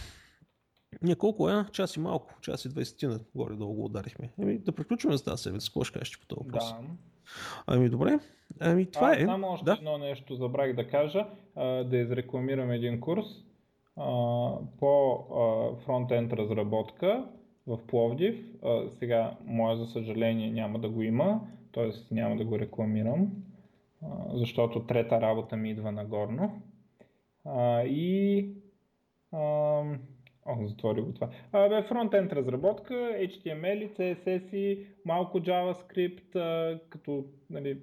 ние 1.03 1.15
колко 1.15 1.51
е? 1.51 1.65
Час 1.73 1.97
и 1.97 2.01
малко, 2.01 2.35
час 2.41 2.65
и 2.65 2.69
20 2.69 3.07
на 3.07 3.21
горе-долу 3.35 3.75
го 3.75 3.85
ударихме. 3.85 4.31
Еми, 4.43 4.59
да 4.59 4.73
приключваме 4.73 5.17
за 5.17 5.25
тази 5.25 5.43
седмица. 5.43 5.69
Какво 5.69 5.85
ще 5.85 5.99
кажеш 5.99 6.21
по 6.21 6.27
този 6.27 6.45
въпрос? 6.45 6.73
Да. 6.73 6.87
Ами 7.67 7.89
добре. 7.89 8.19
Ами 8.61 8.91
това 8.91 9.09
а, 9.09 9.23
е. 9.23 9.25
Само 9.25 9.47
още 9.47 9.65
да? 9.65 9.73
едно 9.73 9.99
нещо 9.99 10.35
забрах 10.35 10.75
да 10.75 10.89
кажа. 10.89 11.27
А, 11.57 11.65
да 11.85 11.97
изрекламирам 11.97 12.71
един 12.71 13.01
курс 13.01 13.27
а, 13.97 14.07
по 14.79 15.19
фронтенд 15.85 16.33
разработка 16.33 17.25
в 17.67 17.79
Пловдив. 17.87 18.45
А, 18.63 18.83
сега, 18.99 19.37
моя 19.45 19.77
за 19.77 19.87
съжаление 19.87 20.51
няма 20.51 20.79
да 20.79 20.89
го 20.89 21.03
има, 21.03 21.41
т.е. 21.73 22.15
няма 22.15 22.37
да 22.37 22.45
го 22.45 22.59
рекламирам, 22.59 23.31
а, 24.03 24.07
защото 24.33 24.87
трета 24.87 25.21
работа 25.21 25.57
ми 25.57 25.71
идва 25.71 25.93
нагорно. 25.93 26.63
А, 27.45 27.83
и 27.83 28.49
а, 29.33 29.83
О, 30.47 30.67
затвори 30.67 31.01
го 31.01 31.13
това. 31.13 31.31
А, 31.53 31.69
бе, 31.69 31.83
фронтенд 31.83 32.33
разработка, 32.33 32.95
HTML, 32.95 33.89
CSS, 33.99 34.87
малко 35.05 35.41
JavaScript, 35.41 36.37
а, 36.37 36.81
като 36.89 37.25
нали, 37.51 37.79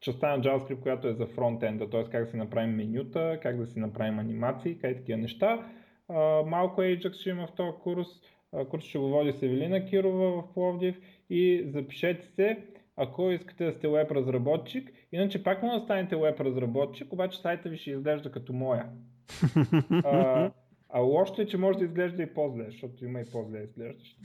частта 0.00 0.36
на 0.36 0.42
JavaScript, 0.42 0.80
която 0.80 1.08
е 1.08 1.14
за 1.14 1.26
фронтенда, 1.26 1.90
т.е. 1.90 2.04
как 2.04 2.24
да 2.24 2.30
си 2.30 2.36
направим 2.36 2.76
менюта, 2.76 3.38
как 3.42 3.56
да 3.56 3.66
си 3.66 3.78
направим 3.78 4.18
анимации, 4.18 4.78
как 4.78 4.96
такива 4.96 5.18
неща. 5.18 5.70
А, 6.08 6.42
малко 6.46 6.80
Ajax 6.80 7.12
ще 7.12 7.30
има 7.30 7.46
в 7.46 7.52
този 7.52 7.78
курс. 7.82 8.06
А, 8.52 8.64
курс 8.64 8.84
ще 8.84 8.98
го 8.98 9.08
води 9.08 9.32
Севелина 9.32 9.84
Кирова 9.84 10.42
в 10.42 10.54
Пловдив 10.54 11.00
и 11.30 11.64
запишете 11.66 12.26
се, 12.26 12.58
ако 12.96 13.30
искате 13.30 13.64
да 13.64 13.72
сте 13.72 13.88
веб 13.88 14.10
разработчик. 14.10 14.92
Иначе 15.12 15.42
пак 15.42 15.62
може 15.62 15.78
да 15.78 15.84
станете 15.84 16.16
веб 16.16 16.40
разработчик, 16.40 17.12
обаче 17.12 17.38
сайта 17.38 17.68
ви 17.68 17.76
ще 17.76 17.90
изглежда 17.90 18.30
като 18.30 18.52
моя. 18.52 18.86
А, 20.04 20.50
а 20.96 21.00
лошото 21.00 21.42
е, 21.42 21.46
че 21.46 21.56
може 21.56 21.78
да 21.78 21.84
изглежда 21.84 22.22
и 22.22 22.34
по-зле, 22.34 22.64
защото 22.64 23.04
има 23.04 23.20
и 23.20 23.24
по-зле 23.24 23.58
изглеждащи. 23.58 24.16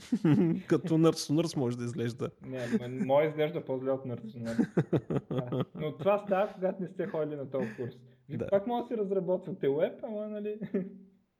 Като 0.66 0.98
нърс 0.98 1.30
нърс 1.30 1.56
може 1.56 1.78
да 1.78 1.84
изглежда. 1.84 2.30
Не, 2.46 2.88
мой 2.88 3.26
изглежда 3.26 3.64
по-зле 3.64 3.90
от 3.90 4.04
нърс 4.04 4.34
нърс. 4.34 4.58
Да. 5.30 5.64
Но 5.74 5.96
това 5.96 6.18
става, 6.18 6.52
когато 6.54 6.82
не 6.82 6.88
сте 6.88 7.06
ходили 7.06 7.36
на 7.36 7.50
този 7.50 7.66
курс. 7.76 7.94
Вие 8.28 8.38
да. 8.38 8.46
пак 8.46 8.66
може 8.66 8.82
да 8.82 8.88
си 8.88 8.96
разработвате 8.96 9.68
веб, 9.68 9.92
ама 10.02 10.28
нали... 10.28 10.58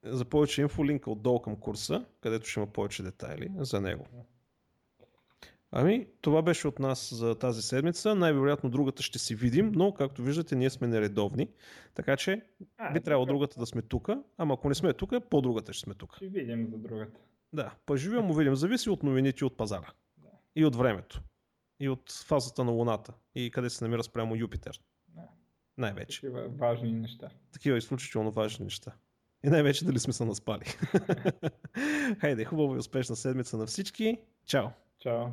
За 0.05 0.25
повече 0.25 0.63
инфо 0.63 0.85
линка 0.85 1.11
отдолу 1.11 1.43
към 1.43 1.57
курса, 1.57 2.05
където 2.21 2.47
ще 2.47 2.61
има 2.61 2.67
повече 2.67 3.03
детайли 3.03 3.51
за 3.59 3.81
него. 3.81 4.05
Ами, 5.73 6.07
това 6.21 6.43
беше 6.43 6.69
от 6.69 6.79
нас 6.79 7.15
за 7.15 7.35
тази 7.35 7.63
седмица. 7.63 8.15
Най-вероятно 8.15 8.71
другата 8.71 9.03
ще 9.03 9.19
си 9.19 9.35
видим, 9.35 9.73
но 9.75 9.95
както 9.95 10.23
виждате, 10.23 10.57
ние 10.57 10.71
сме 10.71 10.87
нередовни. 10.87 11.49
Така 11.95 12.17
че 12.17 12.43
а, 12.79 12.93
би 12.93 13.01
трябвало 13.01 13.27
другата 13.27 13.61
да 13.61 13.67
сме 13.67 13.83
тук, 13.83 14.09
ама 14.39 14.55
ако 14.55 14.69
не 14.69 14.75
сме 14.75 14.93
тук, 14.93 15.13
по-другата 15.31 15.73
ще 15.73 15.85
сме 15.85 15.95
тук. 15.95 16.17
Ще 16.17 16.29
видим 16.29 16.69
за 16.71 16.79
другата. 16.79 17.21
Да, 17.53 17.75
поживем 17.87 18.25
му 18.25 18.35
видим. 18.35 18.57
Зависи 18.57 18.91
от 18.91 19.03
новините 19.03 19.45
от 19.45 19.57
пазара. 19.57 19.93
Да. 20.19 20.29
И 20.57 20.65
от 20.65 20.77
времето. 20.77 21.23
И 21.81 21.89
от 21.89 22.13
фазата 22.13 22.65
на 22.65 22.71
Луната. 22.71 23.13
И 23.35 23.51
къде 23.51 23.71
се 23.71 23.85
намира 23.85 24.03
спрямо 24.03 24.37
Юпитер. 24.37 24.81
Да. 25.09 25.23
Най-вече. 25.79 26.21
Такива 26.21 26.49
важни 26.49 26.93
неща. 26.93 27.29
Такива 27.53 27.79
изключително 27.79 28.31
важни 28.31 28.65
неща. 28.65 28.93
И 29.45 29.49
най-вече 29.49 29.85
дали 29.85 29.99
сме 29.99 30.13
се 30.13 30.25
наспали. 30.25 30.65
Хайде, 32.19 32.45
хубава 32.45 32.75
и 32.75 32.79
успешна 32.79 33.17
седмица 33.17 33.57
на 33.57 33.67
всички. 33.67 34.19
Чао! 34.47 34.67
Чао! 34.99 35.27